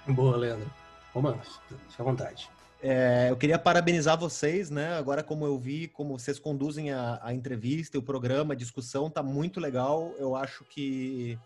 Boa, 0.08 0.36
Leandro. 0.36 0.70
Romano, 1.12 1.40
fica 1.88 2.02
à 2.02 2.04
vontade. 2.04 2.50
É, 2.82 3.28
eu 3.30 3.36
queria 3.36 3.58
parabenizar 3.58 4.18
vocês, 4.18 4.68
né? 4.68 4.98
Agora, 4.98 5.22
como 5.22 5.46
eu 5.46 5.58
vi, 5.58 5.88
como 5.88 6.18
vocês 6.18 6.38
conduzem 6.38 6.92
a, 6.92 7.18
a 7.22 7.32
entrevista, 7.32 7.98
o 7.98 8.02
programa, 8.02 8.52
a 8.52 8.56
discussão, 8.56 9.08
tá 9.08 9.22
muito 9.22 9.58
legal. 9.58 10.12
Eu 10.18 10.36
acho 10.36 10.64
que 10.64 11.38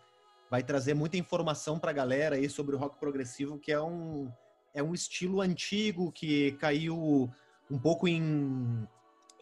vai 0.49 0.63
trazer 0.63 0.93
muita 0.93 1.15
informação 1.15 1.79
para 1.79 1.91
a 1.91 1.93
galera 1.93 2.35
aí 2.35 2.49
sobre 2.49 2.75
o 2.75 2.77
rock 2.79 2.97
progressivo, 2.99 3.57
que 3.57 3.71
é 3.71 3.81
um, 3.81 4.29
é 4.73 4.83
um 4.83 4.93
estilo 4.93 5.39
antigo 5.39 6.11
que 6.11 6.51
caiu 6.53 7.29
um 7.69 7.77
pouco 7.77 8.07
em, 8.07 8.85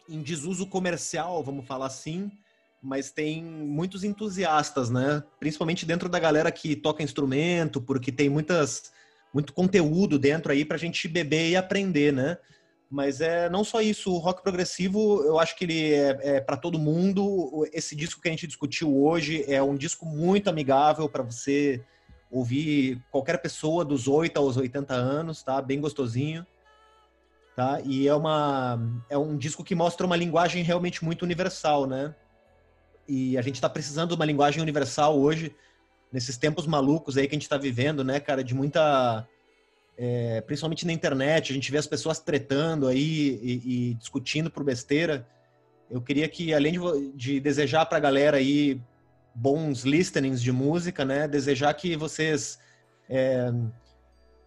em 0.08 0.22
desuso 0.22 0.66
comercial, 0.66 1.42
vamos 1.42 1.66
falar 1.66 1.86
assim, 1.86 2.30
mas 2.82 3.10
tem 3.10 3.42
muitos 3.42 4.04
entusiastas, 4.04 4.88
né? 4.88 5.22
Principalmente 5.40 5.84
dentro 5.84 6.08
da 6.08 6.18
galera 6.18 6.50
que 6.50 6.76
toca 6.76 7.02
instrumento, 7.02 7.80
porque 7.80 8.12
tem 8.12 8.28
muitas, 8.28 8.92
muito 9.34 9.52
conteúdo 9.52 10.18
dentro 10.18 10.52
aí 10.52 10.64
para 10.64 10.76
a 10.76 10.78
gente 10.78 11.08
beber 11.08 11.50
e 11.50 11.56
aprender, 11.56 12.12
né? 12.12 12.38
Mas 12.90 13.20
é 13.20 13.50
não 13.50 13.64
só 13.64 13.82
isso, 13.82 14.12
o 14.12 14.18
rock 14.18 14.42
progressivo, 14.42 15.22
eu 15.22 15.38
acho 15.38 15.56
que 15.56 15.64
ele 15.64 15.92
é, 15.92 16.36
é 16.36 16.40
para 16.40 16.56
todo 16.56 16.78
mundo. 16.78 17.66
Esse 17.72 17.94
disco 17.94 18.20
que 18.20 18.28
a 18.28 18.30
gente 18.30 18.46
discutiu 18.46 18.96
hoje 18.96 19.44
é 19.46 19.62
um 19.62 19.76
disco 19.76 20.06
muito 20.06 20.48
amigável 20.48 21.08
para 21.08 21.22
você 21.22 21.84
ouvir 22.30 23.02
qualquer 23.10 23.38
pessoa 23.42 23.84
dos 23.84 24.08
8 24.08 24.38
aos 24.38 24.56
80 24.56 24.94
anos, 24.94 25.42
tá? 25.42 25.60
Bem 25.60 25.80
gostosinho. 25.80 26.46
Tá? 27.54 27.80
E 27.84 28.06
é 28.06 28.14
uma 28.14 28.78
é 29.10 29.18
um 29.18 29.36
disco 29.36 29.64
que 29.64 29.74
mostra 29.74 30.06
uma 30.06 30.14
linguagem 30.14 30.62
realmente 30.62 31.04
muito 31.04 31.22
universal, 31.22 31.86
né? 31.86 32.14
E 33.08 33.38
a 33.38 33.42
gente 33.42 33.54
está 33.54 33.68
precisando 33.68 34.10
de 34.10 34.14
uma 34.14 34.24
linguagem 34.24 34.60
universal 34.60 35.18
hoje, 35.18 35.54
nesses 36.12 36.36
tempos 36.36 36.66
malucos 36.66 37.16
aí 37.16 37.26
que 37.26 37.34
a 37.34 37.36
gente 37.36 37.42
está 37.42 37.56
vivendo, 37.56 38.04
né, 38.04 38.20
cara, 38.20 38.44
de 38.44 38.54
muita. 38.54 39.26
É, 39.96 40.40
principalmente 40.42 40.86
na 40.86 40.92
internet, 40.92 41.50
a 41.50 41.54
gente 41.54 41.72
vê 41.72 41.78
as 41.78 41.86
pessoas 41.86 42.20
tretando 42.20 42.86
aí 42.86 43.40
e, 43.42 43.90
e 43.90 43.94
discutindo 43.94 44.50
por 44.50 44.62
besteira. 44.62 45.26
Eu 45.90 46.00
queria 46.00 46.28
que, 46.28 46.54
além 46.54 46.74
de, 46.74 47.12
de 47.14 47.40
desejar 47.40 47.86
para 47.86 47.96
a 47.96 48.00
galera 48.00 48.36
aí 48.36 48.80
bons 49.34 49.82
listenings 49.82 50.40
de 50.40 50.52
música, 50.52 51.04
né, 51.04 51.26
desejar 51.26 51.72
que 51.74 51.96
vocês 51.96 52.60
é, 53.08 53.50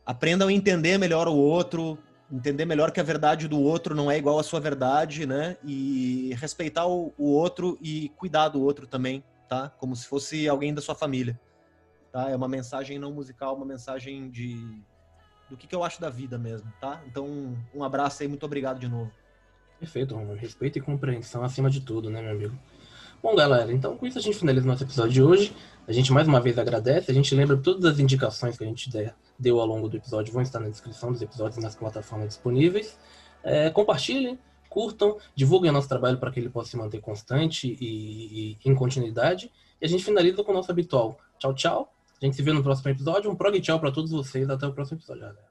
aprendam 0.05 0.47
a 0.47 0.53
entender 0.53 0.97
melhor 0.97 1.27
o 1.27 1.35
outro, 1.35 1.97
entender 2.31 2.65
melhor 2.65 2.91
que 2.91 2.99
a 2.99 3.03
verdade 3.03 3.47
do 3.47 3.59
outro 3.59 3.93
não 3.93 4.09
é 4.09 4.17
igual 4.17 4.39
à 4.39 4.43
sua 4.43 4.59
verdade, 4.59 5.25
né? 5.25 5.57
E 5.63 6.33
respeitar 6.35 6.87
o, 6.87 7.13
o, 7.17 7.29
outro 7.31 7.77
e 7.81 8.09
cuidar 8.09 8.49
do 8.49 8.61
outro 8.61 8.87
também, 8.87 9.23
tá? 9.49 9.69
Como 9.69 9.95
se 9.95 10.07
fosse 10.07 10.47
alguém 10.47 10.73
da 10.73 10.81
sua 10.81 10.95
família, 10.95 11.39
tá? 12.11 12.29
É 12.29 12.35
uma 12.35 12.47
mensagem 12.47 12.97
não 12.97 13.11
musical, 13.13 13.55
uma 13.55 13.65
mensagem 13.65 14.29
de 14.29 14.81
do 15.49 15.57
que, 15.57 15.67
que 15.67 15.75
eu 15.75 15.83
acho 15.83 15.99
da 15.99 16.09
vida 16.09 16.37
mesmo, 16.37 16.71
tá? 16.79 17.03
Então, 17.05 17.57
um 17.75 17.83
abraço 17.83 18.23
aí, 18.23 18.29
muito 18.29 18.45
obrigado 18.45 18.79
de 18.79 18.87
novo. 18.87 19.11
Perfeito, 19.77 20.15
Romulo. 20.15 20.37
Respeito 20.37 20.77
e 20.77 20.81
compreensão 20.81 21.43
acima 21.43 21.69
de 21.69 21.81
tudo, 21.81 22.09
né, 22.09 22.21
meu 22.21 22.31
amigo? 22.31 22.57
Bom, 23.21 23.35
galera, 23.35 23.71
então 23.71 23.95
com 23.95 24.07
isso 24.07 24.17
a 24.17 24.21
gente 24.21 24.37
finaliza 24.39 24.65
o 24.65 24.67
nosso 24.67 24.83
episódio 24.83 25.11
de 25.11 25.21
hoje. 25.21 25.55
A 25.87 25.91
gente 25.91 26.11
mais 26.11 26.27
uma 26.27 26.41
vez 26.41 26.57
agradece. 26.57 27.11
A 27.11 27.13
gente 27.13 27.35
lembra 27.35 27.55
todas 27.55 27.85
as 27.85 27.99
indicações 27.99 28.57
que 28.57 28.63
a 28.63 28.67
gente 28.67 28.89
deu 29.37 29.59
ao 29.59 29.67
longo 29.67 29.87
do 29.87 29.97
episódio 29.97 30.33
vão 30.33 30.41
estar 30.41 30.59
na 30.59 30.69
descrição 30.69 31.11
dos 31.11 31.21
episódios 31.21 31.57
e 31.57 31.61
nas 31.61 31.75
plataformas 31.75 32.29
disponíveis. 32.29 32.97
É, 33.43 33.69
compartilhem, 33.69 34.39
curtam, 34.69 35.17
divulguem 35.35 35.69
o 35.69 35.73
nosso 35.73 35.87
trabalho 35.87 36.17
para 36.17 36.31
que 36.31 36.39
ele 36.39 36.49
possa 36.49 36.71
se 36.71 36.77
manter 36.77 36.99
constante 36.99 37.77
e, 37.79 38.57
e, 38.63 38.69
em 38.69 38.73
continuidade. 38.73 39.51
E 39.79 39.85
a 39.85 39.87
gente 39.87 40.03
finaliza 40.03 40.43
com 40.43 40.51
o 40.51 40.55
nosso 40.55 40.71
habitual. 40.71 41.19
Tchau, 41.37 41.53
tchau. 41.53 41.93
A 42.19 42.25
gente 42.25 42.35
se 42.35 42.41
vê 42.41 42.51
no 42.51 42.63
próximo 42.63 42.89
episódio. 42.89 43.29
Um 43.29 43.35
prog 43.35 43.59
tchau 43.61 43.79
para 43.79 43.91
todos 43.91 44.11
vocês. 44.11 44.49
Até 44.49 44.65
o 44.65 44.73
próximo 44.73 44.97
episódio, 44.97 45.21
galera. 45.21 45.50